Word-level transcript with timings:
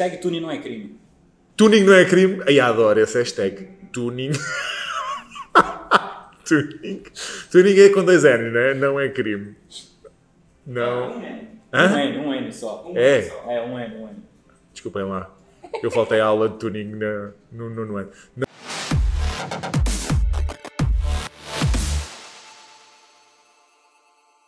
Hashtag 0.00 0.22
tuning 0.22 0.40
não 0.40 0.50
é 0.50 0.56
crime. 0.56 0.98
Tuning 1.58 1.84
não 1.84 1.92
é 1.92 2.06
crime? 2.06 2.42
Ai, 2.48 2.58
adoro 2.58 2.98
esse 3.00 3.18
hashtag. 3.18 3.68
Tuning. 3.92 4.30
tuning. 6.48 7.02
Tuning 7.52 7.78
é 7.78 7.90
com 7.90 8.02
dois 8.02 8.24
N, 8.24 8.50
né? 8.50 8.72
Não 8.72 8.98
é 8.98 9.10
crime. 9.10 9.54
Não. 10.66 11.18
Um 11.18 11.22
N. 11.22 11.48
Hã? 11.70 11.92
Um 11.92 11.98
N, 11.98 12.18
um 12.18 12.34
N 12.34 12.50
só. 12.50 12.88
Um 12.88 12.96
É. 12.96 13.18
N 13.18 13.28
só. 13.28 13.50
É, 13.50 13.60
um 13.60 13.78
N, 13.78 13.96
um 13.96 14.08
N. 14.08 14.16
Desculpem 14.72 15.02
lá. 15.02 15.30
Eu 15.82 15.90
faltei 15.90 16.18
a 16.18 16.24
aula 16.24 16.48
de 16.48 16.56
tuning 16.56 16.96
na, 16.96 17.32
no, 17.52 17.68
no, 17.68 17.84
no 17.84 17.96
ano. 17.98 18.10
Não. 18.34 18.46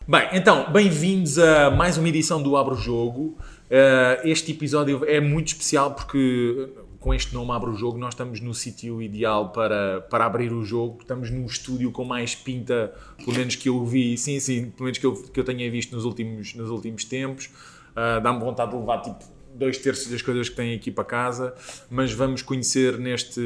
Bem, 0.05 0.27
então, 0.33 0.69
bem-vindos 0.69 1.39
a 1.39 1.71
mais 1.71 1.97
uma 1.97 2.09
edição 2.09 2.43
do 2.43 2.57
Abro 2.57 2.75
Jogo. 2.75 3.37
Uh, 3.73 4.21
este 4.23 4.51
episódio 4.51 5.03
é 5.03 5.19
muito 5.19 5.47
especial 5.47 5.95
porque, 5.95 6.69
com 6.99 7.11
este 7.11 7.33
nome 7.33 7.49
Abro 7.53 7.75
Jogo, 7.75 7.97
nós 7.97 8.13
estamos 8.13 8.39
no 8.39 8.53
sítio 8.53 9.01
ideal 9.01 9.51
para, 9.51 10.01
para 10.01 10.27
abrir 10.27 10.53
o 10.53 10.63
jogo. 10.63 10.99
Estamos 11.01 11.31
num 11.31 11.43
estúdio 11.47 11.91
com 11.91 12.05
mais 12.05 12.35
pinta, 12.35 12.93
pelo 13.17 13.35
menos 13.35 13.55
que 13.55 13.69
eu 13.69 13.83
vi, 13.83 14.15
sim, 14.15 14.39
sim, 14.39 14.69
pelo 14.69 14.83
menos 14.83 14.99
que 14.99 15.05
eu, 15.07 15.13
que 15.13 15.39
eu 15.39 15.43
tenha 15.43 15.71
visto 15.71 15.95
nos 15.95 16.05
últimos, 16.05 16.53
nos 16.53 16.69
últimos 16.69 17.03
tempos. 17.03 17.47
Uh, 17.93 18.21
Dá-me 18.21 18.39
vontade 18.39 18.69
de 18.69 18.77
levar 18.77 19.01
tipo 19.01 19.23
dois 19.55 19.79
terços 19.79 20.07
das 20.07 20.21
coisas 20.21 20.49
que 20.49 20.55
têm 20.55 20.75
aqui 20.75 20.91
para 20.91 21.03
casa, 21.03 21.55
mas 21.89 22.13
vamos 22.13 22.43
conhecer 22.43 22.99
neste, 22.99 23.41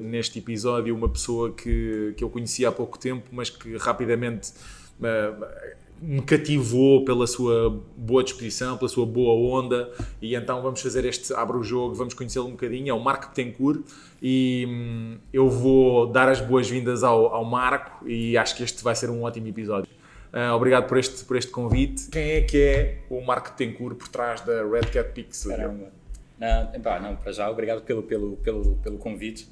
neste 0.00 0.38
episódio 0.38 0.96
uma 0.96 1.08
pessoa 1.10 1.52
que, 1.52 2.14
que 2.16 2.24
eu 2.24 2.30
conheci 2.30 2.64
há 2.64 2.72
pouco 2.72 2.98
tempo, 2.98 3.28
mas 3.30 3.50
que 3.50 3.76
rapidamente 3.76 4.52
uh, 5.00 5.85
me 6.00 6.22
cativou 6.22 7.04
pela 7.04 7.26
sua 7.26 7.82
boa 7.96 8.22
disposição, 8.22 8.76
pela 8.76 8.88
sua 8.88 9.06
boa 9.06 9.60
onda, 9.60 9.90
e 10.20 10.34
então 10.34 10.62
vamos 10.62 10.80
fazer 10.80 11.04
este 11.04 11.32
abre 11.34 11.56
o 11.56 11.62
jogo, 11.62 11.94
vamos 11.94 12.14
conhecê-lo 12.14 12.46
um 12.46 12.52
bocadinho, 12.52 12.90
é 12.90 12.94
o 12.94 13.00
Marco 13.00 13.28
Betancourt, 13.28 13.80
e 14.22 14.66
hum, 14.68 15.18
eu 15.32 15.48
vou 15.48 16.06
dar 16.06 16.28
as 16.28 16.40
boas-vindas 16.40 17.02
ao, 17.02 17.34
ao 17.34 17.44
Marco, 17.44 18.06
e 18.08 18.36
acho 18.36 18.56
que 18.56 18.62
este 18.62 18.82
vai 18.82 18.94
ser 18.94 19.10
um 19.10 19.22
ótimo 19.22 19.48
episódio. 19.48 19.88
Uh, 20.32 20.52
obrigado 20.54 20.86
por 20.86 20.98
este, 20.98 21.24
por 21.24 21.36
este 21.36 21.50
convite. 21.50 22.10
Quem 22.10 22.30
é 22.32 22.40
que 22.42 22.60
é 22.60 22.98
o 23.08 23.22
Marco 23.22 23.50
Betancourt 23.56 23.96
por 23.96 24.08
trás 24.08 24.42
da 24.42 24.64
Red 24.64 24.90
Cat 24.92 25.12
Pix? 25.12 25.44
Caramba. 25.44 25.90
Não, 26.38 27.00
não, 27.00 27.16
para 27.16 27.32
já, 27.32 27.50
obrigado 27.50 27.82
pelo, 27.82 28.02
pelo, 28.02 28.36
pelo, 28.36 28.76
pelo 28.76 28.98
convite 28.98 29.48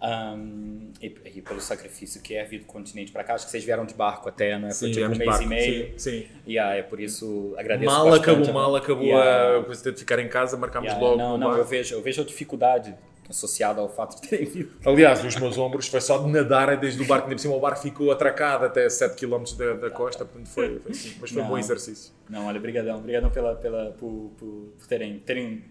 um, 0.00 0.92
e, 1.02 1.06
e, 1.36 1.42
pelo 1.42 1.60
sacrifício 1.60 2.20
que 2.22 2.34
é 2.34 2.44
vir 2.44 2.60
do 2.60 2.66
continente 2.66 3.10
para 3.12 3.24
cá. 3.24 3.34
Acho 3.34 3.46
que 3.46 3.50
vocês 3.50 3.64
vieram 3.64 3.84
de 3.84 3.94
barco 3.94 4.28
até, 4.28 4.58
não 4.58 4.68
é? 4.68 4.72
Foi 4.72 4.88
Sim, 4.88 4.92
tipo 4.94 5.06
um 5.06 5.08
mês 5.08 5.18
de 5.18 5.24
e 5.24 5.26
barco. 5.26 5.46
meio. 5.48 5.92
Sim, 5.92 5.98
sim. 5.98 6.26
Yeah, 6.46 6.76
é 6.76 6.82
por 6.82 7.00
isso 7.00 7.54
agradeço 7.58 7.90
Mal 7.90 8.04
bastante. 8.10 8.30
acabou, 8.30 8.52
mal 8.54 8.76
acabou 8.76 9.04
Yeah. 9.04 9.58
a 9.58 9.64
coisa 9.64 9.92
de 9.92 9.98
ficar 9.98 10.18
em 10.20 10.28
casa, 10.28 10.56
marcámos 10.56 10.88
Yeah, 10.88 11.04
logo. 11.04 11.18
não, 11.18 11.36
não, 11.38 11.46
barco. 11.48 11.62
eu 11.62 11.66
vejo, 11.66 11.94
eu 11.94 12.02
vejo 12.02 12.22
a 12.22 12.24
dificuldade 12.24 12.94
associada 13.28 13.80
ao 13.80 13.88
fato 13.90 14.20
de 14.20 14.28
terem 14.28 14.46
vindo. 14.48 14.70
Aliás, 14.86 15.22
os 15.24 15.36
meus 15.36 15.58
ombros 15.58 15.86
foi 15.88 16.00
só 16.00 16.16
de 16.18 16.30
nadar 16.30 16.74
desde 16.78 17.02
o 17.02 17.06
barco, 17.06 17.24
ainda 17.26 17.36
por 17.36 17.42
cima 17.42 17.54
o 17.54 17.60
barco 17.60 17.80
ficou 17.82 18.10
atracado 18.10 18.64
até 18.64 18.88
7 18.88 19.16
km 19.16 19.42
da, 19.58 19.74
da 19.74 19.90
costa, 19.90 20.24
portanto 20.24 20.48
foi, 20.48 20.78
foi 20.78 20.92
assim, 20.92 21.14
mas 21.20 21.30
foi 21.30 21.40
um 21.42 21.44
Não. 21.44 21.50
bom 21.50 21.58
exercício. 21.58 22.12
Não, 22.30 22.46
olha, 22.46 22.58
brigadão, 22.58 23.00
brigadão 23.02 23.28
pela, 23.30 23.54
pela, 23.56 23.90
por, 23.98 24.30
por, 24.38 24.72
por 24.78 24.86
terem, 24.86 25.18
terem, 25.18 25.62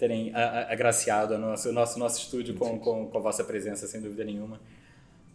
terem 0.00 0.32
agraciado 0.34 1.34
o 1.34 1.38
nosso, 1.38 1.70
nosso, 1.72 1.98
nosso 1.98 2.20
estúdio 2.20 2.54
com, 2.54 2.78
com, 2.78 3.06
com 3.06 3.18
a 3.18 3.20
vossa 3.20 3.44
presença, 3.44 3.86
sem 3.86 4.00
dúvida 4.00 4.24
nenhuma. 4.24 4.58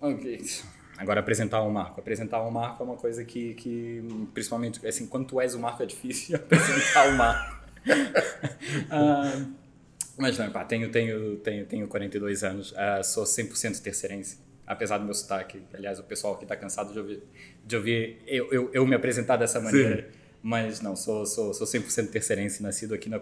Ok. 0.01 0.41
Agora, 0.97 1.19
apresentar 1.19 1.61
o 1.61 1.69
Marco. 1.69 1.99
Apresentar 1.99 2.41
o 2.41 2.51
Marco 2.51 2.81
é 2.81 2.85
uma 2.85 2.95
coisa 2.95 3.23
que, 3.23 3.53
que 3.53 4.03
principalmente, 4.33 4.85
assim, 4.87 5.05
quando 5.05 5.27
tu 5.27 5.39
és 5.39 5.53
o 5.53 5.59
Marco 5.59 5.83
é 5.83 5.85
difícil 5.85 6.35
apresentar 6.37 7.09
o 7.09 7.17
Marco. 7.17 7.55
Ah, 8.89 9.45
mas 10.17 10.37
não, 10.39 10.49
pá, 10.49 10.63
tenho, 10.63 10.89
tenho, 10.89 11.37
tenho, 11.37 11.65
tenho 11.65 11.87
42 11.87 12.43
anos, 12.43 12.73
ah, 12.75 13.03
sou 13.03 13.25
100% 13.25 13.79
terceirense, 13.81 14.39
apesar 14.65 14.97
do 14.97 15.05
meu 15.05 15.13
sotaque. 15.13 15.61
Aliás, 15.73 15.99
o 15.99 16.03
pessoal 16.03 16.33
aqui 16.33 16.45
está 16.45 16.55
cansado 16.55 16.91
de 16.91 16.99
ouvir, 16.99 17.23
de 17.63 17.75
ouvir 17.75 18.23
eu, 18.25 18.51
eu, 18.51 18.71
eu 18.73 18.87
me 18.87 18.95
apresentar 18.95 19.37
dessa 19.37 19.59
maneira. 19.59 20.09
Mas 20.47 20.79
não, 20.79 20.95
sou, 20.95 21.25
sou, 21.25 21.55
sou 21.55 21.65
100% 21.65 22.11
terceirense, 22.11 22.61
nascido 22.61 22.93
aqui 22.93 23.09
na, 23.09 23.19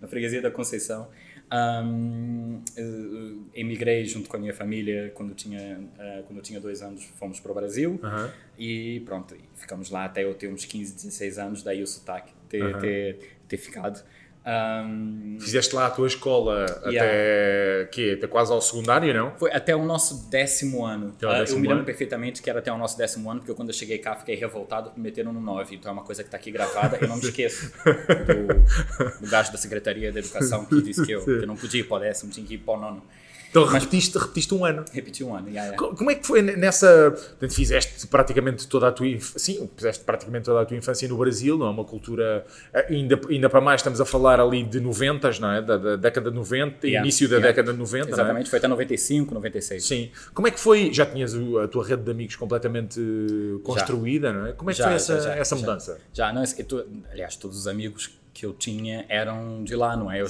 na 0.00 0.08
freguesia 0.08 0.42
da 0.42 0.50
Conceição. 0.50 1.08
Ahm, 1.48 2.64
eh, 2.76 3.60
emigrei 3.60 4.04
junto 4.04 4.28
com 4.28 4.36
a 4.36 4.40
minha 4.40 4.52
família 4.52 5.12
quando 5.14 5.36
tinha, 5.36 5.78
ah, 5.96 6.24
quando 6.26 6.38
eu 6.38 6.42
tinha 6.42 6.58
dois 6.58 6.82
anos, 6.82 7.04
fomos 7.16 7.38
para 7.38 7.52
o 7.52 7.54
Brasil. 7.54 8.00
Aham. 8.02 8.28
E 8.58 9.00
pronto, 9.06 9.36
ficamos 9.54 9.88
lá 9.88 10.06
até 10.06 10.24
eu 10.24 10.34
ter 10.34 10.48
uns 10.48 10.64
15, 10.64 10.96
16 10.96 11.38
anos, 11.38 11.62
daí 11.62 11.80
o 11.80 11.86
sotaque 11.86 12.32
ter, 12.48 12.76
ter, 12.80 13.18
ter 13.46 13.56
ficado. 13.56 14.04
Ahm, 14.46 15.38
Fizeste 15.40 15.74
lá 15.74 15.86
a 15.86 15.90
tua 15.90 16.06
escola 16.06 16.66
Yeah. 16.86 17.00
até, 17.00 17.88
quê? 17.90 18.14
até 18.18 18.26
quase 18.26 18.52
ao 18.52 18.60
secundário, 18.60 19.12
não? 19.14 19.32
Foi 19.38 19.50
até 19.50 19.74
o 19.74 19.84
nosso 19.84 20.28
décimo 20.30 20.84
ano. 20.84 21.14
Décimo 21.18 21.56
eu 21.56 21.60
me 21.60 21.62
lembro 21.62 21.76
ano. 21.78 21.84
perfeitamente 21.86 22.42
que 22.42 22.50
era 22.50 22.58
até 22.58 22.70
o 22.70 22.76
nosso 22.76 22.98
décimo 22.98 23.30
ano, 23.30 23.40
porque 23.40 23.54
quando 23.54 23.70
eu 23.70 23.74
cheguei 23.74 23.96
cá 23.98 24.14
fiquei 24.14 24.34
revoltado 24.36 24.92
meteram 24.96 25.32
no 25.32 25.40
9. 25.40 25.76
Então 25.76 25.90
é 25.90 25.92
uma 25.92 26.04
coisa 26.04 26.22
que 26.22 26.28
está 26.28 26.36
aqui 26.36 26.50
gravada. 26.50 26.98
Eu 27.00 27.08
não 27.08 27.16
me 27.16 27.22
esqueço 27.24 27.72
do, 27.84 29.20
do 29.24 29.30
gajo 29.30 29.50
da 29.50 29.56
Secretaria 29.58 30.12
da 30.12 30.18
Educação 30.20 30.66
que 30.66 30.82
disse 30.82 31.04
que 31.06 31.12
eu, 31.12 31.24
que 31.24 31.30
eu 31.30 31.46
não 31.46 31.56
podia 31.56 31.80
ir 31.80 31.84
para 31.84 31.96
o 31.96 32.00
décimo, 32.00 32.30
tinha 32.30 32.46
que 32.46 32.54
ir 32.54 32.58
para 32.58 32.74
o 32.74 32.80
nono. 32.80 33.02
Então 33.54 33.64
repetiste, 33.72 34.18
repetiste 34.18 34.52
um 34.52 34.64
ano. 34.64 34.84
Repeti 34.92 35.22
um 35.22 35.32
ano. 35.34 35.46
Yeah, 35.48 35.70
yeah. 35.70 35.76
Co- 35.78 35.94
Como 35.96 36.10
é 36.10 36.16
que 36.16 36.26
foi 36.26 36.42
nessa. 36.42 37.12
Portanto, 37.12 37.54
fizeste 37.54 38.04
praticamente 38.08 38.66
toda 38.66 38.88
a 38.88 38.92
tua. 38.92 39.06
Sim, 39.20 39.70
fizeste 39.76 40.02
praticamente 40.04 40.46
toda 40.46 40.60
a 40.60 40.64
tua 40.64 40.76
infância 40.76 41.06
no 41.08 41.16
Brasil, 41.16 41.56
não 41.56 41.66
é? 41.66 41.70
Uma 41.70 41.84
cultura. 41.84 42.44
eh, 42.72 42.86
Ainda, 42.90 43.20
ainda 43.30 43.48
para 43.48 43.60
mais, 43.60 43.80
estamos 43.80 44.00
a 44.00 44.04
falar 44.04 44.40
ali 44.40 44.64
de 44.64 44.80
90, 44.80 45.30
não 45.40 45.50
é? 45.52 45.62
Da, 45.62 45.76
da 45.76 45.94
década 45.96 46.30
de 46.30 46.36
90, 46.36 46.84
Yeah, 46.86 47.06
início 47.06 47.28
da 47.28 47.38
década 47.38 47.72
de 47.72 47.78
90, 47.78 48.04
não 48.06 48.10
é? 48.10 48.12
Exatamente, 48.14 48.50
foi 48.50 48.58
até 48.58 48.66
95, 48.66 49.32
96. 49.34 49.84
Sim. 49.84 50.10
Como 50.34 50.48
é 50.48 50.50
que 50.50 50.58
foi? 50.58 50.92
Já 50.92 51.06
tinhas 51.06 51.32
a 51.62 51.68
tua 51.68 51.86
rede 51.86 52.02
de 52.02 52.10
amigos 52.10 52.34
completamente 52.34 52.98
eh, 53.00 53.62
construída, 53.62 54.32
não 54.32 54.46
é? 54.46 54.52
Como 54.52 54.70
é 54.70 54.72
que 54.72 54.78
Já, 54.78 54.86
foi 54.86 54.94
essa, 54.94 55.14
já, 55.14 55.20
já, 55.28 55.36
essa 55.36 55.54
já. 55.54 55.60
mudança? 55.60 55.98
Já, 56.12 56.32
não, 56.32 56.42
aliás, 57.12 57.36
todos 57.36 57.56
os 57.56 57.66
amigos 57.68 58.18
que 58.34 58.44
eu 58.44 58.52
tinha 58.52 59.06
eram 59.08 59.62
de 59.62 59.76
lá, 59.76 59.96
não 59.96 60.10
é? 60.10 60.20
Eu, 60.20 60.26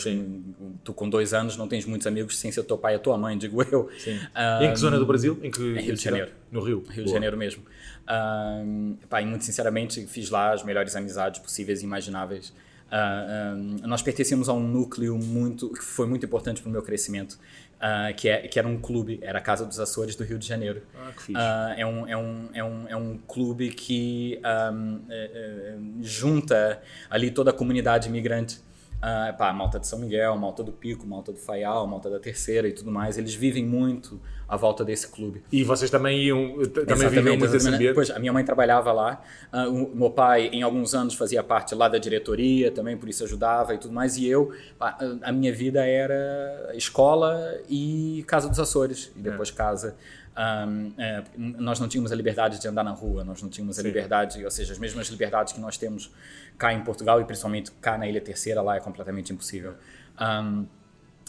Tu 0.84 0.92
com 0.92 1.08
dois 1.08 1.32
anos 1.32 1.56
não 1.56 1.66
tens 1.66 1.86
muitos 1.86 2.06
amigos 2.06 2.38
sem 2.38 2.52
ser 2.52 2.60
o 2.60 2.64
teu 2.64 2.76
pai 2.76 2.92
e 2.92 2.96
a 2.96 2.98
tua 2.98 3.16
mãe, 3.16 3.36
digo 3.36 3.62
eu. 3.62 3.88
Sim. 3.98 4.20
Ah, 4.34 4.60
em 4.62 4.70
que 4.70 4.78
zona 4.78 4.98
do 4.98 5.06
Brasil? 5.06 5.40
Em 5.42 5.50
que 5.50 5.74
Rio 5.80 5.94
de? 5.94 6.02
Janeiro. 6.02 6.30
No 6.52 6.60
Rio. 6.60 6.84
Rio 6.86 6.96
de 6.96 7.04
Boa. 7.04 7.14
Janeiro 7.14 7.36
mesmo. 7.38 7.62
Ahm, 8.06 8.96
pá, 9.08 9.22
e 9.22 9.26
muito 9.26 9.44
sinceramente 9.44 10.06
fiz 10.06 10.28
lá 10.28 10.52
as 10.52 10.62
melhores 10.62 10.94
amizades 10.94 11.40
possíveis 11.40 11.80
e 11.80 11.84
imagináveis. 11.84 12.52
Ah, 12.90 13.54
ahm, 13.56 13.78
nós 13.86 14.02
pertencemos 14.02 14.50
a 14.50 14.52
um 14.52 14.68
núcleo 14.68 15.16
muito 15.16 15.70
que 15.70 15.82
foi 15.82 16.06
muito 16.06 16.26
importante 16.26 16.60
para 16.60 16.68
o 16.68 16.72
meu 16.72 16.82
crescimento, 16.82 17.38
ah, 17.86 18.10
que, 18.14 18.30
é, 18.30 18.48
que 18.48 18.58
era 18.58 18.66
um 18.66 18.78
clube, 18.78 19.18
era 19.20 19.38
a 19.38 19.42
Casa 19.42 19.66
dos 19.66 19.78
Açores 19.78 20.16
do 20.16 20.24
Rio 20.24 20.38
de 20.38 20.46
Janeiro. 20.46 20.80
Ah, 20.94 21.12
que 21.14 21.22
fixe. 21.22 21.38
Ah, 21.38 21.74
é, 21.76 21.84
um, 21.84 22.08
é, 22.08 22.16
um, 22.16 22.48
é, 22.54 22.64
um, 22.64 22.88
é 22.88 22.96
um 22.96 23.18
clube 23.18 23.68
que 23.68 24.40
ahm, 24.42 25.00
é, 25.10 25.30
é, 25.34 25.76
junta 26.00 26.80
ali 27.10 27.30
toda 27.30 27.50
a 27.50 27.52
comunidade 27.52 28.08
imigrante. 28.08 28.58
Ah, 29.06 29.34
pá, 29.36 29.52
Malta 29.52 29.78
de 29.78 29.86
São 29.86 29.98
Miguel, 29.98 30.34
Malta 30.38 30.62
do 30.62 30.72
Pico, 30.72 31.06
Malta 31.06 31.30
do 31.30 31.38
Faial, 31.38 31.86
Malta 31.86 32.08
da 32.08 32.18
Terceira 32.18 32.66
e 32.66 32.72
tudo 32.72 32.90
mais. 32.90 33.18
Eles 33.18 33.34
vivem 33.34 33.62
muito 33.62 34.18
à 34.48 34.56
volta 34.56 34.82
desse 34.82 35.08
clube. 35.08 35.42
E 35.52 35.62
vocês 35.62 35.90
também 35.90 36.22
iam. 36.22 36.56
Também 36.86 37.10
viviam 37.10 37.36
muito 37.36 37.54
esse 37.54 37.68
ambiente? 37.68 37.92
Pois, 37.92 38.10
a 38.10 38.18
minha 38.18 38.32
mãe 38.32 38.42
trabalhava 38.42 38.92
lá, 38.92 39.20
ah, 39.52 39.68
o 39.68 39.94
meu 39.94 40.10
pai 40.10 40.46
em 40.46 40.62
alguns 40.62 40.94
anos 40.94 41.14
fazia 41.14 41.42
parte 41.42 41.74
lá 41.74 41.86
da 41.86 41.98
diretoria 41.98 42.70
também, 42.70 42.96
por 42.96 43.06
isso 43.06 43.22
ajudava 43.24 43.74
e 43.74 43.78
tudo 43.78 43.92
mais, 43.92 44.16
e 44.16 44.26
eu, 44.26 44.50
pá, 44.78 44.96
a 45.20 45.30
minha 45.30 45.52
vida 45.52 45.84
era 45.84 46.72
escola 46.72 47.60
e 47.68 48.24
Casa 48.26 48.48
dos 48.48 48.58
Açores, 48.58 49.12
e 49.14 49.20
depois 49.20 49.50
casa. 49.50 49.96
Ahm, 50.36 50.92
é, 50.98 51.22
nós 51.36 51.78
não 51.78 51.88
tínhamos 51.88 52.10
a 52.10 52.14
liberdade 52.14 52.60
de 52.60 52.66
andar 52.66 52.82
na 52.82 52.90
rua, 52.90 53.22
nós 53.22 53.40
não 53.40 53.48
tínhamos 53.48 53.78
a 53.78 53.82
liberdade, 53.82 54.44
ou 54.44 54.50
seja, 54.50 54.72
as 54.72 54.78
mesmas 54.78 55.08
liberdades 55.08 55.52
que 55.52 55.60
nós 55.60 55.76
temos 55.76 56.12
cá 56.58 56.72
em 56.72 56.82
Portugal 56.82 57.20
e 57.20 57.24
principalmente 57.24 57.70
cá 57.72 57.96
na 57.96 58.08
Ilha 58.08 58.20
Terceira, 58.20 58.60
lá 58.60 58.76
é 58.76 58.80
completamente 58.80 59.32
impossível. 59.32 59.74
Ahm, 60.18 60.66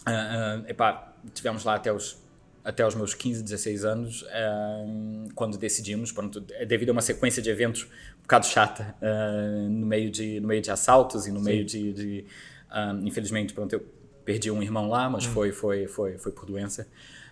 ah, 0.04 0.62
ah, 0.64 0.70
epá, 0.70 1.12
tivemos 1.34 1.64
lá 1.64 1.74
até 1.74 1.92
os 1.92 2.24
até 2.64 2.84
os 2.84 2.96
meus 2.96 3.14
15, 3.14 3.44
16 3.44 3.84
anos, 3.84 4.24
ahm, 4.28 5.28
quando 5.36 5.56
decidimos, 5.56 6.10
pronto, 6.10 6.40
devido 6.40 6.88
a 6.88 6.92
uma 6.92 7.00
sequência 7.00 7.40
de 7.40 7.48
eventos 7.48 7.84
um 8.18 8.22
bocado 8.22 8.44
chata, 8.44 8.92
ah, 9.00 9.68
no, 9.70 9.86
meio 9.86 10.10
de, 10.10 10.40
no 10.40 10.48
meio 10.48 10.60
de 10.60 10.72
assaltos 10.72 11.28
e 11.28 11.30
no 11.30 11.40
meio 11.40 11.64
de, 11.64 11.92
de 11.92 12.24
infelizmente, 13.04 13.54
pronto, 13.54 13.72
eu 13.72 13.86
perdi 14.24 14.50
um 14.50 14.60
irmão 14.60 14.88
lá, 14.88 15.08
mas 15.08 15.24
foi, 15.24 15.52
foi, 15.52 15.86
foi, 15.86 16.18
foi 16.18 16.32
por 16.32 16.44
doença. 16.44 16.88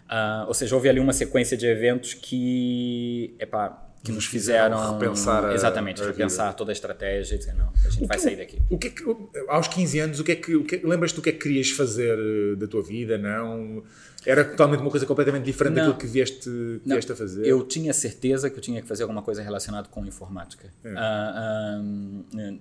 Ah, 0.09 0.45
ou 0.47 0.55
seja, 0.55 0.75
houve 0.75 0.89
ali 0.89 1.01
uma 1.01 1.13
sequência 1.13 1.57
de 1.57 1.67
eventos 1.67 2.15
que, 2.15 3.35
epá, 3.39 3.81
que 4.03 4.13
nos 4.13 4.27
fizeram 4.27 4.93
repensar 4.93 5.47
a- 5.47 5.55
exatamente 5.55 6.03
a 6.03 6.07
repensar 6.07 6.53
toda 6.55 6.71
a 6.71 6.75
estratégia 6.75 7.37
e 7.37 7.39
dizer 7.39 7.55
não, 7.55 7.73
a 7.87 7.89
gente 7.89 8.07
vai 8.07 8.19
sair 8.19 8.37
daqui. 8.37 8.61
O 8.69 8.77
que 8.77 8.89
é 8.89 8.91
que, 8.91 9.03
aos 9.49 9.67
15 9.67 9.99
anos, 10.01 10.21
o 10.21 10.25
que 10.25 10.33
é 10.33 10.37
que, 10.37 10.55
o 10.57 10.63
que 10.65 10.77
é- 10.77 10.81
lembras-te 10.85 11.17
do 11.17 11.23
que 11.23 11.31
é 11.31 11.33
que 11.33 11.39
querias 11.39 11.71
fazer 11.71 12.19
eh, 12.19 12.55
da 12.57 12.67
tua 12.67 12.83
vida? 12.83 13.17
Não? 13.17 13.83
Era 14.27 14.45
totalmente 14.45 14.81
uma 14.81 14.91
coisa 14.91 15.07
completamente 15.07 15.45
diferente 15.45 15.75
Não. 15.77 15.83
daquilo 15.87 15.99
que 15.99 16.07
vieste, 16.07 16.51
que 16.51 16.81
vieste 16.89 17.13
a 17.13 17.17
fazer? 17.17 17.47
Eu 17.47 17.63
tinha 17.63 17.93
certeza 17.95 18.49
que 18.51 18.57
eu 18.59 18.63
tinha 18.63 18.81
que 18.83 18.89
fazer 18.89 19.03
alguma 19.05 19.23
coisa 19.23 19.43
relacionada 19.43 19.89
com 19.89 20.05
informática. 20.07 20.71
É. 20.85 20.93
Ah, 20.97 21.81
ah, 21.83 22.53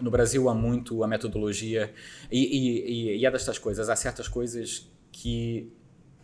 no 0.00 0.10
Brasil 0.10 0.48
há 0.48 0.54
muito 0.54 1.02
a 1.04 1.06
metodologia 1.08 1.92
e, 2.30 2.38
e, 2.40 3.12
e, 3.14 3.16
e 3.18 3.26
é 3.26 3.30
destas 3.30 3.58
coisas. 3.58 3.88
Há 3.88 3.96
certas 3.96 4.28
coisas 4.28 4.90
que 5.12 5.70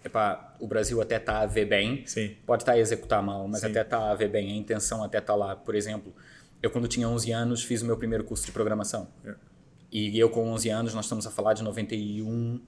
epá, 0.06 0.54
o 0.60 0.66
Brasil 0.66 1.00
até 1.00 1.16
está 1.16 1.40
a 1.40 1.46
ver 1.46 1.66
bem, 1.66 2.06
Sim. 2.06 2.36
pode 2.46 2.62
estar 2.62 2.72
a 2.72 2.78
executar 2.78 3.22
mal, 3.22 3.46
mas 3.48 3.60
Sim. 3.60 3.68
até 3.68 3.82
está 3.82 4.10
a 4.10 4.14
ver 4.14 4.28
bem, 4.28 4.52
a 4.52 4.56
intenção 4.56 5.02
até 5.02 5.18
está 5.18 5.34
lá. 5.34 5.56
Por 5.56 5.74
exemplo, 5.74 6.14
eu 6.62 6.70
quando 6.70 6.88
tinha 6.88 7.08
11 7.08 7.32
anos 7.32 7.64
fiz 7.64 7.82
o 7.82 7.86
meu 7.86 7.96
primeiro 7.96 8.24
curso 8.24 8.46
de 8.46 8.52
programação. 8.52 9.08
É. 9.24 9.34
E 9.90 10.18
eu 10.18 10.28
com 10.30 10.48
11 10.50 10.68
anos, 10.70 10.94
nós 10.94 11.04
estamos 11.04 11.26
a 11.26 11.30
falar 11.30 11.54
de 11.54 11.62
91, 11.62 12.60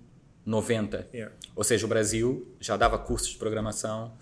90. 0.48 1.06
Yeah. 1.12 1.34
Ou 1.54 1.62
seja, 1.62 1.84
o 1.84 1.88
Brasil 1.88 2.48
já 2.58 2.76
dava 2.76 2.96
cursos 2.98 3.28
de 3.30 3.36
programação 3.36 4.12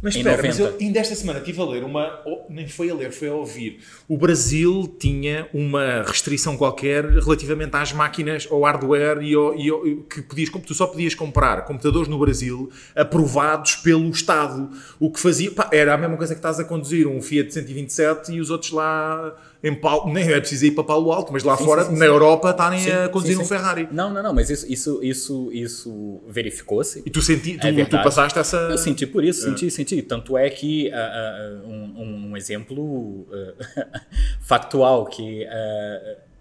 Mas 0.00 0.14
em 0.14 0.18
espera, 0.18 0.40
mas 0.42 0.58
90. 0.58 0.76
eu 0.76 0.86
ainda 0.86 0.98
esta 1.00 1.14
semana 1.14 1.38
estive 1.40 1.60
a 1.60 1.64
ler 1.64 1.82
uma. 1.84 2.20
ou- 2.24 2.46
Nem 2.48 2.68
foi 2.68 2.88
a 2.90 2.94
ler, 2.94 3.10
foi 3.10 3.28
a 3.28 3.34
ouvir. 3.34 3.80
O 4.08 4.16
Brasil 4.16 4.94
tinha 4.98 5.48
uma 5.52 6.02
restrição 6.02 6.56
qualquer 6.56 7.04
relativamente 7.04 7.74
às 7.76 7.92
máquinas, 7.92 8.46
ao 8.50 8.62
hardware 8.62 9.22
e, 9.22 9.34
ao, 9.34 9.56
e 9.58 9.68
ao- 9.70 9.82
que 10.08 10.22
podias, 10.22 10.50
tu 10.64 10.74
só 10.74 10.86
podias 10.86 11.14
comprar 11.14 11.64
computadores 11.64 12.08
no 12.08 12.18
Brasil 12.18 12.70
aprovados 12.94 13.76
pelo 13.76 14.08
Estado. 14.10 14.70
O 15.00 15.10
que 15.10 15.18
fazia. 15.18 15.50
pá, 15.50 15.68
era 15.72 15.94
a 15.94 15.98
mesma 15.98 16.16
coisa 16.16 16.34
que 16.34 16.38
estás 16.38 16.60
a 16.60 16.64
conduzir 16.64 17.06
um 17.08 17.20
Fiat 17.20 17.52
127 17.52 18.32
e 18.32 18.40
os 18.40 18.50
outros 18.50 18.70
lá 18.70 19.34
em 19.62 19.74
Paulo. 19.74 20.12
Nem 20.12 20.30
é 20.30 20.40
preciso 20.40 20.66
ir 20.66 20.72
para 20.72 20.84
Paulo 20.84 21.12
Alto, 21.12 21.32
mas 21.32 21.44
lá 21.44 21.56
Sim, 21.56 21.64
fora, 21.64 21.84
sim, 21.84 21.92
sim, 21.92 21.98
na. 21.98 22.06
Europa, 22.06 22.50
estarem 22.50 22.90
a 22.90 23.08
conduzir 23.08 23.38
um. 23.38 23.44
Ferrari. 23.44 23.88
Não, 23.92 24.12
não, 24.12 24.22
não, 24.22 24.34
mas 24.34 24.50
isso, 24.50 24.70
isso, 24.70 25.00
isso, 25.02 25.50
isso 25.52 26.20
verificou-se. 26.28 27.02
E 27.06 27.10
tu, 27.10 27.22
senti, 27.22 27.58
tu, 27.58 27.66
É 27.66 27.84
tu 27.84 27.96
passaste 28.02 28.38
essa. 28.38 28.56
Eu 28.56 28.78
senti 28.78 29.06
por 29.06 29.24
isso, 29.24 29.42
senti, 29.42 29.70
senti. 29.70 30.02
Tanto 30.02 30.36
é 30.36 30.50
que 30.50 30.90
ah, 30.92 30.96
ah, 30.96 31.66
um, 31.66 32.30
um 32.30 32.36
exemplo 32.36 33.26
ah, 33.32 34.00
factual 34.40 35.06
que 35.06 35.46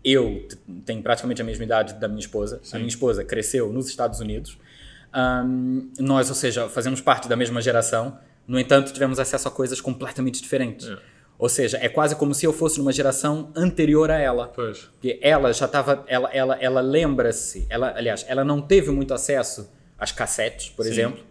eu 0.04 0.48
tenho 0.86 1.02
praticamente 1.02 1.42
a 1.42 1.46
mesma 1.46 1.64
idade 1.64 1.94
da 1.94 2.08
minha 2.08 2.20
esposa. 2.20 2.60
A 2.72 2.78
minha 2.78 2.88
esposa 2.88 3.24
cresceu 3.24 3.72
nos 3.72 3.88
Estados 3.88 4.20
Unidos. 4.20 4.58
Ahm, 5.14 5.92
nós, 6.00 6.30
ou 6.30 6.36
seja, 6.36 6.70
fazemos 6.70 7.02
parte 7.02 7.28
da 7.28 7.36
mesma 7.36 7.62
geração. 7.62 8.18
No 8.48 8.60
entanto, 8.60 8.92
tivemos 8.92 9.20
acesso 9.20 9.48
a 9.48 9.52
coisas 9.52 9.80
completamente 9.80 10.42
diferentes. 10.42 10.90
Ou 11.42 11.50
seja, 11.50 11.80
é 11.82 11.90
quase 11.90 12.16
como 12.16 12.36
se 12.36 12.46
eu 12.46 12.54
fosse 12.54 12.78
numa 12.78 12.92
geração 12.92 13.52
anterior 13.56 14.12
a 14.12 14.20
ela. 14.20 14.50
Pois. 14.50 14.82
Porque 14.82 15.18
ela 15.24 15.52
já 15.52 15.66
estava, 15.66 16.06
ela, 16.08 16.30
ela, 16.32 16.56
ela 16.62 16.82
lembra-se, 16.82 17.66
ela, 17.68 17.92
aliás, 17.98 18.24
ela 18.28 18.46
não 18.46 18.62
teve 18.62 18.92
muito 18.92 19.12
acesso 19.12 19.68
às 19.98 20.12
cassetes, 20.12 20.70
por 20.70 20.86
exemplo, 20.86 21.24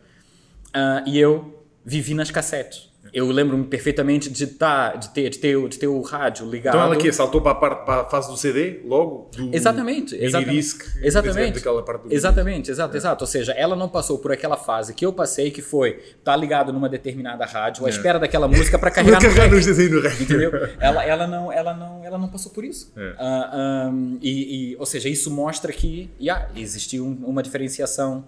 Ah, 0.74 1.04
e 1.06 1.16
eu 1.16 1.64
vivi 1.84 2.12
nas 2.12 2.28
cassetes. 2.28 2.89
Eu 3.12 3.26
lembro-me 3.30 3.64
perfeitamente 3.64 4.30
de, 4.30 4.46
tá, 4.46 4.94
de, 4.94 5.08
ter, 5.10 5.30
de, 5.30 5.38
ter, 5.38 5.56
o- 5.56 5.68
de 5.68 5.78
ter 5.78 5.86
o 5.88 6.00
rádio 6.00 6.48
ligado. 6.48 6.74
Então 6.74 6.86
ela 6.86 6.94
aqui 6.94 7.12
saltou 7.12 7.40
para 7.40 7.52
a, 7.52 7.54
parte, 7.54 7.84
para 7.84 8.00
a 8.02 8.04
fase 8.04 8.30
do 8.30 8.36
CD, 8.36 8.80
logo? 8.84 9.30
Do 9.36 9.54
Exatamente, 9.54 10.14
exatamente. 10.16 10.46
minidisc, 10.48 10.82
exatamente. 11.02 11.54
daquela 11.54 11.82
parte 11.82 12.02
do 12.08 12.12
exatamente, 12.14 12.70
exato, 12.70 12.96
exato. 12.96 13.24
Ou 13.24 13.26
seja, 13.28 13.52
ela 13.52 13.74
não 13.74 13.88
passou 13.88 14.18
por 14.18 14.30
aquela 14.32 14.56
fase 14.56 14.94
que 14.94 15.04
eu 15.04 15.12
passei, 15.12 15.50
que 15.50 15.60
foi 15.62 16.00
estar 16.18 16.36
ligado 16.36 16.72
numa 16.72 16.88
determinada 16.88 17.44
rádio, 17.44 17.84
à 17.86 17.88
espera 17.88 18.18
daquela 18.18 18.46
música 18.46 18.78
para 18.78 18.90
carregar 18.92 19.20
no 19.20 19.56
nos 19.56 19.66
desenhos 19.66 19.92
no 19.92 20.00
rec. 20.00 20.20
Entendeu? 20.20 20.50
Ela, 20.80 21.04
ela, 21.04 21.26
não, 21.26 21.52
ela, 21.52 21.74
não, 21.74 22.04
ela 22.04 22.18
não 22.18 22.28
passou 22.28 22.52
por 22.52 22.64
isso. 22.64 22.92
É. 22.96 23.14
Ah, 23.18 23.86
ahm, 23.88 24.18
e, 24.22 24.72
e, 24.72 24.76
ou 24.76 24.86
seja, 24.86 25.08
isso 25.08 25.30
mostra 25.30 25.72
que 25.72 26.10
yeah, 26.20 26.48
existiu 26.56 27.04
um- 27.04 27.24
uma 27.26 27.42
diferenciação 27.42 28.24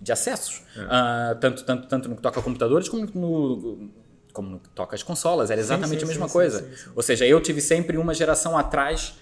de 0.00 0.12
acessos. 0.12 0.62
É. 0.76 0.80
Ah, 0.88 1.36
tanto, 1.40 1.64
tanto, 1.64 1.86
tanto 1.88 2.08
no 2.08 2.16
que 2.16 2.22
toca 2.22 2.40
a 2.40 2.42
computadores 2.42 2.88
como 2.88 3.06
no, 3.14 3.90
como 4.32 4.60
toca 4.74 4.94
as 4.94 5.02
consolas. 5.02 5.50
Era 5.50 5.60
exatamente 5.60 6.00
sim, 6.00 6.04
a 6.04 6.08
mesma 6.08 6.26
sim, 6.26 6.32
coisa. 6.32 6.58
sim, 6.60 6.76
sim, 6.76 6.90
Ou 6.94 7.02
seja, 7.02 7.26
eu 7.26 7.40
tive 7.40 7.60
sempre 7.60 7.96
uma 7.96 8.14
geração 8.14 8.56
atrás 8.56 9.14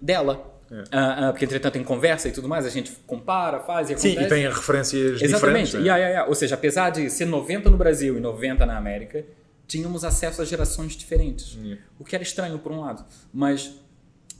dela. 0.00 0.52
É. 0.70 0.82
Ah, 0.90 1.28
ah, 1.28 1.30
porque, 1.32 1.44
entretanto, 1.44 1.76
em 1.78 1.84
conversa 1.84 2.28
e 2.28 2.32
tudo 2.32 2.48
mais, 2.48 2.64
a 2.66 2.70
gente 2.70 2.90
compara, 3.06 3.60
faz 3.60 3.90
e 3.90 3.98
Sim, 3.98 4.12
acontece. 4.12 4.26
e 4.26 4.28
tem 4.28 4.48
referências 4.48 5.22
Exatamente. 5.22 5.34
diferentes. 5.34 5.74
né? 5.74 5.80
Yeah, 5.80 5.96
yeah, 5.98 6.08
yeah. 6.10 6.28
Ou 6.28 6.34
seja, 6.34 6.54
apesar 6.54 6.90
de 6.90 7.10
ser 7.10 7.26
90 7.26 7.70
no 7.70 7.76
Brasil 7.76 8.16
e 8.16 8.20
90 8.20 8.64
na 8.66 8.76
América, 8.76 9.24
tínhamos 9.66 10.04
acesso 10.04 10.40
a 10.42 10.44
gerações 10.44 10.92
diferentes. 10.96 11.56
Yeah. 11.62 11.82
O 11.98 12.04
que 12.04 12.14
era 12.14 12.22
estranho, 12.22 12.58
por 12.58 12.72
um 12.72 12.80
lado. 12.80 13.04
Mas, 13.32 13.74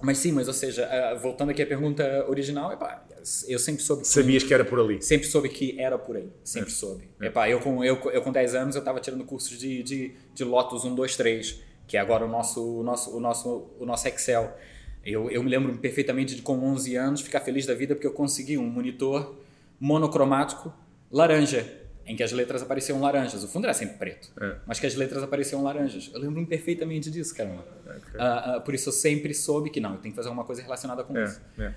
mas 0.02 0.18
sim, 0.18 0.32
mas 0.32 0.48
ou 0.48 0.54
seja, 0.54 0.88
voltando 1.20 1.50
aqui 1.50 1.62
à 1.62 1.66
pergunta 1.66 2.24
original, 2.28 2.72
epá, 2.72 3.04
eu 3.48 3.58
sempre 3.58 3.82
soube 3.82 4.02
que, 4.02 4.08
Sabias 4.08 4.42
que 4.42 4.52
era 4.52 4.64
por 4.64 4.78
ali. 4.78 5.00
sempre 5.00 5.26
soube 5.26 5.48
que 5.48 5.80
era 5.80 5.98
por 5.98 6.16
aí. 6.16 6.28
Sempre 6.42 6.70
soube. 6.70 7.08
Epá, 7.20 7.48
eu, 7.48 7.60
com, 7.60 7.82
eu, 7.82 7.96
eu 8.10 8.22
com 8.22 8.30
10 8.30 8.54
anos 8.54 8.74
eu 8.74 8.80
estava 8.80 9.00
tirando 9.00 9.24
cursos 9.24 9.58
de, 9.58 9.82
de, 9.82 10.14
de 10.34 10.44
Lotus 10.44 10.84
1, 10.84 10.94
2, 10.94 11.16
3, 11.16 11.60
que 11.86 11.96
é 11.96 12.00
agora 12.00 12.24
o 12.24 12.28
nosso, 12.28 12.80
o 12.80 12.82
nosso, 12.82 13.16
o 13.16 13.20
nosso, 13.20 13.70
o 13.78 13.86
nosso 13.86 14.08
Excel. 14.08 14.54
Eu, 15.04 15.30
eu 15.30 15.42
me 15.42 15.50
lembro 15.50 15.76
perfeitamente 15.78 16.34
de 16.34 16.42
com 16.42 16.58
11 16.58 16.96
anos 16.96 17.20
ficar 17.20 17.40
feliz 17.40 17.66
da 17.66 17.74
vida 17.74 17.94
porque 17.94 18.06
eu 18.06 18.12
consegui 18.12 18.56
um 18.56 18.66
monitor 18.66 19.36
monocromático 19.78 20.72
laranja, 21.10 21.83
em 22.06 22.14
que 22.16 22.22
as 22.22 22.32
letras 22.32 22.62
apareciam 22.62 23.00
laranjas. 23.00 23.42
O 23.44 23.48
fundo 23.48 23.64
era 23.64 23.74
sempre 23.74 23.96
preto, 23.96 24.30
É. 24.40 24.56
mas 24.66 24.78
que 24.78 24.86
as 24.86 24.94
letras 24.94 25.22
apareciam 25.22 25.62
laranjas. 25.62 26.10
Eu 26.12 26.20
lembro-me 26.20 26.46
perfeitamente 26.46 27.10
disso, 27.10 27.34
caramba. 27.34 27.64
Ah, 28.18 28.56
ah, 28.56 28.60
por 28.60 28.74
isso 28.74 28.88
eu 28.88 28.92
sempre 28.92 29.32
soube 29.34 29.70
que 29.70 29.80
não, 29.80 29.92
eu 29.94 29.98
tenho 29.98 30.12
que 30.12 30.16
fazer 30.16 30.28
alguma 30.28 30.44
coisa 30.44 30.60
relacionada 30.62 31.02
com 31.04 31.16
É, 31.16 31.24
isso. 31.24 31.40
é. 31.58 31.72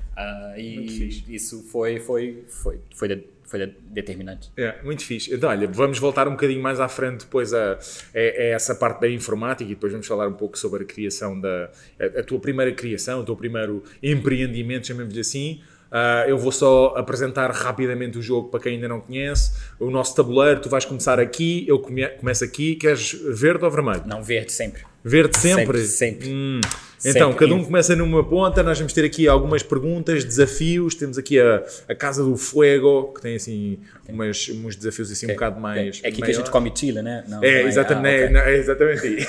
Muito 0.75 0.91
e 0.93 1.35
isso 1.35 1.63
foi, 1.63 1.99
foi, 1.99 2.43
foi, 2.47 2.79
foi, 2.95 3.07
de- 3.07 3.23
foi 3.43 3.59
de- 3.67 3.73
determinante. 3.89 4.51
É, 4.57 4.81
muito 4.83 5.03
fixe. 5.03 5.33
Então, 5.33 5.49
olha, 5.49 5.67
vamos 5.67 5.99
voltar 5.99 6.27
um 6.27 6.31
bocadinho 6.31 6.61
mais 6.61 6.79
à 6.79 6.87
frente 6.89 7.21
depois 7.21 7.53
a, 7.53 7.73
a- 7.73 7.77
a 8.13 8.19
essa 8.55 8.75
parte 8.75 9.01
da 9.01 9.09
informática 9.09 9.69
e 9.69 9.75
depois 9.75 9.91
vamos 9.91 10.07
falar 10.07 10.27
um 10.27 10.33
pouco 10.33 10.57
sobre 10.57 10.83
a 10.83 10.85
criação 10.85 11.39
da... 11.39 11.69
A, 11.99 12.19
a 12.19 12.23
tua 12.23 12.39
primeira 12.39 12.71
criação, 12.73 13.21
o 13.21 13.25
teu 13.25 13.35
primeiro 13.35 13.83
empreendimento, 14.01 14.87
chamemos-lhe 14.87 15.21
assim. 15.21 15.61
Ah, 15.91 16.25
eu 16.27 16.37
vou 16.37 16.51
só 16.51 16.93
apresentar 16.97 17.49
rapidamente 17.51 18.17
o 18.17 18.21
jogo 18.21 18.49
para 18.49 18.59
quem 18.59 18.73
ainda 18.75 18.87
não 18.87 18.99
conhece. 18.99 19.51
O 19.79 19.89
nosso 19.89 20.15
tabuleiro, 20.15 20.59
tu 20.61 20.69
vais 20.69 20.83
começar 20.85 21.19
aqui, 21.19 21.65
eu 21.67 21.79
come- 21.79 22.07
começo 22.07 22.43
aqui. 22.43 22.75
Queres 22.75 23.11
verde 23.33 23.63
ou 23.63 23.71
vermelho? 23.71 24.03
Não, 24.05 24.21
verde 24.21 24.51
sempre. 24.51 24.81
Verde 25.03 25.37
sempre? 25.37 25.63
Sempre, 25.65 25.85
sempre. 25.85 26.29
Hum. 26.29 26.61
Sempre. 27.07 27.19
Então, 27.21 27.33
cada 27.33 27.53
um 27.53 27.63
começa 27.63 27.95
numa 27.95 28.23
ponta, 28.23 28.61
nós 28.61 28.77
vamos 28.77 28.93
ter 28.93 29.05
aqui 29.05 29.27
algumas 29.27 29.63
perguntas, 29.63 30.23
desafios, 30.23 30.95
temos 30.95 31.17
aqui 31.17 31.39
a, 31.39 31.63
a 31.87 31.95
Casa 31.95 32.23
do 32.23 32.35
Fuego, 32.35 33.13
que 33.13 33.21
tem 33.21 33.35
assim 33.35 33.79
umas, 34.07 34.49
uns 34.49 34.75
desafios 34.75 35.11
assim 35.11 35.25
um 35.25 35.29
bocado 35.29 35.59
mais... 35.59 36.01
É 36.03 36.07
aqui 36.09 36.17
que 36.17 36.23
a 36.23 36.27
maior. 36.27 36.37
gente 36.37 36.51
come 36.51 36.71
chile, 36.75 37.01
né? 37.01 37.23
Não, 37.27 37.43
É, 37.43 37.59
não 37.59 37.65
ah, 37.65 37.69
exatamente, 37.69 38.15
ok. 38.15 38.25
é, 38.25 38.29
não, 38.29 38.39
é 38.41 38.57
exatamente 38.57 39.07
aí. 39.07 39.27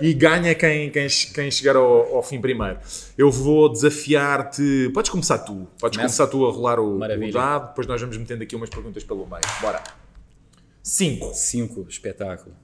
e 0.00 0.14
ganha 0.14 0.54
quem, 0.54 0.90
quem, 0.90 1.06
quem 1.34 1.50
chegar 1.50 1.76
ao, 1.76 2.16
ao 2.16 2.22
fim 2.22 2.40
primeiro. 2.40 2.78
Eu 3.16 3.30
vou 3.30 3.68
desafiar-te. 3.70 4.90
Podes 4.92 5.10
começar 5.10 5.38
tu. 5.38 5.66
Podes 5.78 5.96
Começo? 5.96 6.16
começar 6.16 6.26
tu 6.26 6.46
a 6.46 6.52
rolar 6.52 6.78
o, 6.78 6.96
o 6.96 7.32
dado, 7.32 7.68
depois 7.68 7.86
nós 7.86 8.00
vamos 8.00 8.16
metendo 8.16 8.42
aqui 8.42 8.54
umas 8.56 8.70
perguntas 8.70 9.02
pelo 9.04 9.26
meio. 9.26 9.42
Bora. 9.60 9.82
5. 10.82 11.32
Cinco, 11.34 11.86
espetáculo. 11.88 12.54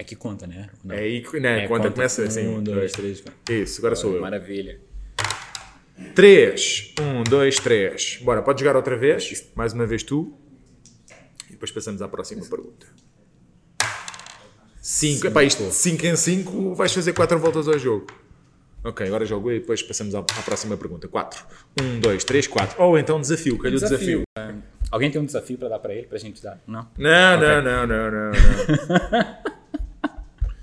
Aqui 0.00 0.16
conta, 0.16 0.46
né? 0.46 0.70
Não. 0.82 0.94
É 0.94 1.00
aí 1.00 1.20
que 1.22 1.38
né, 1.38 1.68
conta, 1.68 1.90
começa 1.90 2.22
assim. 2.24 2.48
Um, 2.48 2.62
dois, 2.62 2.90
três. 2.92 3.20
quatro. 3.20 3.54
Isso, 3.54 3.80
agora 3.80 3.94
sou 3.94 4.14
eu. 4.14 4.20
Maravilha. 4.22 4.80
3. 6.14 6.94
1, 6.98 7.24
2, 7.24 7.56
3. 7.60 8.20
Bora, 8.22 8.40
pode 8.40 8.60
jogar 8.60 8.76
outra 8.76 8.96
vez. 8.96 9.50
Mais 9.54 9.74
uma 9.74 9.86
vez 9.86 10.02
tu. 10.02 10.32
E 11.48 11.52
depois 11.52 11.70
passamos 11.70 12.00
à 12.00 12.08
próxima 12.08 12.42
pergunta. 12.46 12.86
5. 14.80 15.26
Epá, 15.26 15.44
isto 15.44 15.70
5 15.70 16.06
em 16.06 16.16
5 16.16 16.74
vais 16.74 16.94
fazer 16.94 17.12
4 17.12 17.38
voltas 17.38 17.68
ao 17.68 17.78
jogo. 17.78 18.06
Ok, 18.82 19.06
agora 19.06 19.26
jogo 19.26 19.52
e 19.52 19.60
depois 19.60 19.82
passamos 19.82 20.14
à, 20.14 20.20
à 20.20 20.42
próxima 20.42 20.78
pergunta. 20.78 21.06
4. 21.08 21.44
1, 21.78 22.00
2, 22.00 22.24
3, 22.24 22.46
4. 22.46 22.82
Ou 22.82 22.98
então 22.98 23.20
desafio. 23.20 23.58
Calhou 23.58 23.76
o 23.76 23.80
desafio. 23.80 24.22
Ah, 24.38 24.54
Alguém 24.90 25.10
tem 25.10 25.20
um 25.20 25.26
desafio 25.26 25.58
para 25.58 25.68
dar 25.68 25.78
para 25.78 25.94
ele, 25.94 26.06
para 26.06 26.16
a 26.16 26.20
gente 26.20 26.42
dar? 26.42 26.58
Não? 26.66 26.88
Não, 26.96 27.36
Ok. 27.36 27.46
não, 27.48 27.62
não, 27.62 27.86
não, 27.86 28.10
não, 28.10 28.30
não. 28.30 29.50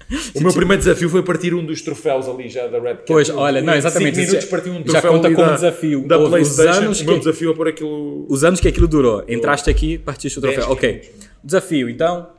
O 0.35 0.41
meu 0.41 0.53
primeiro 0.53 0.81
desafio 0.81 1.09
foi 1.09 1.21
partir 1.21 1.53
um 1.53 1.65
dos 1.65 1.81
troféus 1.81 2.27
ali 2.27 2.47
já 2.47 2.67
da 2.67 2.79
Red 2.79 2.95
Cat. 2.95 3.03
Pois, 3.07 3.29
olha, 3.29 3.61
não, 3.61 3.73
exatamente, 3.75 4.15
cinco 4.15 4.27
minutos 4.27 4.45
já- 4.45 4.49
parti 4.51 4.69
um 4.69 4.77
já 4.77 4.83
troféu 4.83 5.11
conta 5.11 5.27
ali 5.27 5.35
como 5.35 5.47
da, 5.47 5.55
desafio. 5.55 6.07
Da 6.07 6.17
Os 6.19 6.29
PlayStation. 6.29 6.79
anos 6.79 7.01
o 7.01 7.05
meu 7.05 7.13
que- 7.15 7.19
desafio 7.19 7.51
é 7.51 7.53
pôr 7.55 7.67
aquilo. 7.67 8.25
Os 8.29 8.43
anos 8.43 8.59
que 8.61 8.67
aquilo 8.67 8.87
durou. 8.87 9.23
Entraste 9.27 9.69
aqui, 9.69 9.97
partiste 9.97 10.37
o 10.37 10.41
troféu. 10.41 10.61
10 10.61 10.71
Ok. 10.71 11.11
Desafio, 11.43 11.89
então. 11.89 12.29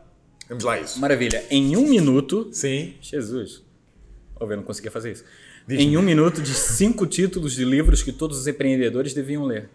Vamos 0.48 0.64
lá, 0.64 0.80
isso. 0.80 0.98
Maravilha. 0.98 1.42
Em 1.50 1.76
um 1.76 1.87
minuto. 1.88 2.48
Sim. 2.52 2.94
Jesus. 3.02 3.62
Ó, 4.40 4.50
eu 4.50 4.56
não 4.56 4.62
conseguia 4.62 4.90
fazer 4.90 5.12
isso. 5.12 5.25
Em 5.68 5.94
um 5.98 6.02
minuto, 6.02 6.40
de 6.40 6.54
cinco 6.54 7.06
títulos 7.06 7.54
de 7.54 7.64
livros 7.66 8.02
que 8.02 8.10
todos 8.12 8.38
os 8.38 8.46
empreendedores 8.46 9.12
deviam 9.12 9.44
ler. 9.44 9.68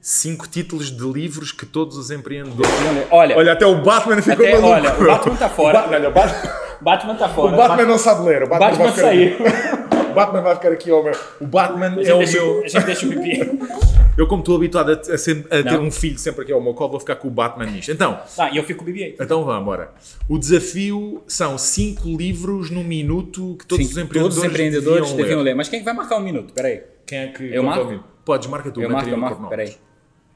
Cinco 0.00 0.46
títulos 0.48 0.90
de 0.90 1.04
livros 1.06 1.52
que 1.52 1.66
todos 1.66 1.96
os 1.98 2.10
empreendedores. 2.10 2.70
Deviam 2.72 2.94
ler. 2.94 3.06
Olha, 3.10 3.36
Olha, 3.36 3.52
até 3.52 3.66
o 3.66 3.82
Batman 3.82 4.22
ficou 4.22 4.46
até, 4.46 4.52
maluco. 4.58 4.68
olha, 4.70 4.94
o 4.98 5.06
Batman 5.06 5.36
tá 5.36 5.48
fora. 5.50 5.78
O 5.78 5.80
Batman, 5.82 5.96
olha, 5.96 6.08
o 6.08 6.12
Batman, 6.12 6.50
Batman 6.84 7.14
tá 7.16 7.26
O 7.26 7.30
fora. 7.30 7.56
Batman 7.56 7.84
não 7.86 7.98
sabe 7.98 8.24
ler. 8.26 8.42
O 8.44 8.48
Batman, 8.48 8.68
Batman 8.68 8.84
vai 8.84 8.92
ficar 8.92 9.06
saiu. 9.08 10.10
O 10.10 10.14
Batman 10.14 10.40
vai 10.42 10.54
ficar 10.54 10.72
aqui 10.72 10.90
ao 10.90 11.02
meu. 11.02 11.12
O 11.40 11.46
Batman 11.46 11.86
é 12.04 12.14
o 12.14 12.18
deixa, 12.18 12.40
meu. 12.40 12.62
a 12.64 12.68
gente 12.68 12.84
deixa 12.86 13.06
o 13.06 13.08
pipi. 13.10 13.58
Eu, 14.16 14.28
como 14.28 14.42
estou 14.42 14.54
habituado 14.54 14.90
a, 14.92 14.94
a 15.14 15.18
ser- 15.18 15.44
a 15.50 15.60
ter 15.68 15.76
um 15.80 15.90
filho 15.90 16.16
sempre 16.20 16.42
aqui 16.44 16.52
ao 16.52 16.60
meu 16.60 16.72
colo, 16.72 16.92
vou 16.92 17.00
ficar 17.00 17.16
com 17.16 17.26
o 17.26 17.30
Batman 17.32 17.66
nisto. 17.66 17.90
Então, 17.90 18.20
Tá, 18.36 18.48
e 18.48 18.56
eu 18.56 18.62
fico 18.62 18.84
com 18.84 18.88
o 18.88 18.94
BB-8. 18.94 19.16
então 19.18 19.44
vamos, 19.44 19.68
ora. 19.68 19.90
O 20.28 20.38
desafio 20.38 21.20
são 21.26 21.58
cinco 21.58 22.06
livros 22.16 22.70
num 22.70 22.84
minuto 22.84 23.56
que 23.58 23.66
todos 23.66 23.84
Sim, 23.84 23.90
os 23.90 23.98
empreendedores, 23.98 24.34
todos 24.36 24.38
os 24.38 24.44
empreendedores 24.44 25.00
deviam 25.08 25.16
deviam 25.16 25.38
ler. 25.40 25.50
ler. 25.50 25.54
Mas 25.56 25.68
quem 25.68 25.78
é 25.78 25.80
que 25.80 25.84
vai 25.84 25.94
marcar 25.94 26.18
um 26.18 26.20
minuto? 26.20 26.54
Peraí. 26.54 26.84
Quem 27.04 27.18
é 27.18 27.26
que. 27.26 27.42
Eu 27.42 27.54
é 27.56 27.60
o 27.60 27.64
marco? 27.64 27.84
minuto? 27.86 28.04
Podes, 28.24 28.46
marca 28.48 28.70
tu. 28.70 28.80
Eu 28.80 28.88
marco, 28.88 29.10
eu 29.10 29.16
marco. 29.16 29.34
Cornol. 29.34 29.50
Peraí. 29.50 29.76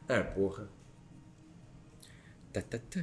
É, 0.08 0.18
porra. 0.22 0.64
Tá, 2.52 2.60
tá, 2.68 2.78
tá. 2.90 3.00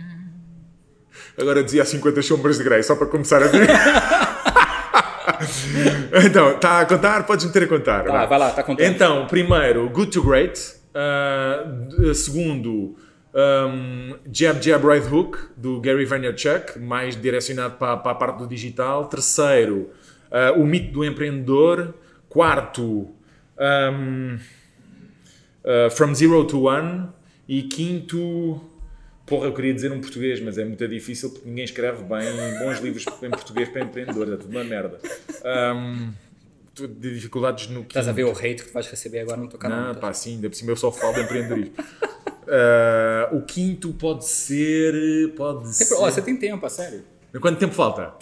Agora 1.40 1.64
dizia 1.64 1.84
as 1.84 1.90
50 1.90 2.22
sombras 2.22 2.58
de 2.58 2.64
Grey, 2.64 2.84
só 2.84 2.96
para 2.96 3.08
começar 3.08 3.44
a 3.44 3.48
ver. 3.48 3.68
então, 6.26 6.52
está 6.52 6.82
a 6.82 6.86
contar? 6.86 7.26
Podes 7.26 7.46
meter 7.46 7.64
a 7.64 7.68
contar. 7.68 8.04
Tá, 8.04 8.26
vai 8.26 8.40
lá, 8.40 8.52
tá 8.52 8.64
contando. 8.64 8.86
Então, 8.86 9.28
primeiro, 9.28 9.90
Good 9.90 10.12
to 10.12 10.24
Great. 10.24 10.60
Uh, 10.96 12.14
segundo, 12.14 12.96
um, 13.36 14.16
Jab 14.32 14.64
Jab 14.64 14.88
Right 14.88 15.14
Hook, 15.14 15.38
do 15.58 15.82
Gary 15.82 16.06
Vaynerchuk, 16.06 16.80
mais 16.80 17.20
direcionado 17.20 17.76
para, 17.76 17.98
para 17.98 18.12
a 18.14 18.16
parte 18.16 18.38
do 18.38 18.48
digital. 18.48 19.06
Terceiro, 19.06 19.90
uh, 20.32 20.60
O 20.60 20.66
Mito 20.66 20.94
do 20.94 21.04
Empreendedor. 21.04 21.94
Quarto, 22.30 23.10
um, 23.58 24.38
uh, 25.64 25.90
From 25.92 26.14
Zero 26.14 26.46
to 26.46 26.64
One. 26.64 27.10
E 27.48 27.64
quinto, 27.64 28.60
porra, 29.26 29.48
eu 29.48 29.54
queria 29.54 29.74
dizer 29.74 29.92
um 29.92 30.00
português, 30.00 30.40
mas 30.42 30.58
é 30.58 30.66
muito 30.66 30.88
difícil 30.88 31.30
porque 31.32 31.48
ninguém 31.48 31.66
escreve 31.66 32.04
bem 32.04 32.60
bons 32.60 32.80
livros 32.80 33.06
em 33.22 33.30
português 33.30 33.70
para 33.70 33.82
empreendedor, 33.82 34.34
é 34.34 34.38
tudo 34.38 34.50
uma 34.50 34.64
merda. 34.64 35.00
Um, 35.78 36.12
de 36.78 37.14
dificuldades 37.14 37.70
no 37.70 37.82
Estás 37.82 38.08
a 38.08 38.14
quinto. 38.14 38.16
ver 38.16 38.24
o 38.26 38.38
hate 38.38 38.64
que 38.64 38.70
tu 38.70 38.74
vais 38.74 38.88
receber 38.88 39.20
agora 39.20 39.38
no 39.38 39.48
teu 39.48 39.58
canal. 39.58 39.94
Não, 39.94 39.96
pá, 39.96 40.12
sim, 40.14 40.36
ainda 40.36 40.50
por 40.50 40.56
cima 40.56 40.72
eu 40.72 40.76
só 40.76 40.92
falo 40.92 41.14
de 41.14 41.22
empreendedorismo. 41.22 41.74
Ah, 42.48 43.30
o 43.32 43.42
quinto 43.42 43.94
pode 43.94 44.26
ser. 44.26 45.34
Pode 45.36 45.74
ser. 45.74 45.96
Ó, 45.96 46.10
você 46.10 46.22
tem 46.22 46.38
tempo, 46.38 46.66
a 46.66 46.70
sério. 46.70 47.04
Quanto 47.42 47.58
tempo 47.60 47.74
falta? 47.74 48.14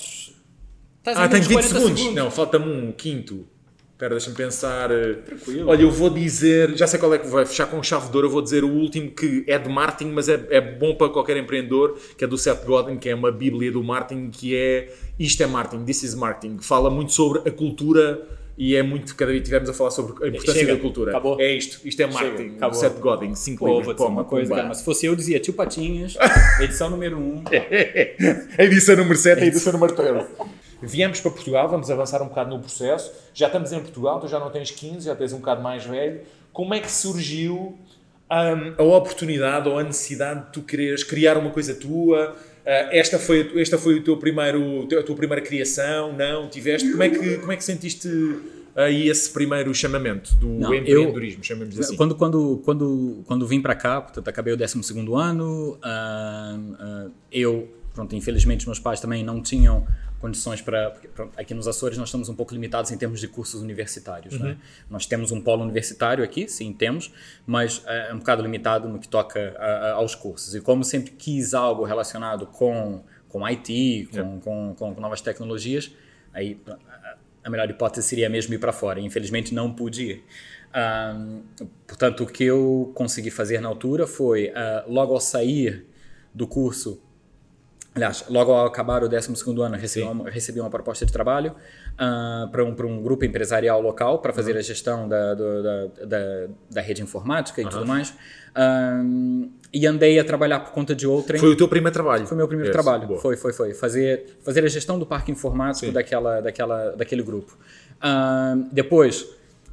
Ah, 1.06 1.28
nos 1.28 1.48
20 1.48 1.54
40 1.54 1.68
segundos. 1.68 2.14
Não, 2.14 2.32
falta-me 2.32 2.66
um, 2.66 2.90
o 2.90 2.94
quinto. 2.94 3.46
Espera, 3.94 4.16
deixa-me 4.16 4.36
pensar. 4.36 4.90
Tranquilo. 5.26 5.70
Olha, 5.70 5.82
eu 5.84 5.92
vou 5.92 6.10
dizer. 6.10 6.76
Já 6.76 6.88
sei 6.88 7.00
qual 7.00 7.14
é 7.14 7.20
que 7.20 7.28
vai 7.28 7.46
fechar 7.46 7.68
com 7.68 7.82
chave 7.82 8.10
de 8.10 8.16
ouro. 8.16 8.28
Eu 8.28 8.32
vou 8.32 8.42
dizer 8.42 8.64
o 8.64 8.70
último 8.70 9.12
que 9.12 9.46
é 9.48 9.58
de 9.58 9.70
marketing, 9.70 10.12
mas 10.12 10.28
é, 10.28 10.46
é 10.50 10.60
bom 10.60 10.96
para 10.96 11.10
qualquer 11.10 11.38
empreendedor, 11.38 11.98
que 12.18 12.24
é 12.24 12.28
do 12.28 12.38
Seth 12.38 12.66
Godin, 12.66 12.98
que 12.98 13.08
é 13.08 13.16
uma 13.16 13.32
bíblia 13.32 13.72
do 13.72 13.84
marketing, 13.84 14.32
que 14.32 14.56
é 14.56 14.92
Isto 15.20 15.44
é 15.44 15.48
Marketing, 15.48 15.86
This 15.86 16.04
is 16.04 16.16
Marketing. 16.16 16.58
Fala 16.60 16.90
muito 16.90 17.12
sobre 17.14 17.48
a 17.48 17.52
cultura. 17.52 18.28
E 18.56 18.76
é 18.76 18.84
muito, 18.84 19.16
cada 19.16 19.32
vez 19.32 19.44
tivemos 19.44 19.68
a 19.68 19.74
falar 19.74 19.90
sobre 19.90 20.24
a 20.24 20.28
importância 20.28 20.54
Chega, 20.62 20.76
da 20.76 20.80
cultura. 20.80 21.12
acabou. 21.12 21.42
É 21.42 21.56
isto, 21.56 21.80
isto 21.88 22.00
é 22.02 22.06
marketing. 22.06 22.38
Chega, 22.38 22.56
acabou. 22.58 22.80
Seth 22.80 23.00
Godin, 23.00 23.34
5 23.34 23.58
Pô, 23.58 23.78
livros. 23.80 23.96
Poma, 23.96 24.10
uma 24.10 24.24
coisa, 24.26 24.54
cara, 24.54 24.68
mas 24.68 24.78
se 24.78 24.86
fosse 24.86 25.08
eu, 25.08 25.16
dizia 25.16 25.40
Tio 25.40 25.54
Patinhas, 25.54 26.16
edição 26.62 26.88
número 26.88 27.18
1. 27.18 27.20
Um. 27.20 27.44
Edição 28.60 28.96
número 28.96 29.18
7 29.18 29.40
e 29.40 29.44
a 29.44 29.48
edição 29.48 29.74
número 29.74 29.96
13. 29.96 30.28
Viemos 30.88 31.20
para 31.20 31.32
Portugal, 31.32 31.70
vamos 31.70 31.90
avançar 31.90 32.22
um 32.22 32.28
bocado 32.28 32.50
no 32.50 32.60
processo. 32.60 33.12
Já 33.34 33.48
estamos 33.48 33.72
em 33.72 33.80
Portugal, 33.80 34.20
tu 34.20 34.28
já 34.28 34.40
não 34.40 34.50
tens 34.50 34.72
15, 34.72 35.06
já 35.06 35.16
tens 35.16 35.34
um 35.34 35.40
bocado 35.40 35.62
mais 35.62 35.86
velho. 35.86 36.22
Como 36.52 36.74
é 36.74 36.80
que 36.80 36.92
surgiu 36.92 37.78
hum, 38.32 38.74
a 38.78 38.84
oportunidade 38.84 39.68
ou 39.70 39.78
a 39.78 39.84
necessidade 39.84 40.46
de 40.46 40.52
tu 40.52 40.62
quereres 40.62 41.04
criar 41.04 41.38
uma 41.38 41.50
coisa 41.50 41.74
tua? 41.74 42.36
Ah, 42.66 42.90
esta 42.92 43.20
foi, 43.20 43.52
esta 43.60 43.78
foi 43.78 43.96
o 44.00 44.04
teu 44.04 44.18
primeiro, 44.18 44.88
a 45.00 45.04
tua 45.04 45.16
primeira 45.16 45.42
criação? 45.42 46.14
Não? 46.14 46.48
Tiveste? 46.50 46.92
Como 46.92 47.04
é 47.04 47.10
que, 47.10 47.38
como 47.38 47.52
é 47.52 47.58
que 47.58 47.64
sentiste 47.64 48.08
aí 48.76 49.08
esse 49.08 49.30
primeiro 49.32 49.74
chamamento 49.74 50.34
do 50.36 50.48
Não, 50.48 50.74
eu- 50.74 50.82
empreendedorismo, 50.82 51.44
chamamos 51.44 51.80
assim? 51.80 51.96
Quando, 51.96 52.16
quando, 52.16 52.62
quando, 52.64 53.24
quando 53.26 53.48
vim 53.48 53.62
para 53.62 53.76
cá, 53.76 54.02
portanto, 54.02 54.28
acabei 54.28 54.54
o 54.54 54.58
12 54.58 54.80
ano, 55.16 55.78
ah, 55.82 56.58
ah, 56.80 57.08
eu, 57.32 57.68
pronto, 57.94 58.16
infelizmente, 58.16 58.66
meus 58.66 58.80
pais 58.80 59.00
também 59.00 59.24
não 59.24 59.42
tinham 59.42 59.86
condições 60.24 60.62
para. 60.62 60.96
Aqui 61.36 61.54
nos 61.54 61.68
Açores 61.68 61.98
nós 61.98 62.08
estamos 62.08 62.30
um 62.30 62.34
pouco 62.36 62.54
limitados 62.54 62.92
em 62.92 62.98
termos 62.98 63.20
de 63.20 63.28
cursos 63.28 63.62
universitários. 63.62 64.40
Né? 64.40 64.58
Nós 64.90 65.06
temos 65.06 65.32
um 65.34 65.42
polo 65.42 65.62
universitário 65.64 66.24
aqui, 66.24 66.48
sim, 66.48 66.72
temos, 66.72 67.12
mas 67.46 67.84
ah, 67.86 67.94
é 68.10 68.14
um 68.14 68.20
bocado 68.20 68.42
limitado 68.42 68.88
no 68.88 69.00
que 69.00 69.08
toca 69.10 69.54
a- 69.60 69.66
a- 69.66 69.92
aos 69.96 70.16
cursos. 70.16 70.56
E 70.56 70.62
como 70.62 70.82
sempre 70.86 71.12
quis 71.12 71.54
algo 71.54 71.84
relacionado 71.84 72.48
com, 72.48 73.04
com 73.28 73.46
IT, 73.46 74.08
com, 74.14 74.40
com, 74.40 74.76
com, 74.80 74.96
com 74.96 75.02
novas 75.02 75.20
tecnologias, 75.20 75.92
aí 76.34 76.58
a- 77.44 77.50
melhor 77.50 77.70
hipótese 77.70 78.08
seria 78.08 78.30
mesmo 78.30 78.54
ir 78.54 78.60
para 78.60 78.72
fora. 78.72 79.02
Infelizmente 79.02 79.54
não 79.54 79.74
pude 79.74 80.04
ir. 80.04 80.24
Ahm, 80.74 81.42
portanto, 81.86 82.24
o 82.24 82.26
que 82.28 82.46
eu 82.46 82.92
consegui 82.96 83.30
fazer 83.30 83.60
na 83.60 83.68
altura 83.68 84.08
foi, 84.08 84.52
ah, 84.56 84.86
logo 84.88 85.14
ao 85.14 85.20
sair 85.20 85.86
do 86.34 86.48
curso, 86.48 87.00
aliás, 87.96 88.26
logo 88.30 88.52
ao 88.52 88.66
acabar 88.66 89.04
o 89.04 89.10
12º 89.10 89.62
ano, 89.62 89.76
recebi 89.78 90.06
uma, 90.06 90.30
recebi 90.30 90.60
uma 90.60 90.70
proposta 90.70 91.06
de 91.06 91.12
trabalho 91.12 91.54
para 92.52 92.64
um, 92.64 92.76
um 92.88 93.02
grupo 93.02 93.24
empresarial 93.26 93.82
local 93.82 94.20
para 94.20 94.34
fazer 94.34 94.58
a 94.58 94.62
gestão 94.62 95.08
da, 95.08 95.34
do- 95.34 95.64
da, 95.64 95.86
da, 96.06 96.48
da 96.72 96.82
rede 96.82 97.02
informática 97.02 97.62
e 97.62 97.66
tudo 97.66 97.86
mais. 97.86 98.14
Ahm, 98.56 99.50
e 99.74 99.88
andei 99.88 100.20
a 100.20 100.24
trabalhar 100.24 100.60
por 100.60 100.72
conta 100.72 100.94
de 100.96 101.08
outrem. 101.08 101.40
Foi 101.40 101.50
o 101.50 101.58
teu 101.58 101.68
primeiro 101.68 101.94
trabalho? 101.94 102.26
Foi 102.28 102.36
o 102.36 102.38
meu 102.38 102.48
primeiro 102.48 102.70
Yes, 102.70 102.74
trabalho. 102.84 103.08
boa. 103.08 103.20
Foi, 103.20 103.36
foi, 103.36 103.52
foi. 103.54 103.74
Fazer, 103.74 104.38
fazer 104.44 104.64
a 104.64 104.68
gestão 104.68 105.00
do 105.00 105.06
parque 105.06 105.32
informático 105.32 105.92
daquela, 105.92 106.40
daquela, 106.42 106.92
daquele 106.92 107.24
grupo. 107.24 107.58
Ahn, 108.02 108.68
depois, 108.72 109.26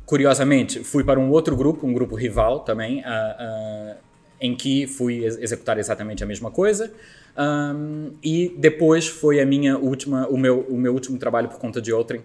curiosamente, 0.06 0.82
fui 0.82 1.04
para 1.04 1.20
um 1.20 1.30
outro 1.30 1.54
grupo, 1.54 1.86
um 1.86 1.92
grupo 1.92 2.14
rival 2.16 2.60
também, 2.60 3.02
ah, 3.04 3.36
ah, 3.38 3.96
em 4.40 4.56
que 4.56 4.86
fui 4.86 5.24
ex- 5.24 5.36
executar 5.38 5.78
exatamente 5.78 6.24
a 6.24 6.26
mesma 6.26 6.50
coisa. 6.50 6.90
Ahn, 7.36 8.10
e 8.22 8.54
depois 8.58 9.06
foi 9.08 9.40
a 9.40 9.46
minha 9.46 9.78
última, 9.78 10.26
o 10.28 10.36
meu, 10.36 10.60
o 10.68 10.76
meu 10.76 10.92
último 10.92 11.18
trabalho 11.18 11.48
por 11.48 11.58
conta 11.58 11.80
de 11.80 11.92
outrem. 11.92 12.22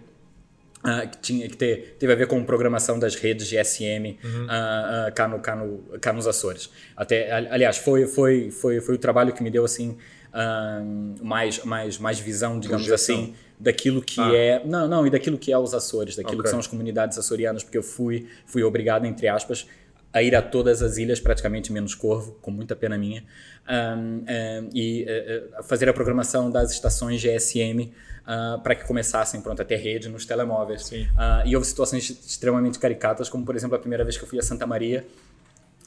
Ah, 0.87 1.07
que 1.07 1.17
tinha 1.17 1.49
que 1.49 1.57
ter 1.57 1.95
teve 1.97 2.13
a 2.13 2.15
ver 2.15 2.27
com 2.27 2.43
programação 2.43 2.99
das 2.99 3.15
redes 3.15 3.47
GSM 3.49 4.19
ah, 4.47 5.05
ah, 5.07 5.11
cá, 5.11 5.27
no, 5.27 5.39
cá, 5.39 5.55
no, 5.55 5.79
cá 5.99 6.13
nos 6.13 6.27
Açores 6.27 6.69
até 6.95 7.31
ali- 7.31 7.47
aliás 7.49 7.77
foi 7.77 8.05
foi 8.05 8.51
foi 8.51 8.79
foi 8.79 8.93
o 8.93 8.97
trabalho 8.99 9.33
que 9.33 9.41
me 9.41 9.49
deu 9.49 9.65
assim 9.65 9.97
mais 11.21 11.63
mais 11.63 11.97
mais 11.97 12.19
visão 12.19 12.59
digamos 12.59 12.85
Projeção. 12.85 13.15
assim 13.15 13.33
daquilo 13.59 13.99
que 14.01 14.19
Ah. 14.21 14.35
é 14.35 14.61
não 14.65 14.87
não 14.87 15.07
e 15.07 15.09
daquilo 15.09 15.39
que 15.39 15.51
é 15.51 15.57
os 15.57 15.73
Açores 15.73 16.15
daquilo 16.15 16.35
Ok. 16.39 16.43
que 16.43 16.49
são 16.49 16.59
as 16.59 16.67
comunidades 16.67 17.17
açorianas 17.17 17.63
porque 17.63 17.77
eu 17.79 17.83
fui 17.83 18.27
fui 18.45 18.61
obrigado 18.63 19.05
entre 19.05 19.27
aspas 19.27 19.65
a 20.15 20.23
ir 20.23 20.33
a 20.33 20.41
todas 20.41 20.81
as 20.81 20.97
ilhas, 20.97 21.19
praticamente 21.19 21.73
menos 21.73 21.93
Corvo, 21.93 22.37
com 22.41 22.49
muita 22.49 22.73
pena 22.73 22.97
minha, 22.97 23.21
ahm, 23.67 24.23
ahm, 24.25 24.69
e 24.73 25.03
eh, 25.05 25.43
fazer 25.63 25.89
a 25.89 25.93
programação 25.93 26.49
das 26.49 26.71
estações 26.71 27.21
GSM 27.21 27.91
ah, 28.25 28.61
para 28.63 28.75
que 28.75 28.85
começassem 28.85 29.41
pronto, 29.41 29.61
a 29.61 29.65
ter 29.65 29.75
rede 29.75 30.07
nos 30.07 30.25
telemóveis. 30.25 30.89
Ah, 31.17 31.43
e 31.45 31.53
houve 31.53 31.67
situações 31.67 32.09
extremamente 32.09 32.79
caricatas, 32.79 33.27
como 33.27 33.45
por 33.45 33.57
exemplo 33.57 33.75
a 33.75 33.79
primeira 33.79 34.05
vez 34.05 34.17
que 34.17 34.23
eu 34.23 34.27
fui 34.27 34.39
a 34.39 34.41
Santa 34.41 34.65
Maria, 34.65 35.05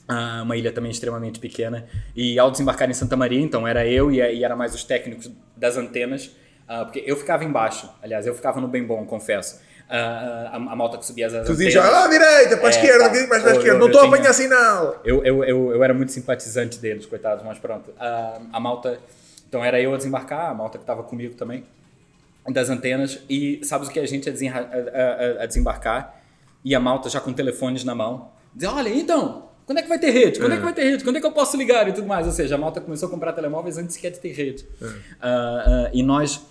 ah, 0.07 0.43
uma 0.43 0.55
ilha 0.55 0.71
também 0.71 0.91
extremamente 0.91 1.39
pequena. 1.39 1.87
E 2.15 2.37
ao 2.37 2.51
desembarcar 2.51 2.87
em 2.87 2.93
Santa 2.93 3.17
Maria, 3.17 3.41
então 3.41 3.67
era 3.67 3.83
eu 3.87 4.11
e, 4.11 4.17
e 4.17 4.43
era 4.43 4.55
mais 4.55 4.75
os 4.75 4.83
técnicos 4.83 5.29
das 5.57 5.75
antenas, 5.75 6.29
porque 6.83 7.03
eu 7.03 7.17
ficava 7.17 7.43
embaixo, 7.43 7.89
aliás, 7.99 8.27
eu 8.27 8.35
ficava 8.35 8.61
no 8.61 8.67
bem 8.67 8.85
bom, 8.85 9.03
confesso. 9.07 9.59
A, 9.91 10.55
a 10.55 10.75
malta 10.75 10.99
que 10.99 11.05
subia 11.05 11.25
as 11.25 11.33
Tu 11.33 11.37
antenas. 11.39 11.57
dizes, 11.57 11.75
ah, 11.77 12.03
à 12.05 12.07
direita, 12.07 12.57
para 12.57 12.67
a 12.67 12.71
É, 12.71 12.75
esquerda, 12.75 13.03
bocadinho 13.05 13.29
mais 13.29 13.41
para 13.41 13.51
a 13.51 13.55
esquerda. 13.55 13.75
eu- 13.75 13.79
Não 13.79 13.87
estou 13.87 14.01
a 14.01 14.05
apanhar 14.05 14.33
sinal. 14.33 15.01
Eu, 15.03 15.25
eu, 15.25 15.43
eu, 15.43 15.71
eu 15.73 15.83
era 15.83 15.93
muito 15.95 16.11
simpatizante 16.11 16.77
deles, 16.77 17.07
coitados, 17.07 17.43
mas 17.43 17.57
pronto. 17.57 17.91
A, 17.99 18.39
a 18.53 18.59
malta. 18.59 18.99
Então 19.47 19.65
era 19.65 19.81
eu 19.81 19.91
a 19.93 19.97
desembarcar, 19.97 20.51
a 20.51 20.53
malta 20.53 20.77
que 20.77 20.83
estava 20.83 21.01
comigo 21.01 21.33
também, 21.33 21.65
das 22.47 22.69
antenas. 22.69 23.19
E 23.27 23.61
sabes 23.63 23.87
o 23.87 23.91
que 23.91 23.99
a 23.99 24.05
gente 24.05 24.29
a, 24.29 25.41
a- 25.41 25.45
desembarcar? 25.47 26.21
E 26.63 26.75
a 26.75 26.79
malta 26.79 27.09
já 27.09 27.19
com 27.19 27.33
telefones 27.33 27.83
na 27.83 27.95
mão. 27.95 28.29
Dizer: 28.53 28.67
olha, 28.67 28.89
então, 28.89 29.49
quando 29.65 29.79
é 29.79 29.81
que 29.81 29.89
vai 29.89 29.97
ter 29.97 30.11
rede? 30.11 30.39
Quando 30.39 30.51
é. 30.53 30.57
que 30.57 30.63
vai 30.63 30.73
ter 30.73 30.83
rede? 30.83 31.03
Quando 31.03 31.15
é 31.15 31.19
que 31.19 31.25
eu 31.25 31.31
posso 31.31 31.57
ligar 31.57 31.87
e 31.87 31.93
tudo 31.93 32.05
mais? 32.05 32.27
Ou 32.27 32.31
seja, 32.33 32.53
a 32.53 32.57
malta 32.59 32.79
começou 32.79 33.07
a 33.07 33.11
comprar 33.11 33.33
telemóveis 33.33 33.75
antes 33.79 33.95
sequer 33.95 34.11
de 34.11 34.19
ter 34.19 34.33
rede. 34.33 34.67
Ah, 35.19 35.63
ah, 35.85 35.89
e 35.91 36.03
nós. 36.03 36.41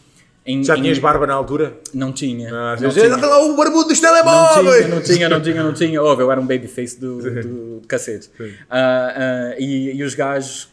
Em, 0.48 0.64
Já 0.64 0.76
em- 0.78 0.80
tinhas 0.80 0.98
barba 0.98 1.26
na 1.26 1.34
altura? 1.34 1.74
Não 1.92 2.10
tinha. 2.10 2.48
Ah, 2.50 2.74
não 2.80 2.88
tinha. 2.88 3.16
lá 3.16 3.38
o 3.44 3.54
barbudo 3.54 3.88
dos 3.88 4.00
Não 4.00 4.08
telemóveis! 4.10 4.76
tinha, 4.86 4.88
não 4.88 5.02
tinha, 5.02 5.28
não 5.28 5.42
tinha, 5.42 5.62
não 5.62 5.72
tinha. 5.74 6.02
Óbvio, 6.02 6.24
eu 6.24 6.32
era 6.32 6.40
um 6.40 6.46
babyface 6.46 6.98
do, 6.98 7.18
do, 7.42 7.82
cacete. 7.86 8.30
Ah, 8.70 9.12
ah, 9.52 9.54
e, 9.58 9.92
e 9.94 10.02
os 10.02 10.14
gajos. 10.14 10.70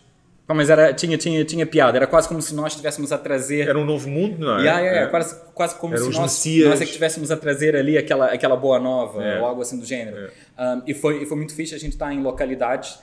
Pá, 0.48 0.54
mas 0.54 0.70
era, 0.70 0.94
tinha, 0.94 1.18
tinha, 1.18 1.44
tinha 1.44 1.66
piada. 1.66 1.98
Era 1.98 2.08
quase 2.08 2.28
como 2.28 2.42
se 2.42 2.54
nós 2.56 2.72
estivéssemos 2.72 3.12
a 3.12 3.18
trazer. 3.18 3.68
Era 3.68 3.78
um 3.78 3.84
novo 3.84 4.08
mundo, 4.08 4.38
não 4.40 4.60
é? 4.60 4.62
Yeah, 4.62 4.80
yeah, 4.80 4.84
yeah, 4.92 5.08
É. 5.08 5.10
quase, 5.10 5.42
quase 5.54 5.76
como 5.76 5.94
Eram 5.96 6.06
se 6.06 6.12
nós, 6.20 6.46
nós 6.70 6.82
é 6.82 6.84
que 6.86 6.92
estivéssemos 6.92 7.32
a 7.32 7.36
trazer 7.36 7.76
ali 7.76 7.98
aquela, 7.98 8.28
aquela 8.28 8.56
boa 8.56 8.80
nova 8.80 9.22
É. 9.24 9.40
ou 9.40 9.46
algo 9.46 9.62
assim 9.62 9.78
do 9.80 9.86
gênero. 9.86 10.30
Um, 10.58 10.82
e, 10.88 10.94
foi, 10.94 11.24
e 11.24 11.26
foi 11.26 11.36
muito 11.36 11.54
fixe 11.54 11.74
a 11.76 11.80
gente 11.80 11.94
estar 11.94 12.14
em 12.14 12.22
localidades 12.22 13.00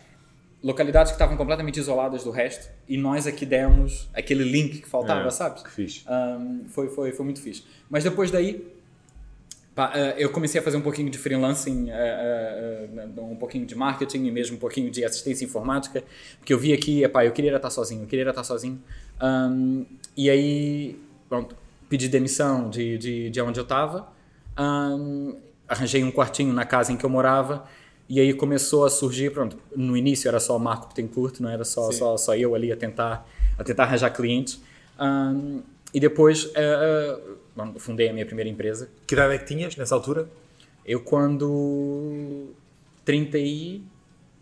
localidades 0.63 1.11
que 1.11 1.17
estavam 1.17 1.37
completamente 1.37 1.79
isoladas 1.81 2.23
do 2.25 2.31
resto 2.31 2.71
e 2.89 2.97
nós 2.97 3.27
aqui 3.27 3.45
demos 3.45 4.09
aquele 4.15 4.45
link 4.45 4.81
que 4.83 4.89
faltava, 4.89 5.27
É, 5.27 5.31
sabe? 5.31 5.63
que 5.63 5.71
fixe. 5.71 6.05
Um, 6.09 6.65
foi, 6.69 6.89
foi, 6.89 7.13
foi 7.13 7.25
muito 7.25 7.41
fixe. 7.43 7.65
Mas 7.91 8.05
depois 8.05 8.31
daí, 8.31 8.65
pá, 9.75 9.93
eh, 9.95 10.15
eu 10.19 10.31
comecei 10.31 10.61
a 10.61 10.63
fazer 10.65 10.77
um 10.77 10.81
pouquinho 10.83 11.11
de 11.11 11.19
freelancing, 11.19 11.91
eh, 11.91 12.89
eh, 12.95 13.21
um 13.21 13.37
pouquinho 13.37 13.67
de 13.67 13.75
marketing 13.75 14.25
e 14.27 14.31
mesmo 14.31 14.57
um 14.57 14.61
pouquinho 14.61 14.91
de 14.91 15.05
assistência 15.05 15.45
informática, 15.45 16.05
porque 16.39 16.53
eu 16.53 16.59
vi 16.59 16.73
aqui, 16.73 17.03
epá, 17.03 17.25
eu 17.25 17.33
queria 17.33 17.55
estar 17.57 17.71
sozinho, 17.71 18.03
eu 18.03 18.07
queria 18.07 18.29
estar 18.29 18.45
sozinho. 18.45 18.81
Um, 19.21 19.85
e 20.17 20.31
aí, 20.31 20.99
pronto, 21.29 21.57
pedi 21.89 22.09
demissão 22.09 22.71
de, 22.71 22.99
de, 22.99 23.31
de 23.31 23.41
onde 23.41 23.59
eu 23.59 23.65
estava, 23.65 24.09
arranjei 25.69 26.05
um 26.05 26.11
quartinho 26.13 26.53
na 26.53 26.65
casa 26.65 26.93
em 26.93 26.97
que 26.97 27.05
eu 27.05 27.11
morava, 27.11 27.65
e 28.13 28.21
aí 28.21 28.35
começou 28.35 28.85
a 28.85 28.91
surgir, 28.91 29.31
pronto, 29.31 29.57
no 29.75 29.97
início 29.97 30.29
era 30.29 30.39
só 30.39 30.55
o 30.55 30.61
Marco 30.61 30.89
Bittencourt, 30.89 31.41
não 31.41 31.49
era 31.49 31.65
só, 31.65 31.91
só, 31.91 32.15
só 32.19 32.37
eu 32.37 32.55
ali 32.55 32.71
a 32.71 32.77
tentar, 32.77 33.27
a 33.57 33.65
tentar 33.65 33.85
arranjar 33.85 34.11
clientes. 34.11 34.61
Um, 35.01 35.63
e 35.95 35.99
depois 35.99 36.51
eh, 36.55 37.19
bom, 37.57 37.73
fundei 37.79 38.11
a 38.11 38.13
minha 38.13 38.27
primeira 38.27 38.51
empresa. 38.51 38.91
Que 39.07 39.15
idade 39.15 39.35
é 39.35 39.39
que 39.39 39.47
tinhas 39.47 39.77
nessa 39.77 39.95
altura? 39.95 40.29
Eu 40.85 41.01
quando 41.01 42.51
30 43.07 43.39
e 43.39 43.83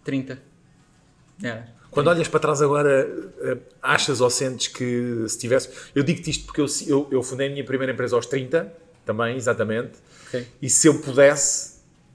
30. 0.03 0.43
Era. 1.41 1.69
Quando 1.93 2.09
olhas 2.09 2.27
para 2.27 2.41
trás 2.41 2.61
agora, 2.61 3.09
eh, 3.41 3.57
achas 3.81 4.21
ou 4.21 4.31
sentes 4.31 4.67
que 4.67 5.25
se 5.29 5.39
tivesse. 5.39 5.69
Eu 5.95 6.03
digo-te 6.03 6.29
isto 6.31 6.45
porque 6.45 6.61
eu, 6.61 6.67
eu, 6.89 7.09
eu 7.13 7.23
fundei 7.23 7.47
a 7.47 7.51
minha 7.53 7.65
primeira 7.65 7.93
empresa 7.93 8.17
aos 8.17 8.27
30, 8.27 8.73
também, 9.07 9.37
exatamente. 9.37 9.93
Ok. 10.27 10.45
E 10.61 10.69
se 10.69 10.89
eu 10.89 11.01
pudesse, 11.01 11.70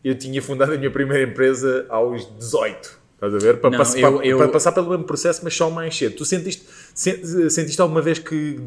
eu 0.06 0.16
tinha 0.16 0.42
fundado 0.42 0.72
a 0.74 0.78
minha 0.78 0.92
primeira 0.92 1.24
empresa 1.30 1.86
aos 1.90 2.26
18. 2.38 3.04
Estás 3.16 3.34
a 3.34 3.38
ver? 3.40 3.58
Para, 3.60 3.70
Não, 3.72 3.78
pass- 3.80 3.96
eu- 3.96 4.22
eu- 4.22 4.38
para 4.38 4.50
passar 4.50 4.72
pelo 4.72 4.90
mesmo 4.90 5.04
processo, 5.06 5.42
mas 5.44 5.56
só 5.56 5.70
mais 5.70 5.98
cedo. 5.98 6.16
Tu 6.18 6.26
sentiste, 6.26 6.64
sen- 6.94 7.50
sentiste 7.50 7.82
alguma 7.82 8.02
vez 8.02 8.20
que, 8.20 8.60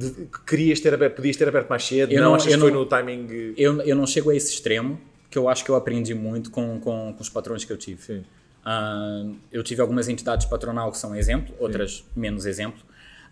querias 0.47 0.80
ter 0.80 0.92
aberto, 0.92 1.16
podias 1.16 1.37
ter 1.37 1.47
aberto 1.47 1.68
mais 1.68 1.85
cedo? 1.85 2.11
Eu 2.12 2.21
não, 2.23 2.28
não- 2.30 2.35
achas 2.35 2.52
que 2.52 2.59
foi 2.59 2.71
não- 2.73 2.80
no 2.80 2.87
timing. 2.87 3.54
Eu, 3.57 3.80
eu 3.83 3.95
não 3.95 4.07
chego 4.07 4.30
a 4.30 4.35
esse 4.35 4.52
extremo, 4.52 4.99
que 5.30 5.38
eu 5.38 5.49
acho 5.49 5.64
que 5.64 5.71
eu 5.71 5.76
aprendi 5.76 6.14
muito 6.14 6.50
com, 6.50 6.80
com, 6.80 7.12
com 7.14 7.21
os 7.23 7.28
patrões 7.28 7.64
que 7.64 7.73
eu 7.73 7.76
tive. 7.76 8.02
Sim. 8.02 8.25
Ah, 8.64 9.25
eu 9.52 9.62
tive 9.62 9.80
algumas 9.80 10.09
entidades 10.09 10.47
patronal 10.47 10.90
que 10.90 10.99
são 10.99 11.14
exemplo, 11.14 11.54
outras 11.61 12.04
menos 12.16 12.45
exemplo. 12.47 12.80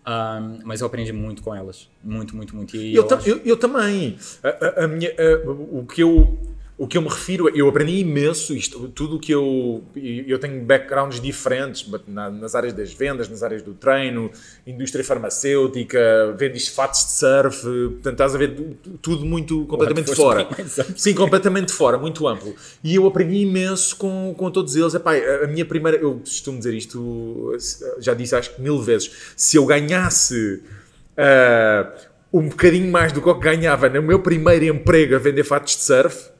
Ah, 0.04 0.40
mas 0.64 0.80
eu 0.82 0.86
aprendi 0.86 1.12
muito 1.12 1.42
com 1.42 1.52
elas. 1.54 1.88
Muito, 2.04 2.36
muito, 2.36 2.54
muito. 2.54 2.76
Eu, 2.76 3.02
eu 3.08 3.16
acho- 3.16 3.28
eu- 3.28 3.40
eu 3.44 3.56
também. 3.56 4.16
A, 4.44 4.48
a- 4.48 4.84
a 4.84 4.88
minha, 4.88 5.10
o, 5.80 5.84
que 5.84 6.02
eu, 6.02 6.38
o 6.78 6.86
que 6.86 6.98
eu 6.98 7.00
me 7.02 7.08
refiro, 7.08 7.48
eu 7.56 7.66
aprendi 7.68 8.00
imenso 8.00 8.54
isto, 8.54 8.88
tudo 8.88 9.16
o 9.16 9.18
que 9.18 9.32
eu. 9.32 9.82
Eu 9.94 10.38
tenho 10.38 10.62
backgrounds 10.62 11.18
diferentes 11.20 11.88
nas 12.06 12.54
áreas 12.54 12.74
das 12.74 12.92
vendas, 12.92 13.30
nas 13.30 13.42
áreas 13.42 13.62
do 13.62 13.72
treino, 13.72 14.30
indústria 14.66 15.02
farmacêutica, 15.02 16.34
vendes 16.38 16.68
fatos 16.68 17.04
de 17.06 17.12
surf, 17.12 17.62
portanto 17.62 18.12
estás 18.12 18.34
a 18.34 18.38
ver 18.38 18.54
tu- 18.82 18.90
tudo 19.00 19.24
muito 19.24 19.64
completamente 19.66 20.14
fora. 20.14 20.46
Sim, 20.96 21.14
completamente 21.14 21.72
fora, 21.72 21.96
muito 21.96 22.28
amplo. 22.28 22.54
E 22.84 22.94
eu 22.94 23.06
aprendi 23.06 23.36
imenso 23.36 23.96
com, 23.96 24.34
com 24.36 24.50
todos 24.50 24.76
eles. 24.76 24.94
Epá, 24.94 25.14
a 25.14 25.44
a 25.44 25.46
minha 25.46 25.64
primeira, 25.64 25.96
eu 25.96 26.16
costumo 26.18 26.58
dizer 26.58 26.74
isto, 26.74 27.56
já 28.00 28.12
disse 28.12 28.34
acho 28.36 28.54
que 28.54 28.60
mil 28.60 28.80
vezes, 28.82 29.10
se 29.36 29.56
eu 29.56 29.64
ganhasse 29.64 30.62
ah, 31.16 31.90
um 32.32 32.48
bocadinho 32.48 32.90
mais 32.90 33.12
do 33.12 33.22
que 33.22 33.28
eu 33.28 33.34
ganhava 33.38 33.88
no 33.88 34.02
meu 34.02 34.20
primeiro 34.20 34.64
emprego 34.66 35.14
a 35.14 35.18
vender 35.18 35.44
fatos 35.44 35.76
de 35.76 35.82
surf, 35.82 36.35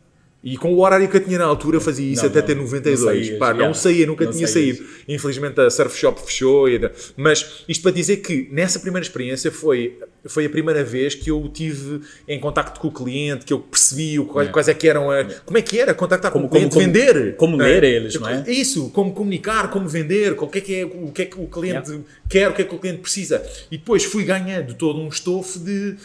e 0.48 0.56
com 0.56 0.72
o 0.72 0.78
horário 0.80 1.08
que 1.08 1.16
eu 1.16 1.20
tinha 1.24 1.38
na 1.38 1.44
altura, 1.44 1.80
fazia 1.80 2.06
isso 2.12 2.22
Não, 2.22 2.30
até 2.30 2.38
não, 2.40 2.46
ter 2.46 2.54
não 2.54 2.62
92. 2.62 3.00
saías, 3.00 3.38
Pá, 3.38 3.48
não 3.52 3.56
yeah. 3.58 3.74
saía, 3.74 4.06
nunca 4.06 4.24
Não 4.24 4.32
tinha 4.32 4.46
saías. 4.46 4.76
saído. 4.78 4.90
Infelizmente 5.08 5.60
a 5.60 5.68
Surf 5.68 5.98
Shop 5.98 6.20
fechou. 6.24 6.68
e- 6.68 6.80
Mas 7.16 7.64
isto 7.68 7.82
para 7.82 7.90
dizer 7.90 8.18
que 8.18 8.48
nessa 8.52 8.78
primeira 8.78 9.04
experiência 9.04 9.50
foi, 9.50 9.98
foi 10.24 10.46
a 10.46 10.48
primeira 10.48 10.84
vez 10.84 11.16
que 11.16 11.30
eu 11.32 11.50
tive 11.52 12.00
em 12.28 12.38
contacto 12.38 12.78
com 12.78 12.86
o 12.86 12.92
cliente, 12.92 13.44
que 13.44 13.52
eu 13.52 13.58
percebi 13.58 14.20
o, 14.20 14.24
quais, 14.26 14.48
quais 14.52 14.68
é 14.68 14.74
que 14.74 14.88
eram. 14.88 15.10
a- 15.10 15.24
como 15.44 15.58
é 15.58 15.62
que 15.62 15.80
era 15.80 15.92
contactar 15.92 16.30
Como- 16.30 16.48
com 16.48 16.54
o 16.54 16.58
cliente, 16.58 16.74
como- 16.74 16.84
como- 16.86 16.94
vender. 16.94 17.36
como 17.36 17.56
ler 17.56 17.82
eles, 17.82 18.14
não 18.14 18.28
é? 18.28 18.44
Isso, 18.46 18.88
como 18.90 19.12
comunicar, 19.12 19.68
como 19.70 19.88
vender, 19.88 20.32
o 20.40 20.46
que 20.46 20.58
é 20.58 20.60
que, 20.60 20.74
é, 20.76 20.84
o, 20.84 21.10
que, 21.10 21.22
é 21.22 21.24
que 21.24 21.40
o 21.40 21.46
cliente 21.48 22.00
quer, 22.28 22.48
o 22.50 22.52
que 22.52 22.62
é 22.62 22.64
que 22.64 22.74
o 22.74 22.78
cliente 22.78 23.00
precisa. 23.00 23.44
E 23.68 23.76
depois 23.78 24.04
fui 24.04 24.22
ganhando 24.22 24.74
todo 24.74 25.00
um 25.00 25.08
estofo 25.08 25.58
de, 25.58 25.96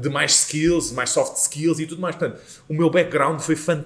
de 0.00 0.08
mais 0.08 0.32
skills, 0.44 0.92
mais 0.92 1.10
soft 1.10 1.36
skills 1.36 1.78
e 1.78 1.86
tudo 1.86 2.00
mais. 2.00 2.16
Portanto, 2.16 2.40
o 2.68 2.72
meu 2.74 2.88
background 2.88 3.38
foi 3.40 3.54
fantástico 3.54 3.81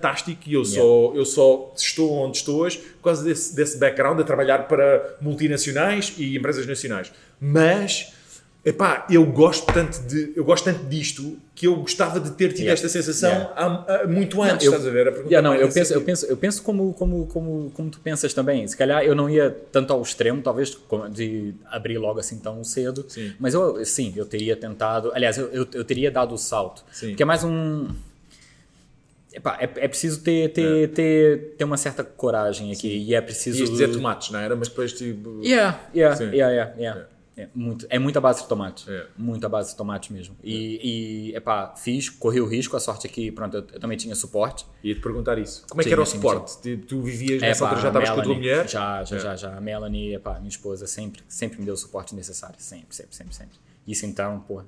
e 0.46 0.54
eu, 0.54 0.64
só, 0.64 1.12
eu 1.14 1.24
só 1.24 1.72
estou 1.76 2.12
onde 2.12 2.36
estou 2.38 2.60
hoje 2.60 2.78
por 2.78 3.04
causa 3.04 3.24
desse, 3.24 3.54
desse 3.54 3.78
background 3.78 4.20
a 4.20 4.24
trabalhar 4.24 4.66
para 4.68 5.16
multinacionais 5.20 6.12
e 6.18 6.36
empresas 6.36 6.66
nacionais. 6.66 7.12
Mas, 7.40 8.12
epá, 8.64 9.06
eu 9.10 9.24
gosto 9.26 9.72
tanto, 9.72 9.98
de, 10.06 10.32
eu 10.34 10.44
gosto 10.44 10.64
tanto 10.64 10.84
disto 10.84 11.38
que 11.54 11.66
eu 11.66 11.76
gostava 11.76 12.20
de 12.20 12.32
ter 12.32 12.48
tido 12.48 12.60
Yeah. 12.66 12.72
esta 12.74 12.88
sensação 12.88 13.30
Yeah. 13.30 13.52
há- 13.56 14.02
há 14.02 14.06
muito 14.06 14.42
antes, 14.42 14.66
eu- 14.66 14.72
estás 14.72 14.86
a 14.86 14.90
ver? 14.90 15.08
A 15.08 15.10
Yeah, 15.22 15.40
não, 15.42 15.54
eu 15.54 15.68
penso, 15.70 15.94
eu 15.94 16.00
penso, 16.02 16.26
eu 16.26 16.36
penso 16.36 16.62
como, 16.62 16.92
como, 16.94 17.26
como, 17.28 17.70
como 17.74 17.90
tu 17.90 17.98
pensas 18.00 18.34
também. 18.34 18.66
Se 18.68 18.76
calhar 18.76 19.02
eu 19.04 19.14
não 19.14 19.30
ia 19.30 19.50
tanto 19.72 19.92
ao 19.92 20.02
extremo, 20.02 20.42
talvez, 20.42 20.76
de 21.12 21.54
abrir 21.70 21.96
logo 21.98 22.18
assim 22.20 22.38
tão 22.38 22.62
cedo. 22.64 23.06
Sim. 23.08 23.32
Mas 23.38 23.54
eu, 23.54 23.82
sim, 23.86 24.12
eu 24.16 24.26
teria 24.26 24.54
tentado. 24.56 25.10
Aliás, 25.14 25.38
eu, 25.38 25.46
eu, 25.48 25.66
eu 25.72 25.84
teria 25.84 26.10
dado 26.10 26.34
o 26.34 26.38
salto. 26.38 26.84
Sim. 26.92 27.08
Porque 27.08 27.22
é 27.22 27.26
mais 27.26 27.42
um. 27.44 27.88
Epá, 29.36 29.56
é, 29.60 29.64
é 29.64 29.88
preciso 29.88 30.22
ter, 30.22 30.50
ter, 30.52 30.88
ter, 30.92 31.54
ter 31.58 31.64
uma 31.64 31.76
certa 31.76 32.02
coragem 32.02 32.72
aqui. 32.72 32.88
E 32.88 33.14
é 33.14 33.20
preciso. 33.20 33.58
Ias 33.60 33.70
dizer 33.70 33.92
tomates, 33.92 34.30
não 34.30 34.40
era? 34.40 34.56
Mas 34.56 34.68
depois 34.68 34.92
tipo. 34.94 35.40
Yeah, 35.44 35.78
yeah, 35.94 36.16
Sim. 36.16 36.24
yeah, 36.30 36.50
yeah, 36.50 36.74
yeah. 36.80 37.06
É, 37.36 37.48
muito, 37.54 37.86
é 37.90 37.98
muita 37.98 38.18
base 38.18 38.40
de 38.42 38.48
tomate. 38.48 38.90
É. 38.90 39.04
Muita 39.14 39.46
base 39.46 39.72
de 39.72 39.76
tomate 39.76 40.10
mesmo. 40.10 40.34
E, 40.42 41.30
e 41.32 41.36
epá, 41.36 41.74
fiz, 41.76 42.08
corri 42.08 42.40
o 42.40 42.46
risco, 42.46 42.74
a 42.78 42.80
sorte 42.80 43.06
é 43.06 43.10
que 43.10 43.30
pronto, 43.30 43.58
eu, 43.58 43.66
eu 43.74 43.78
também 43.78 43.98
tinha 43.98 44.14
suporte. 44.14 44.64
Ia-te 44.82 45.02
perguntar 45.02 45.36
isso. 45.36 45.66
Como 45.68 45.82
é 45.82 45.84
que 45.84 45.90
Sim, 45.90 45.92
era 45.92 46.02
o 46.02 46.06
sim, 46.06 46.16
suporte? 46.16 46.56
Tu- 46.62 46.78
Tu 46.86 47.02
vivias 47.02 47.42
É, 47.42 47.48
nessa 47.48 47.64
altura, 47.64 47.82
já 47.82 47.88
a 47.88 47.90
estavas 47.90 48.08
com 48.08 48.20
a 48.20 48.22
tua 48.22 48.34
mulher? 48.34 48.66
Já, 48.66 49.04
já, 49.04 49.16
É. 49.16 49.20
já, 49.20 49.36
já. 49.36 49.54
A 49.54 49.60
Melanie, 49.60 50.14
epá, 50.14 50.38
minha 50.38 50.48
esposa, 50.48 50.86
sempre, 50.86 51.20
sempre 51.28 51.58
me 51.58 51.66
deu 51.66 51.74
o 51.74 51.76
suporte 51.76 52.14
necessário. 52.14 52.56
Sempre, 52.58 52.96
sempre, 52.96 53.14
sempre, 53.14 53.34
sempre. 53.34 53.58
Isso 53.86 54.04
então, 54.04 54.40
pô. 54.48 54.62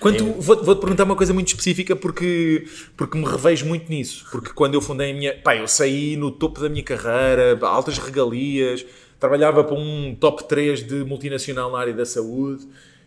Quando, 0.00 0.18
eu- 0.18 0.40
vou- 0.40 0.64
Vou-te 0.64 0.80
perguntar 0.80 1.04
uma 1.04 1.14
coisa 1.14 1.32
muito 1.32 1.48
específica 1.48 1.94
porque, 1.94 2.66
porque 2.96 3.16
me 3.16 3.24
revejo 3.24 3.64
muito 3.66 3.88
nisso. 3.88 4.26
Porque 4.32 4.50
quando 4.52 4.74
eu 4.74 4.80
fundei 4.80 5.12
a 5.12 5.14
minha. 5.14 5.36
Pá, 5.38 5.54
eu 5.56 5.68
saí 5.68 6.16
no 6.16 6.30
topo 6.30 6.60
da 6.60 6.68
minha 6.68 6.82
carreira, 6.82 7.56
altas 7.62 7.98
regalias, 7.98 8.84
trabalhava 9.20 9.62
para 9.62 9.76
um 9.76 10.14
top 10.18 10.44
3 10.48 10.84
de 10.84 11.04
multinacional 11.04 11.70
na 11.70 11.78
área 11.78 11.94
da 11.94 12.04
saúde. 12.04 12.66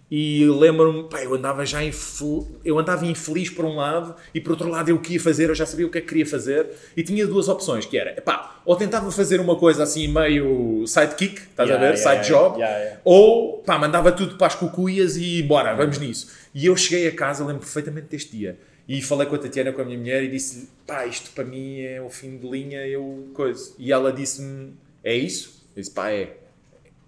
E 0.09 0.45
lembro-me, 0.45 1.03
pá, 1.09 1.21
eu 1.21 1.33
andava 1.33 1.65
já 1.65 1.83
infel... 1.83 2.47
eu 2.63 2.79
andava 2.79 3.05
infeliz 3.05 3.49
por 3.49 3.65
um 3.65 3.75
lado 3.75 4.15
e 4.33 4.39
por 4.39 4.51
outro 4.51 4.69
lado 4.69 4.89
eu 4.89 4.95
o 4.95 4.99
que 4.99 5.13
ia 5.13 5.19
fazer, 5.19 5.49
eu 5.49 5.55
já 5.55 5.65
sabia 5.65 5.85
o 5.85 5.89
que 5.89 5.97
é 5.97 6.01
que 6.01 6.07
queria 6.07 6.25
fazer 6.25 6.67
e 6.95 7.03
tinha 7.03 7.27
duas 7.27 7.49
opções, 7.49 7.85
que 7.85 7.97
era, 7.97 8.11
epá, 8.11 8.61
ou 8.65 8.75
tentava 8.75 9.11
fazer 9.11 9.41
uma 9.41 9.57
coisa 9.57 9.83
assim 9.83 10.07
meio 10.07 10.85
sidekick, 10.87 11.41
estás 11.41 11.67
Yeah, 11.67 11.75
a 11.75 11.91
ver, 11.91 11.97
yeah, 11.97 12.15
side 12.21 12.27
job, 12.29 12.57
yeah. 12.57 12.99
ou 13.03 13.57
pá, 13.59 13.77
mandava 13.77 14.11
tudo 14.11 14.37
para 14.37 14.47
as 14.47 14.55
cucuias 14.55 15.17
e 15.17 15.43
bora, 15.43 15.75
vamos 15.75 15.97
nisso. 15.99 16.31
E 16.55 16.65
eu 16.65 16.77
cheguei 16.77 17.07
a 17.07 17.11
casa, 17.11 17.43
lembro 17.43 17.61
perfeitamente 17.61 18.07
deste 18.07 18.31
dia, 18.31 18.57
e 18.87 19.01
falei 19.01 19.27
com 19.27 19.35
a 19.35 19.37
Tatiana, 19.37 19.73
com 19.73 19.81
a 19.81 19.85
minha 19.85 19.97
mulher, 19.97 20.23
e 20.23 20.29
disse-lhe, 20.29 20.69
pá, 20.85 21.05
isto 21.05 21.31
para 21.31 21.43
mim 21.43 21.81
é 21.81 22.01
o 22.01 22.09
fim 22.09 22.37
de 22.37 22.49
linha, 22.49 22.87
eu 22.87 23.27
coisa. 23.33 23.73
E 23.77 23.91
ela 23.91 24.13
disse-me, 24.13 24.73
é 25.03 25.13
isso? 25.13 25.61
Eu 25.75 25.81
disse, 25.81 25.93
pá, 25.93 26.09
é. 26.09 26.46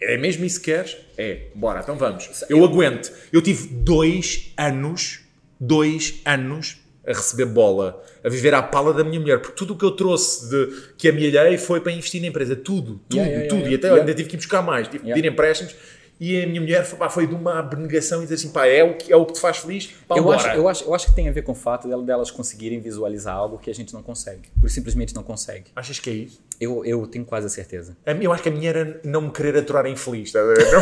É 0.02 0.18
mesmo 0.18 0.46
isso 0.46 0.60
que 0.60 0.72
queres? 0.72 0.96
É, 1.18 1.48
bora, 1.54 1.82
então 1.82 1.96
vamos. 1.98 2.44
Eu 2.50 2.64
aguento. 2.64 3.12
Eu 3.34 3.42
tive 3.42 3.68
dois 3.68 4.54
anos, 4.58 5.22
dois 5.60 6.22
anos 6.26 6.78
a 7.06 7.12
receber 7.14 7.46
bola, 7.46 8.02
a 8.24 8.30
viver 8.30 8.54
à 8.54 8.62
pala 8.62 8.94
da 8.94 9.04
minha 9.04 9.20
mulher, 9.20 9.40
porque 9.40 9.56
tudo 9.56 9.74
o 9.74 9.78
que 9.78 9.84
eu 9.84 9.92
trouxe 9.92 10.50
de 10.50 10.92
que 10.98 11.10
amelhei 11.10 11.58
foi 11.58 11.82
para 11.82 11.92
investir 11.92 12.22
na 12.22 12.28
empresa, 12.28 12.56
tudo, 12.56 13.02
tudo, 13.10 13.16
Yeah, 13.18 13.32
yeah, 13.32 13.50
tudo. 13.50 13.60
yeah, 13.68 13.72
E 13.72 13.76
até 13.76 14.00
ainda 14.00 14.14
tive 14.14 14.30
que 14.30 14.38
buscar 14.38 14.62
mais, 14.62 14.88
tive 14.88 15.04
que 15.06 15.14
pedir 15.14 15.28
empréstimos. 15.28 15.76
E 16.20 16.44
a 16.44 16.46
minha 16.46 16.60
mulher 16.60 16.84
foi, 16.86 17.00
pá, 17.00 17.10
foi 17.10 17.26
de 17.26 17.34
uma 17.34 17.60
abnegação 17.60 18.20
e 18.20 18.24
dizer 18.24 18.36
assim, 18.36 18.50
pá, 18.52 18.68
é 18.68 18.84
o 18.84 18.96
que, 18.98 19.12
é 19.12 19.16
o 19.16 19.26
que 19.26 19.34
te 19.34 19.40
faz 19.40 19.58
feliz, 19.60 19.90
pá, 20.06 20.18
Eu 20.18 20.30
acho, 20.32 20.48
eu, 20.50 20.68
acho, 20.68 20.84
eu 20.84 20.94
acho 20.94 21.06
que 21.08 21.16
tem 21.16 21.30
a 21.30 21.32
ver 21.32 21.44
com 21.44 21.54
o 21.54 21.56
fato 21.56 21.88
dela- 21.88 22.04
delas 22.04 22.30
conseguirem 22.30 22.80
visualizar 22.82 23.34
algo 23.36 23.58
que 23.58 23.70
a 23.72 23.74
gente 23.74 23.94
não 23.94 24.04
consegue. 24.04 24.50
Porque 24.56 24.70
simplesmente 24.70 25.16
não 25.16 25.24
consegue. 25.24 25.72
Achas 25.76 25.98
que 25.98 26.10
é 26.10 26.14
isso? 26.14 26.42
Eu, 26.60 26.84
eu 26.84 27.08
tenho 27.08 27.24
quase 27.24 27.48
a 27.48 27.50
certeza. 27.50 27.96
A 28.06 28.12
Eu 28.12 28.34
acho 28.34 28.44
que 28.44 28.50
a 28.50 28.52
minha 28.52 28.70
era 28.70 29.00
não 29.04 29.22
me 29.22 29.32
querer 29.32 29.58
aturar 29.58 29.86
infeliz, 29.88 30.36
a 30.36 30.44
ver? 30.44 30.58
Não, 30.72 30.82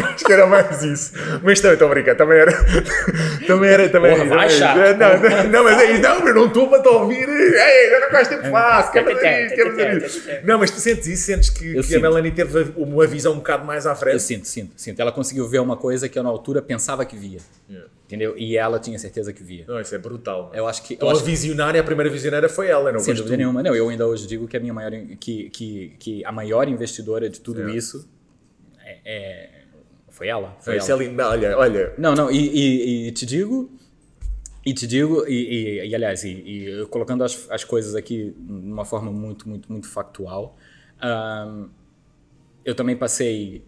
acho 0.08 0.24
que 0.24 0.32
era 0.32 0.46
mais 0.46 0.82
isso. 0.82 1.12
Mas 1.42 1.60
também 1.60 1.74
estou 1.74 1.88
a 1.88 1.90
brincar, 1.90 2.14
também 2.16 2.38
era. 2.38 2.52
Também 3.46 3.70
era. 3.70 3.88
Também, 3.88 4.12
Porra, 4.16 4.24
vai, 4.26 4.48
chato. 4.50 4.76
não, 4.76 5.18
não, 5.18 5.50
não, 5.50 5.64
mas 5.64 5.78
é 5.80 5.92
isso. 5.92 6.02
Não, 6.02 6.26
eu 6.28 6.34
não 6.34 6.46
estou 6.46 6.68
para 6.68 6.82
te 6.82 6.88
ouvir. 6.88 7.28
Ei, 7.28 7.94
eu 7.94 8.00
não 8.00 8.10
gosto 8.10 8.40
de 8.42 8.50
fácil, 8.50 8.92
quero 8.92 9.12
fazer 9.14 9.44
isto, 9.46 9.54
quero 9.56 9.70
fazer 9.70 10.02
isto. 10.06 10.46
Não, 10.46 10.58
mas 10.58 10.70
tu 10.70 10.78
sentes 10.80 11.06
isso, 11.06 11.24
sentes 11.24 11.50
que, 11.50 11.76
Eu 11.76 11.82
que 11.82 11.96
a. 11.96 12.00
Melanie 12.00 12.30
teve 12.30 12.72
uma 12.76 13.06
visão 13.06 13.32
um 13.32 13.36
bocado 13.36 13.64
mais 13.64 13.86
à 13.86 13.90
Eu 13.92 13.96
frente. 13.96 14.22
sinto, 14.22 14.46
sinto, 14.46 14.72
sinto. 14.76 15.00
Ela 15.00 15.10
conseguiu 15.12 15.46
ver 15.48 15.58
uma 15.60 15.76
coisa 15.76 16.08
que 16.08 16.18
eu 16.18 16.22
na 16.22 16.28
altura 16.30 16.62
pensava 16.62 17.04
que 17.04 17.16
via. 17.16 17.40
Entendeu? 18.06 18.34
E 18.36 18.56
ela 18.56 18.80
tinha 18.80 18.98
certeza 18.98 19.32
que 19.32 19.40
via. 19.40 19.64
Não, 19.68 19.80
isso 19.80 19.94
é 19.94 19.98
brutal. 19.98 20.50
Eu 20.52 20.66
acho 20.66 20.82
que. 20.82 20.94
Eu 20.94 20.96
Então 20.96 21.08
a 21.08 21.12
acho 21.12 21.20
que 21.22 21.30
visionária, 21.30 21.80
a 21.80 21.84
primeira 21.84 22.10
visionária 22.10 22.48
foi 22.48 22.66
ela, 22.66 22.90
não 22.90 22.98
sem 22.98 23.14
dúvida 23.14 23.36
nenhuma. 23.36 23.62
Não, 23.62 23.72
eu 23.74 23.88
ainda 23.88 24.04
hoje 24.04 24.26
digo 24.26 24.48
que 24.48 24.56
a 24.56 24.60
minha 24.60 24.74
maior. 24.74 24.90
Que, 25.16 25.50
que, 25.50 25.96
que 25.98 26.24
a 26.24 26.32
maior 26.32 26.68
investidora 26.68 27.28
de 27.28 27.40
tudo 27.40 27.68
É. 27.68 27.74
isso 27.76 28.08
é, 29.04 29.64
foi 30.08 30.28
ela. 30.28 30.56
Foi 30.60 30.76
Isso 30.76 30.90
ela. 30.90 31.02
é. 31.04 31.08
Olha, 31.24 31.56
olha. 31.58 31.94
Não, 31.96 32.14
não, 32.14 32.30
e, 32.30 32.36
e- 32.38 33.08
e 33.08 33.12
te 33.12 33.24
digo, 33.24 33.70
e 34.66 34.74
te 34.74 34.86
digo, 34.86 35.24
e, 35.26 35.80
e- 35.86 35.94
aliás, 35.94 36.24
e, 36.24 36.86
colocando 36.90 37.24
as, 37.24 37.48
as 37.50 37.64
coisas 37.64 37.94
aqui 37.94 38.34
de 38.36 38.52
uma 38.52 38.84
forma 38.84 39.10
muito, 39.10 39.48
muito, 39.48 39.70
muito 39.70 39.88
factual, 39.88 40.56
ahm, 41.00 41.68
eu 42.64 42.74
também 42.74 42.96
passei 42.96 43.64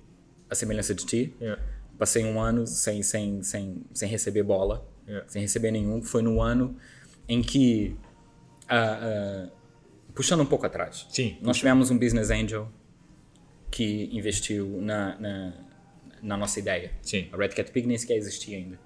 a 0.51 0.55
semelhança 0.55 0.95
de 0.95 1.07
ti, 1.07 1.35
Yeah. 1.41 1.63
passei 1.99 2.25
um 2.25 2.39
ano 2.41 2.67
sem, 2.67 3.03
sem, 3.03 3.43
sem, 3.43 3.83
sem 3.95 4.09
receber 4.09 4.43
bola, 4.43 4.87
Yeah. 5.09 5.27
sem 5.29 5.41
receber 5.43 5.71
nenhum, 5.71 6.03
foi 6.03 6.21
no 6.23 6.43
ano 6.43 6.77
em 7.29 7.41
que, 7.41 7.97
ah, 8.69 8.99
ah, 9.49 9.49
puxando 10.15 10.41
um 10.41 10.47
pouco 10.47 10.67
atrás, 10.67 11.07
Sim. 11.11 11.37
nós 11.41 11.57
tivemos 11.59 11.91
um 11.91 11.99
business 11.99 12.31
angel 12.31 12.69
que 13.71 14.11
investiu 14.13 14.81
na, 14.81 15.19
na, 15.19 15.53
na 16.23 16.37
nossa 16.37 16.59
ideia. 16.59 16.93
Sim. 17.03 17.29
A 17.33 17.37
Red 17.37 17.49
Cat 17.49 17.71
Pig 17.71 17.87
nem 17.87 17.97
sequer 17.97 18.17
existia 18.17 18.57
ainda. 18.57 18.79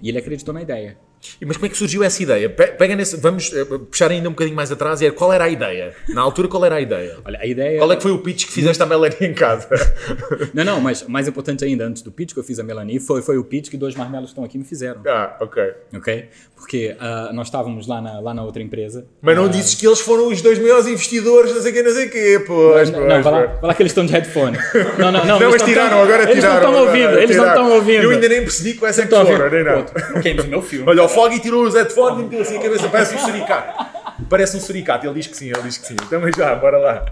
E 0.00 0.08
ele 0.08 0.18
acreditou 0.18 0.54
na 0.54 0.62
ideia. 0.62 0.96
Mas 1.44 1.56
como 1.56 1.66
é 1.66 1.68
que 1.68 1.76
surgiu 1.76 2.02
essa 2.02 2.22
ideia? 2.22 2.48
Pe- 2.48 2.68
Pega 2.68 2.96
nesse, 2.96 3.16
vamos 3.16 3.52
eh, 3.52 3.64
puxar 3.64 4.10
ainda 4.10 4.28
um 4.28 4.32
bocadinho 4.32 4.56
mais 4.56 4.72
atrás 4.72 5.00
e 5.02 5.06
é 5.06 5.10
qual 5.10 5.32
era 5.32 5.44
a 5.44 5.48
ideia? 5.48 5.94
Na 6.08 6.22
altura, 6.22 6.48
qual 6.48 6.64
era 6.64 6.76
a 6.76 6.80
ideia? 6.80 7.18
Olha, 7.24 7.38
a 7.40 7.46
ideia. 7.46 7.78
Qual 7.78 7.92
é 7.92 7.96
que 7.96 8.02
foi 8.02 8.12
o 8.12 8.18
pitch 8.18 8.46
que 8.46 8.52
fizeste 8.52 8.82
à 8.82 8.86
Melanie 8.86 9.16
em 9.20 9.34
casa? 9.34 9.68
Não, 10.54 10.64
não, 10.64 10.80
mas 10.80 11.02
mais 11.06 11.28
importante 11.28 11.64
ainda, 11.64 11.84
antes 11.84 12.02
do 12.02 12.10
pitch 12.10 12.32
que 12.32 12.38
eu 12.38 12.44
fiz 12.44 12.58
a 12.58 12.62
Melanie, 12.62 12.98
foi, 12.98 13.20
foi 13.22 13.36
o 13.38 13.44
pitch 13.44 13.68
que 13.70 13.76
dois 13.76 13.94
marmelos 13.94 14.26
que 14.26 14.32
estão 14.32 14.44
aqui 14.44 14.56
me 14.58 14.64
fizeram. 14.64 15.00
ah, 15.06 15.36
ok. 15.40 15.62
Ok? 15.94 16.28
Porque 16.56 16.96
ah, 16.98 17.30
nós 17.32 17.46
estávamos 17.48 17.86
lá 17.86 18.00
na, 18.00 18.20
lá 18.20 18.32
na 18.34 18.42
outra 18.42 18.62
empresa. 18.62 19.06
Mas 19.20 19.36
não 19.36 19.44
Ah, 19.44 19.48
disses 19.48 19.74
que 19.74 19.86
eles 19.86 20.00
foram 20.00 20.28
os 20.28 20.40
dois 20.42 20.58
maiores 20.58 20.86
investidores, 20.86 21.54
não 21.54 21.60
sei 21.62 21.70
o 21.70 21.74
quê, 21.74 21.82
não 21.82 21.90
sei 21.92 22.06
o 22.06 22.10
quê, 22.10 22.44
pois, 22.46 22.90
Não, 22.90 22.98
pois, 23.00 23.08
não, 23.14 23.22
vai 23.22 23.32
lá, 23.32 23.38
pois. 23.48 23.60
vai 23.60 23.68
lá 23.68 23.74
que 23.74 23.82
eles 23.82 23.90
estão 23.92 24.06
de 24.06 24.12
headphone. 24.12 24.56
Não, 24.98 25.12
não, 25.12 25.24
não. 25.24 25.26
Não, 25.26 25.36
eles 25.40 25.52
mas 25.52 25.60
não 25.62 25.68
tiraram, 25.68 25.90
tão- 25.90 26.02
agora 26.02 26.22
Eles 26.24 26.34
tiraram. 26.34 26.54
não 26.54 26.58
estão 26.60 26.70
agora 26.70 26.86
ouvindo, 26.90 27.18
eles 27.18 27.36
não 27.36 27.44
tiraram. 27.44 27.62
estão 27.62 27.76
ouvindo. 27.76 28.02
Eu 28.04 28.10
ainda 28.10 28.28
nem 28.28 28.40
percebi 28.42 28.74
qual 28.74 28.88
essa 28.90 29.02
é 29.02 29.06
que 29.06 29.12
Estão 29.14 29.26
foram, 29.26 29.44
ouvindo. 29.44 29.64
nem 29.64 29.76
nada. 29.76 30.20
Queimos 30.22 30.44
o 30.44 30.48
meu 30.48 30.62
filme. 30.62 30.88
Olha, 30.88 31.02
Foggy 31.14 31.40
tirou 31.40 31.64
os 31.64 31.74
headphones 31.74 32.20
e 32.20 32.22
meteu 32.24 32.42
assim 32.42 32.56
a 32.58 32.62
cabeça, 32.62 32.88
parece 32.88 33.14
um 33.14 33.18
suricato. 33.18 34.00
Parece 34.28 34.56
um 34.56 34.60
suricato, 34.60 35.06
ele 35.06 35.14
diz 35.14 35.26
que 35.26 35.36
sim, 35.36 35.46
ele 35.48 35.62
diz 35.62 35.78
que 35.78 35.86
sim. 35.86 35.96
Então, 36.06 36.20
mas 36.20 36.36
já, 36.36 36.54
bora 36.54 36.78
lá. 36.78 37.06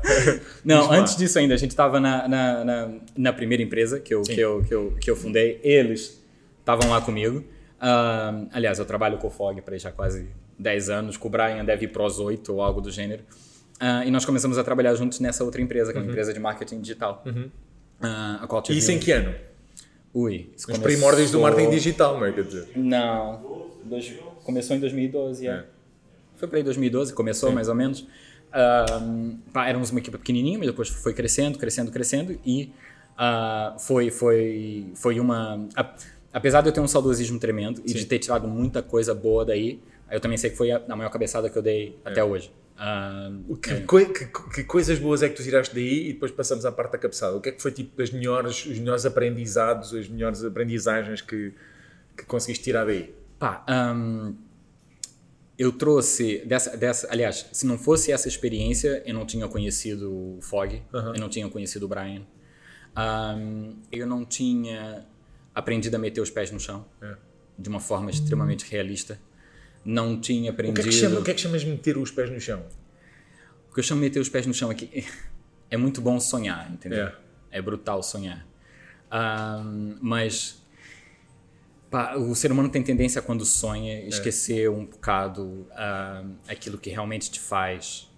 Não, 0.64 0.90
antes 0.92 1.16
disso 1.16 1.38
ainda, 1.38 1.54
a 1.54 1.56
gente 1.56 1.70
estava 1.70 1.98
na, 1.98 2.28
na, 2.28 2.64
na, 2.64 2.88
na 3.16 3.32
primeira 3.32 3.62
empresa 3.62 3.98
que 3.98 4.14
eu, 4.14 4.22
que, 4.22 4.38
eu, 4.38 4.62
que, 4.62 4.74
eu, 4.74 4.96
que 5.00 5.10
eu 5.10 5.16
fundei. 5.16 5.58
Eles 5.62 6.22
estavam 6.60 6.90
lá 6.90 7.00
comigo. 7.00 7.42
Ah, 7.80 8.42
aliás, 8.52 8.78
eu 8.78 8.84
trabalho 8.84 9.16
com 9.18 9.26
o 9.28 9.30
Fog 9.30 9.60
para 9.62 9.76
já 9.78 9.90
quase 9.90 10.28
10 10.58 10.90
anos. 10.90 11.16
Com 11.16 11.28
o 11.28 11.30
Brian 11.30 11.64
deve 11.64 11.86
ir 11.86 11.88
para 11.88 12.04
os 12.04 12.18
8 12.20 12.52
ou 12.52 12.60
algo 12.62 12.80
do 12.80 12.90
gênero. 12.90 13.22
Ah, 13.80 14.04
e 14.04 14.10
nós 14.10 14.24
começamos 14.24 14.58
a 14.58 14.64
trabalhar 14.64 14.94
juntos 14.94 15.18
nessa 15.18 15.42
outra 15.44 15.62
empresa, 15.62 15.92
que 15.92 15.98
é 15.98 16.02
uma 16.02 16.10
empresa 16.10 16.32
de 16.34 16.38
marketing 16.40 16.80
digital. 16.80 17.24
Ah, 18.00 18.40
a 18.42 18.46
qual 18.46 18.62
E 18.68 18.76
isso 18.78 18.92
em 18.92 18.98
que 18.98 19.10
ano? 19.12 19.34
Ui, 20.14 20.50
Os 20.56 20.64
começou- 20.64 20.84
primórdios 20.84 21.30
do 21.30 21.40
marketing 21.40 21.70
digital, 21.70 22.18
não 22.18 22.26
é? 22.26 22.32
Quer 22.32 22.44
dizer. 22.44 22.68
Não, 22.76 23.57
dois- 23.88 24.14
começou 24.44 24.76
em 24.76 24.80
2012, 24.80 25.46
é. 25.46 25.50
É. 25.50 25.64
Foi 26.36 26.46
para 26.46 26.58
aí 26.58 26.62
2012, 26.62 27.12
começou 27.12 27.50
mais 27.50 27.68
ou 27.68 27.74
menos. 27.74 28.06
Ahm, 28.52 29.38
pá, 29.52 29.66
éramos 29.68 29.90
uma 29.90 29.98
equipe 30.00 30.16
pequenininha, 30.16 30.56
mas 30.58 30.66
depois 30.68 30.88
foi 30.88 31.12
crescendo, 31.12 31.58
crescendo, 31.58 31.90
crescendo 31.90 32.38
e 32.46 32.70
ah, 33.16 33.76
foi, 33.78 34.10
foi, 34.10 34.86
foi 34.94 35.18
uma... 35.20 35.66
a- 35.76 35.94
apesar 36.32 36.60
de 36.62 36.68
eu 36.68 36.72
ter 36.72 36.80
um 36.80 36.88
saudosismo 36.88 37.38
tremendo 37.38 37.82
e 37.84 37.92
de 37.92 38.06
ter 38.06 38.18
tirado 38.20 38.46
muita 38.46 38.82
coisa 38.82 39.14
boa 39.14 39.44
daí, 39.44 39.80
eu 40.10 40.20
também 40.20 40.38
sei 40.38 40.50
que 40.50 40.56
foi 40.56 40.70
a, 40.70 40.80
a 40.88 40.96
maior 40.96 41.10
cabeçada 41.10 41.50
que 41.50 41.58
eu 41.58 41.62
dei 41.62 41.98
até 42.04 42.22
hoje. 42.24 42.50
O 43.48 43.56
Que, 43.56 43.70
é. 43.72 43.80
coi- 43.80 44.06
que- 44.06 44.26
que 44.54 44.62
coisas 44.64 44.98
boas 45.00 45.22
é 45.22 45.28
que 45.28 45.34
tu 45.34 45.42
tiraste 45.42 45.74
daí 45.74 46.10
e 46.10 46.12
depois 46.12 46.30
passamos 46.30 46.64
à 46.64 46.70
parte 46.72 46.92
da 46.92 46.98
cabeçada? 46.98 47.36
O 47.36 47.40
que 47.40 47.48
é 47.48 47.52
que 47.52 47.60
foi 47.60 47.72
tipo 47.72 48.00
as 48.00 48.10
melhores, 48.10 48.64
os 48.64 48.78
melhores 48.78 49.04
aprendizados, 49.04 49.92
as 49.92 50.08
melhores 50.08 50.44
aprendizagens 50.44 51.20
que, 51.20 51.52
que 52.16 52.24
conseguiste 52.24 52.62
tirar 52.64 52.84
daí? 52.86 53.12
Pá, 53.38 53.64
hum, 53.94 54.34
eu 55.58 55.72
trouxe 55.72 56.38
dessa, 56.46 56.76
dessa. 56.76 57.08
Aliás, 57.10 57.46
se 57.52 57.66
não 57.66 57.78
fosse 57.78 58.10
essa 58.12 58.28
experiência, 58.28 59.02
eu 59.06 59.14
não 59.14 59.24
tinha 59.26 59.46
conhecido 59.48 60.12
o 60.12 60.38
Fog, 60.40 60.82
eu 60.92 61.20
não 61.20 61.28
tinha 61.28 61.48
conhecido 61.48 61.86
o 61.86 61.88
Brian, 61.88 62.22
Hum, 63.36 63.76
eu 63.92 64.06
não 64.08 64.24
tinha 64.24 65.06
aprendido 65.54 65.94
a 65.94 65.98
meter 65.98 66.20
os 66.20 66.30
pés 66.30 66.50
no 66.50 66.58
chão 66.58 66.84
É. 67.00 67.14
de 67.56 67.68
uma 67.68 67.78
forma 67.78 68.10
extremamente 68.10 68.64
realista. 68.68 69.20
Não 69.84 70.20
tinha 70.20 70.50
O 70.50 70.54
aprendido. 70.54 70.82
que, 70.82 70.88
é 70.88 70.90
que 70.92 70.98
chama, 70.98 71.20
o 71.20 71.24
que 71.24 71.30
é 71.30 71.34
que 71.34 71.40
chamas 71.40 71.60
de 71.60 71.68
meter 71.68 71.96
os 71.96 72.10
pés 72.10 72.28
no 72.28 72.40
chão? 72.40 72.64
O 73.70 73.74
que 73.74 73.78
eu 73.78 73.84
chamo 73.84 74.00
de 74.00 74.06
meter 74.08 74.18
os 74.20 74.28
pés 74.28 74.46
no 74.46 74.52
chão 74.54 74.68
aqui 74.68 75.04
é 75.70 75.76
muito 75.76 76.00
bom 76.00 76.18
sonhar, 76.18 76.68
entendeu? 76.72 77.06
É. 77.06 77.14
É, 77.52 77.62
brutal 77.62 78.02
sonhar. 78.02 78.44
Ahm, 79.10 79.96
mas 80.00 80.60
o 82.18 82.34
ser 82.34 82.52
humano 82.52 82.68
tem 82.68 82.82
tendência 82.82 83.22
quando 83.22 83.42
É. 83.42 83.46
sonha 83.46 84.06
esquecer 84.06 84.68
um 84.70 84.84
bocado 84.84 85.66
ahm, 85.72 86.34
aquilo 86.46 86.76
que 86.78 86.90
realmente 86.90 87.30
te 87.30 87.40
faz 87.40 88.08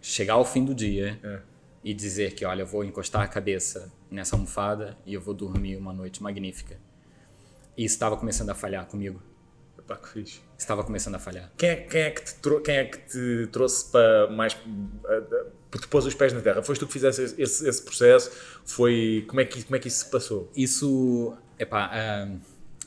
chegar 0.00 0.34
ao 0.34 0.44
fim 0.44 0.64
do 0.64 0.74
dia 0.74 1.18
É. 1.22 1.40
e 1.84 1.94
dizer 1.94 2.34
que, 2.34 2.44
olha, 2.44 2.62
eu 2.62 2.66
vou 2.66 2.84
encostar 2.84 3.22
a 3.22 3.28
cabeça 3.28 3.92
nessa 4.10 4.34
almofada 4.34 4.96
e 5.06 5.14
eu 5.14 5.20
vou 5.20 5.32
dormir 5.34 5.76
uma 5.76 5.92
noite 5.92 6.22
magnífica. 6.22 6.76
E 7.76 7.84
estava 7.84 8.16
começando 8.16 8.50
a 8.50 8.54
falhar 8.54 8.84
comigo. 8.86 9.22
Epá, 9.78 9.96
que 9.96 10.08
fixe. 10.08 10.40
Estava 10.58 10.82
começando 10.84 11.14
a 11.14 11.18
falhar. 11.18 11.50
Quem 11.56 11.68
é, 11.70 11.76
quem, 11.76 12.00
é 12.02 12.10
que 12.10 12.24
te 12.24 12.34
trou- 12.36 12.60
quem 12.60 12.76
é 12.76 12.84
que 12.84 12.98
te 12.98 13.46
trouxe 13.52 13.90
para 13.90 14.28
mais. 14.30 14.54
uh, 14.54 15.78
te 15.78 15.86
pôs 15.88 16.04
os 16.04 16.14
pés 16.14 16.32
na 16.32 16.40
terra? 16.40 16.62
Foste 16.62 16.80
tu 16.80 16.86
que 16.86 16.92
fizeste 16.92 17.22
esse, 17.38 17.66
esse- 17.68 17.82
processo? 17.82 18.30
Foi. 18.64 19.24
Como 19.28 19.40
é, 19.40 19.44
que, 19.44 19.62
como 19.62 19.76
é 19.76 19.78
que 19.78 19.88
isso 19.88 20.04
se 20.04 20.10
passou? 20.10 20.50
Isso, 20.54 21.34
epá, 21.58 21.88
ah, 21.92 22.28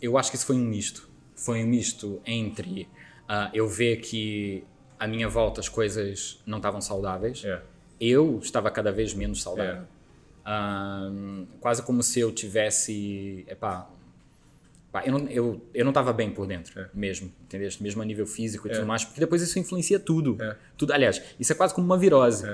eu 0.03 0.17
acho 0.17 0.29
que 0.29 0.35
isso 0.37 0.45
foi 0.45 0.55
um 0.57 0.65
misto. 0.65 1.09
Foi 1.35 1.63
um 1.63 1.67
misto 1.67 2.21
entre 2.25 2.87
ah, 3.27 3.49
eu 3.53 3.67
ver 3.67 3.97
que 3.97 4.63
à 4.99 5.07
minha 5.07 5.27
volta 5.29 5.59
as 5.61 5.69
coisas 5.69 6.41
não 6.45 6.57
estavam 6.57 6.81
saudáveis, 6.81 7.43
É. 7.45 7.61
eu 7.99 8.39
estava 8.41 8.69
cada 8.69 8.91
vez 8.91 9.13
menos 9.13 9.41
saudável. 9.41 9.83
É. 9.83 9.85
Ah, 10.45 11.09
quase 11.61 11.81
como 11.83 12.03
se 12.03 12.19
eu 12.19 12.31
tivesse, 12.31 13.45
epá, 13.47 13.89
pá, 14.91 15.03
eu 15.05 15.11
não 15.13 15.27
eu, 15.29 15.61
eu 15.73 15.85
não 15.85 15.91
estava 15.91 16.11
bem 16.11 16.29
por 16.29 16.45
dentro 16.45 16.77
É. 16.79 16.89
mesmo, 16.93 17.31
entendeste? 17.43 17.81
Mesmo 17.81 18.01
a 18.01 18.05
nível 18.05 18.27
físico 18.27 18.67
e 18.67 18.71
tudo 18.71 18.85
mais, 18.85 19.05
porque 19.05 19.19
depois 19.21 19.41
isso 19.41 19.57
influencia 19.57 19.99
tudo. 19.99 20.37
Tudo. 20.77 20.91
Aliás, 20.93 21.21
isso 21.39 21.51
é 21.51 21.55
quase 21.55 21.73
como 21.73 21.85
uma 21.87 21.97
virose. 21.97 22.45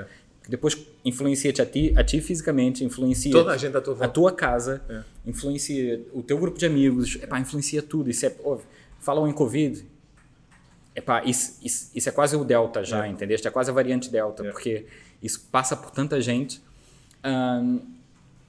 É. 0.41 0.45
que 0.45 0.49
Depois 0.51 0.77
influencia-te 1.05 1.61
a 1.61 1.65
ti, 1.65 1.93
a 1.95 2.03
ti 2.03 2.19
fisicamente, 2.21 2.83
influencia 2.83 3.31
Toda 3.31 3.51
a 3.51 3.57
gente 3.57 3.75
à 3.77 3.81
tua 3.81 3.93
a 3.93 3.97
volta. 3.97 4.13
tua 4.13 4.31
casa, 4.31 4.81
É. 4.89 5.03
influencia 5.29 6.05
o 6.13 6.21
teu 6.23 6.37
grupo 6.37 6.57
de 6.57 6.65
amigos, 6.65 7.15
epá, 7.21 7.39
influencia 7.39 7.81
tudo. 7.81 8.09
Isso 8.09 8.25
é, 8.25 8.35
ó, 8.43 8.57
falam 8.99 9.27
em 9.27 9.33
Covid, 9.33 9.85
epá, 10.95 11.23
isso, 11.23 11.57
isso, 11.63 11.91
isso 11.95 12.09
é 12.09 12.11
quase 12.11 12.35
o 12.35 12.43
Delta 12.43 12.83
já, 12.83 13.05
É. 13.05 13.09
entendeste? 13.09 13.47
É 13.47 13.51
quase 13.51 13.69
a 13.69 13.73
variante 13.73 14.09
Delta, 14.09 14.45
É. 14.45 14.51
porque 14.51 14.85
isso 15.21 15.47
passa 15.51 15.75
por 15.75 15.91
tanta 15.91 16.19
gente. 16.21 16.61
ahn, 17.21 17.79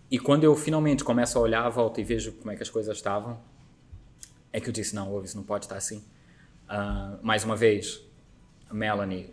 e 0.08 0.16
quando 0.18 0.44
eu 0.44 0.54
finalmente 0.54 1.02
começo 1.02 1.36
a 1.36 1.40
olhar 1.40 1.64
à 1.64 1.68
volta 1.68 2.00
e 2.00 2.04
vejo 2.04 2.30
como 2.32 2.52
é 2.52 2.56
que 2.56 2.62
as 2.62 2.70
coisas 2.70 2.96
estavam, 2.96 3.36
é 4.52 4.60
que 4.60 4.68
eu 4.68 4.72
disse, 4.72 4.94
não, 4.94 5.10
ouve, 5.10 5.26
isso 5.26 5.36
não 5.36 5.42
pode 5.44 5.64
estar 5.64 5.76
assim. 5.76 6.02
Ah, 6.68 7.18
mais 7.20 7.42
uma 7.44 7.56
vez, 7.56 8.00
a 8.68 8.74
Melanie 8.74 9.28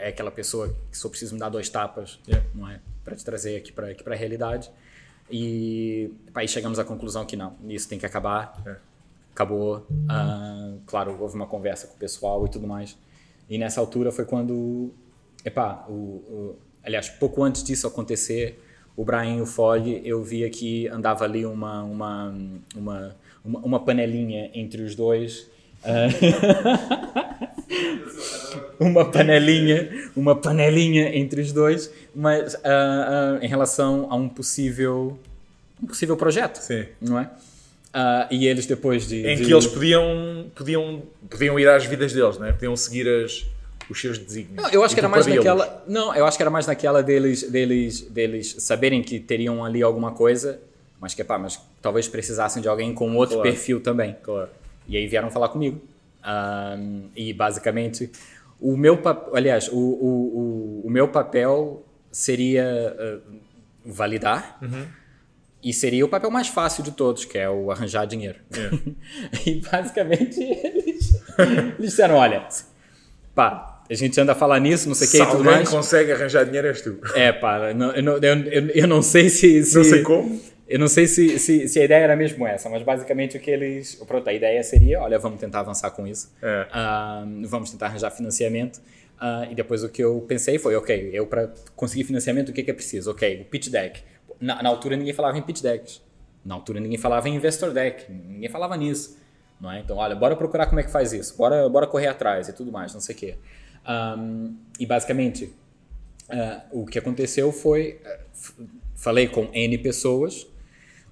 é, 0.00 0.06
é 0.06 0.08
aquela 0.08 0.30
pessoa 0.30 0.74
que 0.90 0.96
só 0.96 1.08
precisa 1.08 1.32
me 1.34 1.38
dar 1.38 1.48
dois 1.48 1.68
tapas, 1.68 2.18
Yeah. 2.26 2.46
não 2.54 2.68
é? 2.68 2.80
Para 3.04 3.16
te 3.16 3.24
trazer 3.24 3.56
aqui 3.56 3.72
para 3.72 3.88
aqui 3.88 4.02
a 4.06 4.14
realidade. 4.14 4.70
E 5.30 6.10
aí 6.34 6.48
chegamos 6.48 6.78
à 6.78 6.84
conclusão 6.84 7.24
que 7.24 7.36
não, 7.36 7.54
isso 7.68 7.88
tem 7.88 7.98
que 7.98 8.06
acabar. 8.06 8.60
É. 8.66 8.76
Acabou. 9.32 9.86
Ah, 10.08 10.74
claro, 10.86 11.16
houve 11.20 11.36
uma 11.36 11.46
conversa 11.46 11.86
com 11.86 11.94
o 11.94 11.96
pessoal 11.96 12.44
e 12.46 12.50
tudo 12.50 12.66
mais. 12.66 12.98
E 13.48 13.56
nessa 13.56 13.80
altura 13.80 14.10
foi 14.10 14.24
quando, 14.24 14.92
epá, 15.44 15.84
o, 15.88 15.92
o, 15.92 16.58
aliás, 16.84 17.08
pouco 17.08 17.42
antes 17.42 17.62
disso 17.62 17.86
acontecer, 17.86 18.60
o 18.96 19.04
Brian 19.04 19.36
e 19.36 19.40
o 19.40 19.46
Fog, 19.46 20.02
eu 20.04 20.22
via 20.22 20.50
que 20.50 20.88
andava 20.88 21.24
ali 21.24 21.46
uma, 21.46 21.82
uma, 21.84 22.34
uma, 22.76 23.16
uma, 23.44 23.60
uma 23.60 23.80
panelinha 23.84 24.50
entre 24.52 24.82
os 24.82 24.94
dois. 24.94 25.48
Ah, 25.82 26.08
uma 28.78 29.04
panelinha, 29.10 30.10
uma 30.16 30.34
panelinha 30.36 31.16
entre 31.16 31.40
os 31.40 31.52
dois, 31.52 31.90
mas 32.14 32.54
ah, 32.56 33.38
ah, 33.40 33.44
em 33.44 33.48
relação 33.48 34.08
a 34.10 34.16
um 34.16 34.28
possível, 34.28 35.18
um 35.82 35.86
possível 35.86 36.16
projeto, 36.16 36.56
Sim. 36.58 36.86
não 37.00 37.18
é? 37.18 37.30
Ah, 37.92 38.28
e 38.30 38.46
eles 38.46 38.66
depois 38.66 39.06
de, 39.08 39.26
Em 39.26 39.36
de- 39.36 39.44
que 39.44 39.52
eles 39.52 39.66
podiam, 39.66 40.46
podiam, 40.54 41.02
podiam 41.28 41.58
ir 41.58 41.68
às 41.68 41.84
vidas 41.84 42.12
deles, 42.12 42.38
não 42.38 42.46
é? 42.46 42.52
Podiam 42.52 42.76
seguir 42.76 43.08
as, 43.08 43.44
os 43.88 44.00
seus 44.00 44.16
desígnios. 44.18 44.62
Não, 44.62 44.70
eu 44.70 44.84
acho 44.84 44.94
E 44.94 44.96
que 44.96 45.00
era 45.00 45.08
mais 45.08 45.26
naquela. 45.26 45.84
Não, 45.88 46.14
eu 46.14 46.24
acho 46.24 46.36
que 46.36 46.42
era 46.42 46.50
mais 46.50 46.66
naquela 46.66 47.02
deles, 47.02 47.42
deles, 47.50 48.00
deles 48.02 48.56
saberem 48.60 49.02
que 49.02 49.18
teriam 49.18 49.64
ali 49.64 49.82
alguma 49.82 50.12
coisa, 50.12 50.60
mas 51.00 51.14
que 51.14 51.24
pá, 51.24 51.36
mas 51.38 51.60
talvez 51.82 52.06
precisassem 52.06 52.62
de 52.62 52.68
alguém 52.68 52.94
com 52.94 53.16
outro 53.16 53.36
Claro. 53.36 53.50
perfil 53.50 53.80
também. 53.80 54.14
Claro. 54.22 54.48
E 54.86 54.96
aí 54.96 55.06
vieram 55.08 55.30
falar 55.30 55.48
comigo. 55.48 55.80
Ahm, 56.22 57.08
e 57.16 57.32
basicamente, 57.32 58.10
o 58.60 58.76
meu 58.76 58.96
papel, 58.98 59.34
aliás, 59.36 59.68
o, 59.68 59.76
o, 59.76 60.80
o, 60.82 60.86
o 60.86 60.90
meu 60.90 61.08
papel 61.08 61.84
seria 62.12 62.64
ah, 62.98 63.18
validar, 63.84 64.58
E 65.62 65.72
seria 65.74 66.04
o 66.04 66.08
papel 66.08 66.30
mais 66.30 66.48
fácil 66.48 66.82
de 66.82 66.90
todos, 66.90 67.24
que 67.26 67.36
é 67.38 67.48
o 67.48 67.70
arranjar 67.70 68.06
dinheiro. 68.06 68.38
e 69.46 69.60
basicamente 69.60 70.40
eles, 70.42 71.14
eles 71.38 71.76
disseram: 71.90 72.14
olha, 72.16 72.46
pá, 73.34 73.82
a 73.90 73.94
gente 73.94 74.18
anda 74.20 74.32
a 74.32 74.34
falar 74.34 74.58
nisso, 74.60 74.88
não 74.88 74.94
sei 74.94 75.06
o 75.06 75.10
que 75.10 75.16
e 75.18 75.26
tudo 75.26 75.44
mais. 75.44 75.68
consegue 75.68 76.12
arranjar 76.12 76.44
dinheiro 76.44 76.68
és 76.68 76.80
tu. 76.80 76.98
É, 77.14 77.30
pá, 77.32 77.74
não- 77.74 77.92
eu, 77.92 78.02
não, 78.02 78.12
eu, 78.16 78.34
eu, 78.46 78.66
eu 78.68 78.86
não 78.88 79.02
sei 79.02 79.28
se, 79.28 79.62
se- 79.64 79.76
Não 79.76 79.84
sei 79.84 80.02
como. 80.02 80.40
Eu 80.70 80.78
não 80.78 80.86
sei 80.86 81.08
se, 81.08 81.36
se, 81.40 81.66
se 81.66 81.80
a 81.80 81.84
ideia 81.84 82.04
era 82.04 82.14
mesmo 82.14 82.46
essa, 82.46 82.70
mas 82.70 82.80
basicamente 82.84 83.36
o 83.36 83.40
que 83.40 83.50
eles. 83.50 83.96
Pronto, 84.06 84.28
a 84.28 84.32
ideia 84.32 84.62
seria: 84.62 85.00
olha, 85.00 85.18
vamos 85.18 85.40
tentar 85.40 85.60
avançar 85.60 85.90
com 85.90 86.06
isso. 86.06 86.32
É. 86.40 86.68
Ah, 86.70 87.26
vamos 87.44 87.72
tentar 87.72 87.86
arranjar 87.86 88.12
financiamento. 88.12 88.80
Ah, 89.18 89.48
e 89.50 89.54
depois 89.56 89.82
o 89.82 89.88
que 89.88 90.00
eu 90.00 90.24
pensei 90.28 90.60
foi: 90.60 90.76
ok, 90.76 91.10
eu 91.12 91.26
para 91.26 91.52
conseguir 91.74 92.04
financiamento, 92.04 92.50
o 92.50 92.52
que, 92.52 92.62
que 92.62 92.70
é 92.70 92.74
preciso? 92.74 93.10
Ok, 93.10 93.40
o 93.40 93.44
pitch 93.46 93.68
deck. 93.68 94.00
Na, 94.40 94.62
na 94.62 94.68
altura 94.68 94.96
ninguém 94.96 95.12
falava 95.12 95.36
em 95.36 95.42
pitch 95.42 95.60
decks. 95.60 96.00
Na 96.44 96.54
altura 96.54 96.78
ninguém 96.78 96.98
falava 96.98 97.28
em 97.28 97.34
investor 97.34 97.72
deck. 97.72 98.04
Ninguém 98.08 98.48
falava 98.48 98.76
nisso. 98.76 99.18
Não 99.60 99.72
é? 99.72 99.80
Então, 99.80 99.96
olha, 99.96 100.14
bora 100.14 100.36
procurar 100.36 100.66
como 100.66 100.78
é 100.78 100.84
que 100.84 100.90
faz 100.90 101.12
isso. 101.12 101.36
Bora, 101.36 101.68
bora 101.68 101.88
correr 101.88 102.06
atrás 102.06 102.48
e 102.48 102.52
tudo 102.52 102.70
mais, 102.70 102.94
não 102.94 103.00
sei 103.00 103.16
o 103.16 103.18
quê. 103.18 103.34
Ah, 103.84 104.16
e 104.78 104.86
basicamente, 104.86 105.52
ah, 106.28 106.62
o 106.70 106.86
que 106.86 106.96
aconteceu 106.96 107.50
foi: 107.50 108.00
falei 108.94 109.26
com 109.26 109.48
N 109.52 109.76
pessoas, 109.78 110.46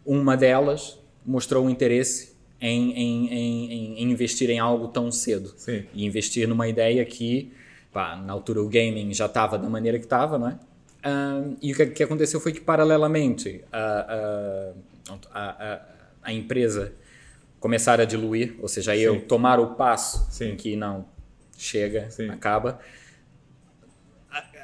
uma 0.08 0.36
delas 0.36 0.98
mostrou 1.24 1.64
um 1.66 1.70
interesse 1.70 2.32
em, 2.60 2.92
em, 2.92 3.32
em, 3.32 4.02
em- 4.02 4.10
investir 4.10 4.48
em 4.50 4.58
algo 4.58 4.88
tão 4.88 5.12
cedo. 5.12 5.52
Sim. 5.56 5.84
E 5.92 6.04
investir 6.06 6.48
numa 6.48 6.66
ideia 6.66 7.04
que, 7.04 7.52
pá, 7.92 8.16
na 8.16 8.32
altura 8.32 8.62
o 8.62 8.68
gaming 8.68 9.12
já 9.12 9.26
estava 9.26 9.58
da 9.58 9.68
maneira 9.68 9.98
que 9.98 10.06
estava, 10.06 10.38
não 10.38 10.48
é? 10.48 10.58
E 11.62 11.72
o 11.72 11.76
que, 11.76 11.86
que 11.86 12.02
aconteceu 12.02 12.40
foi 12.40 12.52
que, 12.52 12.60
paralelamente, 12.60 13.62
a, 13.72 14.72
a, 15.08 15.18
a, 15.32 15.74
a, 15.74 15.80
a 16.22 16.32
empresa 16.32 16.92
começar 17.60 18.00
a 18.00 18.04
diluir, 18.04 18.56
ou 18.60 18.68
seja, 18.68 18.96
eu 18.96 19.20
tomar 19.22 19.60
o 19.60 19.74
passo 19.74 20.26
Sim. 20.30 20.50
em 20.52 20.56
que 20.56 20.74
não 20.76 21.04
chega, 21.56 22.10
Sim. 22.10 22.28
acaba. 22.30 22.78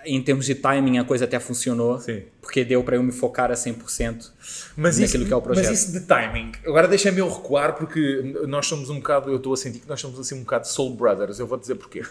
Em 0.07 0.21
termos 0.23 0.47
de 0.47 0.55
timing, 0.55 0.99
a 0.99 1.05
coisa 1.05 1.25
até 1.25 1.39
funcionou, 1.41 1.99
Sim. 1.99 2.23
porque 2.41 2.65
deu 2.65 2.83
para 2.83 2.97
eu 2.97 3.03
me 3.03 3.13
focar 3.13 3.51
a 3.51 3.55
100% 3.55 4.31
Mas 4.77 4.99
naquilo 4.99 5.19
isso, 5.23 5.27
que 5.29 5.33
é 5.33 5.37
o 5.37 5.43
projeto. 5.43 5.67
mas 5.67 5.79
isso 5.81 5.93
de 5.93 6.01
timing, 6.07 6.53
agora 6.67 6.87
deixa-me 6.89 7.19
eu 7.21 7.29
recuar 7.33 7.75
porque 7.75 8.35
nós 8.47 8.67
somos 8.67 8.91
um 8.91 8.97
bocado, 8.97 9.31
eu 9.31 9.37
estou 9.37 9.53
a 9.53 9.57
sentir 9.57 9.81
que 9.81 9.89
nós 9.89 10.01
somos 10.01 10.19
assim 10.19 10.35
um 10.37 10.41
bocado 10.41 10.67
soul 10.69 10.95
brothers, 10.95 11.39
eu 11.39 11.47
vou 11.47 11.59
dizer 11.59 11.75
porquê. 11.77 12.03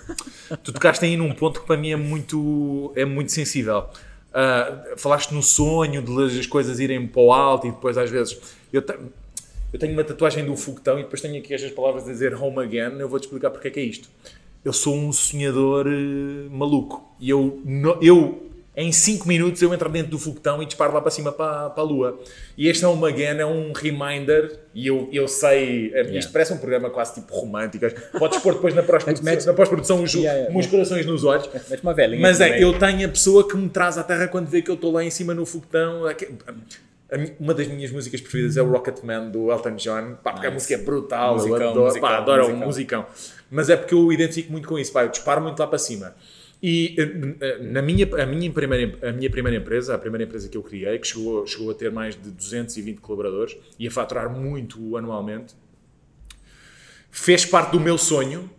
tu 0.63 0.71
tocaste 0.73 1.06
aí 1.06 1.15
num 1.17 1.34
ponto 1.34 1.62
que 1.62 1.67
para 1.67 1.77
mim 1.77 1.91
é 1.91 1.95
muito, 1.95 2.91
é 2.95 3.06
muito 3.06 3.32
sensível. 3.32 3.86
Ah, 4.34 4.93
falaste 4.97 5.32
no 5.32 5.43
sonho 5.43 6.01
de 6.01 6.39
as 6.39 6.47
coisas 6.47 6.79
irem 6.79 7.06
para 7.08 7.21
o 7.21 7.32
alto 7.32 7.67
e 7.67 7.71
depois 7.71 7.97
às 7.97 8.10
vezes 8.10 8.39
eu, 8.71 8.82
te- 8.82 8.97
eu 9.71 9.77
tenho 9.79 9.93
uma 9.93 10.03
tatuagem 10.03 10.43
do 10.43 10.58
foguetão 10.58 10.97
e 10.99 11.03
depois 11.03 11.21
tenho 11.21 11.38
aqui 11.38 11.53
estas 11.53 11.69
palavras 11.71 12.03
a 12.08 12.12
dizer 12.12 12.34
home 12.34 12.60
again, 12.63 12.99
eu 12.99 13.08
vou-te 13.08 13.25
explicar 13.25 13.51
porque 13.51 13.67
é 13.67 13.71
que 13.71 13.79
é 13.79 13.84
isto. 13.84 14.10
Eu 14.63 14.71
sou 14.73 14.95
um 14.95 15.12
sonhador 15.12 15.88
eh, 15.88 16.47
maluco 16.49 17.15
e 17.19 17.30
eu, 17.30 17.62
no- 17.65 17.97
eu 18.02 18.39
em 18.76 18.91
5 18.91 19.28
minutos 19.28 19.62
eu 19.62 19.71
entro 19.71 19.88
dentro 19.88 20.10
do 20.10 20.17
foguetão 20.17 20.63
e 20.63 20.65
disparo 20.65 20.93
lá 20.93 20.99
para 21.02 21.12
cima 21.12 21.32
para, 21.32 21.69
para 21.69 21.84
a 21.84 21.86
lua. 21.86 22.19
E 22.58 22.67
este 22.67 22.84
Home 22.86 23.06
Again 23.08 23.38
é 23.39 23.45
um 23.45 23.71
reminder 23.71 24.60
e 24.73 24.88
eu, 24.88 25.08
eu 25.12 25.28
sei, 25.28 25.91
eh, 25.93 26.02
isto 26.02 26.10
Yeah. 26.12 26.30
parece 26.32 26.54
um 26.54 26.58
programa 26.58 26.89
quase 26.89 27.13
tipo 27.15 27.36
romântico. 27.36 27.86
Podes 28.17 28.39
pôr 28.39 28.54
depois 28.56 28.73
na 28.73 28.82
pós-produção, 28.84 29.45
na 29.45 29.54
pós-produção 29.54 30.02
os, 30.02 30.13
Yeah, 30.13 30.39
yeah. 30.39 30.58
uns 30.58 30.65
corações 30.67 31.06
nos 31.06 31.23
olhos. 31.23 31.47
Mete 31.69 31.84
uma 31.84 31.93
velhinha 31.93 32.21
Mas 32.21 32.39
é, 32.41 32.63
eu 32.63 32.73
tenho 32.80 33.06
a 33.06 33.10
pessoa 33.10 33.47
que 33.47 33.56
me 33.58 33.69
traz 33.69 33.97
à 33.97 34.04
terra 34.04 34.28
quando 34.28 34.47
vê 34.47 34.62
que 34.62 34.71
eu 34.71 34.76
estou 34.76 34.91
lá 34.91 35.04
em 35.04 35.10
cima 35.12 35.34
no 35.36 35.45
foguetão. 35.45 36.04
A 37.12 37.17
mi- 37.17 37.34
Uma 37.39 37.54
das 37.54 37.67
minhas 37.67 37.91
músicas 37.91 38.21
preferidas 38.21 38.58
é 38.58 38.62
o 38.63 38.71
Rocketman 38.71 39.30
do 39.30 39.52
Elton 39.52 39.76
John, 39.76 40.15
pá, 40.23 40.32
porque 40.32 40.47
a 40.47 40.49
Nice. 40.49 40.54
música 40.54 40.73
é 40.73 40.78
brutal, 40.84 41.34
Musicão, 41.34 41.58
eu 41.62 41.69
adoro, 41.69 41.86
musicão, 41.86 42.10
pá, 42.10 42.17
adoro 42.17 42.41
musicão. 42.41 42.62
um 42.62 42.65
musicão. 42.65 43.06
Mas 43.54 43.70
é 43.70 43.78
porque 43.78 43.94
eu 43.94 44.12
identifico 44.12 44.52
muito 44.52 44.68
com 44.68 44.80
isso, 44.80 44.92
pá, 44.92 45.04
eu 45.04 45.10
disparo 45.10 45.39
muito 45.39 45.60
lá 45.60 45.68
para 45.68 45.78
cima. 45.78 46.16
E 46.62 46.96
eh, 46.98 47.36
eh, 47.39 47.58
na 47.62 47.82
minha, 47.84 48.10
a, 48.16 48.26
minha 48.26 48.52
primeira, 48.52 49.10
a 49.10 49.12
minha 49.12 49.30
primeira 49.30 49.58
empresa, 49.58 49.94
a 49.94 49.98
primeira 49.98 50.24
empresa 50.24 50.50
que 50.50 50.58
eu 50.58 50.63
criei, 50.63 50.98
que 50.98 51.06
chegou, 51.08 51.46
chegou 51.46 51.70
a 51.70 51.74
ter 51.76 51.92
mais 51.92 52.16
de 52.16 52.32
220 52.32 53.00
colaboradores 53.00 53.56
e 53.78 53.88
a 53.88 53.92
faturar 53.92 54.28
muito 54.30 54.98
anualmente, 54.98 55.54
fez 57.12 57.46
parte 57.46 57.74
do 57.74 57.80
meu 57.80 57.96
sonho, 57.96 58.50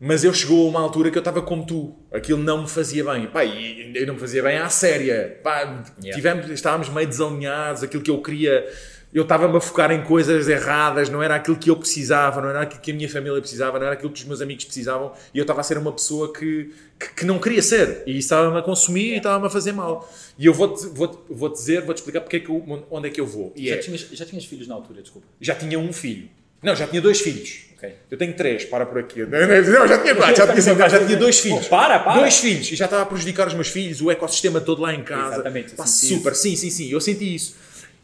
mas 0.00 0.24
eu 0.24 0.32
chegou 0.32 0.66
a 0.66 0.70
uma 0.70 0.80
altura 0.80 1.10
que 1.10 1.18
eu 1.18 1.20
estava 1.20 1.42
como 1.42 1.66
tu. 1.66 1.94
Aquilo 2.10 2.38
não 2.38 2.62
me 2.62 2.68
fazia 2.68 3.04
bem. 3.04 3.26
Pá, 3.26 3.44
e 3.44 3.92
eu 3.94 4.06
não 4.06 4.14
me 4.14 4.20
fazia 4.20 4.42
bem 4.42 4.56
à 4.56 4.70
séria. 4.70 5.38
Pá, 5.42 5.84
Yeah. 6.00 6.14
tivemos, 6.14 6.48
estávamos 6.48 6.88
meio 6.88 7.06
desalinhados, 7.06 7.82
aquilo 7.82 8.02
que 8.02 8.10
eu 8.10 8.22
queria... 8.22 8.66
Eu 9.12 9.22
estava-me 9.22 9.56
a 9.56 9.60
focar 9.60 9.90
em 9.90 10.02
coisas 10.02 10.48
erradas, 10.48 11.08
não 11.08 11.22
era 11.22 11.34
aquilo 11.34 11.56
que 11.56 11.70
eu 11.70 11.76
precisava, 11.76 12.42
não 12.42 12.50
era 12.50 12.60
aquilo 12.60 12.80
que 12.80 12.90
a 12.90 12.94
minha 12.94 13.08
família 13.08 13.40
precisava, 13.40 13.78
não 13.78 13.86
era 13.86 13.94
aquilo 13.94 14.10
que 14.12 14.20
os 14.20 14.26
meus 14.26 14.42
amigos 14.42 14.66
precisavam, 14.66 15.12
e 15.32 15.38
eu 15.38 15.42
estava 15.42 15.60
a 15.60 15.64
ser 15.64 15.78
uma 15.78 15.90
pessoa 15.92 16.30
que, 16.32 16.74
que, 17.00 17.08
que 17.14 17.24
não 17.24 17.38
queria 17.38 17.62
ser, 17.62 18.02
e 18.06 18.10
isso 18.12 18.26
estava-me 18.26 18.58
a 18.58 18.62
consumir 18.62 19.14
e 19.14 19.16
estava-me 19.16 19.46
a 19.46 19.50
fazer 19.50 19.72
mal. 19.72 20.12
E 20.38 20.44
eu 20.44 20.52
vou-te 20.52 20.86
vou 20.88 21.24
vou 21.30 21.48
dizer, 21.48 21.82
vou-te 21.86 21.98
explicar 21.98 22.20
porque 22.20 22.36
é 22.36 22.40
que 22.40 22.50
eu- 22.50 22.84
onde 22.90 23.08
é 23.08 23.10
que 23.10 23.18
eu 23.20 23.26
vou. 23.26 23.50
E 23.56 23.68
Já, 23.68 23.74
é, 23.76 23.78
tinhas, 23.78 24.00
já 24.12 24.26
tinhas 24.26 24.44
filhos 24.44 24.68
na 24.68 24.74
altura, 24.74 25.00
desculpa. 25.00 25.26
já 25.40 25.54
tinha 25.54 25.78
um 25.78 25.90
filho. 25.92 26.28
Não, 26.62 26.74
já 26.76 26.86
tinha 26.86 27.00
dois 27.00 27.20
filhos. 27.20 27.66
Ok. 27.78 27.94
Eu 28.10 28.18
tenho 28.18 28.34
três, 28.34 28.64
para 28.64 28.84
por 28.84 28.98
aqui. 28.98 29.20
Não, 29.24 29.86
já 29.86 29.98
tinha 30.02 30.14
quatro, 30.16 30.36
já 30.36 30.46
tinha, 30.48 30.60
cinco, 30.60 30.76
já 30.88 31.06
tinha 31.06 31.16
dois 31.16 31.38
filhos. 31.38 31.66
Oh, 31.66 31.68
para, 31.70 32.00
para. 32.00 32.18
Dois 32.20 32.36
filhos. 32.38 32.72
E 32.72 32.74
já 32.74 32.86
estava 32.86 33.04
a 33.04 33.06
prejudicar 33.06 33.46
os 33.46 33.54
meus 33.54 33.68
filhos, 33.68 34.02
o 34.02 34.10
ecossistema 34.10 34.60
todo 34.60 34.82
lá 34.82 34.92
em 34.92 35.04
casa. 35.04 35.34
Exatamente, 35.36 35.74
Pá, 35.76 35.86
super, 35.86 36.34
sim, 36.34 36.56
sim, 36.56 36.68
sim, 36.68 36.90
eu 36.90 37.00
senti 37.00 37.32
isso. 37.32 37.54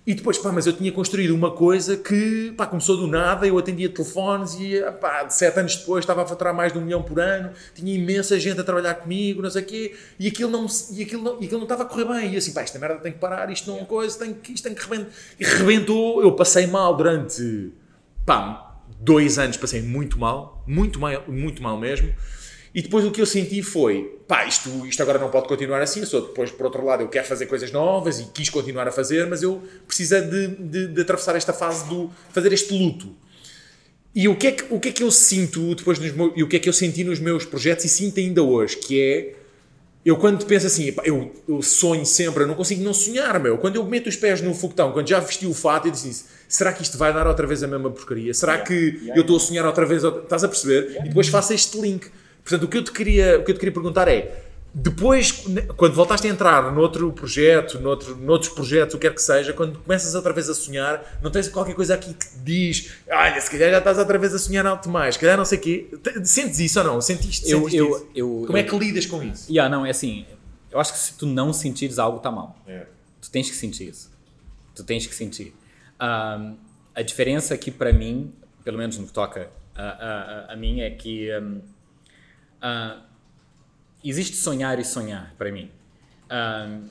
E 0.06 0.12
depois, 0.12 0.36
pá, 0.36 0.52
mas 0.52 0.66
eu 0.66 0.74
tinha 0.74 0.92
construído 0.92 1.34
uma 1.34 1.50
coisa 1.50 1.96
que, 1.96 2.52
pá, 2.58 2.66
começou 2.66 2.94
do 2.94 3.06
nada, 3.06 3.46
eu 3.46 3.56
atendia 3.56 3.88
telefones 3.88 4.54
e, 4.60 4.78
pá, 5.00 5.30
sete 5.30 5.58
anos 5.58 5.76
depois 5.76 6.02
estava 6.02 6.22
a 6.22 6.26
faturar 6.26 6.54
mais 6.54 6.74
de 6.74 6.78
um 6.78 6.82
milhão 6.82 7.02
por 7.02 7.18
ano, 7.18 7.52
tinha 7.74 7.94
imensa 7.94 8.38
gente 8.38 8.60
a 8.60 8.64
trabalhar 8.64 8.96
comigo, 8.96 9.40
não 9.40 9.48
sei 9.48 9.62
o 9.62 9.64
quê, 9.64 9.96
e 10.18 10.28
aquilo 10.28 10.50
não, 10.50 10.66
e 10.92 11.02
aquilo 11.02 11.22
não, 11.22 11.40
e 11.40 11.46
aquilo 11.46 11.58
não 11.58 11.62
estava 11.62 11.84
a 11.84 11.86
correr 11.86 12.04
bem. 12.04 12.34
E 12.34 12.36
assim, 12.36 12.52
pá, 12.52 12.60
esta 12.60 12.78
merda 12.78 12.96
tem 12.96 13.12
que 13.12 13.18
parar, 13.18 13.50
isto 13.50 13.66
não 13.70 13.78
é 13.78 13.80
uma 13.80 13.86
coisa, 13.86 14.18
tem 14.18 14.34
que, 14.34 14.52
isto 14.52 14.64
tem 14.64 14.74
que 14.74 14.82
rebentar. 14.82 15.10
E 15.40 15.44
rebentou, 15.44 16.22
eu 16.22 16.32
passei 16.32 16.66
mal 16.66 16.94
durante, 16.94 17.72
pá, 18.26 18.76
dois 19.00 19.38
anos 19.38 19.56
passei 19.56 19.80
muito 19.80 20.18
mal, 20.18 20.62
muito 20.66 21.00
mal, 21.00 21.24
muito 21.26 21.62
mal 21.62 21.78
mesmo. 21.78 22.12
E 22.74 22.82
depois 22.82 23.04
o 23.04 23.10
que 23.12 23.20
eu 23.20 23.26
senti 23.26 23.62
foi, 23.62 24.18
pá, 24.26 24.44
isto, 24.46 24.68
isto 24.87 25.00
agora 25.00 25.18
não 25.18 25.30
pode 25.30 25.46
continuar 25.46 25.80
assim. 25.80 26.00
Eu 26.00 26.06
sou 26.06 26.22
depois, 26.22 26.50
por 26.50 26.66
outro 26.66 26.84
lado, 26.84 27.02
eu 27.02 27.08
quero 27.08 27.24
fazer 27.24 27.46
coisas 27.46 27.70
novas 27.70 28.18
e 28.18 28.24
quis 28.24 28.50
continuar 28.50 28.88
a 28.88 28.90
fazer, 28.90 29.26
mas 29.28 29.42
eu 29.42 29.62
preciso 29.87 30.20
de, 30.22 30.48
de, 30.48 30.88
de 30.88 31.00
atravessar 31.00 31.37
esta 31.37 31.52
fase 31.52 31.88
do 31.88 32.10
fazer 32.30 32.52
este 32.52 32.76
luto. 32.76 33.14
E 34.12 34.26
o 34.28 34.37
que 34.37 34.46
é 34.48 34.52
que, 34.52 34.74
o 34.74 34.80
que, 34.80 34.88
é 34.88 34.92
que 34.92 35.02
eu 35.02 35.10
sinto 35.10 35.74
depois 35.74 35.98
nos 35.98 36.12
meus, 36.12 36.32
e 36.37 36.42
o 36.42 36.48
que 36.48 36.56
é 36.56 36.58
que 36.58 36.68
eu 36.68 36.72
senti 36.72 37.04
nos 37.04 37.20
meus 37.20 37.44
projetos 37.44 37.84
e 37.84 37.88
sinto 37.88 38.18
ainda 38.18 38.42
hoje, 38.42 38.76
que 38.76 39.00
é 39.00 39.34
eu 40.04 40.16
quando 40.16 40.44
penso 40.44 40.66
assim, 40.66 40.94
eu, 41.04 41.32
eu 41.48 41.62
sonho 41.62 42.04
sempre, 42.04 42.42
eu 42.42 42.46
não 42.46 42.54
consigo 42.54 42.82
não 42.82 42.92
sonhar, 42.92 43.40
meu. 43.40 43.56
Quando 43.56 43.76
eu 43.76 43.84
meto 43.84 44.08
os 44.08 44.16
pés 44.16 44.40
no 44.42 44.52
foguetão, 44.52 44.92
quando 44.92 45.08
já 45.08 45.18
vesti 45.18 45.46
o 45.46 45.54
fato, 45.54 45.88
eu 45.88 45.92
disse 45.92 46.24
será 46.48 46.72
que 46.72 46.82
isto 46.82 46.98
vai 46.98 47.12
dar 47.12 47.26
outra 47.26 47.46
vez 47.46 47.62
a 47.62 47.66
mesma 47.66 47.90
porcaria? 47.90 48.34
Será 48.34 48.58
que 48.58 49.10
eu 49.14 49.22
estou 49.22 49.37
a 49.37 49.40
sonhar 49.40 49.64
outra 49.64 49.87
vez? 49.87 50.04
Estás 50.04 50.44
a 50.44 50.48
perceber? 50.48 50.98
E 51.00 51.08
depois 51.08 51.28
faço 51.28 51.52
este 51.52 51.80
link. 51.80 52.10
Portanto, 52.44 52.62
o 52.64 52.68
que 52.68 52.76
eu 52.78 52.85
te 52.85 52.92
queria, 52.92 53.38
o 53.40 53.44
que 53.44 53.50
eu 53.50 53.54
te 53.54 53.59
queria 53.59 53.72
perguntar 53.72 54.07
é, 54.07 54.42
depois, 54.76 55.30
quando 55.76 55.94
voltaste 55.94 56.26
a 56.26 56.30
entrar 56.30 56.72
noutro 56.72 57.12
projeto, 57.12 57.78
noutro, 57.78 58.16
noutros 58.16 58.52
projetos, 58.52 58.94
o 58.94 58.98
que 58.98 59.09
quer 59.09 59.14
que 59.14 59.22
seja, 59.22 59.52
quando 59.52 59.78
começas 59.78 60.14
outra 60.16 60.33
vez 60.33 60.48
a 60.50 60.54
sonhar, 60.54 61.18
não 61.22 61.30
tens 61.30 61.46
qualquer 61.48 61.74
coisa 61.76 61.94
aqui 61.94 62.12
que 62.12 62.26
te 62.26 62.38
diz, 62.40 62.90
olha, 63.09 63.40
se 63.40 63.48
calhar 63.50 63.70
já 63.70 63.78
estás 63.78 63.98
outra 63.98 64.18
vez 64.18 64.35
a 64.35 64.38
sonhar 64.38 64.66
alto 64.66 64.83
demais, 64.88 65.14
se 65.14 65.20
calhar 65.20 65.37
não 65.38 65.44
sei 65.44 65.59
o 65.59 65.61
quê. 65.61 65.87
Te- 66.02 66.26
Sentes 66.26 66.59
isso 66.59 66.78
ou 66.80 66.85
não? 66.85 67.00
Sentiste, 67.00 67.48
Eu- 67.48 67.59
sentiste 67.61 67.76
eu- 67.78 67.88
isso? 67.96 68.07
eu- 68.14 68.44
Como 68.46 68.59
é 68.59 68.62
que 68.64 68.76
lidas 68.76 69.07
com 69.07 69.22
isso? 69.22 69.50
Yeah, 69.50 69.74
não, 69.74 69.87
é 69.87 69.90
assim. 69.90 70.26
Eu 70.72 70.80
acho 70.80 70.92
que 70.92 70.98
se 70.98 71.14
tu 71.14 71.24
não 71.24 71.52
sentires 71.52 71.98
algo, 72.00 72.18
tá 72.18 72.33
mal. 72.33 72.59
Tu 73.22 73.30
tens 73.30 73.48
que 73.48 73.54
sentir 73.57 73.88
isso. 73.90 74.11
Tu 74.74 74.83
tens 74.83 75.07
que 75.07 75.14
sentir. 75.14 75.54
Ahm, 76.00 76.57
a 76.94 77.00
diferença 77.02 77.54
aqui 77.54 77.70
para 77.70 77.92
mim, 77.92 78.33
pelo 78.64 78.76
menos 78.76 78.98
no 78.98 79.07
que 79.07 79.12
toca 79.12 79.48
a, 79.74 79.83
a, 79.83 79.87
a- 80.50 80.52
a 80.52 80.57
mim, 80.57 80.80
é 80.80 80.90
que 80.90 81.30
ahm, 81.30 81.61
ah, 82.64 83.03
existe 84.03 84.37
sonhar 84.37 84.79
e 84.79 84.85
sonhar 84.85 85.35
para 85.37 85.53
mim. 85.53 85.70
Ahm, 86.31 86.88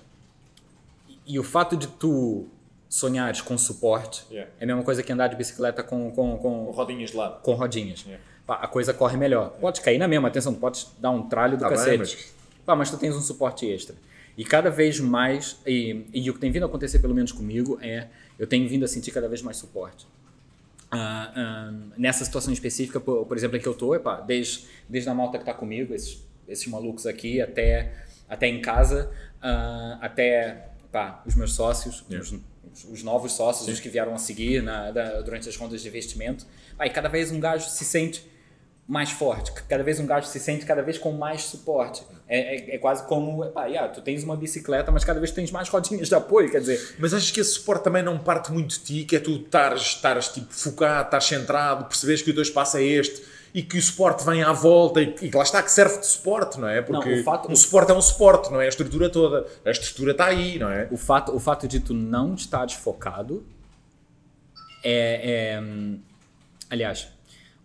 e 1.25 1.39
o 1.39 1.43
fato 1.43 1.75
de 1.75 1.87
tu 1.87 2.47
sonhares 2.89 3.41
com 3.41 3.57
suporte 3.57 4.23
Yeah. 4.29 4.51
é 4.59 4.63
a 4.63 4.67
mesma 4.67 4.83
coisa 4.83 5.01
que 5.01 5.11
andar 5.11 5.27
de 5.27 5.35
bicicleta 5.35 5.81
com, 5.83 6.11
com, 6.11 6.37
com, 6.37 6.65
rodinhas 6.71 7.09
de 7.11 7.17
lado. 7.17 7.41
com 7.41 7.53
rodinhas. 7.55 8.01
Yeah. 8.05 8.23
Pá, 8.45 8.55
a 8.55 8.67
coisa 8.67 8.93
corre 8.93 9.17
melhor. 9.17 9.49
Pode 9.59 9.81
cair 9.81 9.97
na 9.97 10.07
mesma, 10.07 10.27
atenção, 10.27 10.53
tu 10.53 10.59
podes 10.59 10.91
dar 10.99 11.09
um 11.11 11.23
tralho 11.27 11.57
do 11.57 11.61
Tá 11.61 11.69
bem, 11.69 11.77
cacete. 11.77 11.99
mas- 11.99 12.33
Pá, 12.65 12.75
mas 12.75 12.91
tu 12.91 12.97
tens 12.97 13.15
um 13.15 13.21
suporte 13.21 13.65
extra. 13.65 13.95
E 14.37 14.43
cada 14.45 14.69
vez 14.69 14.99
mais, 14.99 15.57
e, 15.65 16.05
e 16.13 16.29
o 16.29 16.33
que 16.33 16.39
tem 16.39 16.51
vindo 16.51 16.63
a 16.63 16.65
acontecer 16.67 16.99
pelo 16.99 17.13
menos 17.15 17.31
comigo 17.31 17.77
é, 17.81 18.07
eu 18.37 18.45
tenho 18.47 18.67
vindo 18.69 18.83
a 18.85 18.87
sentir 18.87 19.11
cada 19.11 19.27
vez 19.27 19.41
mais 19.41 19.57
suporte. 19.57 20.05
Ah, 20.95 21.71
nessa 21.97 22.23
situação 22.25 22.51
específica, 22.53 22.99
por, 22.99 23.25
por 23.25 23.37
exemplo, 23.37 23.57
em 23.57 23.59
que 23.59 23.67
eu 23.67 23.73
tô, 23.73 23.93
epá, 23.95 24.21
desde, 24.21 24.65
desde 24.87 25.09
a 25.09 25.13
malta 25.13 25.37
que 25.39 25.45
tá 25.45 25.53
comigo, 25.53 25.93
esses, 25.93 26.21
esses 26.47 26.67
malucos 26.67 27.05
aqui, 27.05 27.41
até, 27.41 27.93
até 28.29 28.47
em 28.47 28.61
casa, 28.61 29.11
ah, 29.41 29.97
até 30.01 30.69
pá, 30.91 31.21
os 31.25 31.35
meus 31.35 31.53
sócios, 31.53 32.03
os 32.21 32.33
os, 32.73 32.85
os 32.85 33.03
novos 33.03 33.33
sócios, 33.33 33.67
os 33.67 33.79
que 33.79 33.89
vieram 33.89 34.15
a 34.15 34.17
seguir 34.17 34.63
na, 34.63 34.89
da- 34.89 35.21
durante 35.21 35.47
as 35.49 35.55
rondas 35.55 35.81
de 35.81 35.87
investimento. 35.87 36.45
Aí 36.79 36.89
cada 36.89 37.07
vez 37.09 37.29
um 37.31 37.39
gajo 37.39 37.69
se 37.69 37.83
sente 37.85 38.25
mais 38.87 39.11
forte, 39.11 39.51
cada 39.69 39.81
vez 39.83 39.99
um 39.99 40.05
gajo 40.05 40.27
se 40.27 40.39
sente 40.39 40.65
cada 40.65 40.81
vez 40.81 40.97
com 40.97 41.11
mais 41.13 41.43
suporte. 41.43 42.03
É, 42.27 42.55
é, 42.55 42.75
é 42.75 42.77
quase 42.77 43.05
como, 43.07 43.45
pá, 43.47 43.65
yeah, 43.65 43.91
tu 43.91 44.01
tens 44.01 44.23
uma 44.23 44.35
bicicleta, 44.35 44.91
mas 44.91 45.03
cada 45.05 45.19
vez 45.19 45.31
tens 45.31 45.51
mais 45.51 45.69
rodinhas 45.69 46.09
de 46.09 46.15
apoio, 46.15 46.49
quer 46.51 46.59
dizer, 46.59 46.95
Mas 46.99 47.13
achas 47.13 47.31
que 47.31 47.39
esse 47.39 47.51
suporte 47.51 47.83
também 47.83 48.01
não 48.03 48.17
parte 48.17 48.51
muito 48.51 48.77
de 48.77 48.79
ti, 48.79 49.05
que 49.05 49.15
é 49.15 49.19
tu 49.19 49.31
estares, 49.35 50.27
tipo, 50.29 50.53
focado, 50.53 51.05
estás 51.05 51.25
centrado, 51.25 51.85
perceberes 51.85 52.21
que 52.21 52.31
o 52.31 52.33
teu 52.33 52.43
espaço 52.43 52.77
é 52.77 52.83
este 52.83 53.23
e 53.53 53.61
que 53.61 53.77
o 53.77 53.81
suporte 53.81 54.25
vem 54.25 54.41
à 54.41 54.51
volta 54.51 54.99
e, 55.01 55.15
e 55.21 55.29
que 55.29 55.37
lá 55.37 55.43
está, 55.43 55.61
que 55.61 55.71
serve 55.71 55.99
de 55.99 56.07
suporte, 56.07 56.59
não 56.59 56.67
é? 56.67 56.81
Porque 56.81 57.09
Não, 57.09 57.21
o 57.21 57.23
fato- 57.23 57.51
um 57.51 57.55
suporte 57.55 57.91
é 57.91 57.93
um 57.95 58.01
suporte, 58.01 58.51
não 58.51 58.59
é? 58.59 58.65
A 58.65 58.69
estrutura 58.69 59.09
toda. 59.09 59.45
A 59.63 59.69
estrutura 59.69 60.11
está 60.11 60.25
aí, 60.25 60.57
não 60.57 60.69
é? 60.71 60.87
o 60.89 60.97
fato, 60.97 61.33
o 61.35 61.39
fato 61.39 61.67
de 61.67 61.79
tu 61.79 61.93
não 61.93 62.33
estar 62.33 62.65
desfocado 62.65 63.45
é, 64.83 65.55
é, 65.55 65.63
aliás, 66.69 67.07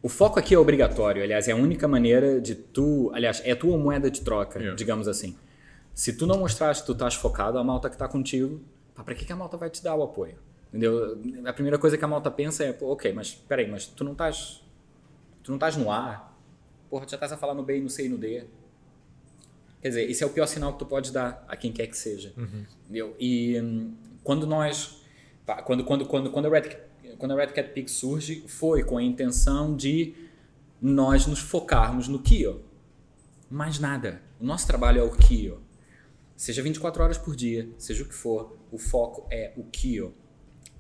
o 0.03 0.09
foco 0.09 0.39
aqui 0.39 0.55
é 0.55 0.59
obrigatório, 0.59 1.23
aliás, 1.23 1.49
é 1.49 1.53
a 1.53 1.57
única 1.57 1.89
maneira 1.89 2.41
de 2.41 2.55
tu, 2.55 3.11
aliás, 3.15 3.43
é 3.45 3.53
a 3.53 3.57
tua 3.57 3.77
moeda 3.77 4.11
de 4.11 4.21
troca, 4.21 4.59
Yeah. 4.59 4.77
digamos 4.77 5.09
assim. 5.09 5.37
Se 5.95 6.13
tu 6.13 6.27
não 6.27 6.39
mostrar 6.39 6.75
que 6.75 6.87
tu 6.87 6.93
estás 6.93 7.15
focado, 7.15 7.59
a 7.59 7.65
malta 7.65 7.89
que 7.89 7.97
está 7.97 8.07
contigo, 8.07 8.61
pá, 8.95 9.03
pra 9.03 9.15
que, 9.15 9.25
que 9.25 9.33
a 9.33 9.37
malta 9.37 9.57
vai 9.57 9.69
te 9.69 9.83
dar 9.83 9.97
o 9.97 10.03
apoio? 10.05 10.37
Entendeu? 10.69 11.19
A 11.47 11.53
primeira 11.53 11.79
coisa 11.79 11.97
que 11.99 12.05
a 12.05 12.09
malta 12.09 12.31
pensa 12.31 12.63
é, 12.65 12.73
pô, 12.73 12.93
ok, 12.93 13.13
mas 13.13 13.35
peraí, 13.35 13.69
mas 13.69 13.87
tu 13.87 14.05
não 14.05 14.13
estás, 14.13 14.63
tu 15.43 15.51
não 15.51 15.57
estás 15.57 15.77
no 15.77 15.91
A, 15.91 16.31
porra, 16.89 17.05
tu 17.07 17.11
já 17.11 17.17
estás 17.17 17.33
a 17.33 17.37
falar 17.37 17.55
no 17.55 17.63
B 17.65 17.81
no 17.81 17.89
C 17.91 18.07
e 18.07 18.09
no 18.09 18.17
D. 18.19 18.45
Quer 19.81 19.89
dizer, 19.89 20.11
isso 20.11 20.23
é 20.25 20.27
o 20.27 20.31
pior 20.31 20.47
sinal 20.47 20.73
que 20.73 20.79
tu 20.81 20.87
pode 20.87 21.13
dar 21.13 21.45
a 21.49 21.57
quem 21.57 21.73
quer 21.73 21.87
que 21.87 21.97
seja. 21.97 22.33
Entendeu? 22.85 23.15
E 23.19 23.61
hum, 23.61 23.95
quando 24.23 24.47
nós. 24.47 25.03
pá, 25.47 25.63
Quando, 25.63 25.85
quando, 25.85 26.05
quando, 26.07 26.31
quando, 26.31 26.47
a 26.47 26.51
Red, 26.51 26.77
quando 27.17 27.33
a 27.33 27.37
Red 27.37 27.49
Cat 27.49 27.71
Peak 27.71 27.91
surge, 27.91 28.45
foi 28.47 28.85
com 28.85 28.99
a 28.99 29.03
intenção 29.03 29.75
de 29.75 30.15
nós 30.81 31.27
nos 31.27 31.41
focarmos 31.41 32.09
no 32.09 32.21
Kio. 32.21 32.63
Mais 33.51 33.79
nada. 33.79 34.21
O 34.41 34.45
nosso 34.45 34.67
trabalho 34.67 35.01
é 35.01 35.03
o 35.03 35.11
Kio. 35.11 35.61
Seja 36.37 36.63
24 36.63 37.03
horas 37.03 37.19
por 37.19 37.35
dia, 37.35 37.69
seja 37.79 38.05
o 38.05 38.07
que 38.07 38.15
for, 38.15 38.57
o 38.71 38.79
foco 38.79 39.27
é 39.31 39.53
o 39.57 39.65
Kio. 39.65 40.15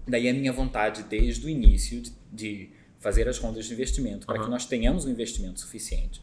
Daí 0.07 0.29
a 0.29 0.33
minha 0.33 0.53
vontade 0.53 1.03
desde 1.03 1.45
o 1.47 1.49
início 1.49 2.01
de, 2.01 2.13
de 2.33 2.71
fazer 2.99 3.29
as 3.29 3.39
rondas 3.39 3.67
de 3.67 3.73
investimento, 3.73 4.27
para 4.27 4.43
que 4.43 4.49
nós 4.49 4.67
tenhamos 4.67 5.05
um 5.05 5.11
investimento 5.11 5.61
suficiente 5.61 6.23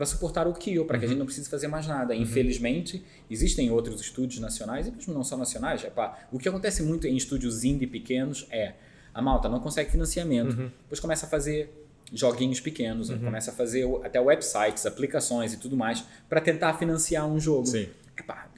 para 0.00 0.06
suportar 0.06 0.48
o 0.48 0.54
Kio, 0.54 0.86
para 0.86 0.98
que 0.98 1.04
a 1.04 1.08
gente 1.08 1.18
não 1.18 1.26
precise 1.26 1.46
fazer 1.50 1.68
mais 1.68 1.86
nada. 1.86 2.14
Infelizmente, 2.14 3.04
existem 3.28 3.70
outros 3.70 4.00
estúdios 4.00 4.40
nacionais, 4.40 4.86
e 4.86 4.90
mesmo 4.90 5.12
não 5.12 5.22
só 5.22 5.36
nacionais. 5.36 5.84
Epá, 5.84 6.26
o 6.32 6.38
que 6.38 6.48
acontece 6.48 6.82
muito 6.82 7.06
em 7.06 7.16
estúdios 7.18 7.64
indie 7.64 7.86
pequenos 7.86 8.46
é 8.50 8.76
a 9.14 9.20
malta 9.22 9.48
não 9.48 9.60
consegue 9.60 9.90
financiamento, 9.90 10.54
depois 10.82 11.00
começa 11.00 11.26
a 11.26 11.28
fazer 11.28 11.72
joguinhos 12.12 12.60
pequenos, 12.60 13.08
começa 13.10 13.50
a 13.50 13.54
fazer 13.54 13.86
até 14.04 14.20
websites, 14.20 14.84
aplicações 14.86 15.52
e 15.52 15.56
tudo 15.58 15.76
mais 15.76 16.04
para 16.28 16.40
tentar 16.40 16.74
financiar 16.74 17.26
um 17.26 17.38
jogo. 17.38 17.66
Sim. 17.66 17.88
Epá, 18.18 18.48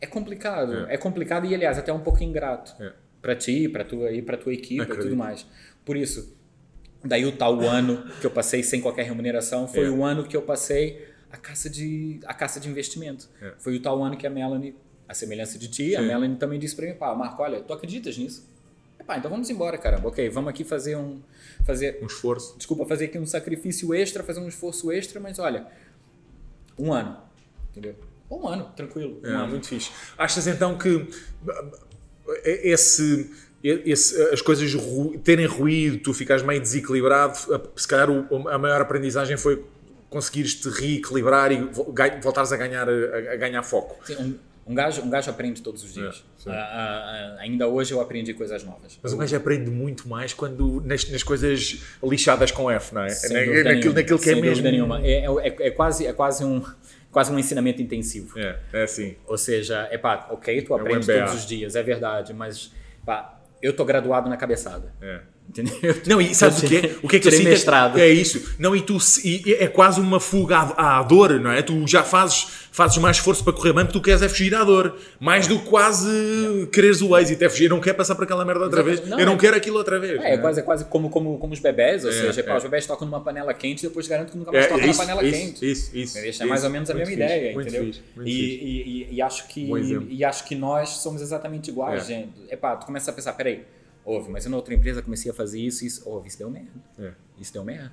é 0.00 0.06
complicado, 0.06 0.86
É. 0.88 0.94
é. 0.94 0.96
complicado 0.96 1.46
e 1.46 1.54
aliás 1.54 1.76
até 1.78 1.92
um 1.92 2.00
pouco 2.00 2.22
ingrato 2.24 2.74
É. 2.82 2.92
para 3.20 3.36
ti, 3.36 3.68
para 3.68 3.84
tua 3.84 4.10
e 4.12 4.22
para 4.22 4.36
tua 4.36 4.52
equipe 4.54 4.82
e 4.82 4.96
tudo 4.96 5.14
mais. 5.16 5.46
Por 5.84 5.96
isso, 5.96 6.34
daí 7.04 7.24
o 7.26 7.32
tal 7.32 7.60
ano 7.60 8.02
que 8.20 8.26
eu 8.26 8.30
passei 8.30 8.62
sem 8.62 8.80
qualquer 8.80 9.04
remuneração 9.04 9.68
foi 9.68 9.84
É. 9.86 9.90
o 9.90 10.02
ano 10.04 10.24
que 10.26 10.36
eu 10.36 10.42
passei 10.42 11.06
a 11.30 11.36
caça 11.36 11.68
de 11.68 12.18
a 12.24 12.32
caça 12.34 12.58
de 12.58 12.68
investimento. 12.68 13.28
É. 13.42 13.52
Foi 13.58 13.76
o 13.76 13.80
tal 13.82 14.02
ano 14.02 14.16
que 14.16 14.26
a 14.26 14.30
Melanie, 14.30 14.74
a 15.06 15.12
semelhança 15.14 15.58
de 15.58 15.68
ti, 15.68 15.94
a 15.94 16.00
Sim. 16.00 16.06
Melanie 16.06 16.36
também 16.36 16.58
disse 16.58 16.74
para 16.74 16.86
mim, 16.86 16.94
pá, 16.94 17.14
Marco, 17.14 17.42
olha, 17.42 17.60
tu 17.60 17.72
acreditas 17.74 18.16
nisso? 18.16 18.48
Epá, 19.10 19.18
então 19.18 19.28
vamos 19.30 19.50
embora, 19.50 19.76
caramba. 19.76 20.06
OK, 20.08 20.28
vamos 20.28 20.50
aqui 20.50 20.62
fazer 20.62 20.94
um 20.96 21.20
fazer 21.66 21.98
Um 22.00 22.06
esforço. 22.06 22.54
desculpa, 22.56 22.86
fazer 22.86 23.06
aqui 23.06 23.18
um 23.18 23.26
sacrifício 23.26 23.92
extra, 23.92 24.22
fazer 24.22 24.38
um 24.38 24.46
esforço 24.46 24.92
extra, 24.92 25.18
mas 25.18 25.38
olha, 25.40 25.66
um 26.78 26.92
ano, 26.92 27.18
entendeu? 27.70 27.96
Um 28.30 28.46
ano, 28.46 28.70
tranquilo. 28.76 29.20
Um 29.24 29.26
É, 29.26 29.30
ano. 29.34 29.48
muito 29.48 29.66
fixe. 29.66 29.90
Achas 30.16 30.46
então 30.46 30.78
que 30.78 31.08
esse, 32.44 33.30
esse- 33.64 34.22
as 34.32 34.40
coisas 34.40 34.72
ru- 34.74 35.18
terem 35.18 35.46
ruído, 35.46 35.98
tu 35.98 36.14
ficares 36.14 36.44
meio 36.44 36.60
desequilibrado, 36.60 37.36
se 37.74 37.88
calhar 37.88 38.08
o- 38.08 38.48
a 38.48 38.58
maior 38.58 38.80
aprendizagem 38.80 39.36
foi 39.36 39.64
conseguires-te 40.08 40.68
reequilibrar 40.68 41.50
e 41.52 41.68
voltares 42.22 42.52
a 42.52 42.56
ganhar, 42.56 42.88
a, 42.88 43.32
a 43.32 43.36
ganhar 43.36 43.62
foco. 43.64 43.96
Sim, 44.06 44.16
um, 44.16 44.38
um, 44.70 44.74
gajo, 44.74 45.02
um 45.02 45.10
gajo 45.10 45.30
aprende 45.30 45.60
todos 45.60 45.82
os 45.82 45.92
dias. 45.92 46.24
É. 46.46 46.50
Ah, 46.50 46.54
ah, 46.54 47.36
ah, 47.38 47.40
ainda 47.40 47.66
hoje 47.66 47.92
eu 47.92 48.00
aprendi 48.00 48.32
coisas 48.32 48.62
novas. 48.62 48.98
Mas 49.02 49.12
o 49.12 49.16
gajo 49.16 49.36
aprende 49.36 49.70
muito 49.70 50.08
mais 50.08 50.32
quando 50.32 50.80
nas, 50.84 51.10
nas 51.10 51.22
coisas 51.22 51.82
lixadas 52.02 52.50
com 52.50 52.70
F, 52.70 52.94
não 52.94 53.02
é? 53.02 53.08
Sem 53.10 53.30
Na- 53.32 53.40
naquilo, 53.40 53.64
nenhuma, 53.64 53.92
naquilo 53.94 54.18
que 54.18 54.30
é 54.30 54.32
sem 54.32 54.40
mesmo. 54.42 54.56
dúvida 54.56 54.70
nenhuma. 54.70 55.00
É, 55.04 55.24
é, 55.26 55.66
é 55.66 55.70
quase, 55.70 56.06
é 56.06 56.12
quase 56.12 56.44
um 56.44 56.62
quase 57.10 57.32
um 57.32 57.38
ensinamento 57.38 57.82
intensivo. 57.82 58.38
É, 58.38 58.58
é 58.72 58.82
assim. 58.84 59.16
Ou 59.26 59.36
seja, 59.36 59.88
é 59.90 59.98
pá, 59.98 60.28
ok, 60.30 60.62
tu 60.62 60.74
aprende 60.74 61.04
MBA. 61.10 61.18
todos 61.26 61.40
os 61.40 61.46
dias, 61.46 61.74
é 61.74 61.82
verdade, 61.82 62.32
mas 62.32 62.72
pá, 63.04 63.40
eu 63.60 63.74
tô 63.74 63.84
graduado 63.84 64.28
na 64.30 64.36
cabeçada. 64.36 64.94
É. 65.02 65.20
Entendeu? 65.50 65.74
Não, 66.06 66.20
e 66.20 66.32
sabes 66.32 66.62
o 66.62 66.66
que 66.66 66.76
é? 66.76 66.94
O 67.02 67.08
que 67.08 67.16
é 67.16 67.18
que 67.18 67.26
eu 67.26 67.32
sinto? 67.32 67.48
é-. 67.98 68.00
É 68.02 68.08
isso. 68.08 68.54
Não, 68.56 68.74
e 68.76 68.80
tu 68.82 68.98
e 69.24 69.56
é 69.58 69.66
quase 69.66 70.00
uma 70.00 70.20
fuga 70.20 70.58
à, 70.58 71.00
à 71.00 71.02
dor, 71.02 71.40
não 71.40 71.50
é? 71.50 71.60
Tu 71.60 71.86
já 71.88 72.04
fazes, 72.04 72.46
fazes 72.70 72.96
mais 72.98 73.16
esforço 73.16 73.42
para 73.42 73.52
correr 73.52 73.72
bem 73.72 73.84
porque 73.84 73.98
tu 73.98 74.02
queres 74.02 74.22
é 74.22 74.28
fugir 74.28 74.54
à 74.54 74.62
dor. 74.62 74.96
Mais 75.18 75.48
do 75.48 75.58
que 75.58 75.66
quase 75.66 76.68
quereres 76.72 77.02
o 77.02 77.18
êxito, 77.18 77.42
é 77.42 77.48
fugir. 77.48 77.64
Eu 77.64 77.70
não 77.70 77.80
quero 77.80 77.96
passar 77.96 78.14
por 78.14 78.22
aquela 78.22 78.44
merda 78.44 78.62
outra 78.62 78.80
vez. 78.80 79.04
Não, 79.08 79.18
eu 79.18 79.26
não 79.26 79.34
é- 79.34 79.38
quero 79.38 79.56
aquilo 79.56 79.76
outra 79.76 79.98
vez. 79.98 80.12
É, 80.12 80.16
não 80.18 80.24
é 80.26 80.38
quase, 80.38 80.60
é 80.60 80.62
quase 80.62 80.84
como, 80.84 81.10
como, 81.10 81.36
como 81.38 81.52
os 81.52 81.58
bebés, 81.58 82.04
ou 82.04 82.10
É, 82.10 82.12
seja, 82.14 82.44
pá, 82.44 82.52
é. 82.52 82.56
os 82.56 82.62
bebés 82.62 82.86
tocam 82.86 83.06
numa 83.08 83.20
panela 83.20 83.52
quente 83.52 83.84
e 83.84 83.88
depois 83.88 84.06
garanto 84.06 84.30
que 84.30 84.38
nunca 84.38 84.50
É, 84.50 84.52
mais 84.54 84.66
é 84.66 84.68
tocam 84.68 84.88
isso, 84.88 84.98
na 85.00 85.04
panela 85.06 85.24
isso, 85.28 85.38
quente. 85.38 85.70
Isso, 85.70 85.90
isso. 85.96 86.12
Entendeu? 86.12 86.30
Isto 86.30 86.42
é 86.42 86.44
isso. 86.44 86.46
mais 86.48 86.62
ou 86.64 86.70
menos 86.70 86.90
a 86.90 86.94
mesma 86.94 87.10
fixe, 87.10 87.22
ideia, 87.24 87.52
entendeu? 87.52 87.84
fixe, 87.86 88.00
e, 88.24 88.30
e, 88.30 89.06
e, 89.10 89.14
e 89.16 89.22
acho 89.22 89.48
que 89.48 89.70
e 90.10 90.24
acho 90.24 90.44
que 90.44 90.54
nós 90.54 90.88
somos 90.90 91.20
exatamente 91.20 91.70
iguais, 91.70 92.04
É. 92.04 92.06
gente. 92.06 92.30
Epá, 92.48 92.76
tu 92.76 92.86
começa 92.86 93.10
a 93.10 93.14
pensar, 93.14 93.32
peraí, 93.32 93.64
ouve, 94.04 94.30
mas 94.30 94.44
eu 94.44 94.50
na 94.50 94.56
outra 94.56 94.74
empresa 94.74 95.02
comecei 95.02 95.30
a 95.30 95.34
fazer 95.34 95.60
isso, 95.60 95.84
isso, 95.84 96.08
ouve, 96.08 96.28
isso 96.28 96.38
deu 96.38 96.50
merda. 96.50 96.70
É. 96.98 97.12
Isso 97.38 97.52
deu 97.52 97.64
merda. 97.64 97.92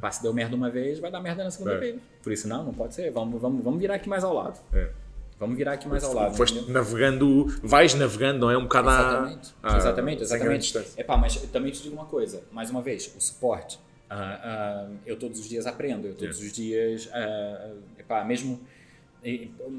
Pá, 0.00 0.10
se 0.10 0.22
deu 0.22 0.32
merda 0.32 0.56
uma 0.56 0.70
vez, 0.70 0.98
vai 0.98 1.10
dar 1.10 1.20
merda 1.20 1.44
na 1.44 1.50
segunda 1.50 1.74
É. 1.74 1.78
vez. 1.78 2.00
Por 2.22 2.32
isso, 2.32 2.48
não, 2.48 2.64
não 2.64 2.74
pode 2.74 2.94
ser. 2.94 3.10
Vamos, 3.10 3.40
vamos, 3.40 3.62
vamos 3.62 3.80
virar 3.80 3.94
aqui 3.96 4.08
mais 4.08 4.24
ao 4.24 4.34
lado. 4.34 4.58
É. 4.72 4.90
Vamos 5.38 5.56
virar 5.56 5.72
aqui 5.72 5.88
mais 5.88 6.04
ao 6.04 6.14
lado. 6.14 6.36
Foste 6.36 6.56
entendeu? 6.56 6.74
navegando, 6.74 7.46
vais 7.62 7.94
navegando, 7.94 8.38
não 8.40 8.50
é? 8.50 8.56
Um 8.56 8.62
bocado 8.62 8.88
Exatamente, 8.88 9.54
à- 9.62 9.76
exatamente, 9.76 10.18
sem 10.26 10.38
grande 10.38 10.44
exatamente. 10.44 10.60
distância. 10.62 11.00
Epá, 11.00 11.16
mas 11.16 11.36
eu 11.42 11.48
também 11.48 11.72
te 11.72 11.82
digo 11.82 11.94
uma 11.94 12.06
coisa, 12.06 12.42
mais 12.52 12.70
uma 12.70 12.80
vez, 12.80 13.12
o 13.16 13.20
suporte. 13.20 13.78
ah, 14.08 14.40
ah, 14.44 14.90
eu 15.06 15.18
todos 15.18 15.40
os 15.40 15.48
dias 15.48 15.66
aprendo, 15.66 16.06
eu 16.06 16.14
todos 16.14 16.38
Yeah. 16.38 16.46
os 16.46 16.52
dias, 16.52 17.10
ah, 17.12 17.70
epá, 17.98 18.24
mesmo. 18.24 18.60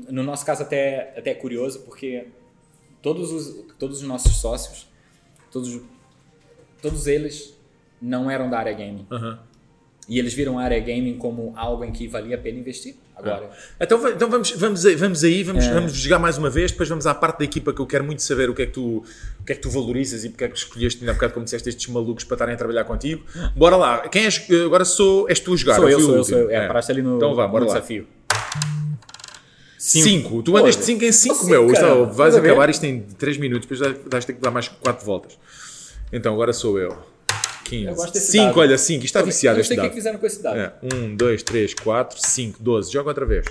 No 0.10 0.24
nosso 0.24 0.46
caso, 0.46 0.64
até, 0.64 1.14
até 1.18 1.32
é 1.32 1.36
curioso, 1.36 1.82
porque 1.82 2.28
todos 3.02 3.32
os, 3.32 3.66
todos 3.78 3.98
os 4.02 4.08
nossos 4.08 4.38
sócios, 4.38 4.90
todos, 5.54 5.80
todos 6.82 7.08
eles 7.08 7.54
não 8.02 8.30
eram 8.30 8.50
da 8.50 8.60
área 8.60 8.74
gaming. 8.74 9.06
Aham. 9.10 9.40
E 10.10 10.20
eles 10.20 10.34
viram 10.34 10.60
a 10.60 10.64
área 10.64 10.80
gaming 10.82 11.18
como 11.18 11.54
algo 11.56 11.86
em 11.86 11.92
que 11.94 12.10
valia 12.10 12.36
a 12.36 12.38
pena 12.38 12.60
investir 12.60 12.96
agora. 13.16 13.50
Então, 13.80 13.98
va- 14.02 14.10
então 14.12 14.30
vamos, 14.30 14.52
vamos, 14.52 14.86
aí- 14.86 14.96
vamos 14.98 15.24
aí, 15.24 15.44
vamos, 15.44 15.64
É. 15.64 15.74
vamos 15.74 15.94
jogar 15.94 16.20
mais 16.20 16.38
uma 16.38 16.50
vez, 16.50 16.72
depois 16.74 16.90
vamos 16.90 17.08
à 17.08 17.16
parte 17.16 17.40
da 17.40 17.46
equipa 17.46 17.72
que 17.72 17.80
eu 17.80 17.86
quero 17.88 18.04
muito 18.04 18.22
saber 18.22 18.50
o 18.50 18.54
que 18.54 18.64
é 18.64 18.66
que 18.66 18.74
tu, 18.74 18.98
o 19.40 19.44
que 19.46 19.54
é 19.54 19.56
que 19.56 19.62
tu 19.62 19.70
valorizas 19.70 20.26
e 20.26 20.30
porque 20.30 20.44
é 20.44 20.50
que 20.50 20.58
escolheste, 20.58 21.00
ainda 21.00 21.12
há 21.12 21.14
bocado, 21.14 21.34
como 21.34 21.46
disseste, 21.46 21.70
estes 21.70 21.88
malucos 21.88 22.26
para 22.26 22.36
estarem 22.36 22.54
a 22.56 22.58
trabalhar 22.58 22.84
contigo. 22.84 23.24
Bora 23.56 23.78
lá, 23.78 24.00
quem 24.10 24.26
és, 24.26 24.46
agora 24.66 24.84
sou, 24.84 25.30
és 25.30 25.40
tu 25.40 25.54
a 25.54 25.56
jogar. 25.56 25.76
Sou 25.76 25.88
eu, 25.90 25.98
fui 26.00 26.04
o 26.04 26.08
sou 26.10 26.18
eu, 26.18 26.24
sou 26.26 26.38
eu. 26.40 26.52
É, 26.52 26.68
paraste 26.68 26.92
ali 26.92 27.02
no, 27.02 27.16
Então 27.16 27.34
vá, 27.34 27.48
bora 27.48 27.64
no 27.64 27.70
lá. 27.72 27.76
desafio. 27.78 28.06
5. 29.84 30.44
Tu 30.44 30.56
andas 30.58 30.76
de 30.76 30.82
Olha, 30.82 30.86
5 30.86 31.04
em 31.04 31.12
5, 31.12 31.36
assim, 31.36 31.50
meu. 31.50 31.72
Isto, 31.72 32.06
vais 32.14 32.36
acabar 32.36 32.70
isto 32.70 32.86
em 32.86 33.02
3 33.02 33.38
minutos, 33.38 33.68
depois 33.68 33.96
vais- 34.10 34.26
ter 34.26 34.34
que 34.34 34.42
dar 34.42 34.52
mais 34.52 34.68
4 34.70 35.06
voltas. 35.06 35.38
Então, 36.12 36.34
agora 36.34 36.54
sou 36.54 36.80
eu. 36.80 36.90
Eu 37.72 37.96
gosto 37.96 38.12
15. 38.12 38.14
desse 38.14 38.32
5, 38.32 38.46
dado. 38.46 38.60
olha, 38.60 38.78
5. 38.78 38.98
Isto 39.04 39.06
está 39.06 39.22
viciado 39.22 39.60
este 39.60 39.74
o 39.74 39.76
que 39.76 39.80
é 39.80 39.84
dado. 39.84 39.90
que 39.92 39.96
fizeram 39.96 40.20
com 40.20 40.26
esse 40.26 40.42
dado. 40.44 40.58
É, 40.60 40.74
1, 40.96 41.16
2, 41.16 41.44
3, 41.44 41.74
4, 41.74 42.20
5, 42.22 42.62
12. 42.62 42.92
Joga 42.92 43.10
outra 43.10 43.26
vez. 43.26 43.46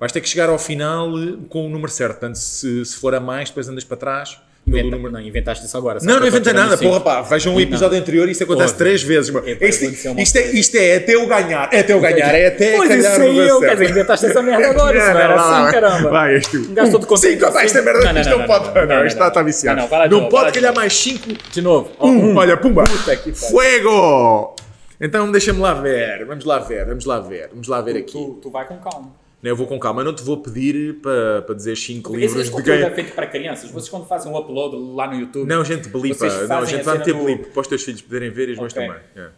Vais 0.00 0.10
ter 0.12 0.20
que 0.20 0.28
chegar 0.28 0.48
ao 0.48 0.58
final 0.58 1.08
com 1.48 1.66
o 1.66 1.68
número 1.68 1.90
certo. 1.90 2.12
Portanto, 2.12 2.36
se, 2.36 2.84
se 2.84 2.96
for 2.96 3.14
a 3.14 3.20
mais, 3.20 3.48
depois 3.50 3.68
andas 3.68 3.84
para 3.84 3.96
trás. 3.96 4.40
Inventa- 4.68 4.90
número- 4.96 5.12
Não, 5.12 5.20
inventaste 5.20 5.64
isso 5.66 5.76
agora. 5.76 5.98
Não, 6.02 6.20
não 6.20 6.26
inventei 6.26 6.52
nada, 6.52 6.76
porra, 6.78 7.00
pá. 7.00 7.22
Vejam 7.22 7.54
o 7.54 7.60
episódio 7.60 7.98
anterior 7.98 8.28
e 8.28 8.32
isto 8.32 8.44
acontece 8.44 8.72
Porra. 8.74 8.78
três 8.84 9.02
vezes. 9.02 9.30
meu. 9.30 9.42
É, 9.44 9.52
Isto, 9.68 9.84
aconteceu 9.84 10.12
uma 10.12 10.20
isto 10.20 10.36
é, 10.36 10.42
isto 10.52 10.74
é 10.76 10.96
até 10.96 11.14
eu 11.14 11.26
ganhar. 11.26 11.68
É 11.72 11.80
até 11.80 11.92
eu 11.92 12.00
ganhar. 12.00 12.34
É 12.34 12.46
até 12.48 12.76
Pois 12.76 12.88
calhar 12.88 13.12
isso 13.12 13.22
aí 13.22 13.38
eu, 13.38 13.60
quer 13.60 13.72
dizer, 13.72 13.90
inventaste 13.90 14.26
essa 14.26 14.42
merda 14.42 14.68
agora, 14.70 14.96
isso 14.98 15.06
não 15.10 15.18
era 15.20 15.34
assim, 15.34 15.72
caramba. 15.72 16.10
Vai, 16.10 16.34
és 16.34 16.46
tu. 16.46 16.56
Um 16.58 16.74
gajo 16.74 16.92
todo 16.92 17.06
contente. 17.06 17.38
Cinco, 17.40 17.52
pá, 17.52 17.62
esta 17.64 17.82
merda 17.82 18.04
Não, 18.04 18.12
não, 18.12 18.20
isto 18.20 18.30
não, 18.30 18.38
não, 18.38 18.46
não, 18.46 18.54
pode. 18.58 18.66
não, 18.74 18.86
Não, 18.86 18.96
não, 18.96 19.06
isto 19.06 19.18
não, 19.18 19.28
está 19.28 19.40
não. 19.40 19.46
viciado. 19.46 19.80
Não, 19.80 19.88
não, 19.88 20.08
Não 20.22 20.28
pode 20.28 20.52
calhar 20.52 20.74
mais 20.74 20.92
cinco. 20.96 21.28
De 21.52 21.60
novo. 21.62 21.90
Um, 22.00 22.36
olha, 22.36 22.56
pumba. 22.56 22.84
Puta 22.84 23.16
que 23.16 23.32
pariu. 23.32 23.34
Fuego! 23.50 24.54
Então 25.00 25.30
deixa-me 25.30 25.60
lá 25.60 25.74
ver. 25.74 26.24
Vamos 26.26 26.44
lá 26.44 26.58
ver, 26.58 26.84
vamos 26.86 27.04
lá 27.06 27.20
ver. 27.20 27.48
Vamos 27.50 27.68
lá 27.68 27.80
ver 27.80 27.96
aqui. 27.98 28.12
Tu, 28.12 28.38
tu 28.42 28.50
vai 28.50 28.66
com 28.66 28.76
calma. 28.78 29.12
Né? 29.42 29.50
Eu 29.50 29.56
vou 29.56 29.66
com 29.66 29.78
calma. 29.78 30.00
Eu 30.00 30.06
não 30.06 30.14
te 30.14 30.22
vou 30.22 30.36
pedir 30.38 30.94
para, 31.00 31.42
para 31.42 31.54
dizer 31.54 31.76
5 31.76 32.10
Esse, 32.10 32.20
livros 32.20 32.40
esse 32.40 32.50
de 32.50 32.56
conteúdo 32.56 32.78
é 32.78 32.82
game. 32.84 32.94
feito 32.94 33.12
para 33.14 33.26
crianças. 33.26 33.70
Vocês 33.70 33.88
quando 33.88 34.06
fazem 34.06 34.30
um 34.32 34.36
upload 34.36 34.76
lá 34.94 35.06
no 35.08 35.20
YouTube... 35.20 35.46
Não, 35.48 35.60
a 35.60 35.64
gente 35.64 35.88
blipa. 35.88 36.26
Não, 36.48 36.58
a 36.58 36.64
gente 36.64 36.82
vai 36.84 36.98
meter 36.98 37.14
do- 37.14 37.24
blip 37.24 37.46
para 37.50 37.60
os 37.60 37.66
teus 37.66 37.82
filhos 37.82 38.02
poderem 38.02 38.30
ver 38.30 38.48
e 38.48 38.52
os 38.52 38.58
meus 38.58 38.72
Ok. 38.72 38.86
também. 38.86 39.00
é. 39.16 39.28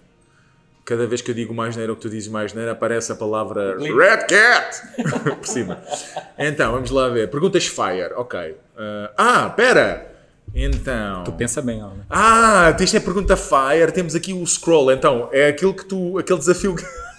Cada 0.82 1.06
vez 1.06 1.20
que 1.20 1.30
eu 1.30 1.34
digo 1.34 1.54
mais 1.54 1.76
neira 1.76 1.92
ou 1.92 1.96
que 1.96 2.02
tu 2.02 2.10
dizes 2.10 2.28
mais 2.28 2.52
neira, 2.52 2.72
aparece 2.72 3.12
a 3.12 3.14
palavra 3.14 3.76
Blip. 3.76 3.94
Red 3.96 4.26
Cat 4.26 4.80
por 5.38 5.46
cima. 5.46 5.78
Então, 6.36 6.72
vamos 6.72 6.90
lá 6.90 7.08
ver. 7.08 7.30
Perguntas 7.30 7.64
Fire. 7.66 8.12
Ok. 8.16 8.56
Ah, 8.76 9.10
ah, 9.16 9.50
pera! 9.50 10.10
Então. 10.52 11.22
Pensa 11.38 11.62
bem, 11.62 11.80
ó. 11.80 11.90
Ah, 12.08 12.74
isto 12.80 12.96
é 12.96 13.00
pergunta 13.00 13.36
Fire. 13.36 13.92
Temos 13.92 14.16
aqui 14.16 14.32
o 14.32 14.44
scroll. 14.44 14.90
Então, 14.90 15.28
é 15.32 15.46
aquilo 15.48 15.72
que 15.74 15.84
tu. 15.84 16.18
aquele 16.18 16.38
desafio 16.40 16.74
que. 16.74 16.82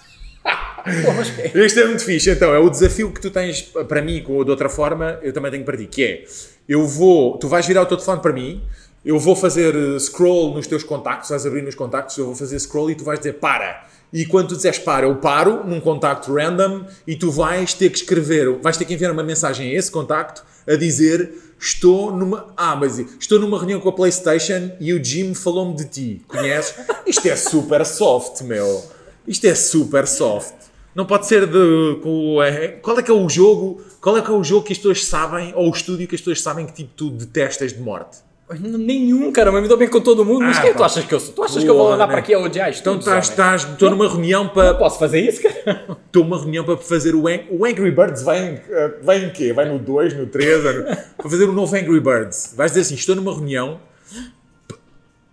Este 1.54 1.80
é 1.80 1.86
muito 1.86 2.04
fixe. 2.04 2.30
Então, 2.30 2.52
é 2.54 2.58
o 2.58 2.68
desafio 2.68 3.10
que 3.12 3.20
tu 3.20 3.30
tens 3.30 3.62
para 3.62 4.02
mim, 4.02 4.24
ou 4.28 4.44
de 4.44 4.50
outra 4.50 4.68
forma, 4.68 5.18
eu 5.22 5.32
também 5.32 5.50
tenho 5.50 5.64
para 5.64 5.76
ti, 5.76 5.86
que 5.86 6.04
é, 6.04 6.24
eu 6.68 6.86
vou, 6.86 7.38
tu 7.38 7.48
vais 7.48 7.66
virar 7.66 7.82
o 7.82 7.86
teu 7.86 7.96
telefone 7.96 8.20
para 8.20 8.32
mim, 8.32 8.62
eu 9.04 9.18
vou 9.18 9.34
fazer 9.34 9.74
eh, 9.74 9.98
scroll 9.98 10.54
nos 10.54 10.66
teus 10.66 10.84
contactos, 10.84 11.30
vais 11.30 11.44
abrir 11.44 11.62
nos 11.62 11.74
contactos, 11.74 12.16
eu 12.18 12.26
vou 12.26 12.34
fazer 12.34 12.58
scroll 12.58 12.90
e 12.90 12.94
tu 12.94 13.04
vais 13.04 13.18
dizer 13.18 13.34
para. 13.34 13.84
E 14.12 14.26
quando 14.26 14.48
tu 14.48 14.56
disseres 14.56 14.78
para, 14.78 15.06
eu 15.06 15.16
paro 15.16 15.64
num 15.64 15.80
contacto 15.80 16.32
random 16.32 16.84
e 17.06 17.16
tu 17.16 17.30
vais 17.30 17.72
ter 17.74 17.90
que 17.90 17.96
escrever, 17.98 18.58
vais 18.60 18.76
ter 18.76 18.84
que 18.84 18.94
enviar 18.94 19.10
uma 19.10 19.22
mensagem 19.22 19.70
a 19.70 19.72
esse 19.72 19.90
contacto 19.90 20.44
a 20.68 20.76
dizer 20.76 21.32
estou 21.58 22.14
numa, 22.14 22.52
ah, 22.56 22.76
mas 22.76 22.98
estou 22.98 23.38
numa 23.38 23.56
reunião 23.56 23.80
com 23.80 23.88
a 23.88 23.92
PlayStation 23.92 24.72
e 24.78 24.92
o 24.92 25.02
Jim 25.02 25.34
falou-me 25.34 25.74
de 25.76 25.84
ti. 25.86 26.22
Conheces? 26.28 26.74
Isto 27.06 27.26
é 27.28 27.36
super 27.36 27.86
soft, 27.86 28.42
meu. 28.42 28.84
Isto 29.26 29.46
é 29.46 29.54
super 29.54 30.06
soft. 30.06 30.54
Não 30.94 31.06
pode 31.06 31.26
ser 31.26 31.46
de. 31.46 32.00
Com, 32.02 32.36
o- 32.36 32.42
é, 32.42 32.68
qual 32.68 32.98
é 32.98 33.02
que 33.02 33.10
é 33.10 33.14
o 33.14 33.28
jogo? 33.28 33.80
Qual 34.00 34.16
é 34.18 34.20
que 34.22 34.30
é 34.30 34.34
o 34.34 34.42
jogo 34.44 34.66
que 34.66 34.72
as 34.72 34.78
pessoas 34.78 35.04
sabem, 35.04 35.52
ou 35.56 35.68
o 35.68 35.70
estúdio 35.72 36.06
que 36.08 36.14
as 36.14 36.20
pessoas 36.20 36.40
sabem 36.42 36.66
que 36.66 36.72
tipo 36.72 36.90
tu 36.96 37.10
detestas 37.10 37.72
de 37.72 37.80
morte? 37.80 38.18
Nenhum, 38.60 39.32
cara, 39.32 39.50
mas 39.50 39.62
me 39.62 39.68
dou 39.68 39.78
bem 39.78 39.88
com 39.88 39.98
todo 40.00 40.26
mundo. 40.26 40.40
Mas 40.44 40.58
Ah, 40.58 40.62
quem 40.62 40.72
tu 40.74 40.78
pá. 40.80 40.84
achas 40.86 41.04
que 41.06 41.14
eu 41.14 41.20
sou? 41.20 41.32
Tu 41.32 41.42
achas 41.42 41.62
que 41.64 41.70
eu 41.70 41.74
vou 41.74 41.90
andar 41.90 42.06
né? 42.06 42.12
para 42.12 42.20
aqui 42.20 42.34
a 42.34 42.38
odiar 42.38 42.68
isto? 42.68 42.80
Então 42.80 42.98
estás, 42.98 43.30
estás, 43.30 43.62
estou 43.64 43.88
numa 43.88 44.06
reunião 44.06 44.44
Eu 44.44 44.50
para. 44.50 44.74
posso 44.74 44.98
fazer 44.98 45.20
isso, 45.20 45.40
cara? 45.40 45.96
Estou 46.06 46.24
numa 46.24 46.38
reunião 46.38 46.62
para 46.62 46.76
fazer 46.76 47.14
o, 47.14 47.26
Ang- 47.28 47.46
o 47.48 47.64
Angry 47.64 47.90
Birds. 47.90 48.22
Vai 48.22 48.38
em, 48.44 48.60
eh, 48.68 48.94
vai 49.02 49.24
em 49.24 49.30
quê? 49.30 49.54
Vai 49.54 49.66
no 49.66 49.78
2, 49.78 50.12
no 50.14 50.26
3? 50.26 50.60
para 51.16 51.30
fazer 51.30 51.44
o 51.48 51.52
novo 51.52 51.74
Angry 51.74 52.00
Birds. 52.00 52.52
Vais 52.54 52.72
dizer 52.72 52.82
assim: 52.82 52.94
estou 52.96 53.16
numa 53.16 53.32
reunião. 53.32 53.80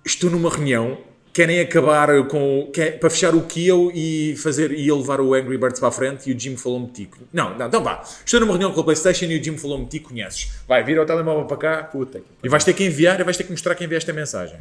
Estou 0.05 0.29
numa 0.29 0.49
reunião. 0.49 0.97
Querem 1.31 1.59
acabar 1.61 2.27
com. 2.27 2.69
Quer, 2.73 2.99
para 2.99 3.09
fechar 3.09 3.35
o 3.35 3.41
Kill 3.43 3.91
e 3.93 4.35
fazer 4.37 4.71
e 4.71 4.91
levar 4.91 5.21
o 5.21 5.33
Angry 5.33 5.57
Birds 5.57 5.79
para 5.79 5.89
a 5.89 5.91
frente 5.91 6.29
e 6.29 6.33
o 6.33 6.39
Jim 6.39 6.57
falou-me 6.57 6.87
ti. 6.87 7.09
Não, 7.31 7.55
não, 7.57 7.67
então 7.67 7.83
vá. 7.83 8.01
Estou 8.25 8.39
numa 8.39 8.51
reunião 8.53 8.73
com 8.73 8.81
a 8.81 8.83
PlayStation 8.83 9.25
e 9.25 9.39
o 9.39 9.43
Jim 9.43 9.57
falou-me 9.57 9.85
ti, 9.85 9.99
conheces. 9.99 10.51
Vai, 10.67 10.83
vira 10.83 11.01
o 11.01 11.05
telemóvel 11.05 11.45
para 11.45 11.57
cá. 11.57 11.83
Puta 11.83 12.21
E 12.43 12.49
vais 12.49 12.63
ter 12.63 12.73
que 12.73 12.83
enviar 12.83 13.19
e 13.19 13.23
vais 13.23 13.37
ter 13.37 13.43
que 13.43 13.51
mostrar 13.51 13.75
que 13.75 13.83
enviaste 13.83 14.09
a 14.09 14.13
mensagem. 14.13 14.57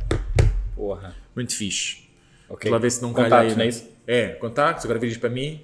porra. 0.77 1.17
Muito 1.35 1.55
fixe. 1.57 2.07
Ok. 2.49 2.71
Lá 2.71 2.79
ver 2.79 2.91
se 2.91 3.03
não 3.03 3.13
calha 3.13 3.29
Contatos, 3.29 3.53
aí. 3.53 3.57
não 3.57 3.63
é 3.63 3.65
né? 3.65 3.69
isso? 3.71 3.85
É, 4.07 4.29
contactos, 4.35 4.85
agora 4.85 4.99
viras 4.99 5.17
para 5.17 5.29
mim. 5.31 5.61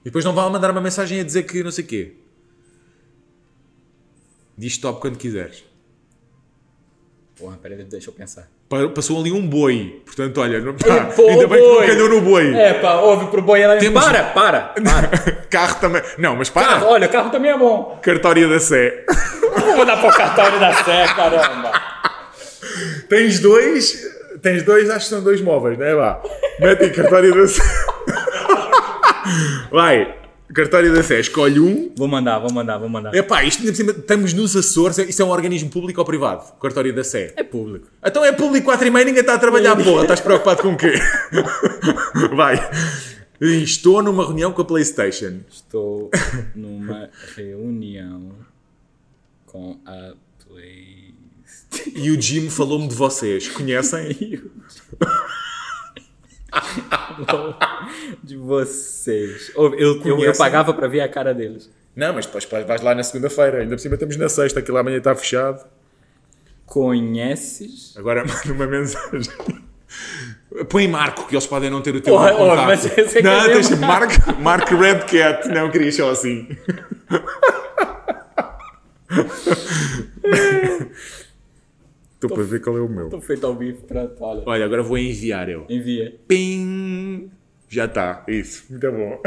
E 0.00 0.04
depois 0.04 0.24
não 0.24 0.32
vale 0.32 0.50
mandar 0.50 0.70
uma 0.70 0.80
mensagem 0.80 1.20
a 1.20 1.24
dizer 1.24 1.42
que 1.42 1.62
não 1.62 1.70
sei 1.70 1.84
o 1.84 1.86
quê. 1.86 2.12
Diz 4.56 4.72
stop 4.72 5.00
quando 5.00 5.16
quiseres. 5.18 5.62
Porra, 7.38 7.56
peraí, 7.62 7.84
deixa 7.84 8.10
eu 8.10 8.14
pensar. 8.14 8.48
Pa- 8.68 8.88
Passou 8.88 9.20
ali 9.20 9.30
um 9.30 9.46
boi. 9.46 10.02
Portanto, 10.04 10.40
olha, 10.40 10.58
não, 10.60 10.74
pá, 10.74 11.04
pô, 11.14 11.28
ainda 11.30 11.46
bem 11.46 11.58
que 11.60 11.68
boi. 11.68 11.80
não 11.80 11.86
calhou 11.86 12.08
no 12.08 12.20
boi. 12.20 12.54
É, 12.54 12.74
pá, 12.74 12.94
ouve 12.96 13.26
pro 13.26 13.40
boi 13.42 13.60
ela 13.60 13.76
Temos- 13.76 14.02
Para, 14.04 14.24
para, 14.24 14.60
para. 14.74 15.08
Carro 15.48 15.76
também. 15.80 16.02
Não, 16.18 16.34
mas 16.34 16.50
para. 16.50 16.66
Carro, 16.66 16.86
olha, 16.88 17.08
carro 17.08 17.30
também 17.30 17.50
é 17.52 17.56
bom. 17.56 17.98
Cartória 18.02 18.48
da 18.48 18.58
Sé. 18.58 19.04
Vou 19.56 19.76
mandar 19.76 19.98
para 20.00 20.10
o 20.10 20.16
cartório 20.16 20.58
da 20.58 20.72
Sé, 20.84 21.06
caramba. 21.14 21.72
Tens 23.08 23.38
dois. 23.40 24.18
Tens 24.42 24.62
dois, 24.62 24.90
acho 24.90 25.06
que 25.08 25.10
são 25.14 25.22
dois 25.22 25.40
móveis, 25.40 25.78
não 25.78 25.86
é? 25.86 25.94
Vá. 25.94 26.20
Mete 26.60 26.84
em 26.86 26.92
cartória 26.92 27.32
da 27.32 27.46
Sé. 27.46 27.62
Vai. 29.70 30.17
Cartória 30.54 30.90
da 30.90 31.02
Sé, 31.02 31.20
escolhe 31.20 31.60
um. 31.60 31.92
Vou 31.96 32.08
mandar, 32.08 32.38
vou 32.38 32.52
mandar, 32.52 32.78
vou 32.78 32.88
mandar. 32.88 33.14
Epá, 33.14 33.44
isto 33.44 33.60
ainda 33.60 33.72
por 33.72 33.76
cima, 33.76 33.90
estamos 33.92 34.32
nos 34.32 34.56
Açores, 34.56 34.96
isto 34.98 35.22
é 35.22 35.24
um 35.24 35.30
organismo 35.30 35.68
público 35.68 36.00
ou 36.00 36.06
privado? 36.06 36.52
Cartória 36.58 36.92
da 36.92 37.04
Sé. 37.04 37.34
É 37.36 37.42
público. 37.42 37.88
Então 38.04 38.24
é 38.24 38.32
público 38.32 38.66
4 38.66 38.86
e 38.86 38.90
meia, 38.90 39.04
ninguém 39.04 39.20
está 39.20 39.34
a 39.34 39.38
trabalhar, 39.38 39.76
porra. 39.76 40.02
Estás 40.02 40.20
preocupado 40.20 40.62
com 40.62 40.72
o 40.72 40.76
quê? 40.76 40.94
Vai. 42.34 42.58
Estou 43.40 44.02
numa 44.02 44.26
reunião 44.26 44.52
com 44.52 44.62
a 44.62 44.64
Playstation. 44.64 45.40
Estou 45.50 46.10
numa 46.54 47.10
reunião 47.36 48.32
com 49.46 49.78
a 49.86 50.14
Play. 50.46 51.14
E 51.94 52.10
o 52.10 52.20
Jim 52.20 52.48
falou-me 52.48 52.88
de 52.88 52.94
vocês. 52.94 53.48
Conhecem? 53.48 54.42
de 58.22 58.36
vocês. 58.36 59.52
Eu, 59.54 59.74
eu, 59.74 60.22
eu, 60.22 60.32
pagava 60.36 60.72
para 60.72 60.88
ver 60.88 61.00
a 61.00 61.08
cara 61.08 61.34
deles. 61.34 61.70
Não, 61.94 62.14
mas 62.14 62.26
depois 62.26 62.44
vais 62.44 62.80
lá 62.80 62.94
na 62.94 63.02
segunda-feira. 63.02 63.58
Ainda 63.58 63.74
por 63.76 63.80
cima 63.80 63.94
estamos 63.94 64.16
na 64.16 64.28
sexta, 64.28 64.60
aquilo 64.60 64.78
amanhã 64.78 64.98
está 64.98 65.14
fechado. 65.14 65.66
Conheces? 66.64 67.94
Agora 67.96 68.24
manda 68.28 68.52
uma 68.52 68.66
mensagem. 68.66 69.32
Põe 70.68 70.88
Marco, 70.88 71.26
que 71.26 71.34
eles 71.34 71.46
podem 71.46 71.70
não 71.70 71.82
ter 71.82 71.94
o 71.94 72.00
teu 72.00 72.14
Porra, 72.14 72.32
contato. 72.32 72.60
oh, 72.60 72.66
mas 72.66 72.84
esse 72.84 73.18
é 73.18 73.22
que 73.22 73.22
Não, 73.22 73.32
é 73.32 73.52
tens 73.52 73.70
mesmo. 73.70 73.86
Marco, 73.86 74.40
Marco 74.40 74.76
Red 74.76 75.00
Cat. 75.00 75.48
Não, 75.48 75.70
querias 75.70 75.96
só 75.96 76.10
assim. 76.10 76.48
Estou 82.18 82.30
para 82.30 82.42
ver 82.42 82.60
qual 82.60 82.76
é 82.76 82.80
o 82.80 82.88
meu. 82.88 83.04
Estou 83.04 83.20
feito 83.20 83.46
ao 83.46 83.54
vivo, 83.54 83.80
pronto, 83.84 84.16
olha. 84.24 84.42
Olha, 84.44 84.64
agora 84.64 84.82
vou 84.82 84.98
enviar 84.98 85.48
eu. 85.48 85.64
Envia. 85.68 86.16
Pim! 86.26 87.30
Já 87.68 87.84
está, 87.84 88.24
isso. 88.26 88.64
Muito 88.68 88.90
bom. 88.90 89.22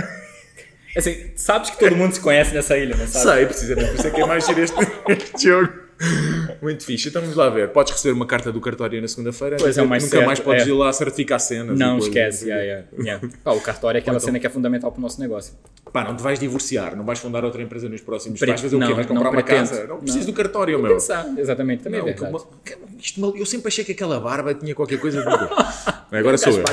Assim, 0.97 1.31
sabes 1.37 1.69
que 1.69 1.79
todo 1.79 1.95
mundo 1.95 2.13
se 2.13 2.19
conhece 2.19 2.53
nessa 2.53 2.77
ilha, 2.77 2.97
não 2.97 3.07
sabe? 3.07 3.37
Sei, 3.37 3.45
precisamente 3.45 3.87
por 3.91 3.95
isso 3.95 4.07
é 4.07 4.11
que 4.11 4.21
é 4.21 4.25
mais 4.25 4.45
giro 4.45 4.59
este, 4.59 4.75
este 5.07 5.47
jogo. 5.47 5.73
Muito 6.61 6.83
fixe. 6.85 7.09
Então 7.09 7.21
vamos 7.21 7.35
lá 7.37 7.49
ver. 7.49 7.69
Podes 7.69 7.93
receber 7.93 8.13
uma 8.13 8.25
carta 8.25 8.51
do 8.51 8.59
cartório 8.61 9.01
na 9.01 9.07
segunda-feira. 9.07 9.57
Pois 9.59 9.77
é, 9.77 9.81
o 9.81 9.87
mais 9.87 10.03
Nunca 10.03 10.15
certo, 10.15 10.25
mais 10.27 10.39
podes 10.39 10.65
é. 10.65 10.69
ir 10.69 10.73
lá 10.73 10.91
certificar 10.93 11.39
cenas. 11.39 11.77
Não 11.77 11.97
esquece. 11.97 12.45
Yeah, 12.49 12.63
yeah, 12.63 12.87
yeah. 12.99 13.27
Pá, 13.43 13.51
o 13.51 13.61
cartório 13.61 13.97
é 13.97 14.01
aquela 14.01 14.19
cena 14.19 14.39
que 14.39 14.47
é 14.47 14.49
fundamental 14.49 14.91
para 14.91 14.99
o 14.99 15.01
nosso 15.01 15.19
negócio. 15.19 15.53
Pá, 15.91 16.03
não 16.03 16.15
te 16.15 16.23
vais 16.23 16.39
divorciar, 16.39 16.95
não 16.95 17.03
vais 17.03 17.19
fundar 17.19 17.43
outra 17.43 17.61
empresa 17.61 17.89
nos 17.89 18.01
próximos. 18.01 18.39
Pre- 18.39 18.47
vais 18.47 18.61
fazer 18.61 18.75
o 18.75 18.79
quê? 18.79 18.85
não, 18.85 18.95
Vais 18.95 19.07
comprar 19.07 19.23
não 19.25 19.31
uma 19.31 19.43
casa? 19.43 19.85
Não 19.87 19.97
precisas 19.99 20.25
Não. 20.25 20.33
do 20.33 20.37
cartório, 20.37 20.79
meu. 20.81 20.93
Pensar, 20.93 21.27
exatamente, 21.37 21.83
também 21.83 21.99
Não, 21.99 22.07
é 22.07 22.13
que 22.13 22.21
verdade. 22.21 22.43
uma- 22.45 22.59
que- 22.63 22.77
isto 22.99 23.33
eu 23.37 23.45
sempre 23.45 23.67
achei 23.67 23.83
que 23.83 23.91
aquela 23.91 24.19
barba 24.19 24.53
tinha 24.53 24.73
qualquer 24.73 24.99
coisa 24.99 25.21
de. 25.21 25.27
Agora 26.17 26.37
sou 26.37 26.53
eu. 26.53 26.63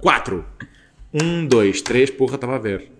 4. 0.00 0.44
1, 1.14 1.46
2, 1.46 1.80
3, 1.82 2.10
porra, 2.10 2.34
estava 2.34 2.56
a 2.56 2.58
ver. 2.58 2.90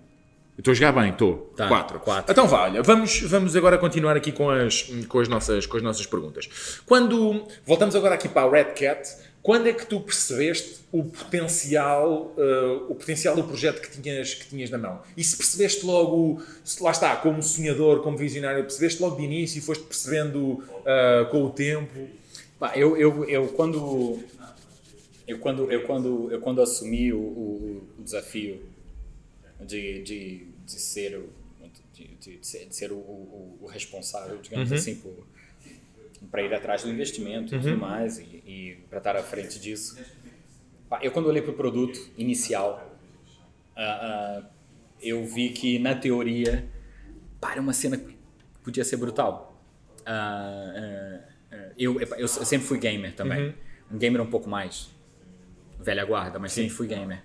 Estou 0.57 0.71
a 0.71 0.75
jogar 0.75 0.93
bem, 0.93 1.11
estou. 1.11 1.53
Tá, 1.57 1.67
4. 1.67 1.99
quatro. 2.01 2.33
Então 2.33 2.47
vá, 2.47 2.63
olha, 2.63 2.83
vamos, 2.83 3.21
vamos 3.23 3.57
agora 3.57 3.77
continuar 3.77 4.17
aqui 4.17 4.31
com 4.31 4.49
as, 4.49 4.83
com, 5.09 5.19
as 5.19 5.29
nossas, 5.29 5.67
com 5.67 5.77
as 5.77 5.83
nossas 5.83 6.07
perguntas. 6.07 6.81
Quando. 6.87 7.45
Voltamos 7.67 7.97
agora 7.97 8.15
aqui 8.15 8.29
para 8.29 8.47
a 8.47 8.51
Red 8.51 8.73
Cat. 8.73 9.25
Quando 9.43 9.67
é 9.67 9.75
que 9.75 9.85
tu 9.85 10.01
percebeste 10.01 10.81
o 10.91 11.05
potencial, 11.05 12.33
eh, 12.39 12.79
o 12.89 12.95
potencial 12.95 13.37
do 13.37 13.45
projeto 13.45 13.79
que 13.79 14.01
tinhas, 14.01 14.33
que 14.33 14.49
tinhas 14.49 14.71
na 14.71 14.79
mão? 14.79 15.03
E 15.15 15.23
se 15.23 15.37
percebeste 15.37 15.85
logo, 15.85 16.43
lá 16.81 16.91
está, 16.91 17.15
como 17.17 17.43
sonhador, 17.43 18.01
como 18.03 18.17
visionário, 18.17 18.63
percebeste 18.63 19.03
logo 19.03 19.17
de 19.17 19.23
início 19.23 19.59
e 19.59 19.61
foste 19.61 19.85
percebendo 19.85 20.65
eh, 20.87 21.27
com 21.31 21.45
o 21.45 21.51
tempo? 21.51 22.09
Pá, 22.59 22.73
eu, 22.75 22.97
eu, 22.97 23.25
eu 23.27 23.49
quando. 23.49 24.19
Eu 25.29 25.39
quando, 25.39 25.71
eu 25.71 25.83
quando, 25.83 26.33
eu 26.33 26.41
quando 26.41 26.63
assumi 26.63 27.13
o, 27.13 27.19
o, 27.19 27.89
o 27.99 28.03
desafio 28.03 28.63
de, 29.61 30.03
de, 30.03 30.47
de 30.65 30.73
ser 30.73 31.17
o, 31.17 31.29
de, 31.93 32.07
de- 32.17 32.39
ser, 32.47 32.67
de 32.67 32.75
ser 32.75 32.93
o, 32.93 32.97
o, 32.97 33.59
o 33.63 33.67
responsável, 33.67 34.39
digamos 34.39 34.71
assim, 34.79 34.97
por, 34.97 35.27
para 36.31 36.43
ir 36.43 36.53
atrás 36.55 36.83
do 36.83 36.91
investimento 36.91 37.55
e 37.55 37.59
tudo 37.71 37.81
mais, 37.81 38.19
e, 38.19 38.23
e 38.23 38.79
para 38.89 38.99
estar 38.99 39.17
à 39.17 39.23
frente 39.23 39.59
disso. 39.61 39.99
Pá, 40.89 41.01
Eu, 41.03 41.11
quando 41.13 41.27
olhei 41.27 41.43
para 41.43 41.53
o 41.53 41.55
produto 41.55 41.99
inicial, 42.17 42.99
ah, 43.77 44.43
ah, 44.43 44.51
eu 45.01 45.25
vi 45.27 45.51
que, 45.51 45.79
na 45.79 45.95
teoria, 45.95 46.69
pá, 47.41 47.53
era 47.53 47.61
uma 47.61 47.73
cena 47.73 47.97
que 47.97 48.15
podia 48.63 48.85
ser 48.85 48.97
brutal. 48.97 49.61
Ah, 50.07 50.73
ah, 50.77 51.29
ah, 51.53 51.73
eu, 51.79 52.01
epá, 52.01 52.17
eu 52.19 52.29
sempre 52.29 52.67
fui 52.67 52.79
gamer 52.79 53.15
também. 53.15 53.55
Um 53.91 53.99
gamer 53.99 54.21
um 54.21 54.27
pouco 54.31 54.49
mais 54.49 54.91
velha 55.79 56.05
guarda, 56.05 56.39
mas 56.39 56.53
sempre 56.53 56.71
fui 56.71 56.87
gamer. 56.87 57.23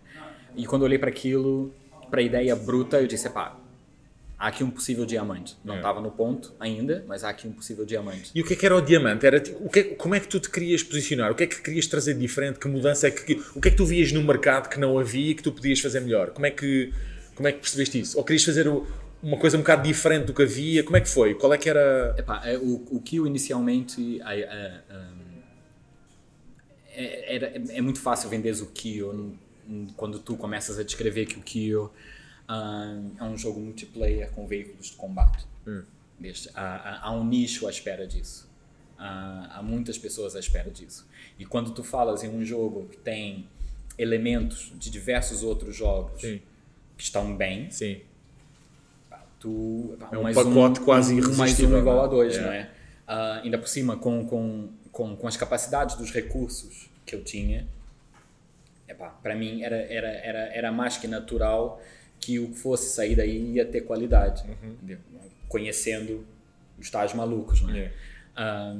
E 0.55 0.65
quando 0.65 0.81
eu 0.81 0.85
olhei 0.87 0.99
para 0.99 1.09
aquilo, 1.09 1.73
para 2.09 2.19
a 2.21 2.23
ideia 2.23 2.55
bruta, 2.55 2.99
eu 3.01 3.07
disse, 3.07 3.29
pá, 3.29 3.57
há 4.37 4.47
aqui 4.47 4.63
um 4.63 4.69
possível 4.71 5.05
diamante. 5.05 5.57
Não 5.63 5.75
É. 5.75 5.77
estava 5.77 5.99
no 6.01 6.11
ponto 6.11 6.53
ainda, 6.59 7.03
mas 7.07 7.23
há 7.23 7.29
aqui 7.29 7.47
um 7.47 7.51
possível 7.51 7.85
diamante. 7.85 8.31
E 8.33 8.41
o 8.41 8.45
que 8.45 8.53
é 8.53 8.55
que 8.55 8.65
era 8.65 8.75
o 8.75 8.81
diamante? 8.81 9.25
Era, 9.25 9.43
o 9.59 9.69
que 9.69 9.79
é- 9.79 9.83
como 9.95 10.15
é 10.15 10.19
que 10.19 10.27
tu 10.27 10.39
te 10.39 10.49
querias 10.49 10.81
posicionar? 10.83 11.31
O 11.31 11.35
que 11.35 11.43
é 11.43 11.47
que 11.47 11.61
querias 11.61 11.87
trazer 11.87 12.13
de 12.13 12.19
diferente? 12.21 12.57
Que 12.59 12.67
mudança 12.67 13.07
é 13.07 13.11
que. 13.11 13.33
O 13.55 13.59
que 13.61 13.67
é 13.67 13.71
que 13.71 13.77
tu 13.77 13.85
vias 13.85 14.11
no 14.11 14.23
mercado 14.23 14.69
que 14.69 14.79
não 14.79 14.97
havia 14.97 15.31
e 15.31 15.35
que 15.35 15.43
tu 15.43 15.51
podias 15.51 15.79
fazer 15.79 15.99
melhor? 15.99 16.29
Como 16.31 16.45
é 16.45 16.51
que, 16.51 16.93
como 17.35 17.47
é 17.47 17.51
que 17.51 17.59
percebeste 17.59 17.99
isso? 17.99 18.17
Ou 18.17 18.23
querias 18.23 18.43
fazer 18.43 18.67
o. 18.67 18.87
uma 19.21 19.35
coisa 19.37 19.57
um 19.57 19.59
bocado 19.59 19.83
diferente 19.83 20.27
do 20.27 20.33
que 20.33 20.41
havia? 20.43 20.81
Como 20.83 20.95
é 20.95 21.01
que 21.01 21.09
foi? 21.09 21.33
Qual 21.35 21.53
é 21.53 21.57
que 21.57 21.69
era. 21.69 22.15
Epá, 22.17 22.41
é, 22.45 22.57
o, 22.57 22.75
o 22.91 23.01
Kyo 23.01 23.27
inicialmente 23.27 24.21
a- 24.21 24.29
a- 24.29 24.95
um, 24.95 25.29
é, 26.95 27.35
era- 27.35 27.51
é 27.69 27.81
muito 27.81 27.99
fácil 27.99 28.29
venderes 28.29 28.61
o 28.61 28.67
Kyo 28.67 29.11
n- 29.13 29.39
quando 29.95 30.19
tu 30.19 30.35
começas 30.37 30.77
a 30.79 30.83
descrever 30.83 31.25
que 31.25 31.37
o 31.37 31.41
Kyo 31.41 31.91
um, 32.49 33.11
é 33.19 33.23
um 33.23 33.37
jogo 33.37 33.59
multiplayer 33.59 34.31
com 34.31 34.47
veículos 34.47 34.87
de 34.87 34.95
combate. 34.95 35.45
Viste? 36.19 36.49
Há, 36.53 36.61
há- 36.61 36.99
há 37.07 37.11
um 37.11 37.23
nicho 37.23 37.67
à 37.67 37.69
espera 37.69 38.05
disso. 38.07 38.49
Há, 38.97 39.59
há 39.59 39.63
muitas 39.63 39.97
pessoas 39.97 40.35
à 40.35 40.39
espera 40.39 40.69
disso. 40.69 41.07
E 41.37 41.45
quando 41.45 41.71
tu 41.71 41.83
falas 41.83 42.23
em 42.23 42.29
um 42.29 42.43
jogo 42.43 42.87
que 42.89 42.97
tem 42.97 43.47
elementos 43.97 44.71
de 44.75 44.89
diversos 44.89 45.43
outros 45.43 45.75
jogos 45.75 46.21
Sim. 46.21 46.41
que 46.97 47.03
estão 47.03 47.35
bem, 47.37 47.69
Sim. 47.71 48.01
tu 49.39 49.97
É 50.11 50.17
um 50.17 50.23
mais 50.23 50.35
pacote 50.35 50.79
quase 50.81 51.13
um, 51.13 51.17
mais 51.19 51.37
irresistível, 51.37 51.77
um 51.77 51.81
igual 51.81 51.95
não 51.95 52.01
é? 52.03 52.05
a 52.05 52.09
dois, 52.09 52.35
É. 52.35 52.41
não 52.41 52.51
é? 52.51 52.69
Ah, 53.07 53.41
ainda 53.43 53.57
por 53.57 53.67
cima, 53.67 53.97
com, 53.97 54.25
com, 54.25 54.69
com, 54.91 55.15
com 55.15 55.27
as 55.27 55.37
capacidades 55.37 55.95
dos 55.95 56.11
recursos 56.11 56.89
que 57.05 57.15
eu 57.15 57.23
tinha, 57.23 57.67
epá, 58.89 59.09
para 59.09 59.35
mim 59.35 59.61
era, 59.63 59.75
era, 59.77 60.07
era, 60.09 60.39
era 60.53 60.71
mais 60.71 60.97
que 60.97 61.07
natural 61.07 61.81
que 62.19 62.39
o 62.39 62.49
que 62.49 62.57
fosse 62.59 62.89
sair 62.93 63.15
daí 63.15 63.53
ia 63.53 63.65
ter 63.65 63.81
qualidade, 63.81 64.43
Uhum. 64.63 64.97
conhecendo 65.47 66.25
os 66.77 66.89
tais 66.89 67.13
malucos, 67.13 67.61
não 67.61 67.69
é? 67.73 67.79
É. 67.79 67.91
Ah, 68.35 68.75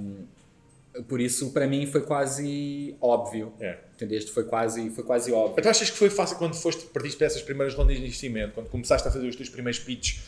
por 1.07 1.21
isso, 1.21 1.51
para 1.51 1.67
mim, 1.67 1.85
foi 1.85 2.01
quase 2.01 2.95
óbvio, 2.99 3.53
É. 3.59 3.77
entendeste? 3.95 4.31
Foi 4.31 4.43
quase, 4.43 4.89
foi 4.89 5.03
quase 5.03 5.31
óbvio. 5.31 5.55
Então 5.59 5.69
achas 5.71 5.89
que 5.89 5.97
foi 5.97 6.09
fácil 6.09 6.37
quando 6.37 6.55
foste, 6.55 6.85
partiste 6.87 7.17
para 7.17 7.27
essas 7.27 7.41
primeiras 7.41 7.75
rondas 7.75 7.95
de 7.95 8.01
investimento, 8.03 8.53
quando 8.53 8.67
começaste 8.69 9.07
a 9.07 9.11
fazer 9.11 9.27
os 9.27 9.35
teus 9.35 9.49
primeiros 9.49 9.79
pitches? 9.79 10.21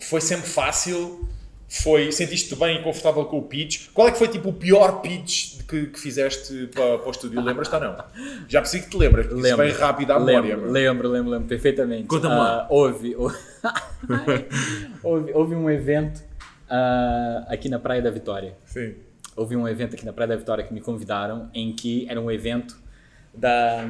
Foi 0.00 0.20
sempre 0.20 0.48
fácil? 0.48 1.28
Foi, 1.72 2.10
sentiste-te 2.10 2.56
bem 2.56 2.80
e 2.80 2.82
confortável 2.82 3.24
com 3.26 3.38
o 3.38 3.42
pitch? 3.42 3.90
Qual 3.94 4.08
é 4.08 4.10
que 4.10 4.18
foi 4.18 4.26
tipo 4.26 4.48
o 4.48 4.52
pior 4.52 5.00
pitch 5.00 5.62
que, 5.68 5.86
que 5.86 6.00
fizeste 6.00 6.68
para, 6.74 6.98
para 6.98 7.06
o 7.06 7.10
estúdio? 7.12 7.40
Lembras-te 7.40 7.72
ou 7.76 7.80
não? 7.80 7.96
Já 8.48 8.60
percebi 8.60 8.84
que 8.84 8.90
te 8.90 8.96
lembras, 8.96 9.28
porque 9.28 9.46
isso 9.46 9.56
vem 9.56 9.70
rápido 9.70 10.10
à 10.10 10.18
memória. 10.18 10.56
Lembro, 10.56 10.62
meu. 10.62 10.72
lembro, 10.72 11.08
lembro, 11.08 11.30
lembro 11.30 11.48
perfeitamente. 11.48 12.08
Conta-me 12.08 12.34
lá. 12.34 12.66
houve, 12.68 13.14
houve, 15.00 15.32
houve 15.32 15.54
um 15.54 15.70
evento 15.70 16.20
ah, 16.68 17.46
aqui 17.48 17.68
na 17.68 17.78
Praia 17.78 18.02
da 18.02 18.10
Vitória. 18.10 18.56
Sim. 18.64 18.96
Houve 19.36 19.54
um 19.54 19.68
evento 19.68 19.94
aqui 19.94 20.04
na 20.04 20.12
Praia 20.12 20.30
da 20.30 20.36
Vitória 20.36 20.64
que 20.64 20.74
me 20.74 20.80
convidaram, 20.80 21.48
em 21.54 21.72
que 21.72 22.04
era 22.10 22.20
um 22.20 22.32
evento 22.32 22.76
da, 23.32 23.88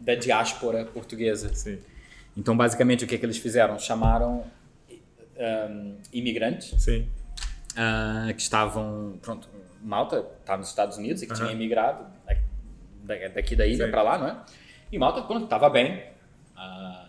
da 0.00 0.16
diáspora 0.16 0.84
portuguesa. 0.86 1.54
Sim. 1.54 1.78
Então, 2.36 2.56
basicamente, 2.56 3.04
o 3.04 3.06
que 3.06 3.14
é 3.14 3.18
que 3.18 3.24
eles 3.24 3.38
fizeram? 3.38 3.78
Chamaram 3.78 4.42
ah, 5.42 5.94
imigrantes 6.12 6.74
Sim. 6.82 7.08
ah, 7.76 8.32
que 8.34 8.40
estavam, 8.42 9.18
pronto, 9.20 9.48
Malta 9.82 10.24
está 10.40 10.56
nos 10.56 10.68
Estados 10.68 10.96
Unidos 10.96 11.22
e 11.22 11.26
que 11.26 11.32
Aham. 11.32 11.42
tinha 11.42 11.52
emigrado 11.52 12.04
da- 13.04 13.14
da- 13.16 13.28
daqui 13.28 13.56
da 13.56 13.66
ilha 13.66 13.88
para 13.90 14.02
lá, 14.02 14.18
não 14.18 14.28
é? 14.28 14.36
E 14.92 14.98
Malta, 14.98 15.22
pronto, 15.22 15.44
estava 15.44 15.68
bem, 15.68 16.02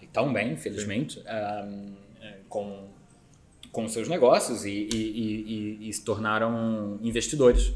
e 0.02 0.08
tão 0.08 0.32
bem, 0.34 0.54
infelizmente, 0.54 1.22
ah, 1.28 1.68
eh, 2.22 2.38
com, 2.50 2.88
com 3.72 3.84
os 3.86 3.92
seus 3.94 4.08
negócios 4.08 4.66
e, 4.66 4.70
e- 4.70 5.78
e- 5.84 5.90
e- 5.90 5.94
se 5.94 6.04
tornaram 6.04 6.98
investidores. 7.02 7.74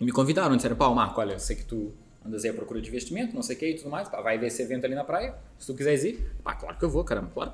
E 0.00 0.04
me 0.04 0.10
convidaram, 0.12 0.54
disseram, 0.56 0.76
pá, 0.76 0.88
Marco, 0.90 1.20
olha, 1.20 1.32
eu 1.34 1.38
sei 1.38 1.56
que 1.56 1.64
tu 1.64 1.92
andas 2.26 2.44
aí 2.44 2.50
à 2.50 2.54
procura 2.54 2.80
de 2.80 2.88
investimento, 2.88 3.34
não 3.34 3.42
sei 3.42 3.54
o 3.56 3.58
que 3.58 3.68
e 3.70 3.74
tudo 3.76 3.90
mais, 3.90 4.08
pá, 4.08 4.20
vai 4.20 4.36
ver 4.38 4.46
esse 4.48 4.60
evento 4.62 4.84
ali 4.86 4.94
na 4.94 5.04
praia, 5.04 5.34
se 5.58 5.66
tu 5.66 5.74
quiseres 5.76 6.02
ir, 6.04 6.32
pá, 6.42 6.54
claro 6.54 6.76
que 6.78 6.84
eu 6.84 6.90
vou, 6.90 7.04
caramba, 7.04 7.30
claro. 7.32 7.52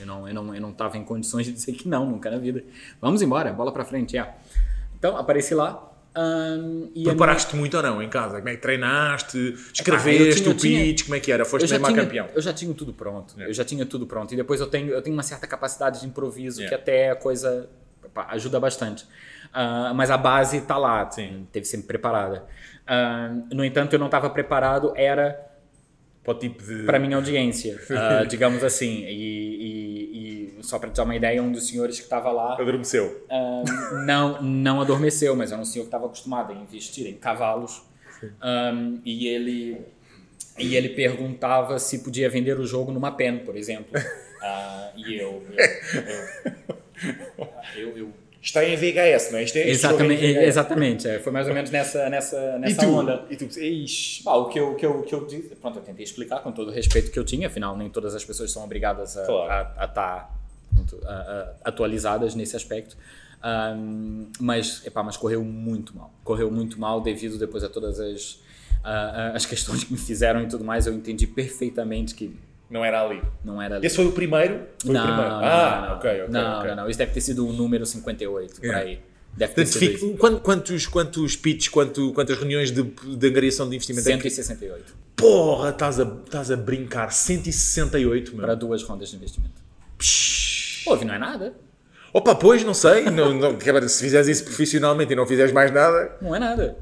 Eu 0.00 0.06
não, 0.06 0.28
eu 0.28 0.34
não, 0.34 0.54
eu 0.54 0.60
não 0.60 0.72
tava 0.72 0.96
em 0.98 1.04
condições 1.04 1.46
de 1.46 1.52
dizer 1.52 1.72
que 1.72 1.88
não, 1.88 2.06
nunca 2.06 2.30
na 2.30 2.38
vida. 2.38 2.62
Vamos 3.00 3.22
embora, 3.22 3.52
bola 3.52 3.72
pra 3.72 3.84
frente, 3.84 4.16
é. 4.16 4.34
Então, 4.98 5.16
apareci 5.16 5.54
lá. 5.54 5.90
ahn, 6.14 6.88
e 6.94 7.02
a 7.02 7.10
Preparaste 7.10 7.54
muito 7.56 7.76
ou 7.76 7.82
não 7.82 8.02
em 8.02 8.08
casa? 8.08 8.36
Como 8.38 8.48
é 8.48 8.54
que 8.54 8.62
treinaste? 8.62 9.54
Escreveste 9.72 10.46
eu 10.46 10.52
o 10.52 10.54
pitch? 10.54 11.04
Como 11.04 11.14
é 11.14 11.20
que 11.20 11.30
era? 11.32 11.44
Foste 11.44 11.68
mesmo 11.70 11.94
campeão? 11.94 12.28
eu 12.34 12.40
já 12.40 12.52
tinha 12.52 12.72
tudo 12.74 12.92
pronto. 12.92 13.34
É. 13.38 13.48
Eu 13.48 13.52
já 13.52 13.64
tinha 13.64 13.84
tudo 13.84 14.06
pronto. 14.06 14.32
E 14.32 14.36
depois 14.36 14.60
eu 14.60 14.66
tenho, 14.66 14.90
eu 14.90 15.02
tenho 15.02 15.14
uma 15.14 15.22
certa 15.22 15.46
capacidade 15.46 16.00
de 16.00 16.06
improviso 16.06 16.62
É. 16.62 16.68
que 16.68 16.74
até 16.74 17.10
a 17.10 17.16
coisa 17.16 17.68
pá, 18.12 18.26
ajuda 18.30 18.58
bastante. 18.60 19.06
Ah, 19.52 19.92
mas 19.94 20.10
a 20.10 20.16
base 20.16 20.56
está 20.58 20.76
lá, 20.76 21.08
Sim. 21.10 21.46
teve 21.52 21.66
sempre 21.66 21.86
preparada. 21.86 22.44
Ah, 22.86 23.32
no 23.52 23.64
entanto, 23.64 23.92
eu 23.92 23.98
não 23.98 24.06
estava 24.06 24.28
preparado, 24.30 24.92
era 24.96 25.38
Para 26.24 26.34
o 26.34 26.38
tipo 26.38 26.62
de... 26.64 26.84
para 26.84 26.96
a 26.96 27.00
minha 27.00 27.16
audiência, 27.16 27.78
ah, 27.90 28.24
digamos 28.24 28.64
assim. 28.64 29.04
E, 29.04 29.12
e- 29.60 30.58
e 30.58 30.62
só 30.64 30.78
para 30.78 30.88
te 30.90 30.96
dar 30.96 31.04
uma 31.04 31.14
ideia, 31.14 31.42
um 31.42 31.52
dos 31.52 31.66
senhores 31.68 31.98
que 31.98 32.04
estava 32.04 32.32
lá 32.32 32.54
Adormeceu. 32.58 33.26
ah, 33.30 33.62
não, 34.06 34.42
não 34.42 34.80
adormeceu, 34.80 35.36
mas 35.36 35.52
era 35.52 35.60
um 35.60 35.64
senhor 35.64 35.84
que 35.84 35.88
estava 35.88 36.06
acostumado 36.06 36.52
a 36.52 36.56
investir 36.56 37.06
em 37.06 37.14
cavalos. 37.14 37.82
Um, 38.42 39.00
e 39.04 39.28
ele 39.28 39.82
e 40.58 40.76
ele 40.76 40.90
perguntava 40.90 41.78
se 41.78 41.98
podia 41.98 42.30
vender 42.30 42.58
o 42.58 42.64
jogo 42.66 42.90
numa 42.92 43.12
pen, 43.12 43.38
por 43.40 43.56
exemplo. 43.56 43.92
Ah, 44.46 44.92
e 44.94 45.14
eu 45.18 45.42
eu, 47.74 47.88
eu, 47.88 47.96
eu- 47.96 48.12
Está 48.44 48.62
em 48.62 48.76
VHS, 48.76 49.30
não 49.32 49.38
é? 49.38 49.44
Isto 49.44 49.56
é 49.56 49.68
exatamente, 49.70 50.22
exatamente 50.22 51.08
é, 51.08 51.18
foi 51.18 51.32
mais 51.32 51.48
ou 51.48 51.54
menos 51.54 51.70
nessa 51.70 52.10
nessa 52.10 52.36
E 52.36 52.58
nessa 52.60 52.82
tu? 52.82 52.88
onda. 52.94 53.24
E 53.30 53.36
tu? 53.36 53.44
Ixi. 53.58 54.22
Ah, 54.26 54.36
o 54.36 54.48
que 54.50 54.60
eu, 54.60 54.74
que 54.74 54.84
eu, 54.84 55.00
que 55.02 55.14
eu 55.14 55.24
disse, 55.26 55.56
pronto, 55.56 55.78
eu 55.78 55.82
tentei 55.82 56.04
explicar 56.04 56.40
com 56.40 56.52
todo 56.52 56.68
o 56.68 56.70
respeito 56.70 57.10
que 57.10 57.18
eu 57.18 57.24
tinha, 57.24 57.46
afinal 57.46 57.74
nem 57.74 57.88
todas 57.88 58.14
as 58.14 58.22
pessoas 58.22 58.52
são 58.52 58.62
obrigadas 58.62 59.16
a 59.16 59.24
Claro. 59.24 59.70
estar 59.84 60.36
a- 61.06 61.52
atualizadas 61.64 62.34
nesse 62.34 62.54
aspecto. 62.54 62.96
Ahm, 63.42 64.26
mas, 64.38 64.84
epá, 64.86 65.02
mas 65.02 65.16
correu 65.16 65.42
muito 65.42 65.96
mal. 65.96 66.12
Correu 66.22 66.50
muito 66.50 66.78
mal 66.78 67.00
devido 67.00 67.38
depois 67.38 67.64
a 67.64 67.68
todas 67.70 67.98
as, 67.98 68.38
a- 68.82 68.90
a- 68.92 69.30
as 69.36 69.46
questões 69.46 69.84
que 69.84 69.92
me 69.92 69.98
fizeram 69.98 70.42
e 70.42 70.46
tudo 70.48 70.64
mais. 70.64 70.86
Eu 70.86 70.92
entendi 70.92 71.26
perfeitamente 71.26 72.14
que 72.14 72.34
Não 72.70 72.84
era 72.84 73.02
ali. 73.02 73.22
não 73.44 73.60
era 73.60 73.76
ali. 73.76 73.86
Esse 73.86 73.96
foi 73.96 74.06
o 74.06 74.12
primeiro? 74.12 74.60
Foi 74.82 74.92
não, 74.92 75.02
o 75.02 75.06
primeiro. 75.06 75.30
não, 75.30 75.38
ah, 75.44 75.78
não, 75.80 75.88
não. 75.88 75.96
ok, 75.96 76.10
ok. 76.10 76.28
Não, 76.28 76.58
ok. 76.58 76.68
não, 76.70 76.76
não. 76.76 76.88
Isso 76.90 76.98
deve 76.98 77.12
ter 77.12 77.20
sido 77.20 77.46
o 77.46 77.52
número 77.52 77.84
58, 77.86 78.60
por 78.60 78.70
É. 78.70 78.74
aí. 78.74 79.00
Deve 79.36 79.52
ter 79.52 79.66
sido 79.66 79.92
isso. 79.94 80.16
quantos, 80.40 80.86
quantos 80.86 81.36
pitches, 81.36 81.68
quanto, 81.68 82.12
quantas 82.12 82.38
reuniões 82.38 82.70
de, 82.70 82.82
de 82.82 83.26
angariação 83.28 83.68
de 83.68 83.74
investimento 83.74 84.08
é 84.08 84.16
que... 84.16 84.30
168 84.30 84.94
Porra, 85.16 85.70
estás 85.70 85.98
a, 86.00 86.04
estás 86.04 86.50
a 86.50 86.56
brincar. 86.56 87.12
168, 87.12 88.32
meu. 88.32 88.40
para 88.44 88.54
duas 88.54 88.82
rondas 88.84 89.10
de 89.10 89.16
investimento. 89.16 89.54
Psh. 89.98 90.84
Houve, 90.86 91.04
não 91.04 91.14
é 91.14 91.18
nada. 91.18 91.52
Opa, 92.12 92.34
pois, 92.34 92.62
não 92.62 92.74
sei. 92.74 93.04
Não, 93.10 93.34
não, 93.34 93.58
se 93.88 94.02
fizeres 94.02 94.28
isso 94.28 94.44
profissionalmente 94.44 95.12
e 95.12 95.16
não 95.16 95.26
fizeres 95.26 95.52
mais 95.52 95.72
nada... 95.72 96.16
Não 96.22 96.34
é 96.34 96.38
nada. 96.38 96.76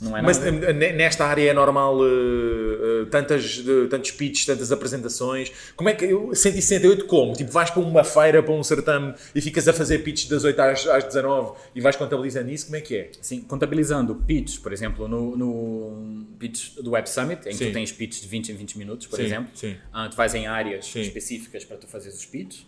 Não 0.00 0.14
é 0.16 0.20
Mas 0.20 0.38
nada. 0.38 0.72
ne- 0.74 0.92
nesta 0.92 1.24
área 1.24 1.50
é 1.50 1.54
normal 1.54 1.96
eh, 2.04 2.65
tantas, 3.06 3.62
tantos 3.90 4.10
pitches, 4.12 4.46
tantas 4.46 4.70
apresentações. 4.72 5.52
Como 5.74 5.88
é 5.88 5.94
que 5.94 6.04
eu 6.04 6.34
168 6.34 7.06
como? 7.06 7.32
Tipo, 7.32 7.50
vais 7.50 7.70
para 7.70 7.82
uma 7.82 8.04
feira, 8.04 8.42
para 8.42 8.52
um 8.52 8.62
certame 8.62 9.14
e 9.34 9.40
ficas 9.40 9.66
a 9.68 9.72
fazer 9.72 9.98
pitches 10.00 10.28
das 10.28 10.44
8 10.44 10.60
às, 10.60 10.86
às 10.86 11.04
19 11.04 11.56
e 11.74 11.80
vais 11.80 11.96
contabilizando 11.96 12.50
isso? 12.50 12.66
Como 12.66 12.76
é 12.76 12.80
que 12.80 12.96
é? 12.96 13.10
Sim, 13.20 13.40
contabilizando 13.42 14.14
pitch, 14.14 14.60
por 14.60 14.72
exemplo, 14.72 15.08
no, 15.08 15.36
no 15.36 16.26
pitch 16.38 16.74
do 16.76 16.90
Web 16.92 17.08
Summit, 17.08 17.40
em 17.46 17.50
que 17.50 17.56
Sim. 17.56 17.66
tu 17.68 17.72
tens 17.72 17.92
pitch 17.92 18.20
de 18.20 18.28
20 18.28 18.52
em 18.52 18.56
20 18.56 18.78
minutos, 18.78 19.06
por 19.06 19.16
Sim, 19.16 19.24
exemplo, 19.24 19.50
sim. 19.54 19.76
ah, 19.92 20.08
tu 20.08 20.16
vais 20.16 20.34
em 20.34 20.46
áreas 20.46 20.86
Sim. 20.86 21.00
específicas 21.00 21.64
para 21.64 21.76
tu 21.76 21.86
fazeres 21.86 22.18
os 22.18 22.26
pitches. 22.26 22.66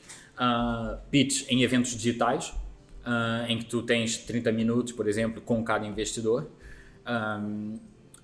Pitch 1.11 1.45
em 1.49 1.63
eventos 1.63 1.97
digitais, 1.97 2.53
ah, 3.05 3.45
em 3.49 3.59
que 3.59 3.65
tu 3.65 3.83
tens 3.83 4.19
30 4.19 4.53
minutos, 4.53 4.93
por 4.93 5.09
exemplo, 5.09 5.41
com 5.43 5.63
cada 5.65 5.87
investidor. 5.87 6.49
Ah, 7.05 7.41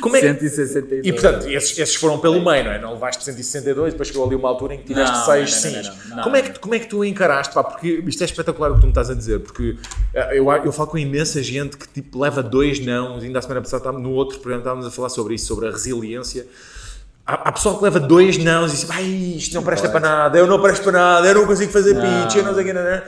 Como 0.00 0.16
é 0.16 0.20
que... 0.20 0.26
162. 0.26 1.06
E 1.06 1.12
portanto, 1.12 1.46
esses, 1.48 1.78
esses 1.78 1.94
foram 1.94 2.18
pelo 2.18 2.44
meio, 2.44 2.64
não 2.64 2.70
é? 2.72 2.80
Não 2.80 2.94
levaste 2.94 3.24
162, 3.24 3.92
depois 3.94 4.08
chegou 4.08 4.26
ali 4.26 4.34
uma 4.34 4.48
altura 4.48 4.74
em 4.74 4.78
que 4.78 4.84
tiveste 4.84 5.16
Não, 5.16 5.24
6 5.24 5.40
não, 5.40 5.46
sims. 5.60 5.88
não, 5.88 5.94
não, 6.08 6.16
não, 6.16 6.22
como, 6.24 6.36
é 6.36 6.42
que, 6.42 6.48
não. 6.48 6.54
tu- 6.54 6.60
como 6.60 6.74
é 6.74 6.78
que 6.78 6.86
tu 6.86 7.04
encaraste? 7.04 7.54
Pá? 7.54 7.64
Porque 7.64 8.02
isto 8.06 8.22
é 8.22 8.26
espetacular 8.26 8.70
o 8.70 8.74
que 8.74 8.80
tu 8.80 8.84
me 8.86 8.90
estás 8.90 9.10
a 9.10 9.14
dizer, 9.14 9.40
porque 9.40 9.76
eh, 10.14 10.38
eu, 10.38 10.50
eu 10.52 10.72
falo 10.72 10.90
com 10.90 10.98
imensa 10.98 11.42
gente 11.42 11.76
que 11.76 11.88
tipo, 11.88 12.18
leva 12.20 12.42
dois 12.42 12.78
não, 12.80 13.16
ainda 13.16 13.38
a 13.38 13.42
semana 13.42 13.60
passada 13.62 13.80
estávamos- 13.80 14.02
no 14.06 14.14
outro 14.14 14.38
programa 14.40 14.60
estávamos 14.62 14.86
a 14.86 14.90
falar 14.90 15.08
sobre 15.08 15.34
isso, 15.34 15.46
sobre 15.46 15.68
a 15.68 15.70
resiliência. 15.70 16.46
Há, 17.30 17.48
há 17.48 17.52
pessoal 17.52 17.76
que 17.76 17.84
leva 17.84 18.00
dois 18.00 18.38
não 18.38 18.66
e 18.66 18.70
diz, 18.70 18.88
ai, 18.90 19.04
isto 19.04 19.54
não 19.54 19.62
presta 19.62 19.86
pode. 19.88 20.00
para 20.00 20.08
nada, 20.16 20.38
eu 20.38 20.46
não 20.46 20.62
presto 20.62 20.82
para 20.84 20.92
nada, 20.92 21.28
eu 21.28 21.34
não 21.34 21.46
consigo 21.46 21.70
fazer 21.70 21.92
Não. 21.92 22.00
pitch, 22.24 22.36
eu 22.36 22.42
não 22.42 22.54
sei 22.54 22.62
o 22.62 22.66
que, 22.66 22.72
não, 22.72 22.82
não. 22.82 23.02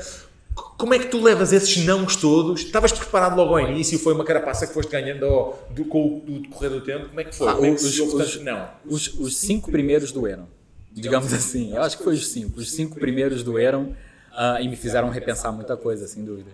Como 0.77 0.93
é 0.93 0.99
que 0.99 1.07
tu 1.07 1.23
levas 1.23 1.53
esses 1.55 1.83
nãos 1.87 2.17
todos? 2.17 2.61
Estavas 2.61 2.93
preparado 2.93 3.35
logo 3.35 3.55
ao 3.57 3.61
início? 3.61 3.99
Foi 3.99 4.13
uma 4.13 4.25
carapaça 4.25 4.67
que 4.67 4.75
foste 4.75 4.91
ganhando 4.91 5.25
ao- 5.25 5.67
do- 5.71 5.85
com 5.87 6.23
o 6.27 6.39
decorrer 6.43 6.71
do 6.71 6.81
tempo? 6.83 7.09
Como 7.09 7.21
é 7.21 7.25
que 7.25 7.35
foi? 7.35 7.49
Ah, 7.49 7.53
Como 7.55 7.65
é 7.67 7.71
que 7.75 7.83
os- 7.85 7.99
os- 7.99 8.43
não? 8.43 8.69
Os, 8.87 9.09
os 9.19 9.37
cinco 9.39 9.71
primeiros 9.71 10.13
doeram. 10.13 10.47
digamos 10.93 11.33
assim. 11.33 11.75
Eu 11.75 11.83
acho 11.83 11.97
que 11.97 12.05
foi 12.05 12.15
os 12.15 12.29
cinco. 12.29 12.59
Os 12.61 12.73
cinco 12.73 12.99
primeiros 12.99 13.43
doeram 13.43 13.95
uh, 14.33 14.61
e 14.61 14.69
me 14.69 14.75
fizeram 14.77 15.09
repensar 15.09 15.51
muita 15.53 15.77
coisa, 15.77 16.07
sem 16.07 16.25
dúvida. 16.25 16.51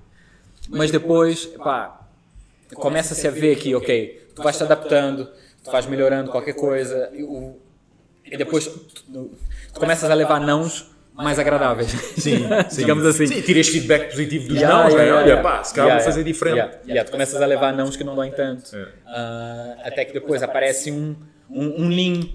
Mas 0.68 0.90
depois, 0.90 1.46
pá, 1.46 2.00
começa-se 2.74 3.26
a 3.26 3.30
ver 3.30 3.56
que, 3.56 3.74
ok, 3.74 4.28
tu 4.34 4.42
vais 4.42 4.56
te 4.56 4.62
adaptando, 4.62 5.28
tu 5.66 5.72
vais 5.72 5.86
melhorando 5.86 6.30
qualquer 6.30 6.54
coisa, 6.54 7.10
e, 7.12 7.22
o, 7.22 7.56
e 8.24 8.36
depois 8.36 8.66
tu, 8.66 8.78
tu, 9.12 9.30
começas 9.80 10.10
a 10.10 10.14
levar 10.14 10.40
nãos 10.40 10.90
mais 11.12 11.38
agradáveis. 11.38 11.90
Sim, 12.16 12.46
digamos 12.76 13.04
assim. 13.06 13.26
Sim, 13.26 13.40
tiras 13.40 13.68
feedback 13.68 14.10
positivo 14.10 14.48
dos 14.48 14.56
Yeah, 14.56 14.76
nãos, 14.76 14.92
yeah, 14.92 15.12
né? 15.12 15.18
Olha, 15.18 15.26
yeah. 15.26 15.42
pá, 15.42 15.64
se 15.64 15.74
calhar 15.74 15.88
Yeah, 15.88 16.04
vou 16.04 16.12
fazer 16.12 16.24
diferente. 16.24 16.56
Yeah, 16.56 16.80
yeah, 16.86 17.04
tu 17.04 17.12
começas 17.12 17.40
a 17.40 17.46
levar 17.46 17.72
nãos 17.72 17.96
que 17.96 18.04
não 18.04 18.14
doem 18.14 18.32
tanto. 18.32 18.74
É. 18.76 18.88
Ah, 19.06 19.76
até 19.84 20.04
que 20.04 20.12
depois 20.12 20.42
aparece 20.42 20.90
um, 20.90 21.16
um, 21.50 21.84
um 21.84 21.88
lean. 21.88 22.28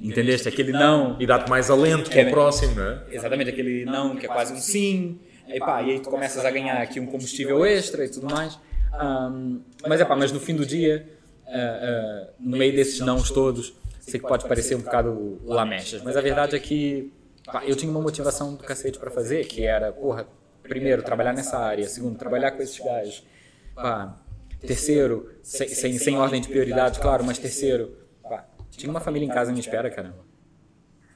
Entendeste? 0.00 0.48
Aquele 0.48 0.72
não. 0.72 1.16
E 1.18 1.26
dá-te 1.26 1.48
mais 1.50 1.70
alento 1.70 2.10
para 2.10 2.20
É, 2.20 2.26
o 2.26 2.30
próximo, 2.30 2.74
não 2.74 2.84
é? 2.84 3.02
Exatamente, 3.10 3.50
aquele 3.50 3.84
não 3.84 4.16
que 4.16 4.26
é 4.26 4.28
quase 4.28 4.52
um 4.52 4.56
sim. 4.56 5.20
E, 5.48 5.58
pá, 5.58 5.82
e 5.82 5.92
aí 5.92 6.00
tu 6.00 6.10
começas 6.10 6.44
a 6.44 6.50
ganhar 6.50 6.76
aqui 6.80 7.00
um 7.00 7.06
combustível 7.06 7.64
extra 7.64 8.04
e 8.04 8.08
tudo 8.08 8.28
mais. 8.30 8.58
Ahm, 8.92 9.60
mas 9.86 10.00
é 10.00 10.04
pá, 10.04 10.14
mas 10.14 10.30
no 10.30 10.40
fim 10.40 10.54
do 10.54 10.66
dia, 10.66 11.06
ah, 11.48 11.80
ah, 11.82 12.30
no 12.38 12.56
meio 12.56 12.74
desses 12.74 13.00
nãos 13.00 13.30
todos, 13.30 13.74
sei 14.00 14.20
que 14.20 14.26
pode 14.26 14.46
parecer 14.46 14.74
um 14.74 14.80
bocado 14.80 15.40
lamechas, 15.44 16.02
mas 16.02 16.16
a 16.16 16.20
verdade 16.20 16.56
é 16.56 16.58
que 16.58 17.12
pá, 17.44 17.64
eu 17.64 17.74
tinha 17.74 17.90
uma 17.90 18.00
motivação 18.00 18.54
do 18.54 18.62
cacete 18.64 18.98
para 18.98 19.10
fazer, 19.10 19.46
que 19.46 19.64
era, 19.64 19.92
porra, 19.92 20.26
primeiro, 20.62 21.02
trabalhar 21.02 21.32
nessa 21.32 21.58
área, 21.58 21.88
segundo, 21.88 22.18
trabalhar 22.18 22.52
com 22.52 22.62
esses 22.62 22.78
gajos, 22.78 23.26
pá, 23.74 24.16
terceiro, 24.60 25.30
sem, 25.42 25.68
sem, 25.68 25.98
sem 25.98 26.16
ordem 26.18 26.40
de 26.40 26.48
prioridade, 26.48 26.98
claro, 27.00 27.24
mas 27.24 27.38
terceiro, 27.38 27.96
pá, 28.22 28.46
tinha 28.70 28.90
uma 28.90 29.00
família 29.00 29.26
em 29.26 29.30
casa 29.30 29.52
me 29.52 29.60
espera, 29.60 29.90
caramba. 29.90 30.26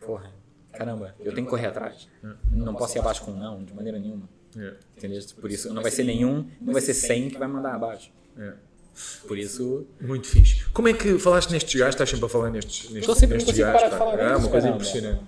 Porra, 0.00 0.32
caramba, 0.72 1.14
eu 1.20 1.32
tenho 1.34 1.46
que 1.46 1.50
correr 1.50 1.66
atrás. 1.66 2.08
Não 2.50 2.74
posso 2.74 2.96
ir 2.96 3.00
abaixo 3.00 3.22
com 3.22 3.30
um 3.32 3.36
não, 3.36 3.62
de 3.62 3.72
maneira 3.74 3.98
nenhuma. 3.98 4.28
É, 4.56 4.74
Entendeu? 4.96 5.20
Por 5.40 5.50
isso, 5.50 5.72
não 5.72 5.80
vai 5.82 5.90
ser 5.90 6.04
nenhum, 6.04 6.46
não 6.60 6.72
vai 6.72 6.82
ser 6.82 6.94
100 6.94 7.30
que 7.30 7.38
vai 7.38 7.48
mandar 7.48 7.74
abaixo. 7.74 8.12
é. 8.38 8.54
Por 9.26 9.38
isso, 9.38 9.86
Muito 10.00 10.26
fixe. 10.26 10.64
Como 10.72 10.88
é 10.88 10.92
que 10.92 11.18
falaste 11.18 11.50
nestes 11.50 11.74
gajos? 11.78 11.94
Estás 11.94 12.10
sempre 12.10 12.26
a 12.26 12.28
falar 12.28 12.50
nestes, 12.50 12.84
nestes, 12.84 12.98
Estou 12.98 13.14
sempre- 13.14 13.36
nestes 13.38 13.56
gajos. 13.56 13.82
de 13.84 13.90
pá. 13.90 13.96
falar 13.98 14.18
É 14.20 14.36
uma 14.36 14.48
coisa 14.48 14.68
impressionante. 14.68 15.20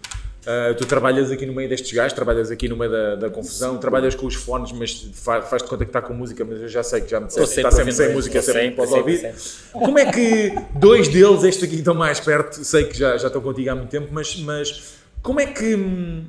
Ah, 0.47 0.75
tu 0.77 0.85
trabalhas 0.85 1.31
aqui 1.31 1.47
no 1.47 1.55
meio 1.55 1.67
destes 1.71 1.91
gajos, 1.91 2.13
trabalhas 2.13 2.51
aqui 2.51 2.69
no 2.69 2.77
meio 2.77 2.91
da, 2.91 3.15
da 3.15 3.31
confusão, 3.31 3.79
trabalhas 3.79 4.15
com 4.15 4.27
os 4.27 4.35
fones, 4.35 4.73
mas 4.73 5.09
fa- 5.15 5.41
faz-te 5.41 5.67
conta 5.71 5.87
que 5.87 5.89
está 5.89 6.03
com 6.03 6.13
música, 6.13 6.45
mas 6.45 6.61
eu 6.61 6.69
já 6.69 6.83
sei 6.83 7.01
que 7.01 7.11
já 7.11 7.19
me 7.19 7.29
disseste, 7.29 7.49
Estou 7.49 7.63
está 7.71 7.71
sempre 7.75 7.93
sempre 7.95 8.07
sem 8.09 8.15
música, 8.15 8.43
sempre, 8.43 8.61
sempre, 8.61 8.77
podes 8.77 8.93
sempre, 8.93 9.13
ouvir. 9.15 9.19
sempre. 9.23 9.41
Como 9.87 9.99
é 9.99 10.13
que 10.13 10.53
dois 10.79 11.09
deles, 11.09 11.45
estes 11.45 11.65
aqui 11.65 11.73
que 11.73 11.79
estão 11.79 11.95
mais 11.95 12.21
perto, 12.21 12.63
sei 12.63 12.85
que 12.85 12.99
já, 12.99 13.17
já 13.17 13.29
estão 13.29 13.41
contigo 13.41 13.71
há 13.71 13.75
muito 13.75 13.89
tempo, 13.89 14.09
mas, 14.13 14.37
mas 14.41 14.97
como 15.23 15.41
é 15.41 15.47
que 15.47 15.75
hum, 15.77 16.25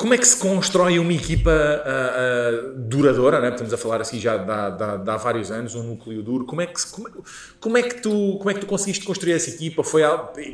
como 0.00 0.14
é 0.14 0.18
que 0.18 0.26
se 0.26 0.36
constrói 0.38 0.98
uma 0.98 1.12
equipa 1.12 1.50
ah, 1.52 1.84
ah, 2.16 2.72
duradoura, 2.74 3.38
né? 3.38 3.50
estamos 3.50 3.70
a 3.70 3.76
falar 3.76 4.00
assim 4.00 4.18
já 4.18 4.38
de 4.38 4.50
há, 4.50 4.70
de 4.70 4.82
há- 4.82 4.96
de 4.96 5.10
há 5.10 5.16
vários 5.18 5.50
anos, 5.50 5.74
um 5.74 5.82
núcleo 5.82 6.22
duro, 6.22 6.46
como 6.46 6.62
é, 6.62 6.66
que, 6.66 6.86
como, 6.90 7.06
é- 7.08 7.12
como 7.60 7.76
é 7.76 7.82
que 7.82 8.00
tu, 8.00 8.36
como 8.38 8.50
é 8.50 8.54
que 8.54 8.60
tu 8.60 8.66
conseguiste 8.66 9.04
construir 9.04 9.32
essa 9.34 9.50
equipa? 9.50 9.84
Foi, 9.84 10.00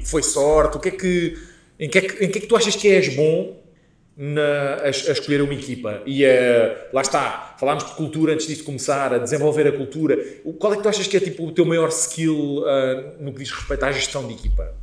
foi 0.04 0.22
sorte? 0.24 0.76
O 0.76 0.80
que 0.80 0.88
é 0.88 0.90
que, 0.90 1.38
em, 1.78 1.88
que 1.88 1.98
é 1.98 2.00
que, 2.00 2.24
em 2.24 2.28
que 2.28 2.38
é 2.38 2.40
que 2.40 2.46
tu 2.48 2.56
achas 2.56 2.74
que 2.74 2.88
és 2.88 3.14
bom 3.14 3.62
na- 4.16 4.78
a, 4.82 4.86
a 4.86 4.88
escolher 4.90 5.40
uma 5.40 5.54
equipa? 5.54 6.02
E 6.04 6.26
a- 6.26 6.88
lá 6.92 7.02
está, 7.02 7.54
falámos 7.60 7.84
de 7.86 7.92
cultura 7.92 8.32
antes 8.32 8.48
disto 8.48 8.64
começar, 8.64 9.14
a 9.14 9.18
desenvolver 9.18 9.68
a 9.68 9.72
cultura. 9.72 10.16
Qual 10.58 10.72
é 10.72 10.76
que 10.76 10.82
tu 10.82 10.88
achas 10.88 11.06
que 11.06 11.16
é 11.16 11.20
tipo, 11.20 11.46
o 11.46 11.52
teu 11.52 11.64
maior 11.64 11.90
skill 11.90 12.64
ah, 12.66 13.12
no 13.20 13.32
que 13.32 13.38
diz 13.38 13.52
respeito 13.52 13.84
à 13.84 13.92
gestão 13.92 14.26
de 14.26 14.34
equipa? 14.34 14.74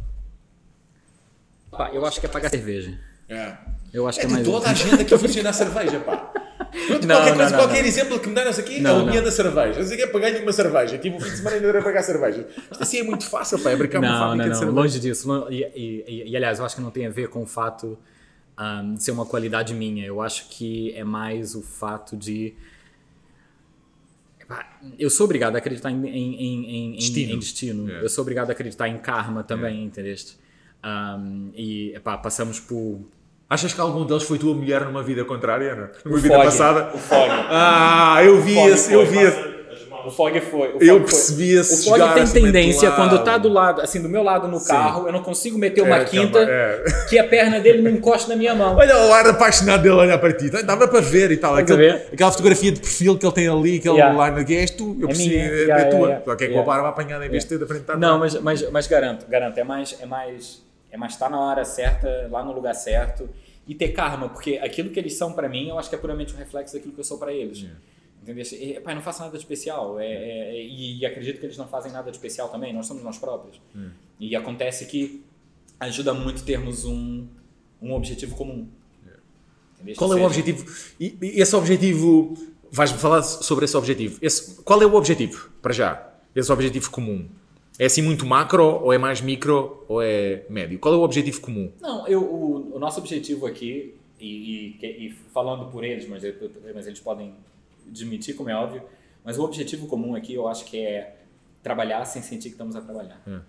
pá, 1.70 1.89
eu 1.93 2.05
acho 2.05 2.20
que 2.22 2.26
é 2.28 2.30
pagar 2.30 2.49
cerveja. 2.49 2.97
É. 3.28 3.72
Eu 3.93 4.07
acho 4.07 4.19
que 4.19 4.25
é, 4.25 4.27
de 4.27 4.33
mais 4.33 4.45
toda 4.47 4.69
a 4.69 4.73
gente 4.73 5.01
aqui 5.01 5.15
funciona 5.17 5.49
a 5.51 5.53
cerveja, 5.53 5.99
pá. 5.99 6.17
Pronto, 6.87 7.05
Não, 7.07 7.15
qualquer, 7.15 7.29
não, 7.29 7.37
coisa, 7.37 7.51
não, 7.51 7.59
qualquer 7.59 7.85
exemplo 7.85 8.19
que 8.19 8.27
me 8.27 8.33
deram 8.35 8.49
aqui 8.49 8.81
Não, 8.81 9.01
é 9.01 9.05
não. 9.05 9.11
dia 9.11 9.21
da 9.21 9.31
cerveja. 9.31 9.79
Eu 9.79 9.85
sei 9.85 9.95
que 9.95 10.03
é 10.03 10.07
pagar-lhe 10.07 10.39
uma 10.39 10.51
cerveja. 10.51 10.97
Tipo, 10.97 11.17
o 11.17 11.21
fim 11.21 11.29
de 11.29 11.37
semana 11.37 11.55
ainda 11.57 11.67
era 11.67 11.81
pagar 11.83 12.01
cerveja. 12.01 12.47
Isto 12.71 12.81
assim 12.83 12.97
é 12.97 13.03
muito 13.03 13.29
fácil, 13.29 13.59
pá. 13.59 13.69
É 13.69 13.75
brincar 13.75 13.99
uma 13.99 14.17
fábrica 14.17 14.49
de 14.49 14.57
cerveja. 14.57 14.75
longe 14.81 14.99
disso. 14.99 15.47
E, 15.51 15.61
e- 15.61 16.03
e- 16.07 16.29
e, 16.31 16.35
aliás, 16.35 16.57
eu 16.57 16.65
acho 16.65 16.75
que 16.75 16.81
não 16.81 16.89
tem 16.89 17.05
a 17.05 17.09
ver 17.11 17.27
com 17.29 17.43
o 17.43 17.45
fato 17.45 17.95
ahm, 18.57 18.95
de 18.95 19.03
ser 19.03 19.11
uma 19.11 19.25
qualidade 19.25 19.71
minha. 19.75 20.03
Eu 20.03 20.19
acho 20.21 20.49
que 20.49 20.91
é 20.95 21.03
mais 21.03 21.53
o 21.53 21.61
fato 21.61 22.17
de. 22.17 22.55
Eu 24.99 25.09
sou 25.09 25.25
obrigado 25.25 25.55
a 25.55 25.59
acreditar 25.59 25.89
em, 25.91 26.05
em, 26.07 26.35
em, 26.35 26.93
em- 26.93 26.95
Destino. 26.95 27.39
destino. 27.39 27.91
É. 27.91 28.03
Eu 28.03 28.09
sou 28.09 28.21
obrigado 28.23 28.49
a 28.49 28.53
acreditar 28.53 28.87
em 28.87 28.97
karma 28.97 29.43
também, 29.43 29.83
entendeste? 29.83 30.37
Ahm, 30.81 31.49
e 31.55 31.93
epá, 31.95 32.17
passamos 32.17 32.59
por. 32.59 32.99
Achas 33.49 33.73
que 33.73 33.79
algum 33.81 34.05
deles 34.05 34.23
foi 34.23 34.37
tua 34.39 34.53
mulher 34.53 34.81
numa 34.85 35.03
vida 35.03 35.23
contrária, 35.25 35.75
não? 35.75 35.87
Numa 36.05 36.17
O 36.17 36.21
vida 36.21 36.37
passada? 36.39 36.89
O 36.93 36.97
Fog. 36.97 37.29
Ah, 37.49 38.19
eu 38.23 38.41
vi 38.41 38.57
esse, 38.57 38.91
eu 38.93 39.05
vi 39.05 39.19
esse. 39.19 39.53
O 40.05 40.11
Fog 40.11 40.37
foi. 40.41 40.73
O 40.73 40.77
Eu 40.83 40.95
foi. 40.97 40.99
percebi 41.05 41.53
esse 41.53 41.73
O 41.81 41.83
Fog 41.91 41.97
jogar 41.99 42.13
tem 42.15 42.23
assim, 42.23 42.41
tendência, 42.41 42.89
do 42.89 42.95
quando 42.97 43.13
lado. 43.15 43.23
tá 43.23 43.37
do 43.37 43.47
lado, 43.47 43.81
assim, 43.81 44.01
do 44.01 44.09
meu 44.09 44.21
lado 44.21 44.49
no 44.49 44.61
carro, 44.65 45.07
eu 45.07 45.13
não 45.13 45.21
consigo 45.23 45.57
meter 45.57 45.81
uma 45.81 45.97
É, 45.97 46.03
quinta 46.05 46.39
é. 46.39 46.83
que 47.09 47.17
a 47.17 47.23
perna 47.25 47.59
dele 47.61 47.81
não 47.81 47.91
encoste 47.91 48.27
na 48.27 48.35
minha 48.35 48.53
mão. 48.53 48.75
Olha 48.75 48.97
o 48.97 49.13
ar 49.13 49.25
apaixonado 49.27 49.81
dele 49.83 49.95
a 49.95 49.97
olhar 49.99 50.17
para 50.17 50.33
ti. 50.33 50.49
Dava 50.49 50.87
para 50.89 50.99
ver 50.99 51.31
e 51.31 51.37
tal. 51.37 51.55
Aquele- 51.55 51.77
ver? 51.77 52.07
aquela 52.11 52.31
fotografia 52.31 52.71
de 52.71 52.81
perfil 52.81 53.17
que 53.17 53.25
ele 53.25 53.33
tem 53.33 53.47
ali, 53.47 53.77
aquele 53.77 53.95
Yeah. 53.95 54.29
line 54.29 54.45
que 54.45 54.55
és 54.55 54.71
tu. 54.71 54.97
Eu 54.99 55.05
É 55.05 55.07
percebi, 55.07 55.29
minha. 55.29 55.45
é, 55.45 55.47
Yeah, 55.61 55.81
é 55.83 55.85
tua. 55.85 55.93
yeah, 55.99 56.07
yeah. 56.07 56.25
Só 56.25 56.35
que 56.35 56.43
é 56.43 56.47
com 56.47 56.53
a 56.53 56.57
Yeah. 56.57 56.73
barba 56.73 56.89
apanhada 56.89 57.25
em 57.25 57.29
vez 57.29 57.43
de 57.43 57.49
ter 57.49 57.57
da 57.59 57.67
frente 57.67 57.85
Não, 57.97 58.19
mas, 58.19 58.41
mas, 58.41 58.69
mas 58.71 58.87
garanto, 58.87 59.25
garanto, 59.29 59.57
é 59.57 59.63
mais, 59.63 59.95
é 60.01 60.05
mais, 60.05 60.61
é 60.93 60.97
mais 60.97 61.13
estar 61.13 61.29
na 61.29 61.39
hora 61.39 61.65
certa, 61.65 62.27
lá 62.31 62.43
no 62.43 62.51
lugar 62.53 62.73
certo 62.75 63.27
e 63.67 63.73
ter 63.73 63.89
karma, 63.89 64.29
porque 64.29 64.57
aquilo 64.57 64.89
que 64.91 64.99
eles 64.99 65.15
são 65.15 65.33
pra 65.33 65.49
mim, 65.49 65.67
eu 65.69 65.79
acho 65.79 65.89
que 65.89 65.95
é 65.95 65.97
puramente 65.97 66.33
um 66.33 66.37
reflexo 66.37 66.73
daquilo 66.75 66.93
que 66.93 66.99
eu 66.99 67.03
sou 67.03 67.17
pra 67.17 67.33
eles. 67.33 67.65
Entendeu? 68.21 68.45
E, 68.53 68.79
pai, 68.79 68.93
não 68.95 69.01
faço 69.01 69.19
nada 69.21 69.31
de 69.31 69.37
especial. 69.43 69.99
É, 69.99 70.05
é- 70.05 70.55
é- 70.55 70.63
e, 70.65 70.99
e 70.99 71.05
acredito 71.05 71.39
que 71.39 71.45
eles 71.45 71.57
não 71.57 71.67
fazem 71.67 71.91
nada 71.91 72.09
de 72.11 72.15
especial 72.15 72.47
também, 72.49 72.71
nós 72.71 72.85
somos 72.85 73.03
nós 73.03 73.17
próprios. 73.17 73.59
E 74.19 74.35
acontece 74.35 74.85
que 74.85 75.23
ajuda 75.79 76.13
muito 76.13 76.43
termos 76.45 76.85
um, 76.85 77.27
um 77.81 77.93
objetivo 77.93 78.35
comum. 78.35 78.67
Entendeu? 79.75 79.95
Qual 79.97 80.13
é 80.13 80.15
o 80.21 80.25
objetivo? 80.25 80.65
E 80.99 81.17
e 81.21 81.41
esse 81.41 81.55
objetivo, 81.55 82.33
vais-me 82.71 82.97
falar 82.99 83.21
sobre 83.23 83.65
esse 83.65 83.75
objetivo. 83.75 84.17
Esse- 84.21 84.61
qual 84.61 84.81
é 84.81 84.85
o 84.85 84.93
objetivo, 84.95 85.49
para 85.61 85.73
já? 85.73 86.09
Esse 86.35 86.51
objetivo 86.51 86.89
comum. 86.91 87.27
É 87.80 87.86
assim 87.86 88.01
muito 88.01 88.26
macro, 88.26 88.63
ou 88.84 88.93
é 88.93 88.97
mais 88.97 89.19
micro, 89.21 89.84
ou 89.88 90.01
é 90.01 90.43
médio? 90.49 90.78
Qual 90.80 90.93
é 90.93 90.97
o 90.97 91.01
objetivo 91.01 91.41
comum? 91.41 91.71
Não, 91.82 92.07
eu, 92.07 92.21
o, 92.21 92.76
o 92.76 92.80
nosso 92.80 92.99
objetivo 92.99 93.45
aqui, 93.47 93.95
e, 94.19 94.78
e- 94.82 94.86
e 95.07 95.09
falando 95.34 95.71
por 95.71 95.84
eles, 95.84 96.07
mas, 96.07 96.24
mas 96.74 96.86
eles 96.88 96.99
podem 96.99 97.34
admitir, 97.88 98.36
como 98.36 98.49
é 98.49 98.55
óbvio, 98.55 98.82
mas 99.24 99.38
o 99.39 99.43
objetivo 99.43 99.88
comum 99.88 100.15
aqui 100.15 100.34
eu 100.34 100.47
acho 100.47 100.65
que 100.65 100.78
é 100.78 101.15
trabalhar 101.63 102.05
sem 102.05 102.21
sentir 102.21 102.49
que 102.49 102.55
estamos 102.55 102.76
a 102.76 102.82
trabalhar. 102.82 103.21
É. 103.28 103.39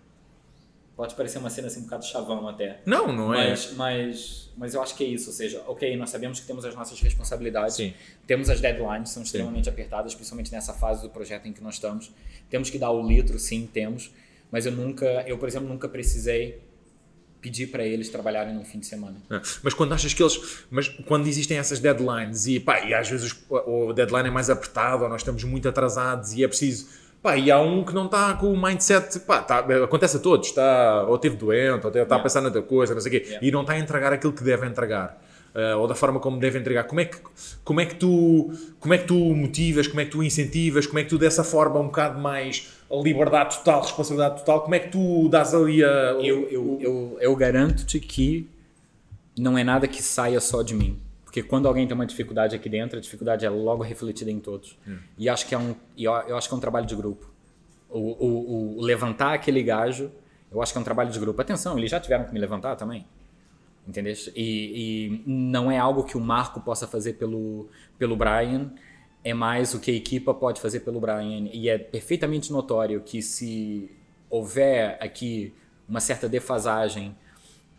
Pode 0.97 1.15
parecer 1.17 1.39
uma 1.39 1.51
cena 1.51 1.67
assim 1.67 1.81
um 1.81 1.85
bocado 1.85 2.05
chavão 2.05 2.49
até. 2.49 2.81
Não, 2.87 3.13
não 3.13 3.35
é. 3.35 3.51
Mas, 3.51 3.73
mas, 3.73 4.51
mas 4.57 4.75
eu 4.75 4.83
acho 4.83 4.95
que 4.95 5.03
é 5.03 5.09
isso, 5.09 5.29
ou 5.31 5.35
seja, 5.35 5.63
ok, 5.67 5.97
nós 5.97 6.11
sabemos 6.11 6.39
que 6.39 6.47
temos 6.47 6.65
as 6.65 6.75
nossas 6.75 7.01
responsabilidades, 7.01 7.75
Sim. 7.75 7.93
temos 8.29 8.49
as 8.49 8.61
deadlines, 8.61 9.11
são 9.11 9.23
extremamente 9.23 9.69
apertadas, 9.69 10.15
principalmente 10.15 10.53
nessa 10.53 10.73
fase 10.73 11.03
do 11.03 11.11
projeto 11.11 11.47
em 11.47 11.53
que 11.53 11.61
nós 11.61 11.75
estamos. 11.75 12.13
Temos 12.49 12.71
que 12.71 12.79
dar 12.79 12.93
o 12.93 13.05
litro, 13.05 13.39
sim, 13.41 13.69
temos, 13.73 14.13
mas 14.53 14.67
eu 14.67 14.73
nunca, 14.73 15.05
eu 15.27 15.37
por 15.37 15.49
exemplo, 15.49 15.69
nunca 15.69 15.89
precisei 15.89 16.63
pedir 17.45 17.67
para 17.67 17.85
eles 17.85 18.09
trabalharem 18.09 18.55
no 18.55 18.65
fim 18.65 18.79
de 18.79 18.87
semana. 18.87 19.17
É. 19.29 19.39
Mas 19.63 19.75
quando 19.75 19.93
achas 19.93 20.15
que 20.15 20.23
eles. 20.23 20.65
Mas 20.71 20.89
quando 20.89 21.27
existem 21.27 21.59
essas 21.59 21.79
deadlines 21.79 22.47
e, 22.47 22.59
pá, 22.59 22.81
e 22.81 22.95
às 22.95 23.11
vezes 23.11 23.37
o 23.51 23.93
deadline 23.93 24.29
é 24.29 24.31
mais 24.31 24.49
apertado 24.49 25.03
ou 25.03 25.11
nós 25.11 25.21
estamos 25.21 25.45
muito 25.45 25.69
atrasados 25.69 26.33
e 26.33 26.43
é 26.43 26.49
preciso. 26.49 27.04
Pá, 27.25 27.39
e 27.39 27.51
há 27.51 27.59
um 27.59 27.83
que 27.83 27.95
não 27.95 28.05
está 28.05 28.35
com 28.35 28.53
o 28.53 28.63
mindset. 28.63 29.19
Pá, 29.21 29.41
tá, 29.41 29.61
acontece 29.83 30.19
a 30.19 30.21
todos. 30.21 30.49
Está, 30.49 31.07
ou 31.09 31.17
teve 31.17 31.37
doente, 31.37 31.87
ou 31.87 31.89
está 31.89 31.89
a 31.89 32.03
Yeah. 32.03 32.19
pensar 32.23 32.43
noutra 32.43 32.61
coisa, 32.61 32.93
não 32.93 33.01
sei 33.01 33.09
o 33.09 33.13
quê. 33.13 33.27
Yeah. 33.27 33.47
E 33.47 33.51
não 33.51 33.63
está 33.63 33.73
a 33.73 33.79
entregar 33.79 34.13
aquilo 34.13 34.35
que 34.35 34.45
deve 34.45 34.67
entregar. 34.67 35.19
ah, 35.55 35.77
ou 35.77 35.87
da 35.89 35.95
forma 35.95 36.21
como 36.21 36.39
deve 36.39 36.59
entregar. 36.59 36.85
Como 36.85 37.01
é, 37.01 37.07
que, 37.07 37.17
como, 37.65 37.81
é 37.81 37.87
que 37.87 37.95
tu, 37.95 38.53
como 38.79 38.93
é 38.93 38.99
que 38.99 39.07
tu 39.07 39.15
motivas, 39.15 39.87
como 39.87 40.01
é 40.01 40.05
que 40.05 40.11
tu 40.11 40.23
incentivas, 40.23 40.87
como 40.87 40.99
é 40.99 41.05
que 41.05 41.09
tu 41.09 41.17
dessa 41.17 41.43
forma 41.43 41.79
um 41.81 41.87
bocado 41.87 42.21
mais 42.21 42.69
liberdade 42.91 43.57
total, 43.57 43.81
responsabilidade 43.83 44.41
total, 44.41 44.61
como 44.61 44.75
é 44.75 44.81
que 44.81 44.89
tu 44.91 45.29
dás 45.31 45.55
ali 45.55 45.83
a. 45.83 45.89
Eu, 46.21 46.47
eu, 46.51 46.79
eu, 46.81 47.17
eu 47.21 47.37
garanto-te 47.37 47.99
que 48.01 48.51
não 49.39 49.57
é 49.57 49.65
nada 49.65 49.89
que 49.89 50.03
saia 50.03 50.41
só 50.41 50.61
de 50.63 50.75
mim. 50.75 50.99
Porque 51.35 51.43
quando 51.43 51.67
alguém 51.67 51.85
tem 51.85 51.97
uma 51.97 52.07
dificuldade 52.07 52.55
aqui 52.55 52.69
dentro, 52.69 52.97
a 52.97 53.01
dificuldade 53.03 53.45
é 53.45 53.51
logo 53.51 53.83
refletida 53.83 54.31
em 54.31 54.39
todos. 54.39 54.79
E 55.19 55.29
acho 55.29 55.49
que 55.49 55.53
é 55.53 55.59
um, 55.59 55.75
eu, 55.99 56.13
eu 56.29 56.37
acho 56.37 56.47
que 56.47 56.55
é 56.55 56.57
um 56.57 56.61
trabalho 56.61 56.87
de 56.87 56.95
grupo. 56.95 57.29
O, 57.91 57.99
o, 57.99 58.79
o 58.79 58.81
levantar 58.81 59.35
aquele 59.35 59.61
gajo, 59.61 60.13
eu 60.49 60.63
acho 60.63 60.71
que 60.71 60.79
é 60.79 60.81
um 60.81 60.85
trabalho 60.85 61.11
de 61.11 61.19
grupo. 61.19 61.43
Atenção, 61.43 61.77
eles 61.77 61.91
já 61.91 61.99
tiveram 61.99 62.25
que 62.25 62.33
me 62.33 62.39
levantar 62.39 62.77
também. 62.77 63.05
Entendeu? 63.85 64.15
E, 64.37 65.17
e 65.17 65.23
não 65.27 65.69
é 65.73 65.77
algo 65.77 66.05
que 66.05 66.17
o 66.17 66.21
Marco 66.21 66.61
possa 66.61 66.87
fazer 66.87 67.15
pelo, 67.15 67.69
pelo 67.99 68.15
Brian, 68.15 68.71
é 69.25 69.35
mais 69.35 69.75
o 69.75 69.81
que 69.81 69.91
a 69.91 69.95
equipa 69.95 70.33
pode 70.33 70.61
fazer 70.61 70.81
pelo 70.81 71.01
Brian. 71.01 71.49
E 71.53 71.69
é 71.69 71.79
perfeitamente 71.79 72.53
notório 72.53 73.01
que 73.01 73.21
se 73.21 73.91
houver 74.31 74.97
aqui 75.01 75.53
uma 75.89 75.99
certa 75.99 76.29
defasagem 76.29 77.17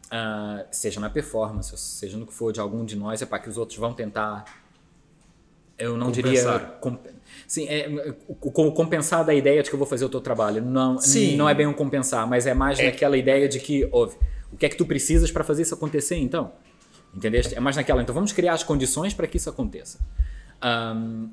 uh, 0.08 0.66
seja 0.72 1.00
na 1.00 1.10
performance, 1.10 1.76
seja 1.78 2.18
no 2.18 2.26
que 2.26 2.34
for 2.34 2.52
de 2.52 2.60
algum 2.60 2.84
de 2.86 2.96
nós, 2.96 3.22
é 3.22 3.26
para 3.26 3.40
que 3.40 3.50
os 3.50 3.58
outros 3.58 3.78
vão 3.78 3.94
tentar. 3.94 4.46
Eu 5.78 5.98
não 5.98 6.08
Compensar. 6.08 6.60
diria. 6.60 6.74
comp- 6.80 7.06
Sim, 7.48 7.68
é, 7.68 8.16
o, 8.28 8.36
compensar 8.72 9.26
da 9.26 9.34
ideia 9.34 9.62
de 9.62 9.70
que 9.70 9.76
eu 9.76 9.78
vou 9.80 9.88
fazer 9.88 10.06
o 10.06 10.10
teu 10.10 10.22
trabalho. 10.22 10.62
Não, 10.64 10.98
Sim. 11.00 11.36
não 11.36 11.50
é 11.50 11.54
bem 11.54 11.68
um 11.68 11.74
compensar, 11.74 12.26
mas 12.28 12.48
é 12.48 12.54
mais 12.54 12.80
naquela 12.80 13.18
ideia 13.18 13.48
de 13.50 13.60
que, 13.60 13.88
ouve, 13.92 14.16
o 14.54 14.58
que 14.58 14.66
é 14.66 14.70
que 14.70 14.78
tu 14.78 14.86
precisas 14.86 15.32
para 15.32 15.44
fazer 15.44 15.64
isso 15.64 15.74
acontecer 15.74 16.16
então? 16.16 16.54
Entendeste? 17.14 17.54
É 17.56 17.60
mais 17.60 17.76
naquela, 17.76 18.02
então 18.02 18.16
vamos 18.16 18.32
criar 18.32 18.54
as 18.54 18.64
condições 18.64 19.14
para 19.14 19.28
que 19.28 19.36
isso 19.38 19.50
aconteça. 19.50 20.00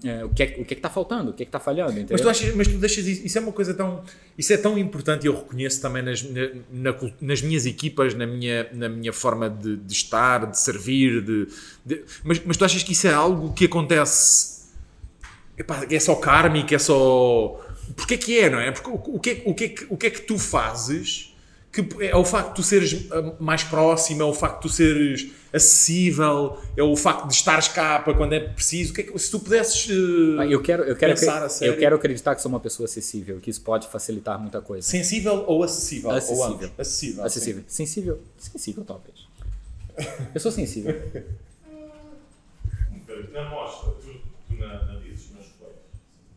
É, 0.05 0.25
o 0.25 0.29
que 0.29 0.43
é, 0.43 0.47
o 0.47 0.55
que 0.57 0.61
é 0.61 0.65
que 0.65 0.75
está 0.75 0.91
faltando? 0.91 1.31
O 1.31 1.33
que 1.33 1.43
é 1.43 1.47
que 1.47 1.49
está 1.49 1.59
falhando? 1.61 1.93
Entendeu? 1.93 2.09
Mas 2.13 2.21
tu, 2.21 2.29
achas, 2.29 2.55
mas 2.55 2.69
tu 2.69 2.75
deixas 2.77 3.07
isso, 3.07 3.27
isso 3.27 3.39
é 3.39 3.41
uma 3.41 3.53
coisa 3.53 3.73
tão. 3.73 4.03
Isso 4.37 4.53
é 4.53 4.57
tão 4.59 4.77
importante 4.77 5.25
e 5.25 5.27
eu 5.29 5.35
reconheço 5.35 5.81
também 5.81 6.03
nas, 6.03 6.23
na- 6.23 6.51
na 6.71 6.95
nas 7.21 7.41
minhas 7.41 7.65
equipas, 7.65 8.15
na 8.15 8.27
minha, 8.27 8.69
na 8.73 8.89
minha 8.89 9.13
forma 9.13 9.49
de, 9.49 9.77
de 9.77 9.93
estar, 9.93 10.45
de 10.51 10.59
servir. 10.59 11.23
De, 11.23 11.49
de- 11.85 12.05
mas, 12.23 12.43
mas 12.45 12.57
tu 12.57 12.65
achas 12.65 12.83
que 12.83 12.93
isso 12.93 13.07
é 13.07 13.13
algo 13.15 13.53
que 13.55 13.65
acontece. 13.65 14.63
Epá, 15.57 15.87
é 15.91 15.99
só 16.01 16.15
kármico, 16.17 16.75
é 16.75 16.79
só. 16.79 17.59
Porquê 17.97 18.17
que 18.19 18.39
é, 18.39 18.51
não 18.51 18.61
é? 18.61 18.71
Porque 18.71 18.91
o, 18.91 19.17
o, 19.17 19.19
que, 19.21 19.31
é- 19.31 19.43
o, 19.47 19.55
que 19.55 19.65
é 19.65 19.69
que, 19.69 19.87
o 19.89 19.97
que 19.97 20.07
é 20.07 20.11
que 20.11 20.21
tu 20.23 20.39
fazes 20.39 21.29
que 21.73 21.87
é 22.05 22.15
o 22.15 22.23
facto 22.23 22.51
de 22.51 22.55
tu 22.57 22.63
seres 22.63 23.07
ah, 23.11 23.33
mais 23.41 23.65
próximo, 23.65 24.21
é 24.21 24.25
o 24.27 24.35
facto 24.35 24.57
de 24.57 24.61
tu 24.63 24.69
seres 24.69 25.31
acessível, 25.53 26.59
é 26.77 26.83
o 26.83 26.97
facto 26.97 27.27
de 27.29 27.35
estares 27.35 27.69
cá 27.69 27.99
para 28.01 28.15
quando 28.15 28.33
é 28.33 28.41
preciso. 28.41 28.93
Que 28.95 29.01
é 29.03 29.05
que- 29.05 29.19
se 29.19 29.31
tu 29.31 29.39
pudesses. 29.41 29.89
ah, 30.39 30.43
Ah, 30.43 30.47
Eu 30.47 30.63
quero, 30.63 30.83
eu, 30.85 30.97
quero, 30.97 31.13
Pensar 31.15 31.45
a 31.45 31.65
eu 31.65 31.77
quero 31.77 31.97
acreditar 31.97 32.35
que 32.35 32.41
sou 32.43 32.49
uma 32.49 32.61
pessoa 32.61 32.87
acessível, 32.87 33.39
que 33.41 33.51
isso 33.51 33.61
pode 33.61 33.87
facilitar 33.89 34.39
muita 34.39 34.61
coisa. 34.61 34.87
Sensível 34.87 35.45
ou 35.47 35.63
acessível? 35.63 36.11
Ou 36.11 36.17
Acessível. 36.17 36.45
ambos? 36.45 36.71
Acessível. 36.79 37.25
Acessível. 37.25 37.65
Sensível? 37.69 38.21
Sensível, 38.39 38.85
talvez. 38.85 39.15
Eu 40.35 40.41
sou 40.41 40.51
sensível. 40.51 40.95
Na 43.33 43.49
mostra, 43.51 43.91
tu, 43.93 44.13
tu 44.49 44.55
na, 44.59 44.85
na 44.85 44.95
dizes, 45.01 45.31
mas 45.37 45.47
foi. 45.59 45.69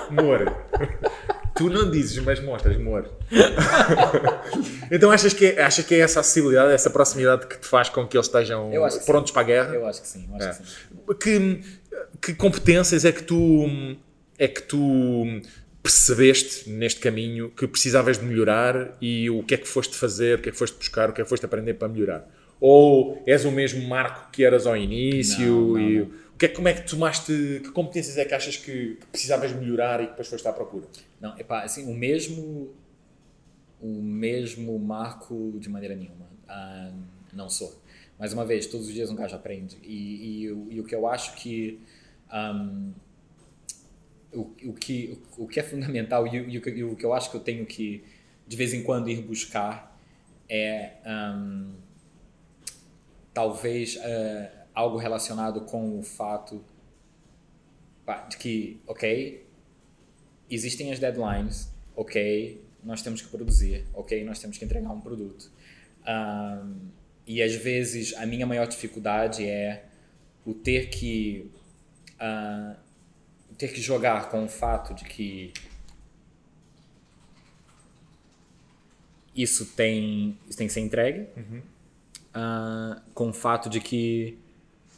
Amor. 0.09 0.39
Tu 1.55 1.69
não 1.69 1.89
dizes, 1.89 2.17
mas 2.23 2.39
mostras, 2.41 2.75
amor. 2.75 3.09
então 4.91 5.11
achas 5.11 5.33
que, 5.33 5.45
é, 5.45 5.61
achas 5.61 5.85
que 5.85 5.93
é 5.95 5.99
essa 5.99 6.19
acessibilidade, 6.19 6.73
essa 6.73 6.89
proximidade 6.89 7.47
que 7.47 7.57
te 7.59 7.67
faz 7.67 7.89
com 7.89 8.07
que 8.07 8.17
eles 8.17 8.27
estejam 8.27 8.71
que 8.71 9.05
prontos 9.05 9.31
para 9.31 9.41
a 9.41 9.45
guerra? 9.45 9.75
Eu 9.75 9.85
acho 9.85 10.01
que 10.01 10.07
sim, 10.07 10.27
acho 10.33 10.47
É. 10.47 10.49
que 10.51 10.55
sim. 10.57 10.63
Que, 11.19 11.61
que 12.21 12.33
competências 12.33 13.05
é 13.05 13.11
que 13.11 13.23
tu 13.23 13.67
é 14.39 14.47
que 14.47 14.63
tu 14.63 15.41
percebeste 15.81 16.69
neste 16.69 16.99
caminho 16.99 17.49
que 17.51 17.67
precisavas 17.67 18.17
de 18.17 18.25
melhorar 18.25 18.97
e 19.01 19.29
o 19.29 19.43
que 19.43 19.53
é 19.53 19.57
que 19.57 19.67
foste 19.67 19.95
fazer, 19.95 20.39
o 20.39 20.41
que 20.41 20.49
é 20.49 20.51
que 20.51 20.57
foste 20.57 20.77
buscar, 20.77 21.09
o 21.09 21.13
que 21.13 21.21
é 21.21 21.23
que 21.23 21.29
foste 21.29 21.45
aprender 21.45 21.73
para 21.75 21.87
melhorar? 21.87 22.27
Ou 22.59 23.21
és 23.27 23.43
o 23.45 23.51
mesmo 23.51 23.85
Marco 23.87 24.31
que 24.31 24.43
eras 24.43 24.65
ao 24.65 24.77
início? 24.77 25.45
Não, 25.45 25.67
não, 25.73 25.79
e 25.79 25.99
não. 25.99 26.11
O 26.43 26.45
que 26.45 26.51
é, 26.51 26.55
como 26.55 26.67
é 26.67 26.73
que 26.73 26.81
tomaste, 26.85 27.61
que 27.63 27.71
competências 27.71 28.17
é 28.17 28.25
que 28.25 28.33
achas 28.33 28.57
que, 28.57 28.95
que 28.95 29.05
precisavas 29.05 29.53
melhorar 29.53 30.01
e 30.01 30.03
que 30.03 30.09
depois 30.09 30.27
foste 30.27 30.45
à 30.45 30.51
procura? 30.51 30.85
Não, 31.21 31.39
epá, 31.39 31.63
assim, 31.63 31.89
o 31.89 31.93
mesmo 31.95 32.73
o 33.79 34.01
mesmo 34.01 34.77
marco 34.77 35.53
de 35.57 35.69
maneira 35.69 35.95
nenhuma. 35.95 36.27
Ah, 36.45 36.91
não 37.31 37.49
sou. 37.49 37.81
Mais 38.19 38.33
uma 38.33 38.43
vez, 38.45 38.67
todos 38.67 38.87
os 38.87 38.93
dias 38.93 39.09
um 39.09 39.15
gajo 39.15 39.33
aprende. 39.33 39.77
E, 39.83 40.41
e, 40.41 40.51
o- 40.51 40.67
e 40.69 40.81
o 40.81 40.83
que 40.83 40.93
eu 40.93 41.07
acho 41.07 41.33
que 41.37 41.79
ahm, 42.29 42.91
o, 44.33 44.41
o 44.65 44.73
que 44.73 45.17
o, 45.37 45.47
que 45.47 45.61
é 45.61 45.63
fundamental 45.63 46.27
e, 46.27 46.41
o- 46.41 46.49
e 46.49 46.57
o 46.57 46.61
que- 46.61 46.83
o 46.83 46.97
eu 46.99 47.13
acho 47.13 47.31
que 47.31 47.37
eu 47.37 47.41
tenho 47.41 47.65
que 47.65 48.03
de 48.45 48.57
vez 48.57 48.73
em 48.73 48.83
quando 48.83 49.09
ir 49.09 49.21
buscar 49.21 49.97
é 50.49 50.95
ahm, 51.05 51.71
talvez 53.33 53.97
ah, 54.03 54.62
algo 54.73 54.97
relacionado 54.97 55.61
com 55.61 55.99
o 55.99 56.03
fato 56.03 56.63
de 58.29 58.37
que, 58.37 58.81
ok, 58.87 59.45
existem 60.49 60.91
as 60.91 60.99
deadlines, 60.99 61.71
ok, 61.95 62.61
nós 62.83 63.01
temos 63.01 63.21
que 63.21 63.27
produzir, 63.29 63.85
ok, 63.93 64.23
nós 64.23 64.39
temos 64.39 64.57
que 64.57 64.65
entregar 64.65 64.91
um 64.91 64.99
produto. 64.99 65.49
Ahm, 66.05 66.89
e 67.25 67.41
às 67.41 67.55
vezes 67.55 68.13
a 68.15 68.25
minha 68.25 68.45
maior 68.45 68.67
dificuldade 68.67 69.45
é 69.47 69.85
o 70.45 70.53
ter 70.53 70.89
que 70.89 71.49
ah, 72.19 72.75
ter 73.57 73.69
que 73.69 73.81
jogar 73.81 74.29
com 74.29 74.43
o 74.43 74.49
fato 74.49 74.93
de 74.93 75.05
que 75.05 75.53
isso 79.35 79.65
tem 79.67 80.37
isso 80.47 80.57
tem 80.57 80.67
que 80.67 80.73
ser 80.73 80.81
entregue 80.81 81.27
ah, 82.33 83.01
com 83.13 83.29
o 83.29 83.33
fato 83.33 83.69
de 83.69 83.79
que 83.79 84.37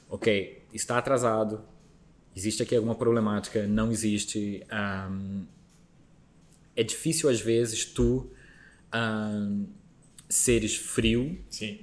ok 0.10 0.64
está 0.74 0.98
atrasado 0.98 1.62
existe 2.36 2.62
aqui 2.64 2.76
alguma 2.76 2.96
problemática 2.96 3.66
não 3.68 3.92
existe 3.92 4.64
ahm, 4.70 5.44
é 6.76 6.84
difícil 6.84 7.30
às 7.30 7.40
vezes 7.42 7.86
tu 7.86 8.30
ahm, 8.92 9.66
seres 10.30 10.76
frio 10.76 11.38
Sim. 11.50 11.80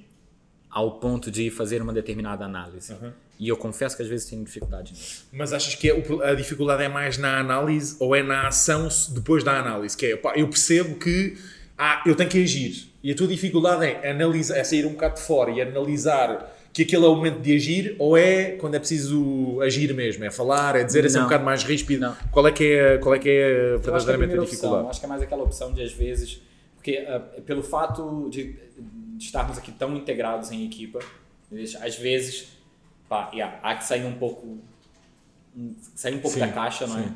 ao 0.69 0.99
ponto 0.99 1.31
de 1.31 1.49
fazer 1.49 1.81
uma 1.81 1.93
determinada 1.93 2.45
análise 2.45 2.93
Uhum. 2.93 3.11
e 3.39 3.47
eu 3.49 3.57
confesso 3.57 3.95
que 3.97 4.03
às 4.03 4.07
vezes 4.09 4.29
tenho 4.29 4.43
dificuldade 4.43 4.91
nisso 4.93 5.25
Mas 5.31 5.51
achas 5.53 5.75
que 5.75 5.89
é 5.89 6.29
a 6.29 6.33
dificuldade 6.35 6.83
é 6.83 6.87
mais 6.89 7.17
na 7.17 7.39
análise 7.39 7.95
ou 7.99 8.15
é 8.15 8.21
na 8.21 8.47
ação 8.47 8.87
depois 9.11 9.43
da 9.43 9.59
análise? 9.59 9.95
Que 9.97 10.07
é, 10.07 10.15
pá, 10.15 10.33
eu 10.35 10.47
percebo 10.47 10.95
que 10.99 11.37
ah, 11.77 12.03
eu 12.05 12.15
tenho 12.15 12.29
que 12.29 12.41
agir. 12.41 12.87
E 13.01 13.11
a 13.11 13.15
tua 13.15 13.27
dificuldade 13.27 13.83
é, 13.83 14.11
analisar, 14.11 14.57
é 14.57 14.63
sair 14.63 14.85
um 14.85 14.91
bocado 14.91 15.15
de 15.15 15.21
fora 15.21 15.49
e 15.51 15.59
analisar 15.59 16.55
que 16.73 16.81
aquele 16.81 17.05
é 17.05 17.07
o 17.07 17.15
momento 17.15 17.39
de 17.39 17.55
agir 17.55 17.95
ou 17.99 18.17
é 18.17 18.53
quando 18.53 18.73
é 18.73 18.79
preciso 18.79 19.61
agir 19.61 19.93
mesmo? 19.93 20.25
É 20.25 20.31
falar, 20.31 20.75
é 20.75 20.83
dizer, 20.83 21.05
é 21.05 21.09
ser 21.09 21.19
um 21.19 21.23
bocado 21.23 21.45
mais 21.45 21.63
ríspido? 21.63 22.01
Não. 22.01 22.17
Qual 22.31 22.47
é 22.47 22.51
que 22.51 22.73
é, 22.73 22.97
qual 22.97 23.13
é, 23.13 23.19
que 23.19 23.29
é 23.29 23.41
é 23.41 23.75
a 23.75 23.77
verdadeiramente 23.77 24.31
a, 24.31 24.41
opção, 24.41 24.45
dificuldade? 24.45 24.87
acho 24.89 24.99
que 24.99 25.05
é 25.05 25.09
mais 25.09 25.21
aquela 25.21 25.43
opção 25.43 25.71
de 25.71 25.83
às 25.83 25.93
vezes, 25.93 26.41
porque 26.75 27.05
ah, 27.07 27.19
pelo 27.45 27.61
fato 27.61 28.27
de, 28.31 28.53
de 28.53 29.23
estarmos 29.23 29.55
aqui 29.55 29.71
tão 29.71 29.95
integrados 29.95 30.51
em 30.51 30.65
equipa, 30.65 30.97
às 31.79 31.95
vezes 31.95 32.47
pá, 33.07 33.29
yeah, 33.31 33.59
há 33.61 33.75
que 33.75 33.83
sair 33.83 34.03
um 34.05 34.15
pouco 34.15 34.57
sair 35.93 36.15
um 36.15 36.19
pouco 36.19 36.33
Sim, 36.33 36.39
da 36.39 36.47
caixa, 36.47 36.87
não 36.87 36.97
é? 36.97 37.13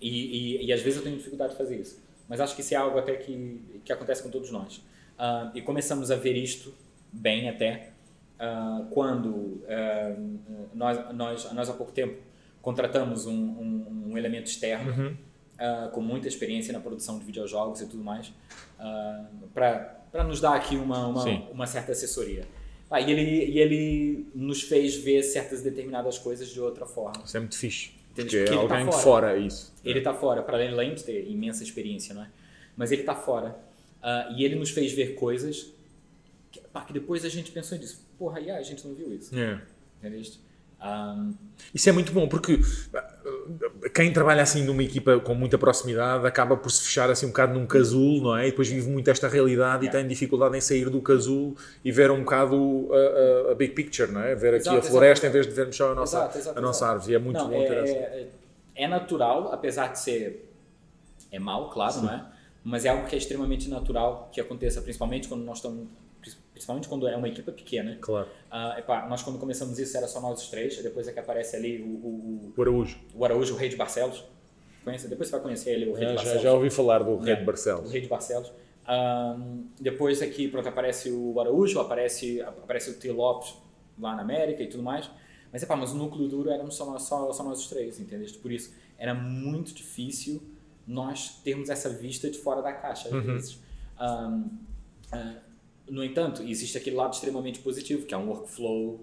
E, 0.00 0.62
e, 0.62 0.66
e 0.66 0.72
às 0.72 0.80
vezes 0.80 0.96
eu 0.96 1.04
tenho 1.04 1.18
dificuldade 1.18 1.52
de 1.52 1.58
fazer 1.58 1.78
isso. 1.78 2.02
Mas 2.26 2.40
acho 2.40 2.54
que 2.54 2.62
isso 2.62 2.72
é 2.72 2.76
algo 2.78 2.98
até 2.98 3.14
que, 3.16 3.60
que 3.84 3.92
acontece 3.92 4.22
com 4.22 4.30
todos 4.30 4.50
nós. 4.50 4.82
Ah, 5.18 5.52
e 5.54 5.60
começamos 5.60 6.10
a 6.10 6.16
ver 6.16 6.36
isto 6.36 6.72
bem 7.12 7.50
até 7.50 7.90
ah, 8.38 8.84
quando 8.90 9.62
ah, 9.68 10.16
nós, 10.74 11.14
nós, 11.14 11.52
nós 11.52 11.68
há 11.68 11.72
pouco 11.72 11.92
tempo 11.92 12.20
contratamos 12.62 13.26
um, 13.26 13.32
um, 13.34 14.08
um 14.10 14.18
elemento 14.18 14.46
externo 14.46 14.90
Uhum. 14.92 15.16
ah, 15.58 15.90
com 15.92 16.00
muita 16.00 16.28
experiência 16.28 16.72
na 16.72 16.80
produção 16.80 17.18
de 17.18 17.24
videojogos 17.24 17.80
e 17.80 17.86
tudo 17.86 18.02
mais 18.02 18.32
para 19.54 20.24
nos 20.24 20.40
dar 20.40 20.54
aqui 20.54 20.76
uma, 20.76 21.06
uma, 21.06 21.24
uma 21.50 21.66
certa 21.66 21.92
assessoria. 21.92 22.46
Ah, 22.90 23.00
e, 23.00 23.10
ele, 23.10 23.22
e 23.46 23.58
ele 23.58 24.26
nos 24.34 24.62
fez 24.62 24.94
ver 24.94 25.22
certas 25.22 25.62
determinadas 25.62 26.18
coisas 26.18 26.48
de 26.48 26.60
outra 26.60 26.86
forma. 26.86 27.22
Isso 27.24 27.36
é 27.36 27.40
muito 27.40 27.56
fixe. 27.56 27.90
Porque 28.14 28.36
é 28.36 28.44
Porque 28.44 28.54
tá 28.54 28.60
alguém 28.60 28.78
de 28.84 28.92
fora. 28.92 29.02
fora, 29.02 29.38
isso. 29.38 29.72
Ele 29.84 29.98
está 29.98 30.14
fora, 30.14 30.42
para 30.42 30.58
além 30.64 30.94
de 30.94 31.02
ter 31.02 31.28
imensa 31.28 31.64
experiência, 31.64 32.14
não 32.14 32.22
é? 32.22 32.28
Mas 32.76 32.92
ele 32.92 33.02
está 33.02 33.14
fora. 33.14 33.56
Ah, 34.00 34.28
e 34.36 34.44
ele 34.44 34.54
nos 34.54 34.70
fez 34.70 34.92
ver 34.92 35.14
coisas 35.14 35.72
pá, 36.74 36.82
que 36.84 36.92
depois 36.92 37.24
a 37.24 37.28
gente 37.30 37.50
pensou 37.50 37.78
nisso. 37.78 38.04
Porra, 38.18 38.38
e 38.40 38.50
a 38.50 38.60
gente 38.62 38.86
não 38.86 38.94
viu 38.94 39.10
isso. 39.14 39.34
É. 39.38 39.62
Entendeste? 40.00 40.38
Ah, 40.78 41.30
Isso 41.72 41.88
é 41.88 41.92
muito 41.92 42.12
bom 42.12 42.28
porque 42.28 42.56
uh, 42.56 43.90
quem 43.94 44.12
trabalha 44.12 44.42
assim 44.42 44.62
numa 44.64 44.82
equipa 44.82 45.18
com 45.18 45.34
muita 45.34 45.56
proximidade 45.56 46.26
acaba 46.26 46.58
por 46.58 46.70
se 46.70 46.82
fechar 46.84 47.08
assim 47.08 47.24
um 47.24 47.30
bocado 47.30 47.58
num 47.58 47.64
casulo, 47.66 48.24
não 48.24 48.36
é? 48.36 48.48
E 48.48 48.50
depois 48.50 48.68
vive 48.68 48.90
muito 48.90 49.08
esta 49.08 49.26
realidade 49.26 49.84
Yeah. 49.86 49.98
e 49.98 50.02
tem 50.02 50.06
dificuldade 50.08 50.56
em 50.58 50.60
sair 50.60 50.90
do 50.90 51.00
casulo 51.00 51.56
e 51.82 51.90
ver 51.90 52.10
um 52.10 52.20
bocado 52.20 52.88
a, 52.92 53.48
a- 53.48 53.52
a 53.52 53.54
big 53.54 53.72
picture, 53.72 54.12
não 54.12 54.20
é? 54.20 54.34
Ver 54.34 54.48
aqui 54.54 54.68
Exato, 54.68 54.78
a 54.86 54.90
floresta 54.90 55.26
exato. 55.26 55.26
em 55.26 55.32
vez 55.32 55.46
de 55.46 55.52
vermos 55.54 55.76
só 55.76 55.92
a 55.92 55.94
nossa, 55.94 56.16
Exato, 56.18 56.38
exato, 56.38 56.58
a 56.58 56.62
nossa 56.62 56.86
árvore. 56.86 57.12
E 57.12 57.14
é 57.14 57.18
muito 57.18 57.38
não, 57.38 57.48
bom 57.48 57.62
é, 57.62 57.66
ter 57.66 57.76
essa. 57.78 57.92
é, 57.94 58.28
é 58.74 58.86
natural, 58.88 59.52
apesar 59.54 59.86
de 59.92 59.98
ser 60.00 60.52
é 61.32 61.38
mal, 61.38 61.70
claro, 61.70 62.02
não 62.02 62.12
é? 62.12 62.26
Mas 62.62 62.84
é 62.84 62.88
algo 62.90 63.06
que 63.06 63.14
é 63.14 63.18
extremamente 63.18 63.68
natural 63.70 64.28
que 64.32 64.40
aconteça, 64.40 64.82
principalmente 64.82 65.28
quando 65.28 65.44
nós 65.44 65.58
estamos, 65.58 65.86
principalmente 66.54 66.88
quando 66.88 67.06
é 67.06 67.14
uma 67.16 67.28
equipa 67.28 67.52
pequena. 67.52 67.98
Claro. 68.00 68.26
Ah, 68.50 68.76
epá, 68.78 69.06
nós 69.08 69.22
quando 69.22 69.38
começamos 69.38 69.78
isso 69.78 69.94
era 69.96 70.08
só 70.08 70.20
nós 70.22 70.40
os 70.42 70.48
três, 70.48 70.80
depois 70.82 71.06
é 71.06 71.12
que 71.12 71.18
aparece 71.20 71.56
ali 71.56 71.82
o, 71.82 71.86
o, 71.86 72.52
O 72.56 72.62
Araújo. 72.62 72.98
o, 73.14 73.18
o 73.18 73.24
Araújo, 73.26 73.54
o 73.54 73.56
rei 73.58 73.68
de 73.68 73.76
Barcelos. 73.76 74.24
Conhece? 74.82 75.08
Depois 75.08 75.28
você 75.28 75.32
vai 75.36 75.42
conhecer 75.42 75.70
ele, 75.72 75.90
o 75.90 75.94
rei 75.94 76.06
de 76.06 76.06
Já, 76.06 76.08
já, 76.10 76.14
Barcelos. 76.16 76.42
já 76.42 76.52
ouvi 76.54 76.70
falar 76.70 77.02
do 77.02 77.16
Red 77.18 77.32
É, 77.32 77.42
O 77.42 77.44
Barcelos. 77.44 77.90
rei 77.92 78.00
de 78.00 78.08
Barcelos. 78.08 78.52
Depois 79.80 80.22
aqui, 80.22 80.48
pronto, 80.48 80.68
aparece 80.68 81.10
o 81.10 81.38
Araújo, 81.40 81.80
aparece, 81.80 82.40
aparece 82.42 82.90
o 82.90 82.94
T. 82.94 83.10
Lopes 83.10 83.54
lá 83.98 84.14
na 84.14 84.22
América 84.22 84.62
e 84.62 84.66
tudo 84.68 84.82
mais. 84.82 85.10
Mas, 85.52 85.62
epá, 85.62 85.76
mas 85.76 85.92
o 85.92 85.96
núcleo 85.96 86.28
duro 86.28 86.50
éramos 86.50 86.74
só, 86.74 86.84
nós- 86.84 87.02
só, 87.04 87.32
só 87.32 87.44
nós 87.44 87.60
os 87.60 87.68
três, 87.68 88.00
entendeste? 88.00 88.38
Por 88.38 88.50
isso, 88.50 88.72
era 88.98 89.14
muito 89.14 89.72
difícil 89.72 90.42
nós 90.86 91.40
termos 91.44 91.70
essa 91.70 91.88
vista 91.88 92.28
de 92.30 92.38
fora 92.38 92.60
da 92.60 92.72
caixa, 92.72 93.08
às 93.16 93.24
vezes. 93.24 93.60
Ahm, 93.98 94.48
ah, 95.12 95.36
no 95.88 96.02
entanto, 96.04 96.42
existe 96.42 96.76
aquele 96.78 96.96
lado 96.96 97.12
extremamente 97.14 97.58
positivo, 97.60 98.06
que 98.06 98.14
é 98.14 98.16
um 98.16 98.28
workflow 98.28 99.00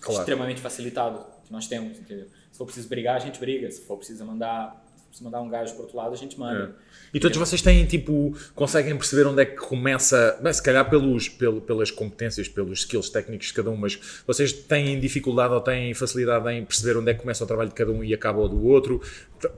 Claro. 0.00 0.20
extremamente 0.20 0.60
facilitado 0.60 1.24
que 1.44 1.52
nós 1.52 1.66
temos, 1.66 1.98
entendeu? 1.98 2.26
Se 2.52 2.58
for 2.58 2.64
preciso 2.64 2.88
brigar, 2.88 3.16
a 3.16 3.18
gente 3.18 3.38
briga. 3.40 3.70
Se 3.70 3.80
for 3.82 3.96
preciso 3.96 4.24
mandar, 4.24 4.85
se 5.16 5.24
mandar 5.24 5.40
um 5.40 5.48
gajo 5.48 5.72
pro 5.72 5.82
outro 5.84 5.96
lado, 5.96 6.12
a 6.12 6.16
gente 6.16 6.38
manda. 6.38 6.74
E 7.14 7.18
todos 7.18 7.38
vocês 7.38 7.62
têm, 7.62 7.86
tipo, 7.86 8.36
conseguem 8.54 8.94
perceber 8.96 9.26
onde 9.26 9.40
é 9.40 9.44
que 9.46 9.56
começa, 9.56 10.38
bem, 10.42 10.52
se 10.52 10.62
calhar 10.62 10.88
pelos, 10.90 11.28
pelo- 11.28 11.60
pelas 11.60 11.90
competências, 11.90 12.48
pelos 12.48 12.80
skills 12.80 13.08
técnicos 13.08 13.46
de 13.46 13.54
cada 13.54 13.70
um, 13.70 13.76
mas 13.76 13.98
vocês 14.26 14.52
têm 14.52 15.00
dificuldade 15.00 15.54
ou 15.54 15.60
têm 15.60 15.94
facilidade 15.94 16.50
em 16.50 16.64
perceber 16.64 16.98
onde 16.98 17.10
é 17.10 17.14
que 17.14 17.20
começa 17.20 17.42
o 17.44 17.46
trabalho 17.46 17.70
de 17.70 17.74
cada 17.74 17.90
um 17.90 18.04
e 18.04 18.12
acaba 18.12 18.40
o 18.40 18.48
do 18.48 18.62
outro? 18.66 19.00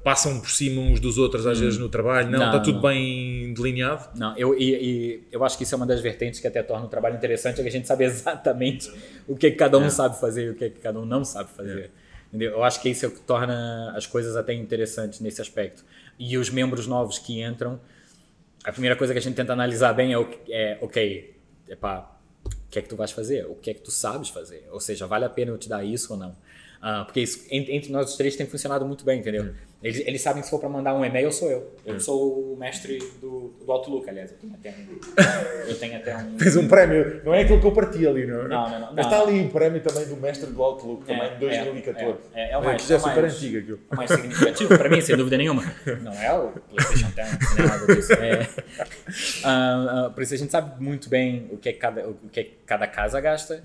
Passam 0.04 0.38
por 0.40 0.50
cima 0.50 0.80
uns 0.80 1.00
dos 1.00 1.18
outros 1.18 1.46
às 1.46 1.58
vezes 1.58 1.78
no 1.78 1.88
trabalho? 1.88 2.30
Não, 2.30 2.38
Não, 2.38 2.46
está 2.46 2.60
tudo 2.60 2.76
não. 2.76 2.82
bem 2.82 3.52
delineado? 3.54 4.08
Não, 4.16 4.36
eu, 4.36 4.56
e, 4.56 4.74
e 4.74 5.22
eu 5.32 5.42
acho 5.44 5.56
que 5.56 5.64
isso 5.64 5.74
é 5.74 5.76
uma 5.76 5.86
das 5.86 6.00
vertentes 6.00 6.38
que 6.40 6.46
até 6.46 6.62
torna 6.62 6.86
o 6.86 6.88
trabalho 6.88 7.16
interessante, 7.16 7.58
é 7.60 7.62
que 7.62 7.68
a 7.68 7.72
gente 7.72 7.86
sabe 7.88 8.04
exatamente 8.04 8.90
o 9.26 9.34
que, 9.36 9.50
que 9.50 9.56
cada 9.56 9.78
um 9.78 9.90
sabe 9.90 10.20
fazer 10.20 10.46
e 10.46 10.50
o 10.50 10.54
que, 10.54 10.70
que 10.70 10.80
cada 10.80 11.00
um 11.00 11.04
não 11.06 11.24
sabe 11.24 11.50
fazer. 11.50 11.90
Entendeu? 12.28 12.52
Eu 12.52 12.64
acho 12.64 12.80
que 12.80 12.88
isso 12.88 13.04
é 13.04 13.08
o 13.08 13.10
que 13.10 13.20
torna 13.20 13.92
as 13.96 14.06
coisas 14.06 14.36
até 14.36 14.52
interessantes 14.52 15.20
nesse 15.20 15.40
aspecto. 15.40 15.84
E 16.18 16.36
os 16.36 16.50
membros 16.50 16.86
novos 16.86 17.18
que 17.18 17.42
entram, 17.42 17.80
a 18.64 18.72
primeira 18.72 18.96
coisa 18.96 19.12
que 19.12 19.18
a 19.18 19.22
gente 19.22 19.34
tenta 19.34 19.52
analisar 19.52 19.92
bem 19.94 20.14
é, 20.14 20.18
é 20.50 20.78
ok, 20.80 21.36
epá, 21.68 22.18
o 22.44 22.70
que 22.70 22.78
é 22.78 22.82
que 22.82 22.88
tu 22.88 22.96
vais 22.96 23.10
fazer? 23.10 23.46
O 23.46 23.54
que 23.54 23.70
é 23.70 23.74
que 23.74 23.80
tu 23.80 23.90
sabes 23.90 24.28
fazer? 24.28 24.66
Ou 24.70 24.80
seja, 24.80 25.06
vale 25.06 25.24
a 25.24 25.30
pena 25.30 25.52
eu 25.52 25.58
te 25.58 25.68
dar 25.68 25.84
isso 25.84 26.12
ou 26.12 26.18
não? 26.18 26.36
Ah, 26.80 27.04
porque 27.04 27.20
isso, 27.20 27.46
entre, 27.50 27.90
nós 27.90 28.10
os 28.10 28.16
três 28.16 28.36
tem 28.36 28.46
funcionado 28.46 28.84
muito 28.84 29.04
bem, 29.04 29.20
entendeu? 29.20 29.54
Eles, 29.80 30.02
eles 30.04 30.20
sabem 30.20 30.40
que 30.40 30.46
se 30.46 30.50
for 30.50 30.58
para 30.58 30.68
mandar 30.68 30.92
um 30.92 31.04
e-mail, 31.04 31.30
sou 31.30 31.48
eu. 31.48 31.72
Eu 31.86 32.00
sou 32.00 32.52
o 32.52 32.56
mestre 32.58 32.98
do, 33.20 33.54
do 33.64 33.70
Outlook, 33.72 34.10
aliás. 34.10 34.32
Eu 34.32 34.36
tenho 34.38 34.54
até 34.54 34.70
um. 34.70 35.68
Eu 35.68 35.78
tenho 35.78 35.96
até 35.96 36.16
um. 36.16 36.36
Tens 36.36 36.56
um 36.56 36.66
prémio, 36.66 37.22
não 37.24 37.32
é 37.32 37.42
aquilo 37.42 37.60
que 37.60 37.66
eu 37.68 37.70
parti 37.72 38.04
ali, 38.04 38.26
não 38.26 38.40
é? 38.40 38.48
Não, 38.48 38.70
não, 38.70 38.80
não. 38.80 38.92
Mas 38.94 39.06
está 39.06 39.20
ali 39.22 39.46
o 39.46 39.50
prémio 39.50 39.80
também 39.80 40.04
do 40.08 40.16
mestre 40.16 40.50
do 40.50 40.60
Outlook, 40.60 41.04
também 41.04 41.22
É, 41.22 41.34
de 41.34 41.38
2014. 41.38 42.18
É, 42.34 42.40
é, 42.40 42.50
é 42.54 42.58
o 42.58 42.64
mais, 42.64 42.82
que 42.82 42.88
já 42.88 42.94
é 42.96 42.98
o 42.98 43.00
super 43.00 43.22
mais- 43.22 43.34
antigo 43.36 43.58
aquilo. 43.58 43.80
o 43.92 43.96
mais 43.96 44.10
significativo 44.10 44.76
para 44.78 44.88
mim, 44.88 45.00
sem 45.00 45.16
dúvida 45.16 45.36
nenhuma. 45.36 45.62
Não 46.02 46.12
é 46.12 46.32
o 46.36 46.48
PlayStation 46.48 47.10
10, 47.14 47.38
não 47.56 47.64
é 47.64 47.68
nada 47.68 47.94
disso. 47.94 48.12
É, 48.14 48.48
Ah, 49.44 50.06
ah, 50.06 50.10
por 50.10 50.22
isso 50.22 50.34
a 50.34 50.36
gente 50.36 50.50
sabe 50.50 50.82
muito 50.82 51.08
bem 51.08 51.48
o 51.52 51.56
que, 51.56 51.68
é 51.68 51.72
que 51.72 51.78
cada, 51.78 52.06
o 52.08 52.14
que 52.32 52.40
é 52.40 52.44
que 52.44 52.54
cada 52.66 52.86
casa 52.86 53.20
gasta. 53.20 53.62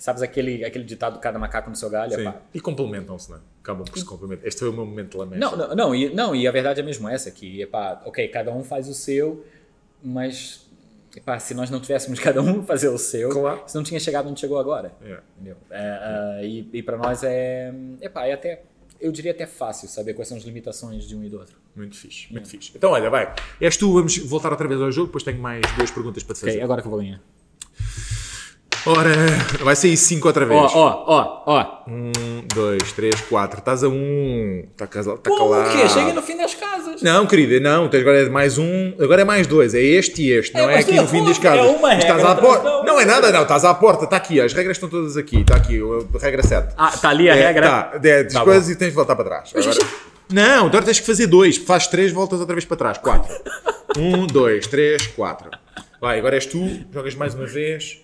Sabes 0.00 0.22
aquele, 0.22 0.64
aquele 0.64 0.82
ditado 0.82 1.18
cada 1.20 1.38
macaco 1.38 1.68
no 1.68 1.76
seu 1.76 1.90
galho? 1.90 2.14
Sim. 2.14 2.22
Epá, 2.22 2.40
E 2.54 2.58
complementam-se, 2.58 3.28
não 3.30 3.36
é? 3.36 3.40
Acabam 3.60 3.84
por 3.84 3.98
se 3.98 4.04
complementar. 4.06 4.48
Este 4.48 4.60
foi 4.60 4.70
o 4.70 4.72
meu 4.72 4.86
momento 4.86 5.10
de 5.10 5.16
lamento. 5.18 5.38
Não, 5.38 5.54
não, 5.54 5.74
não, 5.76 5.94
e, 5.94 6.08
não, 6.14 6.34
e 6.34 6.48
a 6.48 6.50
verdade 6.50 6.80
é 6.80 6.82
mesmo 6.82 7.06
essa, 7.06 7.30
que, 7.30 7.60
epá, 7.60 8.00
ok, 8.06 8.26
cada 8.28 8.50
um 8.50 8.64
faz 8.64 8.88
o 8.88 8.94
seu, 8.94 9.44
mas, 10.02 10.66
epá, 11.14 11.38
se 11.38 11.52
nós 11.52 11.68
não 11.68 11.80
tivéssemos 11.80 12.16
cada 12.24 12.40
um 12.40 12.64
fazer 12.64 12.88
o 12.88 12.96
seu, 12.96 13.28
Claro. 13.28 13.62
se 13.66 13.74
não 13.76 13.82
tinha 13.82 14.00
chegado 14.00 14.26
onde 14.30 14.40
chegou 14.40 14.58
agora. 14.58 14.90
É. 15.02 15.18
Entendeu? 15.36 15.56
É, 15.70 15.78
ah, 15.78 16.38
e 16.42 16.66
e 16.72 16.82
para 16.82 16.96
nós 16.96 17.22
é, 17.22 17.70
epá, 18.00 18.24
é 18.26 18.32
até, 18.32 18.62
eu 18.98 19.12
diria 19.12 19.32
até 19.32 19.46
fácil 19.46 19.86
saber 19.86 20.14
quais 20.14 20.28
são 20.28 20.38
as 20.38 20.44
limitações 20.44 21.06
de 21.06 21.14
um 21.14 21.22
e 21.22 21.28
do 21.28 21.38
outro. 21.38 21.58
Muito 21.76 21.94
fixe, 21.96 22.32
muito 22.32 22.48
fixe. 22.48 22.72
Então, 22.74 22.92
olha, 22.92 23.10
vai. 23.10 23.34
És 23.60 23.76
tu, 23.76 23.92
vamos 23.92 24.16
voltar 24.16 24.50
outra 24.50 24.66
vez 24.66 24.80
ao 24.80 24.90
jogo, 24.90 25.08
depois 25.08 25.22
tenho 25.24 25.38
mais 25.38 25.60
duas 25.76 25.90
perguntas 25.90 26.22
para 26.22 26.34
te 26.34 26.40
fazer. 26.40 26.52
Ok, 26.52 26.62
agora 26.62 26.80
que 26.80 26.86
eu 26.88 26.90
vou 26.90 27.00
ganhar. 27.00 27.20
Ora, 28.86 29.10
vai 29.60 29.76
sair 29.76 29.94
5 29.96 30.26
outra 30.26 30.46
vez. 30.46 30.58
Ó, 30.58 30.66
ó, 30.74 31.04
ó, 31.06 31.44
ó. 31.46 31.90
Um, 31.90 32.10
dois, 32.54 32.92
três, 32.92 33.20
quatro. 33.22 33.58
Estás 33.58 33.84
a 33.84 33.88
um. 33.88 34.64
Está 34.72 34.86
tá 34.86 35.02
calado. 35.02 35.68
o 35.68 35.72
quê? 35.72 35.86
Cheguei 35.88 36.12
no 36.14 36.22
fim 36.22 36.36
das 36.36 36.54
casas. 36.54 37.02
Não, 37.02 37.26
querida, 37.26 37.60
não. 37.60 37.88
Tens 37.88 38.00
agora 38.00 38.22
é 38.22 38.28
mais 38.30 38.56
um. 38.56 38.94
Agora 38.98 39.20
é 39.20 39.24
mais 39.24 39.46
dois. 39.46 39.74
É 39.74 39.80
este 39.82 40.22
e 40.22 40.30
este. 40.32 40.56
É, 40.56 40.62
não 40.62 40.70
é 40.70 40.76
mas 40.76 40.84
aqui 40.88 40.96
é 40.96 41.02
no 41.02 41.08
fim 41.08 41.22
das 41.24 41.38
casas. 41.38 41.66
é 41.66 41.68
uma 41.68 41.94
Estás 41.94 42.04
regra 42.14 42.28
à 42.28 42.32
atrás 42.32 42.48
porta. 42.54 42.70
da 42.70 42.84
Não 42.84 43.00
é 43.00 43.04
nada, 43.04 43.30
não. 43.30 43.42
Estás 43.42 43.64
à 43.66 43.74
porta. 43.74 44.04
Está 44.04 44.16
aqui. 44.16 44.40
As 44.40 44.52
regras 44.54 44.76
estão 44.78 44.88
todas 44.88 45.16
aqui. 45.16 45.40
Está 45.40 45.56
aqui. 45.56 45.78
Regra 46.18 46.42
7. 46.42 46.74
Ah, 46.78 46.90
tá 46.90 47.10
ali 47.10 47.28
a 47.28 47.34
regra? 47.34 47.66
Tá, 47.68 47.92
é, 48.02 48.24
Tá 48.24 48.44
coisas 48.44 48.70
e 48.70 48.76
tens 48.76 48.88
de 48.88 48.94
voltar 48.94 49.14
para 49.14 49.24
trás. 49.26 49.52
Agora- 49.54 49.86
Não, 50.32 50.66
agora 50.68 50.84
tens 50.84 51.00
que 51.00 51.06
fazer 51.06 51.26
dois. 51.26 51.58
Faz 51.58 51.86
três, 51.86 52.12
voltas 52.12 52.40
outra 52.40 52.54
vez 52.54 52.64
para 52.64 52.76
trás. 52.78 52.96
Quatro. 52.98 53.30
um, 53.98 54.26
dois, 54.26 54.66
três, 54.66 55.06
quatro. 55.08 55.50
Vai, 56.00 56.18
agora 56.18 56.36
és 56.36 56.46
tu. 56.46 56.66
Jogas 56.94 57.14
mais 57.14 57.34
uma 57.34 57.46
vez. 57.46 57.98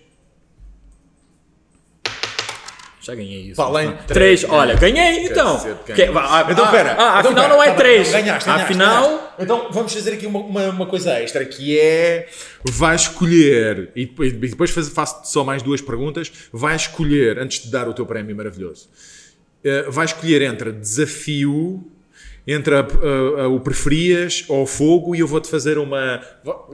Já 3.07 3.15
ganhei 3.15 3.41
isso. 3.41 3.55
Pá, 3.55 3.83
em 3.83 3.91
três. 4.05 4.41
três. 4.41 4.45
Olha, 4.49 4.75
ganhei 4.75 5.25
então. 5.25 5.55
Cacete, 5.55 5.79
ganhas. 5.93 6.15
ah, 6.17 6.47
Então, 6.51 6.65
ah, 6.65 6.71
pera. 6.71 6.89
Ah, 6.91 7.19
então, 7.19 7.31
afinal 7.31 7.33
pera. 7.35 7.47
não 7.49 7.63
é 7.63 7.65
Tá 7.67 7.71
bem, 7.71 7.79
três. 7.79 8.11
Ganhaste, 8.11 8.45
ganhaste, 8.45 8.49
Afinal. 8.65 9.03
ganhaste. 9.07 9.27
Então 9.39 9.67
vamos 9.71 9.93
fazer 9.93 10.13
aqui 10.13 10.25
uma, 10.27 10.39
uma, 10.39 10.69
uma 10.69 10.85
coisa 10.85 11.19
extra 11.19 11.45
que 11.45 11.79
é. 11.79 12.27
Vais 12.69 13.01
escolher. 13.01 13.91
E 13.95 14.05
depois, 14.05 14.33
depois 14.33 14.69
faço 14.71 15.21
só 15.31 15.43
mais 15.43 15.61
duas 15.63 15.81
perguntas. 15.81 16.31
Vais 16.51 16.81
escolher, 16.83 17.39
antes 17.39 17.63
de 17.63 17.71
dar 17.71 17.87
o 17.87 17.93
teu 17.93 18.05
prémio 18.05 18.35
maravilhoso, 18.35 18.89
eh, 19.63 19.83
vais 19.89 20.11
escolher 20.11 20.41
entre 20.41 20.71
desafio. 20.71 21.89
Entre 22.49 22.73
a- 22.73 22.79
a- 22.79 23.41
a- 23.43 23.47
o 23.49 23.59
preferias 23.59 24.45
ou 24.47 24.63
o 24.63 24.65
fogo 24.65 25.13
e 25.13 25.19
eu 25.19 25.27
vou-te 25.27 25.49
fazer 25.49 25.77
uma. 25.77 26.21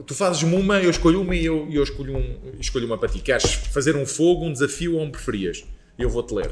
Tu 0.06 0.14
fazes-me 0.14 0.54
uma, 0.54 0.80
eu 0.80 0.88
escolho 0.88 1.20
uma 1.20 1.34
e 1.34 1.44
eu, 1.46 1.66
eu 1.68 1.82
escolho, 1.82 2.16
um, 2.16 2.36
escolho 2.60 2.86
uma 2.86 2.96
para 2.96 3.08
ti. 3.08 3.18
Queres 3.18 3.54
fazer 3.54 3.96
um 3.96 4.06
fogo, 4.06 4.44
um 4.44 4.52
desafio 4.52 4.94
ou 4.94 5.02
um 5.02 5.10
preferias? 5.10 5.64
E 5.98 6.02
eu 6.02 6.08
vou-te 6.10 6.34
ler. 6.34 6.50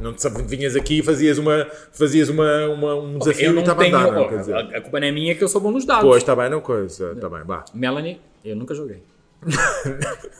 Não 0.00 0.12
te 0.14 0.28
vinhas 0.46 0.76
aqui 0.76 1.00
e 1.00 1.02
fazias, 1.02 1.36
uma, 1.38 1.66
fazias 1.92 2.28
uma, 2.28 2.66
uma- 2.68 2.94
um 2.94 3.18
desafio 3.18 3.46
eu 3.46 3.50
e 3.50 3.54
não 3.54 3.60
estava 3.62 3.82
tenho. 3.82 3.96
a 3.96 4.00
andar, 4.02 4.12
não, 4.12 4.22
ó, 4.22 4.28
quer 4.28 4.38
dizer. 4.38 4.54
a, 4.54 4.60
a 4.60 4.80
culpa 4.80 5.00
não 5.00 5.06
é 5.06 5.10
minha 5.12 5.34
que 5.34 5.42
eu 5.44 5.48
sou 5.48 5.60
bom 5.60 5.70
nos 5.70 5.84
dados. 5.84 6.04
Pois, 6.04 6.22
está 6.22 6.34
bem, 6.34 6.48
não 6.48 6.60
coisa. 6.60 7.12
Está 7.12 7.28
bem, 7.28 7.42
vá. 7.44 7.64
Melanie, 7.74 8.20
eu 8.44 8.54
nunca 8.56 8.74
joguei. 8.74 9.02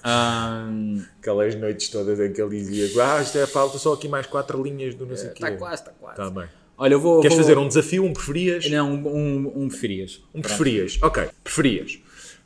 Ahn, 0.05 1.01
Aquelas 1.21 1.55
noites 1.55 1.89
todas 1.89 2.21
em 2.21 2.33
que 2.33 2.41
ele 2.41 2.51
dizia 2.51 3.03
ah, 3.05 3.21
isto 3.23 3.39
é, 3.39 3.47
falta 3.47 3.79
só 3.79 3.93
aqui 3.95 4.09
mais 4.09 4.27
quatro 4.27 4.63
linhas 4.63 4.95
do 4.95 5.07
não 5.07 5.17
sei 5.17 5.31
o 5.31 5.35
quê. 5.35 5.41
tá 5.41 5.53
quase, 5.53 5.85
tá 5.85 5.93
quase. 5.99 6.17
Tá 6.17 6.31
bem. 6.31 6.45
Olha, 6.79 6.95
eu 6.95 7.01
vou. 7.01 7.21
Queres 7.21 7.37
vou- 7.37 7.45
fazer 7.45 7.59
um 7.59 7.69
desafio, 7.69 8.05
um 8.05 8.13
preferias? 8.13 8.69
Não, 8.71 8.91
um, 8.93 9.09
um, 9.09 9.53
um 9.65 9.69
preferias. 9.69 10.23
Um 10.35 10.41
preferias. 10.41 10.99
Ok, 11.03 11.29
preferias. 11.45 11.99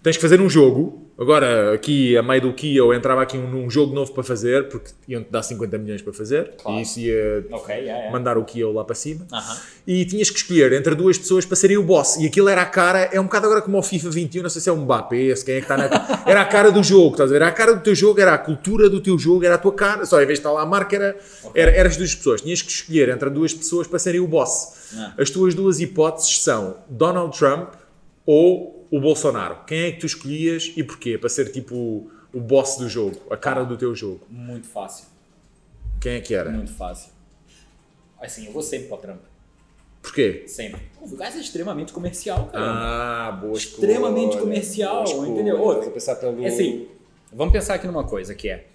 Tens 0.02 0.16
que 0.16 0.22
fazer 0.22 0.40
um 0.40 0.48
jogo. 0.48 1.03
Agora, 1.16 1.72
aqui, 1.72 2.16
a 2.16 2.22
meio 2.22 2.42
do 2.42 2.52
que 2.52 2.76
eu 2.76 2.92
entrava 2.92 3.22
aqui 3.22 3.38
um, 3.38 3.48
num 3.48 3.70
jogo 3.70 3.94
novo 3.94 4.12
para 4.12 4.24
fazer, 4.24 4.68
porque 4.68 4.90
iam-te 5.06 5.30
dar 5.30 5.44
50 5.44 5.78
milhões 5.78 6.02
para 6.02 6.12
fazer. 6.12 6.54
Claro. 6.60 6.78
E 6.78 6.82
isso 6.82 6.98
ia 6.98 7.46
Ok, 7.52 7.72
yeah, 7.72 7.92
yeah. 7.92 8.10
mandar 8.10 8.36
o 8.36 8.44
Kio 8.44 8.72
lá 8.72 8.84
para 8.84 8.96
cima. 8.96 9.24
Aham. 9.32 9.56
E 9.86 10.04
tinhas 10.06 10.28
que 10.28 10.38
escolher 10.38 10.72
entre 10.72 10.94
duas 10.96 11.16
pessoas 11.16 11.44
para 11.44 11.54
serem 11.54 11.76
o 11.76 11.84
boss. 11.84 12.16
E 12.16 12.26
aquilo 12.26 12.48
era 12.48 12.62
a 12.62 12.66
cara, 12.66 13.08
é 13.12 13.20
um 13.20 13.24
bocado 13.24 13.46
agora 13.46 13.62
como 13.62 13.78
o 13.78 13.82
FIFA 13.82 14.10
21, 14.10 14.42
não 14.42 14.50
sei 14.50 14.60
se 14.60 14.68
é 14.68 14.72
o 14.72 14.76
Mbappé, 14.76 15.36
se 15.36 15.44
quem 15.44 15.54
é 15.54 15.58
que 15.58 15.64
está 15.64 15.76
na. 15.76 15.84
Era 16.26 16.40
a 16.40 16.44
cara 16.46 16.72
do 16.72 16.82
jogo, 16.82 17.12
estás 17.12 17.30
a 17.30 17.32
ver? 17.32 17.36
Era 17.36 17.48
a 17.48 17.52
cara 17.52 17.74
do 17.74 17.82
teu 17.82 17.94
jogo, 17.94 18.18
era 18.18 18.32
a 18.32 18.38
cultura 18.38 18.88
do 18.88 18.98
teu 19.00 19.18
jogo, 19.18 19.44
era 19.44 19.56
a 19.56 19.58
tua 19.58 19.72
cara. 19.72 20.06
Só 20.06 20.16
em 20.22 20.26
vez 20.26 20.38
de 20.38 20.40
estar 20.40 20.52
lá 20.52 20.62
a 20.62 20.66
marca, 20.66 20.96
era, 20.96 21.16
era, 21.54 21.70
eras 21.70 21.96
duas 21.96 22.14
pessoas. 22.14 22.40
Tinhas 22.40 22.62
que 22.62 22.70
escolher 22.70 23.10
entre 23.10 23.28
duas 23.28 23.52
pessoas 23.52 23.86
para 23.86 23.98
serem 23.98 24.20
o 24.20 24.26
boss. 24.26 24.90
Ah. 24.96 25.12
As 25.18 25.30
tuas 25.30 25.54
duas 25.54 25.80
hipóteses 25.80 26.42
são 26.42 26.78
Donald 26.88 27.36
Trump 27.38 27.74
ou 28.26 28.73
o 28.96 29.00
Bolsonaro. 29.00 29.64
Quem 29.66 29.82
é 29.82 29.92
que 29.92 29.98
tu 29.98 30.06
escolhias 30.06 30.72
e 30.76 30.84
porquê? 30.84 31.18
Para 31.18 31.28
ser 31.28 31.50
tipo 31.50 32.08
o 32.32 32.40
boss 32.40 32.76
do 32.76 32.88
jogo, 32.88 33.20
a 33.28 33.36
cara 33.36 33.64
do 33.64 33.76
teu 33.76 33.92
jogo. 33.92 34.20
Muito 34.30 34.68
fácil. 34.68 35.06
Quem 36.00 36.12
é 36.12 36.20
que 36.20 36.32
era? 36.32 36.48
Muito 36.50 36.72
fácil. 36.72 37.10
Assim, 38.20 38.46
eu 38.46 38.52
vou 38.52 38.62
sempre 38.62 38.86
para 38.86 38.96
o 38.96 39.00
Trump. 39.00 39.20
Porquê? 40.00 40.44
Sempre. 40.46 40.80
O 41.00 41.16
gás 41.16 41.34
é 41.34 41.40
extremamente 41.40 41.92
comercial, 41.92 42.46
cara. 42.46 42.64
Ah, 42.64 43.32
boa 43.32 43.56
Extremamente 43.56 44.30
escolha, 44.30 44.42
comercial, 44.42 45.04
boa 45.04 45.28
entendeu? 45.28 45.60
Outra. 45.60 45.82
Vou 45.82 45.92
pensar 45.92 46.14
pelo... 46.16 46.44
É 46.44 46.46
assim, 46.46 46.86
vamos 47.32 47.52
pensar 47.52 47.74
aqui 47.74 47.86
numa 47.88 48.04
coisa 48.04 48.32
que 48.32 48.48
é. 48.48 48.68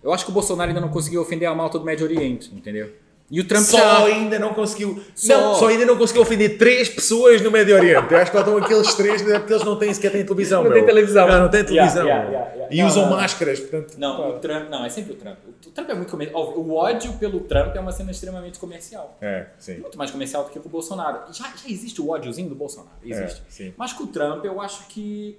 Eu 0.00 0.12
acho 0.12 0.24
que 0.24 0.30
o 0.30 0.34
Bolsonaro 0.34 0.68
ainda 0.68 0.80
não 0.80 0.90
conseguiu 0.90 1.20
ofender 1.22 1.48
a 1.48 1.54
malta 1.54 1.76
do 1.78 1.84
Médio 1.84 2.06
Oriente, 2.06 2.54
entendeu? 2.54 2.92
E 3.30 3.40
o 3.40 3.44
Trump 3.46 3.62
Só 3.62 3.78
já. 3.78 4.04
ainda 4.06 4.40
não 4.40 4.52
conseguiu. 4.54 5.00
Só. 5.14 5.38
Não, 5.40 5.54
só 5.54 5.68
ainda 5.68 5.86
não 5.86 5.96
conseguiu 5.96 6.22
ofender 6.22 6.58
três 6.58 6.88
pessoas 6.88 7.40
no 7.40 7.48
Médio 7.48 7.76
Oriente. 7.76 8.12
Eu 8.12 8.18
acho 8.18 8.30
que 8.32 8.36
lá 8.36 8.42
estão 8.42 8.58
aqueles 8.58 8.94
três, 8.94 9.22
é 9.28 9.38
porque 9.38 9.52
eles 9.52 9.64
não 9.64 9.76
têm 9.78 9.94
sequer 9.94 10.10
têm 10.10 10.24
televisão. 10.24 10.64
Não 10.64 10.72
tem 10.72 10.84
televisão. 10.84 11.28
Não, 11.28 11.40
não 11.42 11.48
tem 11.48 11.60
Yeah, 11.60 11.74
televisão. 11.92 12.06
yeah, 12.06 12.24
yeah, 12.28 12.50
yeah. 12.54 12.74
E 12.74 12.78
Não, 12.80 12.86
usam 12.88 13.02
não, 13.04 13.10
não. 13.10 13.16
máscaras, 13.18 13.60
portanto. 13.60 13.94
Não, 13.98 14.30
o 14.30 14.38
Trump. 14.40 14.68
Não, 14.68 14.84
é 14.84 14.88
sempre 14.88 15.12
o 15.12 15.14
Trump. 15.14 15.38
O 15.64 15.70
Trump 15.70 15.90
é 15.90 15.94
muito 15.94 16.10
comercial. 16.10 16.58
O 16.58 16.74
ódio 16.74 17.12
pelo 17.12 17.38
Trump 17.40 17.76
é 17.76 17.80
uma 17.80 17.92
cena 17.92 18.10
extremamente 18.10 18.58
comercial. 18.58 19.16
É, 19.20 19.46
sim. 19.58 19.78
Muito 19.78 19.96
mais 19.96 20.10
comercial 20.10 20.42
do 20.44 20.50
que 20.50 20.58
com 20.58 20.68
o 20.68 20.72
Bolsonaro. 20.72 21.32
Já, 21.32 21.44
já 21.44 21.68
existe 21.68 22.00
o 22.00 22.08
ódiozinho 22.10 22.48
do 22.48 22.56
Bolsonaro. 22.56 22.96
Existe. 23.04 23.42
É, 23.46 23.50
sim. 23.50 23.74
Mas 23.76 23.92
com 23.92 24.04
o 24.04 24.06
Trump 24.08 24.44
eu 24.44 24.60
acho 24.60 24.88
que. 24.88 25.38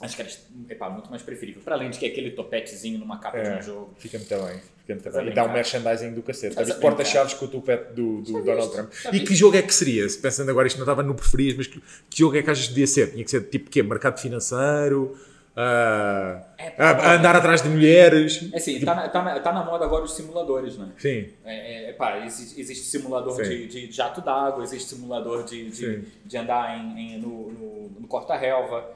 Acho 0.00 0.14
que 0.16 0.22
era 0.22 0.30
epá, 0.70 0.88
muito 0.88 1.10
mais 1.10 1.22
preferível. 1.22 1.60
Para 1.62 1.74
além 1.74 1.90
de 1.90 1.98
que 1.98 2.06
aquele 2.06 2.30
topetezinho 2.30 2.98
numa 2.98 3.18
capa 3.18 3.38
de 3.40 3.48
É, 3.48 3.58
um 3.58 3.62
jogo. 3.62 3.90
fica 3.98 4.16
muito 4.16 4.34
bem. 4.46 4.60
A 4.92 5.10
bem. 5.10 5.28
E 5.28 5.34
dá 5.34 5.44
um 5.44 5.52
merchandising 5.52 6.12
do 6.12 6.22
cacete. 6.22 6.48
Estás 6.52 6.70
a 6.70 6.74
porta-chaves 6.74 7.34
com 7.34 7.44
o 7.44 7.48
tupete 7.48 7.92
do, 7.94 8.22
do 8.22 8.42
Donald? 8.42 8.72
Trump. 8.72 8.92
Já 8.92 9.08
E 9.10 9.12
viste? 9.12 9.26
que 9.26 9.34
jogo 9.34 9.56
é 9.56 9.62
que 9.62 9.74
seria? 9.74 10.08
Se 10.08 10.18
Pensando 10.18 10.50
agora, 10.50 10.66
isto 10.66 10.76
não 10.76 10.84
estava 10.84 11.02
no 11.02 11.14
preferias, 11.14 11.56
mas 11.56 11.66
que, 11.66 11.80
que 12.08 12.18
jogo 12.18 12.36
é 12.36 12.42
que 12.42 12.50
achas 12.50 12.64
que 12.66 12.70
devia 12.74 12.86
ser? 12.86 13.12
Tinha 13.12 13.24
que 13.24 13.30
ser 13.30 13.42
tipo 13.48 13.70
quê? 13.70 13.82
Mercado 13.82 14.18
financeiro? 14.20 15.16
Ah, 15.56 16.42
É, 16.58 16.72
ah, 16.78 17.14
andar 17.16 17.34
atrás 17.36 17.60
de 17.62 17.68
mulheres? 17.68 18.48
É 18.52 18.56
assim, 18.56 18.80
tá 18.80 18.94
na, 18.94 19.08
tá, 19.08 19.22
na, 19.22 19.40
tá 19.40 19.52
na 19.52 19.64
moda 19.64 19.84
agora 19.84 20.04
os 20.04 20.14
simuladores, 20.14 20.78
né? 20.78 20.88
Sim. 20.96 21.28
É, 21.44 21.90
é, 21.90 21.92
pá, 21.92 22.24
existe, 22.24 22.60
existe 22.60 22.84
simulador 22.86 23.34
Sim. 23.36 23.42
de, 23.42 23.66
de 23.66 23.92
jato 23.92 24.20
d'água, 24.20 24.62
existe 24.62 24.94
simulador 24.94 25.44
de, 25.44 25.70
Sim. 25.74 26.00
de, 26.00 26.04
de 26.24 26.36
andar 26.36 26.78
em, 26.78 27.14
em- 27.16 27.18
no, 27.18 27.50
no, 27.50 27.90
no 28.00 28.06
corta-relva. 28.08 28.90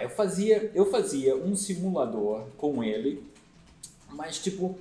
Eu 0.00 0.08
fazia, 0.08 0.70
eu 0.74 0.86
fazia 0.90 1.36
um 1.36 1.54
simulador 1.54 2.46
com 2.56 2.82
ele, 2.82 3.22
mas 4.10 4.38
tipo, 4.38 4.78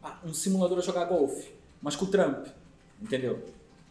pá, 0.00 0.20
um 0.24 0.32
simulador 0.34 0.78
a 0.78 0.82
jogar 0.82 1.04
golfe, 1.04 1.50
mas 1.82 1.96
com 1.96 2.04
o 2.04 2.08
Trump, 2.08 2.46
entendeu? 3.00 3.44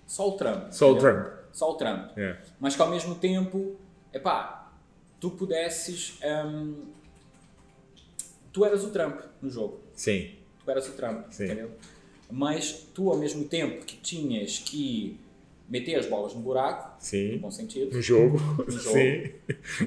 Só 0.05 0.29
o 0.29 0.31
Trump. 0.33 0.71
Só 0.71 0.87
o 0.87 0.91
entendeu? 0.97 1.13
Trump. 1.13 1.33
Só 1.53 1.71
o 1.71 1.75
Trump. 1.75 2.17
É. 2.17 2.37
Mas 2.59 2.75
que 2.75 2.81
ao 2.81 2.89
mesmo 2.89 3.15
tempo, 3.15 3.75
epá, 4.13 4.71
tu 5.19 5.31
pudesses. 5.31 6.19
hum, 6.45 6.85
tu 8.51 8.65
eras 8.65 8.83
o 8.83 8.89
Trump 8.89 9.19
no 9.41 9.49
jogo. 9.49 9.79
Sim. 9.93 10.31
Tu 10.63 10.71
eras 10.71 10.87
o 10.87 10.93
Trump, 10.93 11.27
Sim. 11.29 11.45
entendeu? 11.45 11.71
Mas 12.29 12.71
tu, 12.93 13.09
ao 13.09 13.17
mesmo 13.17 13.45
tempo 13.45 13.85
que 13.85 13.95
tinhas 13.97 14.59
que 14.59 15.17
meter 15.69 15.95
as 15.95 16.05
bolas 16.05 16.33
no 16.33 16.39
buraco, 16.41 16.95
no 16.95 17.03
Sim. 17.03 17.37
bom 17.39 17.51
sentido, 17.51 17.93
No 17.95 18.01
jogo. 18.01 18.37
No 18.57 18.71
jogo. 18.71 18.95
Sim. 18.97 19.31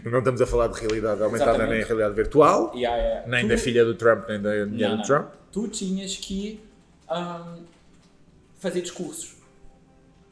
Não 0.04 0.18
estamos 0.18 0.40
a 0.40 0.46
falar 0.46 0.68
de 0.68 0.78
realidade 0.78 1.22
aumentada 1.22 1.50
Exatamente. 1.52 1.78
nem 1.78 1.86
realidade 1.86 2.14
virtual. 2.14 2.72
e 2.74 2.84
a, 2.84 3.24
Nem 3.26 3.42
tu, 3.44 3.48
da 3.48 3.56
filha 3.58 3.84
do 3.84 3.94
Trump, 3.94 4.28
nem 4.28 4.40
da 4.40 4.66
mulher 4.66 4.96
do. 4.96 5.02
Trump. 5.02 5.28
tu 5.50 5.68
tinhas 5.68 6.16
que 6.16 6.60
hum, 7.10 7.62
fazer 8.58 8.82
discursos. 8.82 9.39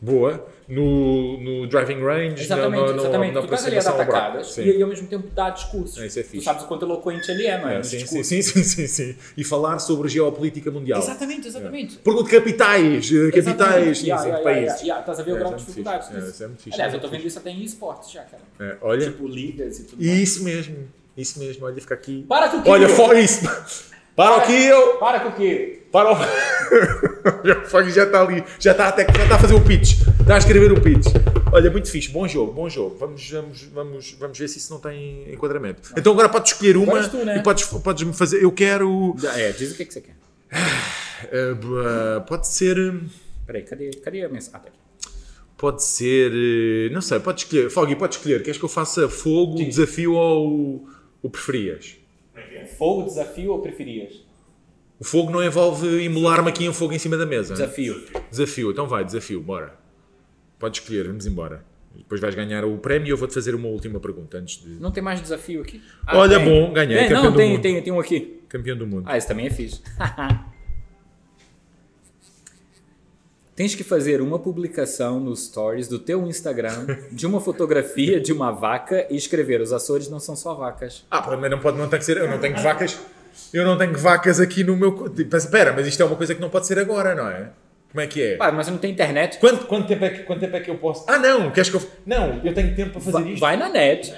Boa. 0.00 0.46
No, 0.68 1.40
no 1.40 1.66
driving 1.66 2.00
range, 2.04 2.42
Exatamente, 2.42 2.78
na, 2.82 2.86
na, 2.92 3.02
exatamente. 3.02 3.34
na 3.34 3.40
tu 3.40 3.44
estás 3.46 3.64
ali 3.66 3.78
a 3.78 3.80
dar 3.82 3.90
aproximação 3.90 3.92
ao 4.00 4.04
buraco. 4.06 4.26
tacadas 4.26 4.52
Sim. 4.52 4.62
e, 4.64 4.76
e 4.78 4.82
ao 4.82 4.88
mesmo 4.88 5.06
tempo 5.08 5.28
dar 5.28 5.48
discursos. 5.50 5.98
É, 5.98 6.06
isso 6.06 6.18
é 6.20 6.22
tu 6.22 6.28
fixe. 6.28 6.44
sabes 6.44 6.62
o 6.62 6.66
quanto 6.66 6.84
eloquente 6.84 7.30
ele 7.30 7.46
é, 7.46 7.58
não 7.60 7.68
é? 7.70 7.78
É, 7.78 7.82
sim, 7.82 8.06
sim, 8.06 8.22
sim, 8.22 8.42
sim, 8.42 8.86
sim. 8.86 9.16
E 9.34 9.42
falar 9.44 9.78
sobre 9.78 10.08
geopolítica 10.10 10.70
mundial. 10.70 11.00
Exatamente, 11.00 11.48
exatamente. 11.48 11.96
Porque 12.04 12.22
de 12.22 12.28
capitais, 12.30 13.10
eh, 13.10 13.30
capitais, 13.30 14.02
Yeah, 14.02 14.22
sim, 14.22 14.28
yeah, 14.28 14.44
países. 14.44 14.80
yeah. 14.82 15.00
Estás 15.00 15.20
a 15.20 15.22
ver 15.22 15.32
o 15.32 15.36
É, 15.36 15.38
grau 15.38 15.48
de 15.48 15.54
é 15.54 15.56
muito 15.56 15.66
dificuldades. 15.68 16.08
É, 16.10 16.44
é 16.44 16.46
muito 16.48 16.62
fixe. 16.62 16.74
Aliás, 16.74 16.92
É 16.92 16.94
eu 16.94 16.98
estou 16.98 17.10
vendo 17.10 17.26
isso 17.26 17.38
até 17.38 17.50
em 17.50 17.62
esportes 17.64 18.10
já, 18.10 18.22
cara. 18.24 18.42
É, 18.60 18.76
olha, 18.82 19.06
Tipo 19.06 19.26
ligas 19.26 19.78
e 19.80 19.84
tudo 19.84 20.04
mais. 20.04 20.18
isso 20.20 20.44
mesmo, 20.44 20.76
isso 21.16 21.38
mesmo, 21.38 21.64
olha, 21.64 21.80
fica 21.80 21.94
aqui. 21.94 22.26
Para 22.28 22.50
com 22.50 22.58
o 22.58 22.68
Olha, 22.70 22.86
Kio. 22.86 22.94
fo- 22.94 23.14
isso. 23.14 23.40
Para 24.14 24.36
o 24.36 24.42
Kio, 24.46 24.98
Para 24.98 25.20
com 25.20 25.28
o 25.30 25.32
quê? 25.32 25.77
Para 25.92 26.10
o... 26.12 26.14
o 26.14 27.64
Foggy 27.68 27.90
já 27.90 28.04
está 28.04 28.20
ali, 28.22 28.44
já 28.60 28.72
está, 28.72 28.88
até, 28.88 29.04
já 29.04 29.22
está 29.24 29.34
a 29.36 29.38
fazer 29.38 29.54
o 29.54 29.60
pitch, 29.64 30.00
está 30.20 30.34
a 30.34 30.38
escrever 30.38 30.72
o 30.72 30.80
pitch. 30.80 31.06
Olha, 31.52 31.70
muito 31.70 31.90
fixe, 31.90 32.10
bom 32.10 32.28
jogo, 32.28 32.52
bom 32.52 32.68
jogo. 32.68 32.96
Vamos, 32.98 33.30
vamos, 33.30 33.62
vamos, 33.72 34.16
vamos 34.20 34.38
ver 34.38 34.48
se 34.48 34.58
isso 34.58 34.72
não 34.72 34.80
tem 34.80 35.32
enquadramento. 35.32 35.92
Então 35.96 36.12
agora 36.12 36.28
podes 36.28 36.52
escolher 36.52 36.76
uma 36.76 37.08
tu, 37.08 37.24
né? 37.24 37.38
e 37.38 37.42
podes, 37.42 37.64
podes 37.64 38.02
me 38.06 38.12
fazer. 38.12 38.42
Eu 38.42 38.52
quero. 38.52 39.16
É, 39.34 39.52
diz 39.52 39.72
o 39.72 39.76
que, 39.76 39.82
é 39.82 39.86
que 39.86 39.94
você 39.94 40.00
quer. 40.02 40.14
b- 41.54 42.20
pode 42.26 42.46
ser. 42.48 42.76
Peraí, 43.46 43.62
cadê, 43.62 43.90
cadê 44.02 44.24
a 44.24 44.28
mensagem? 44.28 44.56
Ah, 44.56 44.58
tá 44.60 44.68
aqui. 44.68 44.78
Pode 45.56 45.82
ser. 45.82 46.30
eh, 46.34 46.92
Não 46.92 47.00
sei, 47.00 47.18
pode 47.18 47.40
escolher. 47.42 47.70
Foggy, 47.70 47.96
pode 47.96 48.16
escolher. 48.16 48.42
Queres 48.42 48.58
que 48.58 48.64
eu 48.64 48.68
faça 48.68 49.08
fogo, 49.08 49.56
Diz. 49.56 49.76
desafio 49.76 50.12
ou 50.12 50.86
o, 51.22 51.30
preferias? 51.30 51.96
Fogo, 52.76 53.04
desafio 53.08 53.52
ou 53.52 53.60
preferias? 53.62 54.22
O 55.00 55.04
fogo 55.04 55.30
não 55.30 55.42
envolve 55.44 56.02
imolar-me 56.02 56.48
aqui 56.48 56.68
um 56.68 56.72
fogo 56.72 56.92
em 56.92 56.98
cima 56.98 57.16
da 57.16 57.24
mesa. 57.24 57.54
né? 57.54 57.60
Desafio. 57.60 58.04
Desafio, 58.30 58.70
então 58.72 58.86
vai, 58.86 59.04
desafio, 59.04 59.40
bora. 59.40 59.74
Podes 60.58 60.80
escolher, 60.80 61.06
vamos 61.06 61.24
embora. 61.24 61.64
Depois 61.96 62.20
vais 62.20 62.34
ganhar 62.34 62.64
o 62.64 62.78
prémio 62.78 63.08
e 63.08 63.10
eu 63.10 63.16
vou-te 63.16 63.34
fazer 63.34 63.54
uma 63.54 63.68
última 63.68 63.98
pergunta 64.00 64.38
antes 64.38 64.62
de. 64.62 64.70
Não 64.80 64.90
tem 64.90 65.02
mais 65.02 65.20
desafio 65.20 65.62
aqui? 65.62 65.80
Olha, 66.08 66.38
tem. 66.38 66.44
bom, 66.48 66.72
ganhei, 66.72 66.96
Tem, 66.98 67.08
campeão 67.08 67.30
não, 67.30 67.36
tem, 67.36 67.60
tem, 67.60 67.82
tem 67.82 67.92
um 67.92 68.00
aqui. 68.00 68.40
Campeão 68.48 68.76
do 68.76 68.86
mundo. 68.86 69.04
Ah, 69.06 69.16
esse 69.16 69.26
também 69.26 69.46
é 69.46 69.50
fixe. 69.50 69.80
Tens 73.54 73.74
que 73.74 73.82
fazer 73.82 74.20
uma 74.20 74.38
publicação 74.38 75.18
nos 75.18 75.46
stories 75.46 75.88
do 75.88 75.98
teu 75.98 76.24
Instagram 76.28 76.86
de 77.10 77.26
uma 77.26 77.40
fotografia 77.40 78.20
de 78.20 78.32
uma 78.32 78.52
vaca 78.52 79.04
e 79.10 79.16
escrever 79.16 79.60
os 79.60 79.72
Açores 79.72 80.08
não 80.08 80.20
são 80.20 80.36
só 80.36 80.54
vacas. 80.54 81.04
Ah, 81.10 81.36
mas 81.36 81.50
não 81.50 81.58
pode, 81.58 81.76
não 81.76 81.88
tem 81.88 81.98
que 81.98 82.04
ser. 82.04 82.18
Eu 82.18 82.30
não 82.30 82.38
tenho 82.38 82.56
vacas. 82.62 82.96
Eu 83.52 83.64
não 83.64 83.76
tenho 83.78 83.96
vacas 83.98 84.40
aqui 84.40 84.62
no 84.64 84.76
meu. 84.76 85.08
Tipo, 85.08 85.36
Espera, 85.36 85.72
mas 85.72 85.86
isto 85.86 86.02
é 86.02 86.06
uma 86.06 86.16
coisa 86.16 86.34
que 86.34 86.40
não 86.40 86.50
pode 86.50 86.66
ser 86.66 86.78
agora, 86.78 87.14
não 87.14 87.28
é? 87.28 87.50
Como 87.90 88.00
é 88.02 88.06
que 88.06 88.22
é? 88.22 88.36
Pá, 88.36 88.52
mas 88.52 88.68
não 88.68 88.76
tem 88.76 88.90
internet? 88.90 89.38
Quanto, 89.38 89.66
quanto, 89.66 89.86
tempo 89.88 90.04
é 90.04 90.10
que, 90.10 90.22
quanto 90.24 90.40
tempo 90.40 90.56
é 90.56 90.60
que 90.60 90.70
eu 90.70 90.76
posso. 90.76 91.04
Ah, 91.08 91.18
não! 91.18 91.50
Queres 91.50 91.70
que 91.70 91.76
eu. 91.76 91.82
Não, 92.04 92.40
eu 92.44 92.52
tenho 92.52 92.74
tempo 92.76 92.92
para 92.92 93.00
fazer 93.00 93.22
Va- 93.24 93.30
isto. 93.30 93.40
Vai 93.40 93.56
na 93.56 93.68
net. 93.70 94.12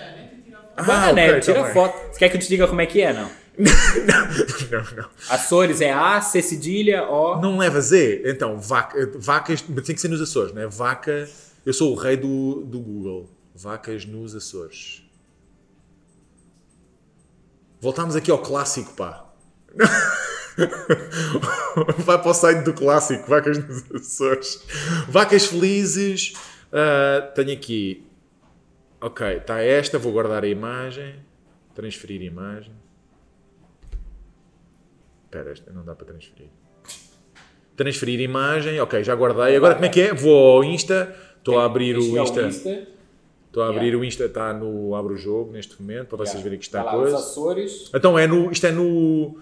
Ah, 0.76 0.82
Vai 0.82 0.96
na 0.96 1.10
ok, 1.10 1.14
net, 1.14 1.34
tá 1.34 1.40
tira 1.40 1.62
bem. 1.64 1.72
foto. 1.72 2.12
Você 2.12 2.18
quer 2.18 2.28
que 2.30 2.36
eu 2.36 2.40
te 2.40 2.48
diga 2.48 2.66
como 2.66 2.80
é 2.80 2.86
que 2.86 3.00
é, 3.02 3.12
não? 3.14 3.30
não, 3.60 4.96
não. 4.96 5.08
Açores 5.28 5.80
é 5.80 5.92
A, 5.92 6.20
C 6.20 6.40
cedilha, 6.42 7.04
O. 7.04 7.40
Não 7.40 7.58
leva 7.58 7.80
Z. 7.80 8.22
Então, 8.24 8.58
vaca, 8.58 9.10
vacas. 9.16 9.64
mas 9.68 9.84
Tem 9.86 9.94
que 9.94 10.00
ser 10.00 10.08
nos 10.08 10.20
Açores, 10.20 10.52
não 10.54 10.62
é? 10.62 10.66
Vaca. 10.66 11.28
Eu 11.64 11.72
sou 11.72 11.92
o 11.92 11.94
rei 11.94 12.16
do, 12.16 12.62
do 12.64 12.80
Google. 12.80 13.28
Vacas 13.54 14.04
nos 14.06 14.34
Açores. 14.34 15.02
Voltámos 17.80 18.14
aqui 18.14 18.30
ao 18.30 18.38
clássico, 18.38 18.94
pá. 18.94 19.26
Vai 21.98 22.20
para 22.20 22.30
o 22.30 22.34
site 22.34 22.62
do 22.62 22.74
clássico, 22.74 23.28
vacas 23.28 23.56
nos 23.56 23.90
Açores. 23.94 24.64
Vacas 25.08 25.46
felizes. 25.46 26.34
ah, 26.72 27.30
tenho 27.34 27.52
aqui. 27.52 28.06
Ok, 29.00 29.26
está 29.26 29.62
esta. 29.62 29.98
Vou 29.98 30.12
guardar 30.12 30.44
a 30.44 30.48
imagem. 30.48 31.14
Transferir 31.74 32.20
imagem. 32.20 32.74
Espera, 35.24 35.52
esta 35.52 35.72
não 35.72 35.84
dá 35.84 35.94
para 35.94 36.06
transferir. 36.06 36.48
Transferir 37.76 38.20
imagem. 38.20 38.78
Ok, 38.80 39.02
já 39.02 39.14
guardei. 39.14 39.56
Agora 39.56 39.74
como 39.74 39.86
é 39.86 39.88
que 39.88 40.02
é? 40.02 40.12
Vou 40.12 40.56
ao 40.56 40.64
Insta. 40.64 41.16
Estou 41.38 41.58
a 41.58 41.64
abrir 41.64 41.96
o 41.96 42.18
é 42.18 42.22
Insta. 42.22 42.50
Estou 43.50 43.64
a 43.64 43.66
abrir 43.68 43.86
Yeah. 43.86 43.98
o 43.98 44.04
Insta. 44.04 44.24
Está 44.26 44.54
no 44.54 44.94
Abro 44.94 45.14
o 45.14 45.16
Jogo 45.16 45.50
neste 45.50 45.80
momento. 45.82 46.06
Para 46.08 46.18
vocês 46.18 46.34
Yeah. 46.34 46.44
verem 46.44 46.58
que 46.60 46.64
está 46.64 46.84
Tá 46.84 46.90
a 46.90 46.94
coisa. 46.94 47.16
Os 47.16 47.22
Açores. 47.22 47.90
Então 47.92 48.16
é 48.16 48.26
no, 48.26 48.50
isto 48.52 48.64
é 48.66 48.70
no. 48.70 49.38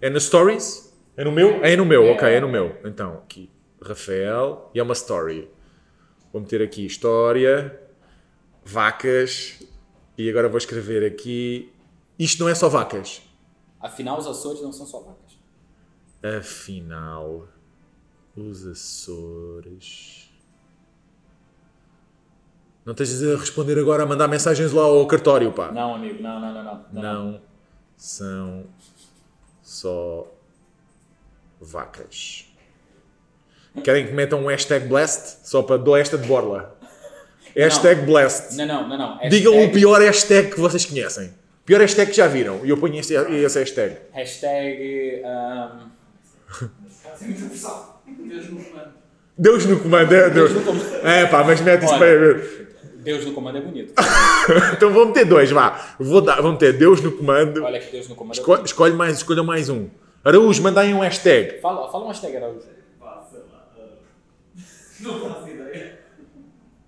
É 0.00 0.10
no 0.10 0.20
Stories? 0.20 0.92
É 1.16 1.22
no 1.24 1.30
meu? 1.30 1.64
É 1.64 1.76
no 1.76 1.84
meu, 1.84 2.04
É. 2.04 2.12
ok, 2.12 2.28
é 2.28 2.40
no 2.40 2.48
meu. 2.48 2.76
Então, 2.84 3.14
aqui, 3.24 3.48
Rafael, 3.80 4.70
e 4.74 4.80
é 4.80 4.82
uma 4.82 4.94
story. 4.94 5.48
Vou 6.32 6.40
meter 6.42 6.60
aqui 6.62 6.84
história, 6.86 7.78
vacas, 8.64 9.60
e 10.18 10.28
agora 10.28 10.48
vou 10.48 10.58
escrever 10.58 11.04
aqui. 11.04 11.70
Isto 12.18 12.42
não 12.42 12.48
é 12.48 12.54
só 12.54 12.68
vacas. 12.68 13.22
Afinal, 13.78 14.18
os 14.18 14.26
Açores 14.26 14.60
não 14.62 14.72
são 14.72 14.86
só 14.86 15.00
vacas. 15.00 15.38
Afinal, 16.38 17.46
os 18.36 18.66
Açores. 18.66 20.21
Não 22.84 22.92
estejas 22.92 23.22
a 23.22 23.38
responder 23.38 23.78
agora 23.78 24.02
a 24.02 24.06
mandar 24.06 24.26
mensagens 24.28 24.72
lá 24.72 24.82
ao 24.82 25.06
cartório, 25.06 25.52
pá. 25.52 25.70
Não, 25.70 25.94
amigo, 25.94 26.20
não, 26.22 26.40
não, 26.40 26.52
não, 26.52 26.84
não. 26.92 27.02
não 27.02 27.40
são 27.96 28.64
só 29.62 30.26
vacas. 31.60 32.46
Querem 33.84 34.06
que 34.06 34.12
metam 34.12 34.40
um 34.44 34.46
hashtag 34.48 34.86
blessed? 34.88 35.46
Só 35.48 35.62
para 35.62 35.76
dou 35.78 35.96
esta 35.96 36.18
de 36.18 36.26
borla. 36.26 36.76
Hashtag 37.56 38.02
blessed. 38.02 38.56
Não, 38.56 38.66
não, 38.66 38.88
não, 38.88 38.98
não. 38.98 39.28
Digam 39.28 39.52
o 39.52 39.56
Hashtag- 39.56 39.72
pior 39.74 40.00
hashtag 40.00 40.50
que 40.50 40.60
vocês 40.60 40.84
conhecem. 40.84 41.32
Pior 41.64 41.80
hashtag 41.80 42.10
que 42.10 42.16
já 42.16 42.26
viram. 42.26 42.64
E 42.66 42.70
eu 42.70 42.76
ponho 42.76 42.98
esse, 42.98 43.14
esse 43.14 43.58
hashtag. 43.58 43.96
Hashtag. 44.12 45.22
pressão. 47.48 47.92
Deus 48.08 48.48
no 48.50 48.64
comando. 48.64 48.92
Deus 49.38 49.66
no 49.66 49.80
comando. 49.80 50.12
É, 50.14 50.30
Deus. 50.30 50.50
Deus 50.52 50.52
no 50.52 50.60
comando. 50.72 51.06
é 51.06 51.26
pá, 51.26 51.44
mas 51.44 51.60
mete 51.60 51.84
isso 51.84 51.96
para 51.96 52.06
ver. 52.18 52.71
Deus 53.02 53.24
no 53.24 53.32
comando 53.32 53.58
é 53.58 53.60
bonito. 53.60 53.94
Então 54.74 54.92
vou 54.92 55.06
meter 55.06 55.24
dois, 55.24 55.50
vá. 55.50 55.94
Vou, 56.00 56.20
dar, 56.20 56.40
vou 56.42 56.52
meter 56.52 56.72
Deus 56.76 57.00
no 57.00 57.12
comando. 57.12 57.62
Olha 57.62 57.78
que 57.78 57.92
Deus 57.92 58.08
no 58.08 58.14
comando 58.16 58.34
é 58.36 58.40
Escolhe, 58.40 58.56
bonito. 58.58 58.66
escolhe 58.66 58.94
mais, 58.94 59.16
escolham 59.16 59.44
mais 59.44 59.68
um. 59.68 59.88
Araújo, 60.24 60.60
manda 60.62 60.80
aí 60.80 60.92
um 60.92 60.98
hashtag. 61.00 61.60
Fala, 61.60 61.90
fala 61.90 62.04
um 62.04 62.08
hashtag, 62.08 62.36
Araújo. 62.36 62.66
Não 65.00 65.20
faço 65.20 65.48
ideia. 65.48 65.98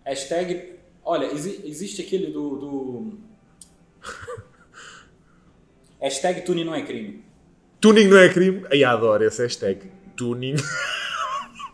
Hashtag. 0.04 0.74
Olha, 1.04 1.26
exi- 1.26 1.60
existe 1.64 2.02
aquele 2.02 2.28
do. 2.32 2.56
do... 2.56 3.18
hashtag 6.00 6.40
Tune 6.42 6.64
não 6.64 6.74
é 6.74 6.82
crime. 6.82 7.24
Tuning 7.80 8.08
não 8.08 8.16
é 8.18 8.28
crime? 8.28 8.64
Ai, 8.70 8.82
adoro 8.84 9.22
esse 9.24 9.42
hashtag. 9.42 9.90
Tuning. 10.16 10.56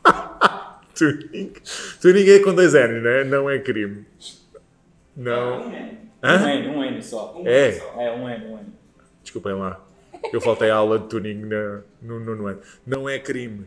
Tuning. 1.00 1.52
Tuning 2.00 2.28
é 2.28 2.38
com 2.40 2.54
dois 2.54 2.74
N's, 2.74 3.02
né? 3.02 3.24
Não 3.24 3.48
é 3.48 3.58
crime. 3.58 4.04
Não. 5.16 5.62
Um 5.66 5.72
N. 5.72 5.98
Um? 6.22 6.48
N, 6.48 6.68
um 6.68 6.84
N 6.84 7.02
só. 7.02 7.34
Um 7.40 7.46
É. 7.46 7.68
N 7.70 7.78
só. 7.80 8.00
É, 8.00 8.12
um 8.12 8.28
N, 8.28 8.46
um 8.46 8.58
N. 8.58 8.66
Desculpem 9.22 9.54
lá. 9.54 9.82
Eu 10.32 10.40
faltei 10.40 10.68
a 10.70 10.76
aula 10.76 10.98
de 10.98 11.08
tuning 11.08 11.46
na- 11.46 11.80
no 12.02 12.20
nono 12.20 12.46
ano. 12.46 12.60
Não 12.86 13.08
é 13.08 13.18
crime. 13.18 13.64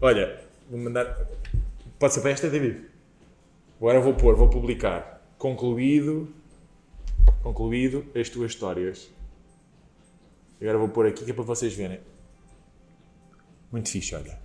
Olha, 0.00 0.40
vou 0.70 0.78
mandar. 0.78 1.26
Pode 1.98 2.14
ser 2.14 2.20
para 2.20 2.30
esta, 2.30 2.48
David? 2.48 2.82
Agora 3.78 4.00
vou 4.00 4.14
pôr, 4.14 4.36
vou 4.36 4.48
publicar. 4.48 5.20
Concluído. 5.38 6.28
Concluído 7.42 8.06
as 8.14 8.28
tuas 8.28 8.52
histórias. 8.52 9.10
Agora 10.60 10.78
vou 10.78 10.88
pôr 10.88 11.06
aqui 11.06 11.24
que 11.24 11.30
é 11.30 11.34
para 11.34 11.42
vocês 11.44 11.74
verem. 11.74 12.00
Muito 13.72 13.90
fixe, 13.90 14.14
olha. 14.14 14.38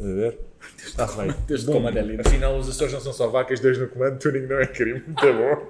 A 0.00 0.04
ver? 0.04 0.38
Está 0.84 1.06
feito. 1.06 1.34
Deus 1.46 1.60
de 1.60 1.66
Bom, 1.66 1.74
comando 1.74 1.98
é 1.98 2.02
lindo. 2.02 2.22
Afinal, 2.24 2.56
os 2.56 2.68
Açores 2.68 2.92
não 2.92 3.00
são 3.00 3.12
só 3.12 3.28
vacas, 3.28 3.60
dois 3.60 3.78
no 3.78 3.88
comando, 3.88 4.18
tuning 4.18 4.46
não 4.46 4.58
é 4.58 4.66
crime. 4.66 5.02
Muito 5.06 5.32
bom. 5.32 5.68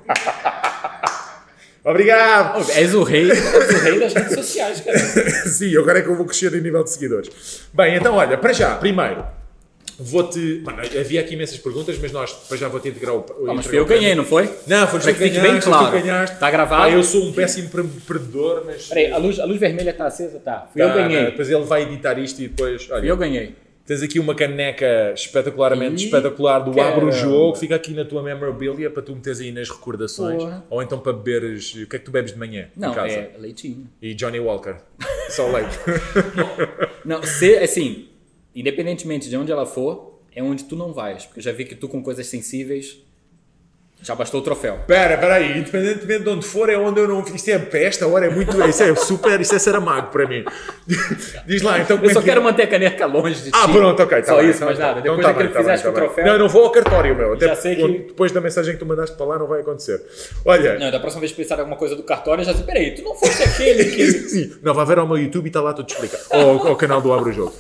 Obrigado! 1.85 2.71
És 2.71 2.95
o 2.95 3.03
rei, 3.03 3.31
és 3.31 3.39
o 3.45 3.79
rei 3.85 4.01
das 4.01 4.15
redes 4.15 4.35
sociais, 4.35 4.81
cara. 4.81 4.99
Sim, 5.47 5.77
agora 5.77 5.99
é 5.99 6.03
que 6.03 6.09
eu 6.09 6.17
vou 6.17 6.25
crescer 6.25 6.55
em 6.55 6.63
nível 6.63 6.83
de 6.83 6.91
seguidores. 6.91 7.69
Bem, 7.75 7.97
então 7.97 8.15
olha, 8.15 8.39
para 8.39 8.55
já, 8.55 8.75
primeiro, 8.77 9.23
vou-te. 9.99 10.63
Mano, 10.65 10.79
havia 10.81 11.21
aqui 11.21 11.35
imensas 11.35 11.59
perguntas, 11.59 11.99
mas 11.99 12.11
nós 12.11 12.33
para 12.33 12.57
já 12.57 12.69
vou-te 12.69 12.89
integrar 12.89 13.15
o. 13.15 13.27
Ah, 13.47 13.53
mas 13.53 13.67
foi 13.67 13.79
eu 13.79 13.87
que 13.87 13.93
ganhei, 13.95 14.15
não 14.15 14.25
foi? 14.25 14.51
Não, 14.67 14.89
foi 14.89 14.99
que 15.01 15.13
que 15.13 15.19
bem 15.19 15.33
ganhaste, 15.33 15.69
claro. 15.69 15.87
tu 15.87 15.93
ganhaste. 15.93 16.39
Tá 16.39 16.51
gravado? 16.51 16.83
Pá, 16.85 16.91
eu 16.91 17.03
sou 17.03 17.23
um 17.23 17.33
péssimo 17.35 17.69
perdedor, 17.69 18.63
mas. 18.65 18.89
Peraí, 18.89 19.13
a 19.13 19.19
luz, 19.19 19.39
a 19.39 19.45
luz 19.45 19.61
vermelha 19.61 19.91
está 19.91 20.07
acesa? 20.07 20.41
Tá. 20.41 20.67
Fui 20.73 20.81
Tá, 20.81 20.89
eu 20.89 20.95
ganhei. 20.95 21.25
Depois 21.27 21.51
ele 21.51 21.65
vai 21.65 21.83
editar 21.83 22.19
isto 22.19 22.41
e 22.41 22.49
depois. 22.49 22.89
Olha, 22.91 23.07
eu 23.07 23.17
ganhei. 23.17 23.55
Tens 23.87 24.03
aqui 24.03 24.19
uma 24.19 24.35
caneca 24.35 25.13
espetacularmente 25.15 26.03
Ih, 26.03 26.07
espetacular 26.07 26.61
do 26.61 26.73
caramba. 26.73 26.97
Abre 26.97 27.05
o 27.07 27.13
Jogo, 27.13 27.57
fica 27.57 27.77
aqui 27.77 27.93
na 27.93 28.05
tua 28.05 28.23
memorabilia 28.23 28.91
para 28.91 29.03
tu 29.03 29.15
meteres 29.15 29.41
aí 29.41 29.53
nas 29.53 29.69
recordações. 29.69 30.43
Porra. 30.43 30.65
Ou 30.71 30.83
então 30.83 30.99
para 30.99 31.13
beberes. 31.13 31.75
O 31.75 31.87
que 31.87 31.97
é 31.97 31.99
que 31.99 32.05
tu 32.05 32.11
bebes 32.11 32.33
de 32.33 32.39
manhã? 32.39 32.71
Não, 32.75 32.93
em 32.93 32.95
casa? 32.95 33.15
é 33.15 33.37
leitinho. 33.39 33.87
E 34.01 34.15
Johnny 34.15 34.41
Walker. 34.41 34.77
Só 35.29 35.51
leite. 35.51 35.79
Não, 37.05 37.23
se, 37.23 37.59
assim, 37.59 38.09
independentemente 38.55 39.29
de 39.29 39.37
onde 39.37 39.53
ela 39.53 39.67
for, 39.67 40.21
é 40.35 40.43
onde 40.43 40.65
tu 40.65 40.75
não 40.75 40.93
vais. 40.93 41.27
Porque 41.27 41.41
eu 41.41 41.45
já 41.45 41.53
vi 41.53 41.67
que 41.67 41.75
tu 41.75 41.87
com 41.87 42.03
coisas 42.03 42.27
sensíveis 42.27 43.04
já 44.03 44.15
bastou 44.15 44.41
o 44.41 44.45
troféu. 44.45 44.81
Pera, 44.87 45.17
pera 45.17 45.35
aí, 45.37 45.59
independentemente 45.59 46.25
de 46.25 46.29
onde 46.29 46.45
for, 46.47 46.69
é 46.69 46.77
onde 46.77 47.01
eu 47.01 47.09
não. 47.09 47.23
Isto 47.23 47.49
é 47.51 47.59
peste, 47.59 48.05
a 48.05 48.07
hora 48.07 48.27
é 48.27 48.31
muito. 48.31 48.61
Isso 48.69 48.83
é 48.83 48.95
super, 48.95 49.41
isso 49.41 49.55
é 49.55 49.59
saramago 49.59 50.09
para 50.11 50.27
mim. 50.29 50.45
Diz 51.47 51.63
lá, 51.63 51.79
então 51.81 51.99
Eu 52.03 52.11
é 52.11 52.13
só 52.13 52.21
que 52.21 52.27
quero 52.27 52.41
é? 52.41 52.45
manter 52.45 52.63
a 52.65 52.67
caneca 52.67 53.07
longe 53.07 53.37
de 53.37 53.45
ti. 53.45 53.51
Ah, 53.55 53.67
pronto, 53.67 54.03
ok. 54.03 54.21
Tá 54.21 54.27
Só 54.27 54.37
bem, 54.39 54.51
isso, 54.51 54.59
tá 54.59 54.67
mais 54.67 54.79
bem. 54.79 54.87
nada. 54.87 55.01
Então 55.01 55.17
Depois 55.17 55.35
tá 55.37 55.43
que 55.43 55.49
tá 55.49 55.59
fizeste 55.61 55.87
com 55.87 55.91
o 55.91 55.95
tá 55.95 56.01
troféu. 56.03 56.25
Não, 56.27 56.33
eu 56.35 56.39
não 56.39 56.49
vou 56.49 56.65
ao 56.65 56.71
cartório, 56.71 57.17
meu. 57.17 57.33
Até 57.33 57.47
Já 57.47 57.57
sei 57.57 57.77
que- 57.77 57.99
Depois 58.09 58.31
da 58.33 58.41
mensagem 58.43 58.75
que 58.75 58.79
tu 58.81 58.87
mandaste 58.87 59.17
para 59.17 59.27
lá 59.27 59.39
não 59.39 59.47
vai 59.47 59.61
acontecer. 59.61 60.03
Olha. 60.45 60.79
Não, 60.79 60.91
da 60.91 61.01
próxima 61.01 61.21
vez 61.21 61.33
que 61.33 61.37
precisar 61.37 61.55
de 61.57 61.61
alguma 61.63 61.79
coisa 61.79 61.97
do 61.97 62.03
cartório, 62.03 62.43
eu 62.43 62.47
já 62.47 62.55
sei, 62.55 62.65
peraí, 62.65 62.95
tu 62.95 63.03
não 63.03 63.15
foste 63.15 63.43
aquele 63.43 63.85
que... 63.87 64.13
Sim, 64.29 64.53
não, 64.63 64.75
vai 64.75 64.85
ver 64.85 64.99
ao 64.99 65.07
meu 65.07 65.17
YouTube 65.17 65.47
e 65.47 65.49
está 65.49 65.61
lá 65.63 65.73
tudo 65.73 65.89
explicado. 65.91 66.23
Ou 66.31 66.69
ao 66.69 66.77
canal 66.77 67.01
do 67.01 67.13
Abre 67.13 67.31
o 67.31 67.33
Jogo. 67.33 67.55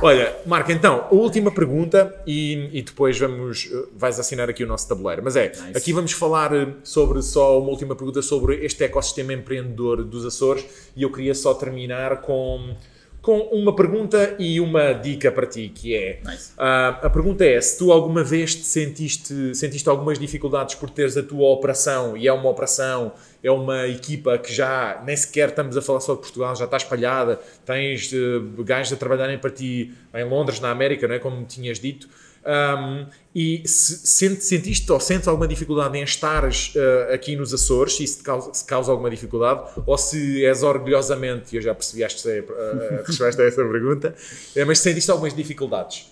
Olha, 0.00 0.32
Marco, 0.46 0.70
então, 0.70 1.06
a 1.10 1.14
última 1.14 1.50
pergunta 1.50 2.14
e, 2.26 2.68
e 2.78 2.82
depois 2.82 3.18
vamos, 3.18 3.68
eh, 3.72 3.84
vais 3.96 4.20
assinar 4.20 4.48
aqui 4.48 4.62
o 4.62 4.66
nosso 4.66 4.86
tabuleiro. 4.88 5.22
Mas 5.24 5.34
é, 5.34 5.48
Nice. 5.48 5.72
Aqui 5.78 5.92
vamos 5.92 6.12
falar 6.12 6.54
eh, 6.54 6.74
sobre 6.82 7.22
só 7.22 7.58
uma 7.60 7.70
última 7.70 7.94
pergunta 7.94 8.20
sobre 8.20 8.64
este 8.64 8.84
ecossistema 8.84 9.32
empreendedor 9.32 10.04
dos 10.04 10.26
Açores 10.26 10.66
e 10.94 11.02
eu 11.02 11.10
queria 11.10 11.34
só 11.34 11.54
terminar 11.54 12.20
com, 12.20 12.74
com 13.22 13.38
uma 13.52 13.74
pergunta 13.74 14.34
e 14.40 14.60
uma 14.60 14.92
dica 14.92 15.30
para 15.30 15.46
ti, 15.46 15.70
que 15.72 15.94
é... 15.94 16.20
Nice. 16.24 16.52
ah, 16.58 16.98
a 17.02 17.08
pergunta 17.08 17.44
é, 17.44 17.60
se 17.60 17.78
tu 17.78 17.92
alguma 17.92 18.24
vez 18.24 18.56
te 18.56 18.64
sentiste, 18.64 19.54
sentiste 19.54 19.88
algumas 19.88 20.18
dificuldades 20.18 20.74
por 20.74 20.90
teres 20.90 21.16
a 21.16 21.22
tua 21.22 21.48
operação, 21.48 22.16
e 22.16 22.26
é 22.26 22.32
uma 22.32 22.50
operação, 22.50 23.12
é 23.42 23.50
uma 23.50 23.86
equipa 23.86 24.36
que 24.36 24.52
já 24.52 25.00
nem 25.06 25.16
sequer 25.16 25.50
estamos 25.50 25.76
a 25.76 25.82
falar 25.82 26.00
só 26.00 26.14
de 26.14 26.20
Portugal, 26.20 26.56
já 26.56 26.64
está 26.64 26.76
espalhada, 26.76 27.38
tens 27.64 28.12
uh, 28.12 28.64
gajos 28.64 28.92
a 28.92 28.96
trabalharem 28.96 29.38
para 29.38 29.50
ti 29.50 29.94
em 30.12 30.24
Londres, 30.24 30.58
na 30.58 30.70
América, 30.70 31.06
não 31.06 31.14
é? 31.14 31.18
como 31.20 31.44
tinhas 31.44 31.78
dito, 31.78 32.08
Um, 32.48 33.06
e 33.34 33.68
se, 33.68 34.06
sente- 34.06 34.42
sentiste 34.42 34.90
ou 34.90 34.98
sentes 34.98 35.28
alguma 35.28 35.46
dificuldade 35.46 35.98
em 35.98 36.02
estares 36.02 36.74
uh, 36.74 37.12
aqui 37.12 37.36
nos 37.36 37.52
Açores, 37.52 37.96
se 37.96 38.04
isso 38.04 38.18
te 38.18 38.24
causa, 38.24 38.54
se 38.54 38.64
causa 38.64 38.90
alguma 38.90 39.10
dificuldade, 39.10 39.70
ou 39.84 39.98
se 39.98 40.46
és 40.46 40.62
orgulhosamente, 40.62 41.54
eu 41.54 41.60
já 41.60 41.74
percebi 41.74 42.02
esta 42.04 42.26
uh, 42.30 43.00
a 43.00 43.06
resposta 43.06 43.42
a 43.42 43.46
essa 43.46 43.62
pergunta, 43.62 44.14
eh, 44.56 44.64
mas 44.64 44.78
se 44.78 44.84
sentiste 44.84 45.10
algumas 45.10 45.36
dificuldades? 45.36 46.10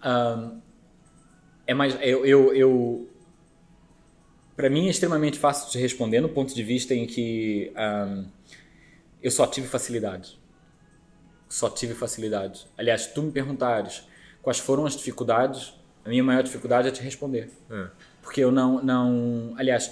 Ahn, 0.00 0.60
é 1.66 1.74
mais. 1.74 1.96
Eu, 2.00 2.24
eu, 2.24 2.54
eu 2.54 3.08
para 4.54 4.70
mim 4.70 4.86
é 4.86 4.90
extremamente 4.90 5.40
fácil 5.40 5.72
de 5.72 5.78
responder 5.78 6.20
no 6.20 6.28
ponto 6.28 6.54
de 6.54 6.62
vista 6.62 6.94
em 6.94 7.04
que 7.04 7.72
ahn, 7.74 8.26
eu 9.20 9.30
só 9.30 9.44
tive 9.44 9.66
facilidade. 9.66 10.38
Só 11.48 11.68
tive 11.68 11.94
facilidade. 11.94 12.64
Aliás, 12.78 13.08
tu 13.08 13.22
me 13.22 13.32
perguntares 13.32 14.04
quais 14.44 14.58
foram 14.58 14.86
as 14.86 14.94
dificuldades, 14.96 15.74
a 16.04 16.08
minha 16.08 16.22
maior 16.22 16.42
dificuldade 16.42 16.86
é 16.86 16.90
te 16.90 17.02
responder. 17.02 17.50
É. 17.70 17.86
Porque 18.22 18.40
eu 18.40 18.52
não, 18.52 18.82
não. 18.82 19.54
Aliás, 19.56 19.90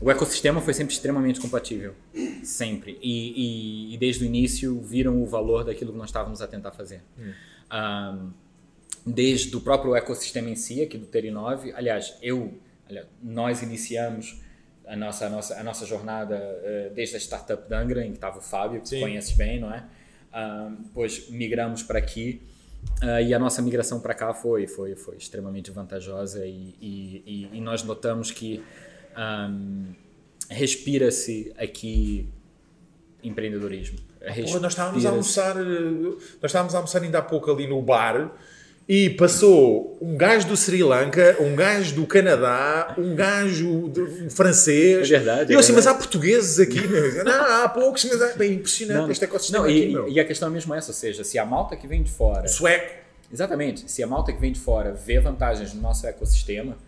o 0.00 0.10
ecossistema 0.10 0.60
foi 0.60 0.74
sempre 0.74 0.92
extremamente 0.94 1.38
compatível. 1.40 1.94
Sempre. 2.42 2.98
E, 3.02 3.90
e- 3.90 3.94
e 3.94 3.98
desde 3.98 4.24
o 4.24 4.26
início 4.26 4.80
viram 4.80 5.22
o 5.22 5.26
valor 5.26 5.62
daquilo 5.64 5.92
que 5.92 5.98
nós 5.98 6.08
estávamos 6.08 6.40
a 6.42 6.46
tentar 6.48 6.72
fazer. 6.72 7.02
Ahn, 7.70 8.30
desde 9.06 9.54
o 9.56 9.60
próprio 9.60 9.94
ecossistema 9.94 10.50
em 10.50 10.56
si, 10.56 10.82
aqui 10.82 10.98
do 10.98 11.06
Terinove. 11.06 11.72
Aliás, 11.72 12.16
eu, 12.22 12.54
aliás, 12.88 13.06
nós 13.22 13.62
iniciamos 13.62 14.40
a 14.86 14.96
nossa, 14.96 15.26
a 15.26 15.30
nossa, 15.30 15.60
a 15.60 15.62
nossa 15.64 15.86
jornada 15.86 16.36
eh, 16.36 16.92
desde 16.94 17.16
a 17.16 17.18
startup 17.18 17.68
da 17.68 17.78
Angra, 17.80 18.04
em 18.04 18.10
que 18.10 18.16
estava 18.16 18.38
o 18.38 18.42
Fábio, 18.42 18.80
que 18.80 18.88
Sim. 18.88 19.00
conheces 19.00 19.32
bem, 19.36 19.60
não 19.60 19.72
é? 19.72 19.84
Ah, 20.32 20.70
depois 20.80 21.28
migramos 21.30 21.82
para 21.82 21.98
aqui 21.98 22.42
ah, 23.02 23.20
e 23.22 23.32
a 23.34 23.38
nossa 23.38 23.60
migração 23.62 24.00
para 24.00 24.14
cá 24.14 24.32
foi, 24.34 24.66
foi, 24.66 24.94
foi 24.96 25.16
extremamente 25.16 25.70
vantajosa 25.70 26.46
e, 26.46 26.74
e, 26.80 27.48
e- 27.52 27.60
nós 27.60 27.82
notamos 27.82 28.30
que 28.30 28.62
ahm, 29.14 29.92
respira-se 30.48 31.52
aqui 31.58 32.28
empreendedorismo. 33.22 33.98
Porra, 34.50 34.60
nós 34.60 34.72
estávamos 34.72 35.04
a 35.04 35.08
almoçar, 35.10 35.56
eh, 35.56 35.62
nós 36.40 36.44
estávamos 36.44 36.74
a 36.74 36.78
almoçar 36.78 37.02
ainda 37.02 37.18
há 37.18 37.22
pouco 37.22 37.50
ali 37.50 37.66
no 37.66 37.80
bar 37.82 38.32
e 38.88 39.10
passou 39.10 39.98
um 40.00 40.16
gajo 40.16 40.46
do 40.46 40.56
Sri 40.56 40.82
Lanka, 40.82 41.36
um 41.40 41.56
gajo 41.56 41.94
do 41.96 42.06
Canadá, 42.06 42.94
um 42.96 43.14
gajo 43.16 43.88
de- 43.88 44.00
um 44.00 44.30
francês. 44.30 45.10
É 45.10 45.16
verdade, 45.18 45.50
E 45.52 45.54
eu 45.54 45.58
é 45.58 45.60
assim, 45.60 45.72
mas 45.72 45.86
há 45.86 45.94
portugueses 45.94 46.60
aqui. 46.60 46.80
Não, 47.24 47.64
há 47.64 47.68
poucos, 47.68 48.04
mas 48.04 48.20
é 48.22 48.34
bem 48.36 48.52
impressionante 48.54 49.10
este 49.10 49.24
ecossistema 49.24 49.64
não, 49.64 49.70
aqui, 49.70 49.84
e, 49.84 49.92
meu. 49.92 50.08
e 50.08 50.20
a 50.20 50.24
questão 50.24 50.48
é 50.48 50.50
mesmo 50.52 50.72
essa, 50.74 50.90
ou 50.90 50.94
seja, 50.94 51.24
se 51.24 51.38
a 51.38 51.44
malta 51.44 51.74
que 51.76 51.86
vem 51.86 52.02
de 52.02 52.10
fora 52.10 52.46
Sueco. 52.46 53.06
Exatamente. 53.32 53.90
Se 53.90 54.02
a 54.04 54.06
malta 54.06 54.32
que 54.32 54.40
vem 54.40 54.52
de 54.52 54.60
fora 54.60 54.92
vê 54.92 55.18
vantagens 55.18 55.74
no 55.74 55.80
nosso 55.82 56.06
ecossistema, 56.06 56.78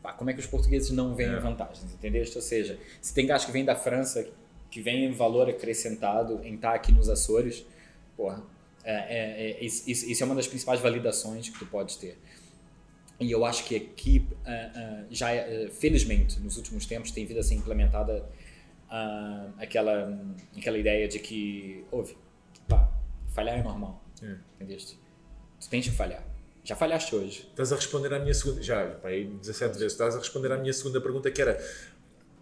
pá, 0.00 0.12
como 0.12 0.30
é 0.30 0.32
que 0.32 0.38
os 0.38 0.46
portugueses 0.46 0.90
não 0.92 1.12
veem 1.16 1.34
É. 1.34 1.40
vantagens? 1.40 1.82
Entendeste? 1.92 2.36
Ou 2.36 2.42
seja, 2.42 2.78
se 3.02 3.12
tem 3.12 3.26
gajo 3.26 3.46
que 3.46 3.52
vem 3.52 3.64
da 3.64 3.74
França 3.74 4.24
que 4.70 4.80
vem 4.80 5.06
em 5.06 5.12
valor 5.12 5.48
acrescentado 5.48 6.40
em 6.44 6.54
estar 6.54 6.72
aqui 6.72 6.92
nos 6.92 7.08
Açores, 7.08 7.66
porra, 8.16 8.40
é, 8.84 8.94
é- 8.94 9.50
é- 9.60 9.64
isso, 9.64 9.88
isso- 9.90 10.22
é 10.22 10.26
uma 10.26 10.34
das 10.34 10.46
principais 10.46 10.80
validações 10.80 11.48
que 11.48 11.58
tu 11.58 11.66
podes 11.66 11.96
ter. 11.96 12.18
E 13.20 13.30
eu 13.30 13.44
acho 13.44 13.64
que 13.64 13.74
aqui, 13.76 14.26
ah, 14.46 14.70
ah, 14.74 15.04
já, 15.10 15.30
ah, 15.32 15.70
felizmente, 15.72 16.38
nos 16.40 16.56
últimos 16.56 16.86
tempos, 16.86 17.10
tem 17.10 17.26
vindo 17.26 17.38
a 17.40 17.42
ser 17.42 17.54
implementada 17.54 18.24
ah, 18.90 19.50
aquela, 19.58 20.18
aquela 20.56 20.78
ideia 20.78 21.06
de 21.08 21.18
que, 21.18 21.84
ouve, 21.90 22.16
pá, 22.68 22.88
falhar 23.34 23.58
é 23.58 23.62
normal. 23.62 24.02
É. 24.22 24.36
Entendeste? 24.56 24.98
Tu 25.60 25.68
tens 25.68 25.84
que 25.86 25.94
falhar. 25.94 26.24
Já 26.64 26.76
falhaste 26.76 27.14
hoje. 27.14 27.46
Estás 27.50 27.72
a 27.72 27.76
responder 27.76 28.12
à 28.14 28.18
minha 28.18 28.32
segunda. 28.34 28.62
Já, 28.62 28.86
pá, 28.86 29.08
aí 29.08 29.24
17 29.24 29.74
vezes. 29.78 29.92
Estás 29.92 30.14
a 30.14 30.18
responder 30.18 30.52
à 30.52 30.56
minha 30.58 30.72
segunda 30.72 31.00
pergunta 31.00 31.30
que 31.30 31.40
era. 31.42 31.58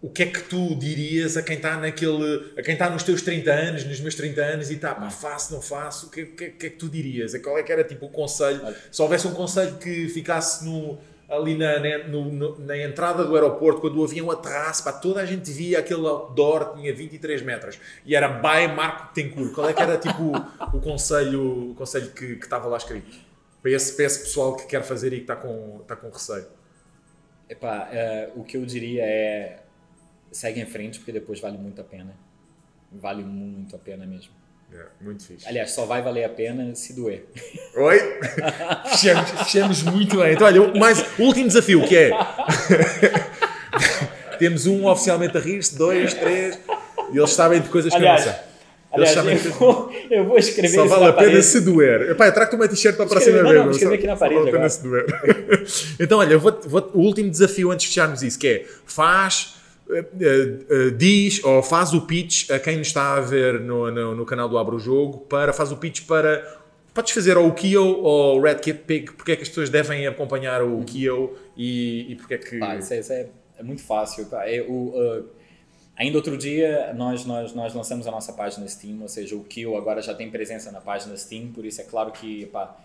O 0.03 0.11
que 0.11 0.23
é 0.23 0.27
que 0.27 0.41
tu 0.41 0.75
dirias 0.77 1.37
a 1.37 1.43
quem 1.43 1.57
está 1.57 1.77
naquele. 1.79 2.53
a 2.57 2.63
quem 2.63 2.75
está 2.75 2.89
nos 2.91 3.03
teus 3.03 3.23
30 3.23 3.51
anos, 3.51 3.85
nos 3.85 3.99
meus 4.01 4.15
30 4.15 4.41
anos 4.43 4.71
e 4.71 4.75
está, 4.75 4.95
pá, 4.95 5.11
faço, 5.11 5.55
não 5.55 5.63
faço? 5.63 6.07
O 6.07 6.11
que, 6.11 6.27
que, 6.27 6.51
que 6.51 6.67
é 6.67 6.71
que 6.71 6.77
tu 6.77 6.89
dirias? 6.89 7.37
Qual 7.39 7.59
é 7.59 7.63
que 7.63 7.73
era 7.73 7.83
tipo 7.83 8.07
o 8.07 8.11
conselho? 8.11 8.61
Se 8.93 9.01
houvesse 9.03 9.27
um 9.27 9.33
conselho 9.35 9.77
que 9.79 10.09
ficasse 10.09 10.65
no, 10.65 10.99
ali 11.29 11.57
na, 11.57 11.81
na, 11.81 11.99
no- 12.09 12.59
na 12.59 12.77
entrada 12.79 13.25
do 13.25 13.35
aeroporto, 13.35 13.81
quando 13.81 13.99
o 13.99 14.05
avião 14.05 14.31
aterrasse, 14.31 14.83
pá, 14.85 14.93
toda 14.93 15.21
a 15.21 15.25
gente 15.27 15.51
via 15.51 15.79
aquele 15.79 16.07
outdoor, 16.07 16.75
tinha 16.77 16.95
23 16.95 17.41
metros 17.43 17.79
e 18.05 18.15
era 18.15 18.29
by 18.29 18.69
Marco 18.77 19.13
Tencourt. 19.15 19.53
Qual 19.55 19.69
é 19.69 19.73
que 19.73 19.83
era 19.83 19.97
tipo 19.97 20.31
o 20.75 20.81
conselho, 20.81 21.71
o 21.71 21.75
conselho 21.75 22.11
que, 22.11 22.37
que 22.37 22.45
estava 22.45 22.69
lá 22.69 22.77
escrito? 22.77 23.17
Para 23.63 23.71
esse, 23.71 23.95
para 23.97 24.05
esse 24.05 24.21
pessoal 24.21 24.55
que 24.57 24.67
quer 24.67 24.83
fazer 24.83 25.09
e 25.13 25.17
que 25.17 25.23
está 25.23 25.35
com, 25.37 25.81
está 25.83 25.97
com 25.97 26.11
receio. 26.11 26.47
Epá, 27.49 27.89
é, 27.91 28.31
o 28.37 28.45
que 28.45 28.57
eu 28.57 28.67
diria 28.67 29.03
é 29.03 29.61
segue 30.37 30.61
em 30.61 30.67
frente 30.67 30.99
porque 30.99 31.13
depois 31.13 31.41
vale 31.41 31.57
muito 31.57 31.81
a 31.81 31.85
pena. 31.85 32.15
Vale 32.93 33.23
muito 33.25 33.75
a 33.75 33.79
pena 33.79 34.07
mesmo. 34.07 34.33
É, 34.73 34.85
muito 35.01 35.25
fixe. 35.25 35.47
Aliás, 35.49 35.71
só 35.71 35.87
vai 35.87 36.03
valer 36.03 36.25
a 36.25 36.29
pena 36.29 36.75
se 36.75 36.93
doer. 36.93 37.27
Oi? 37.77 37.99
fechamos, 38.91 39.31
fechamos 39.31 39.83
muito 39.83 40.19
bem. 40.19 40.35
Então, 40.35 40.47
olha, 40.47 40.63
o 40.63 40.79
mais, 40.79 41.01
o 41.19 41.23
último 41.23 41.47
desafio 41.47 41.87
que 41.87 41.97
é. 41.97 42.11
Temos 44.39 44.67
um 44.67 44.87
oficialmente 44.87 45.37
a 45.37 45.41
rir-se, 45.41 45.77
dois, 45.77 46.13
três. 46.13 46.59
E 47.13 47.17
eles 47.17 47.31
sabem 47.31 47.61
de 47.61 47.69
coisas 47.69 47.91
que 47.91 47.97
Aliás, 47.97 48.27
eu 48.27 48.27
não 48.27 48.35
sei. 48.35 48.93
Aliás, 48.93 49.47
eu 49.47 49.53
vou, 49.53 49.93
eu 50.11 50.25
vou 50.25 50.39
escrever 50.39 50.75
Só 50.75 50.87
vale 50.87 51.05
a 51.07 51.13
pena 51.13 51.29
parede. 51.29 51.43
se 51.45 51.61
doer. 51.61 52.11
Epá, 52.11 52.27
eu 52.27 52.33
trago-te 52.33 52.57
uma 52.57 52.69
t-shirt 52.69 52.97
para 52.97 53.05
a 53.05 53.09
próxima 53.09 53.43
vez. 53.43 53.55
não, 53.55 53.67
não, 53.67 53.73
Só- 53.73 53.95
aqui 53.95 54.07
na 54.07 54.17
só 54.17 54.29
vale 54.29 54.35
parede 54.35 54.49
a 54.49 54.53
pena 54.53 54.57
agora. 54.57 54.71
se 54.71 54.83
doer. 54.83 55.07
então, 56.01 56.19
olha, 56.19 56.39
vou, 56.39 56.61
vou- 56.67 56.91
o 56.95 57.01
último 57.01 57.31
desafio 57.31 57.71
antes 57.71 57.85
de 57.85 57.89
fecharmos 57.89 58.23
isso, 58.23 58.39
que 58.39 58.47
é 58.49 58.67
faz, 58.85 59.56
eh, 59.91 60.05
eh, 60.21 60.59
eh, 60.69 60.91
diz 60.91 61.43
ou 61.45 61.63
faz 61.63 61.93
o 61.93 62.07
pitch 62.07 62.51
a 62.51 62.59
quem 62.59 62.81
está 62.81 63.15
a 63.15 63.21
ver 63.21 63.61
no, 63.61 63.91
no, 63.91 64.15
no 64.15 64.27
canal 64.27 64.49
do 64.49 64.59
Abra 64.59 64.75
o 64.75 64.79
Jogo, 64.79 65.19
para, 65.19 65.53
faz 65.53 65.73
o 65.73 65.77
pitch 65.77 66.07
para. 66.07 66.65
Podes 66.93 67.13
fazer 67.13 67.37
ou 67.37 67.49
o 67.49 67.53
Kio 67.53 67.85
ou 67.85 68.39
o 68.39 68.41
Red 68.41 68.57
Kit 68.57 68.79
Pig, 68.81 69.13
porque 69.13 69.33
é 69.33 69.37
que 69.37 69.43
as 69.43 69.49
pessoas 69.49 69.69
devem 69.69 70.07
acompanhar 70.07 70.63
o 70.63 70.83
Kio 70.85 71.37
e, 71.57 72.13
e 72.13 72.17
porque 72.17 72.35
é 72.35 72.39
que. 72.39 72.57
Isso 72.79 72.95
é, 72.95 73.01
isso 73.01 73.13
é- 73.13 73.29
é 73.59 73.63
muito 73.63 73.83
fácil. 73.83 74.27
É, 74.33 74.63
o, 74.63 74.73
uh, 74.73 75.37
Ainda 75.97 76.19
outro 76.19 76.37
dia, 76.37 76.93
nós, 76.93 77.25
nós, 77.25 77.55
nós 77.55 77.73
lançamos 77.73 78.07
a 78.07 78.11
nossa 78.11 78.31
página 78.31 78.69
Steam, 78.69 79.01
ou 79.01 79.09
seja, 79.09 79.35
o 79.35 79.43
Kill 79.43 79.75
agora 79.79 80.03
já 80.03 80.15
tem 80.15 80.31
presença 80.31 80.71
na 80.71 80.79
página 80.79 81.17
Steam, 81.17 81.49
por 81.53 81.65
isso 81.65 81.81
é 81.81 81.85
claro 81.85 82.13
que, 82.13 82.45
pá, 82.47 82.77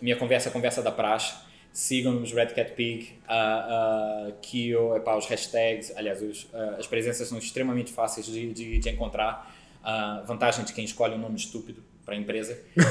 minha 0.00 0.16
conversa 0.16 0.48
é 0.48 0.50
a 0.50 0.52
conversa 0.52 0.80
da 0.80 0.90
praxe. 0.90 1.34
Sigam-nos, 1.76 2.32
Red 2.32 2.46
Cat 2.54 2.72
Pig, 2.72 3.18
uh, 3.28 4.28
uh, 4.30 4.32
Kill, 4.40 4.96
epá, 4.96 5.14
os 5.14 5.26
hashtags, 5.26 5.92
aliás, 5.94 6.22
os, 6.22 6.44
uh, 6.44 6.76
as 6.78 6.86
presenças 6.86 7.28
são 7.28 7.36
extremamente 7.36 7.92
fáceis 7.92 8.24
de, 8.24 8.50
de, 8.50 8.78
de 8.78 8.88
encontrar. 8.88 9.52
Uh, 9.84 10.24
vantagem 10.26 10.64
de 10.64 10.72
quem 10.72 10.86
escolhe 10.86 11.14
um 11.14 11.18
nome 11.18 11.36
estúpido 11.36 11.82
para 12.02 12.14
a 12.14 12.16
empresa. 12.16 12.56
Uh, 12.78 12.82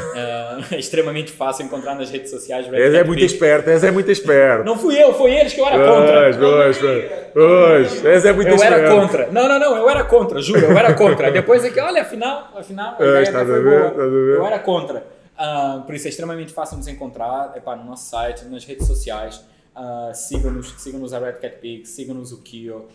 é 0.76 0.78
extremamente 0.78 1.32
fácil 1.32 1.66
encontrar 1.66 1.95
nas 1.95 2.12
redes 2.12 2.30
sociais. 2.30 2.68
Red 2.68 2.80
És 2.80 2.94
é 2.94 3.03
muito 3.03 3.22
Pig. 3.22 3.26
esperto, 3.34 3.70
és 3.72 3.84
é 3.84 3.90
muito 3.90 4.12
esperto. 4.12 4.64
Não 4.64 4.78
fui 4.78 5.02
eu, 5.02 5.16
foi 5.16 5.34
eles 5.34 5.52
que 5.52 5.62
eu 5.62 5.66
era 5.66 5.78
contra. 5.84 6.38
Pois, 6.38 6.78
pois, 6.78 8.02
pois. 8.02 8.24
É 8.26 8.34
muito 8.34 8.49
Eu 8.49 8.56
esperto. 8.56 8.76
era 8.82 8.91
contra. 8.91 9.32
Não, 9.32 9.48
não, 9.49 9.60
não, 9.60 9.78
eu 9.78 9.90
era 9.90 10.03
contra, 10.03 10.40
juro, 10.44 10.60
eu 10.64 10.78
era 10.78 10.94
contra. 10.94 11.32
Depois 11.32 11.66
é 11.66 11.72
que, 11.72 11.80
olha, 11.80 12.03
afinal, 12.03 12.52
afinal, 12.56 12.98
a 12.99 13.03
É, 13.03 13.24
ideia 13.24 13.45
foi 13.45 13.64
boa. 13.64 13.94
Eu 13.98 14.45
era 14.45 14.60
contra. 14.60 15.15
Ah, 15.38 15.84
por 15.86 15.95
isso 15.95 16.07
é 16.07 16.10
extremamente 16.10 16.53
fácil 16.53 16.78
nos 16.78 16.88
encontrar 16.88 17.56
epá, 17.57 17.76
no 17.76 17.84
nosso 17.84 18.10
site, 18.10 18.45
nas 18.45 18.64
redes 18.66 18.88
sociais. 18.88 19.44
Ah, 19.74 20.12
sigam-nos, 20.14 20.74
sigam-nos 20.78 21.14
a 21.14 21.20
Red 21.20 21.34
Cat 21.34 21.57
Pig, 21.57 21.86
sigam-nos 21.86 22.32
o 22.32 22.41
Kio. 22.41 22.88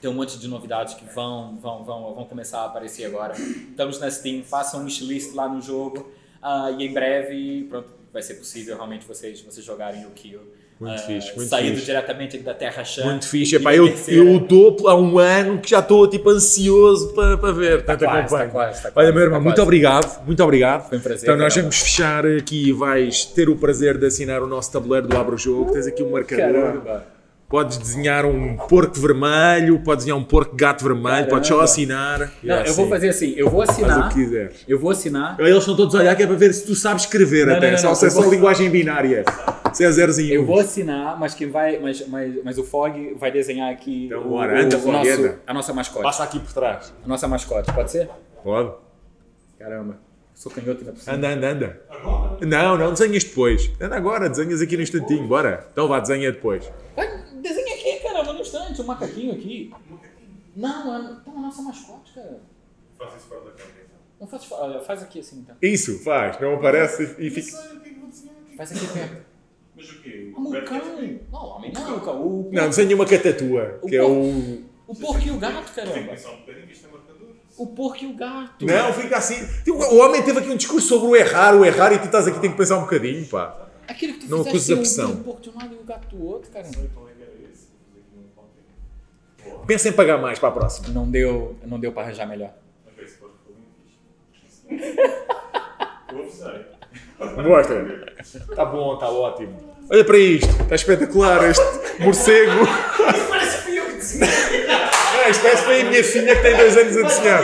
Tem 0.00 0.08
um 0.08 0.14
monte 0.14 0.38
de 0.38 0.46
novidades 0.46 0.94
que 0.94 1.04
vão, 1.04 1.56
vão, 1.56 1.84
vão, 1.84 2.14
vão 2.14 2.24
começar 2.24 2.60
a 2.60 2.66
aparecer 2.66 3.04
agora. 3.04 3.34
Estamos 3.34 3.98
na 3.98 4.10
Steam, 4.10 4.42
façam 4.42 4.80
um 4.80 4.84
wishlist 4.84 5.34
lá 5.34 5.48
no 5.48 5.60
jogo. 5.60 6.10
Ah, 6.40 6.70
e 6.70 6.86
em 6.86 6.92
breve, 6.92 7.66
pronto, 7.68 7.90
vai 8.12 8.22
ser 8.22 8.34
possível 8.34 8.76
realmente 8.76 9.06
vocês, 9.06 9.40
vocês 9.42 9.64
jogarem 9.64 10.06
o 10.06 10.10
Kio. 10.10 10.40
Muito 10.80 10.94
Ah, 10.94 10.98
fixe, 10.98 11.34
muito 11.34 11.48
Saído 11.48 11.74
fixe. 11.74 11.86
diretamente 11.86 12.38
da 12.38 12.54
Terra 12.54 12.84
Chã. 12.84 13.04
Muito 13.04 13.26
fixe. 13.26 13.56
Epá, 13.56 13.74
eu 13.74 13.88
terceira- 13.88 14.22
eu 14.30 14.36
estou 14.36 14.88
há 14.88 14.94
um 14.94 15.18
ano 15.18 15.58
que 15.58 15.70
já 15.70 15.80
estou 15.80 16.06
tipo 16.06 16.30
ansioso 16.30 17.12
para, 17.14 17.36
para 17.36 17.50
ver. 17.52 17.84
Tanto 17.84 18.04
quase, 18.04 18.18
acompanho. 18.20 18.44
tá 18.46 18.52
quase, 18.52 18.82
tá 18.84 18.92
Olha, 18.94 19.12
meu 19.12 19.22
irmão, 19.22 19.38
tá 19.38 19.42
muito 19.44 19.56
quase. 19.56 19.62
obrigado. 19.62 20.24
Muito 20.24 20.42
obrigado. 20.44 20.88
Foi 20.88 20.98
um 20.98 21.00
prazer, 21.00 21.28
Então 21.28 21.36
nós 21.36 21.54
vamos 21.56 21.80
fechar 21.80 22.24
aqui. 22.24 22.70
Vais 22.72 23.24
ter 23.24 23.48
o 23.48 23.56
prazer 23.56 23.98
de 23.98 24.06
assinar 24.06 24.40
o 24.40 24.46
nosso 24.46 24.70
tabuleiro 24.70 25.08
do 25.08 25.16
Abra 25.16 25.34
o 25.34 25.38
Jogo. 25.38 25.72
Tens 25.72 25.86
aqui 25.88 26.00
um 26.02 26.10
marcador. 26.10 26.46
Caramba. 26.52 27.17
Podes 27.48 27.78
desenhar 27.78 28.26
um 28.26 28.58
porco 28.58 29.00
vermelho, 29.00 29.78
podes 29.80 30.04
desenhar 30.04 30.18
um 30.20 30.24
porco 30.24 30.54
gato 30.54 30.84
vermelho, 30.84 31.28
podes 31.28 31.48
só 31.48 31.54
Caramba. 31.54 31.64
assinar. 31.64 32.32
Não, 32.42 32.54
é 32.56 32.68
eu 32.68 32.74
vou 32.74 32.84
assim. 32.84 32.88
fazer 32.90 33.08
assim, 33.08 33.32
eu 33.38 33.48
vou 33.48 33.64
Faz 33.64 33.78
o 33.78 33.84
assinar. 33.84 34.08
que 34.10 34.14
quiseres. 34.16 34.64
Eu 34.68 34.78
vou 34.78 34.90
assinar. 34.90 35.36
Eles 35.40 35.56
estão 35.56 35.74
todos 35.74 35.94
a 35.94 36.00
olhar 36.00 36.14
que 36.14 36.22
é 36.22 36.26
para 36.26 36.36
ver 36.36 36.52
se 36.52 36.66
tu 36.66 36.74
sabes 36.74 37.04
escrever 37.04 37.46
Não, 37.46 37.56
até. 37.56 37.70
não, 37.74 37.82
não, 37.82 37.94
só 37.94 38.06
é 38.06 38.10
só 38.10 38.20
vou- 38.20 38.30
linguagem 38.30 38.68
binária. 38.68 39.24
Se 39.72 39.82
é 39.82 39.90
zeros 39.90 40.18
e 40.18 40.30
Eu 40.30 40.44
vou 40.44 40.60
assinar, 40.60 41.18
mas 41.18 41.34
quem 41.34 41.48
vai, 41.50 41.78
mas, 41.78 42.06
mas, 42.06 42.34
mas 42.44 42.58
o 42.58 42.64
Fog 42.64 43.14
vai 43.18 43.30
desenhar 43.32 43.72
aqui 43.72 44.06
Então, 44.06 44.20
o, 44.26 44.28
bora, 44.28 44.62
anda, 44.62 44.76
o 44.76 44.80
Fog, 44.80 44.92
nosso, 44.92 45.34
a 45.46 45.54
nossa 45.54 45.72
mascote. 45.72 46.02
Passa 46.02 46.24
aqui 46.24 46.38
por 46.40 46.52
trás. 46.52 46.92
A 47.02 47.08
nossa 47.08 47.26
mascote, 47.26 47.72
pode 47.72 47.90
ser? 47.90 48.10
Pode. 48.44 48.72
Caramba, 49.58 49.96
sou 50.34 50.52
canhoto 50.52 50.80
ainda 50.80 50.92
por 50.92 51.00
cima. 51.00 51.16
Anda, 51.16 51.28
anda, 51.30 51.48
anda. 51.50 51.80
Não, 52.46 52.76
não, 52.76 52.92
desenhas 52.92 53.24
depois. 53.24 53.70
Anda 53.80 53.96
agora, 53.96 54.28
desenhas 54.28 54.60
aqui 54.60 54.76
no 54.76 54.82
instantinho, 54.82 55.26
bora. 55.26 55.66
Então 55.72 55.88
vá, 55.88 55.98
desenha 55.98 56.30
depois. 56.30 56.70
Desenha 57.48 57.74
aqui, 57.74 58.00
caramba, 58.02 58.32
no 58.32 58.40
instante, 58.40 58.80
um 58.82 58.84
macaquinho 58.84 59.32
aqui. 59.34 59.72
Não, 60.56 60.94
é 60.96 61.12
então, 61.20 61.36
a 61.36 61.40
nossa 61.40 61.62
mascote, 61.62 62.12
cara. 62.14 62.40
Faça 62.98 63.16
isso 63.16 63.26
fora 63.26 63.40
da 63.42 63.50
câmera. 63.52 63.72
então. 63.84 63.96
Não 64.20 64.26
faz, 64.26 64.50
olha, 64.52 64.80
faz 64.80 65.02
aqui 65.02 65.20
assim, 65.20 65.38
então. 65.40 65.56
Isso, 65.62 65.98
faz. 66.02 66.40
Não 66.40 66.54
aparece 66.54 67.14
e 67.18 67.30
fica... 67.30 67.56
É. 67.56 68.56
Faz 68.56 68.72
aqui 68.72 68.86
perto. 68.92 69.22
Mas 69.76 69.90
o 69.90 70.02
quê? 70.02 70.32
O 70.36 70.50
Cat 70.50 70.66
cão. 70.66 71.20
Não, 71.32 71.38
homem, 71.46 71.72
não, 71.72 71.96
o 71.96 72.00
cão. 72.00 72.20
O, 72.20 72.50
Não, 72.52 72.68
desenha 72.68 72.94
uma 72.96 73.06
catatua, 73.06 73.78
que 73.88 73.94
é 73.94 74.02
o... 74.02 74.64
o 74.88 74.94
porco 74.96 75.22
e 75.24 75.30
o 75.30 75.38
gato, 75.38 75.72
Tem 75.72 75.84
que 75.84 75.90
caramba. 75.92 76.10
pensar 76.10 76.30
um 76.32 76.36
bocadinho, 76.38 76.70
isto 76.70 76.86
é 76.88 76.90
marcador. 76.90 77.28
O 77.56 77.66
porco 77.68 78.04
e 78.04 78.06
o 78.08 78.14
gato. 78.14 78.66
Não, 78.66 78.92
fica 78.92 79.16
assim. 79.18 79.36
Tipo, 79.62 79.78
O 79.78 79.98
homem 79.98 80.20
teve 80.22 80.40
aqui 80.40 80.48
um 80.50 80.56
discurso 80.56 80.88
sobre 80.88 81.06
o 81.08 81.14
errar, 81.16 81.54
o 81.54 81.64
errar, 81.64 81.92
e 81.92 81.98
tu 82.00 82.06
estás 82.06 82.26
aqui, 82.26 82.40
tem 82.40 82.50
que 82.50 82.56
pensar 82.56 82.78
um 82.78 82.82
bocadinho, 82.82 83.24
pá. 83.28 83.68
Aquele 83.86 84.14
que 84.14 84.26
tu 84.26 84.30
Não 84.36 84.44
fizeste 84.44 85.00
o- 85.00 85.10
o 85.12 85.16
porco 85.18 85.40
de 85.40 85.50
um 85.50 85.54
lado 85.56 85.74
e 85.74 85.78
o 85.78 85.84
gato 85.84 86.14
do 86.14 86.24
outro, 86.26 86.50
caramba. 86.50 86.76
Pensa 89.68 89.90
em 89.90 89.92
pagar 89.92 90.16
mais 90.16 90.38
para 90.38 90.48
a 90.48 90.52
próxima. 90.52 90.88
Não 90.88 91.08
deu, 91.10 91.54
não 91.66 91.78
deu 91.78 91.92
para 91.92 92.04
arranjar 92.04 92.26
melhor. 92.26 92.54
Mostra. 97.36 98.14
Está 98.18 98.64
bom, 98.64 98.94
está 98.94 99.10
ótimo. 99.10 99.76
Olha 99.90 100.04
para 100.06 100.16
isto, 100.16 100.62
está 100.62 100.74
espetacular 100.74 101.50
este 101.50 102.02
morcego. 102.02 102.66
Parece 103.28 103.56
que 103.58 103.62
fui 103.62 103.78
eu 103.78 103.84
que 103.84 103.92
desenhei. 103.92 104.28
Isto 105.30 105.42
parece 105.42 105.60
que 105.60 105.66
foi 105.66 105.80
a 105.82 105.84
minha 105.84 106.04
filha 106.04 106.36
que 106.36 106.42
tem 106.42 106.56
dois 106.56 106.76
anos 106.78 106.96
a 106.96 107.02
desenhar. 107.02 107.42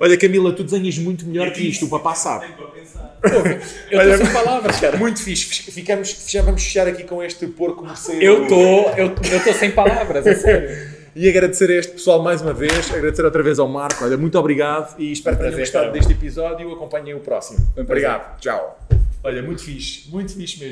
Olha, 0.00 0.16
Camila, 0.16 0.50
tu 0.52 0.64
desenhas 0.64 0.96
muito 0.96 1.26
melhor 1.26 1.52
que 1.52 1.60
isto, 1.60 1.84
o 1.84 1.88
papá 1.90 2.14
sabe. 2.14 2.46
Tem 2.46 2.56
para 2.56 2.66
pensar. 2.68 3.20
Eu 3.90 3.98
Olha, 3.98 4.12
estou 4.12 4.26
sem 4.26 4.34
palavras, 4.34 4.80
cara. 4.80 4.96
Muito 4.96 5.22
fixe. 5.22 5.70
Ficamos, 5.70 6.24
já 6.26 6.40
vamos 6.40 6.62
fechar 6.62 6.88
aqui 6.88 7.04
com 7.04 7.22
este 7.22 7.46
porco 7.46 7.84
morcego. 7.84 8.20
Eu 8.22 8.44
estou 8.44 8.90
eu, 8.96 9.14
eu 9.30 9.44
tô 9.44 9.52
sem 9.52 9.70
palavras, 9.72 10.26
é 10.26 10.34
sério. 10.34 11.00
E 11.14 11.28
agradecer 11.28 11.68
a 11.68 11.74
este 11.74 11.92
pessoal 11.92 12.22
mais 12.22 12.40
uma 12.40 12.54
vez, 12.54 12.88
agradecer 12.94 13.24
outra 13.24 13.42
vez 13.42 13.58
ao 13.58 13.66
Marco. 13.66 14.04
Olha, 14.04 14.16
muito 14.16 14.38
obrigado 14.38 14.94
e 14.96 15.10
espero 15.10 15.36
que 15.36 15.42
tenham 15.42 15.58
gostado 15.58 15.86
cara. 15.86 15.98
deste 15.98 16.12
episódio. 16.12 16.72
Acompanhem 16.72 17.14
o 17.14 17.18
próximo. 17.18 17.58
Um 17.76 17.80
obrigado. 17.80 18.38
Tchau. 18.38 18.78
Olha, 19.22 19.42
muito 19.42 19.62
fixe, 19.62 20.08
muito 20.08 20.32
fixe 20.32 20.60
mesmo. 20.60 20.68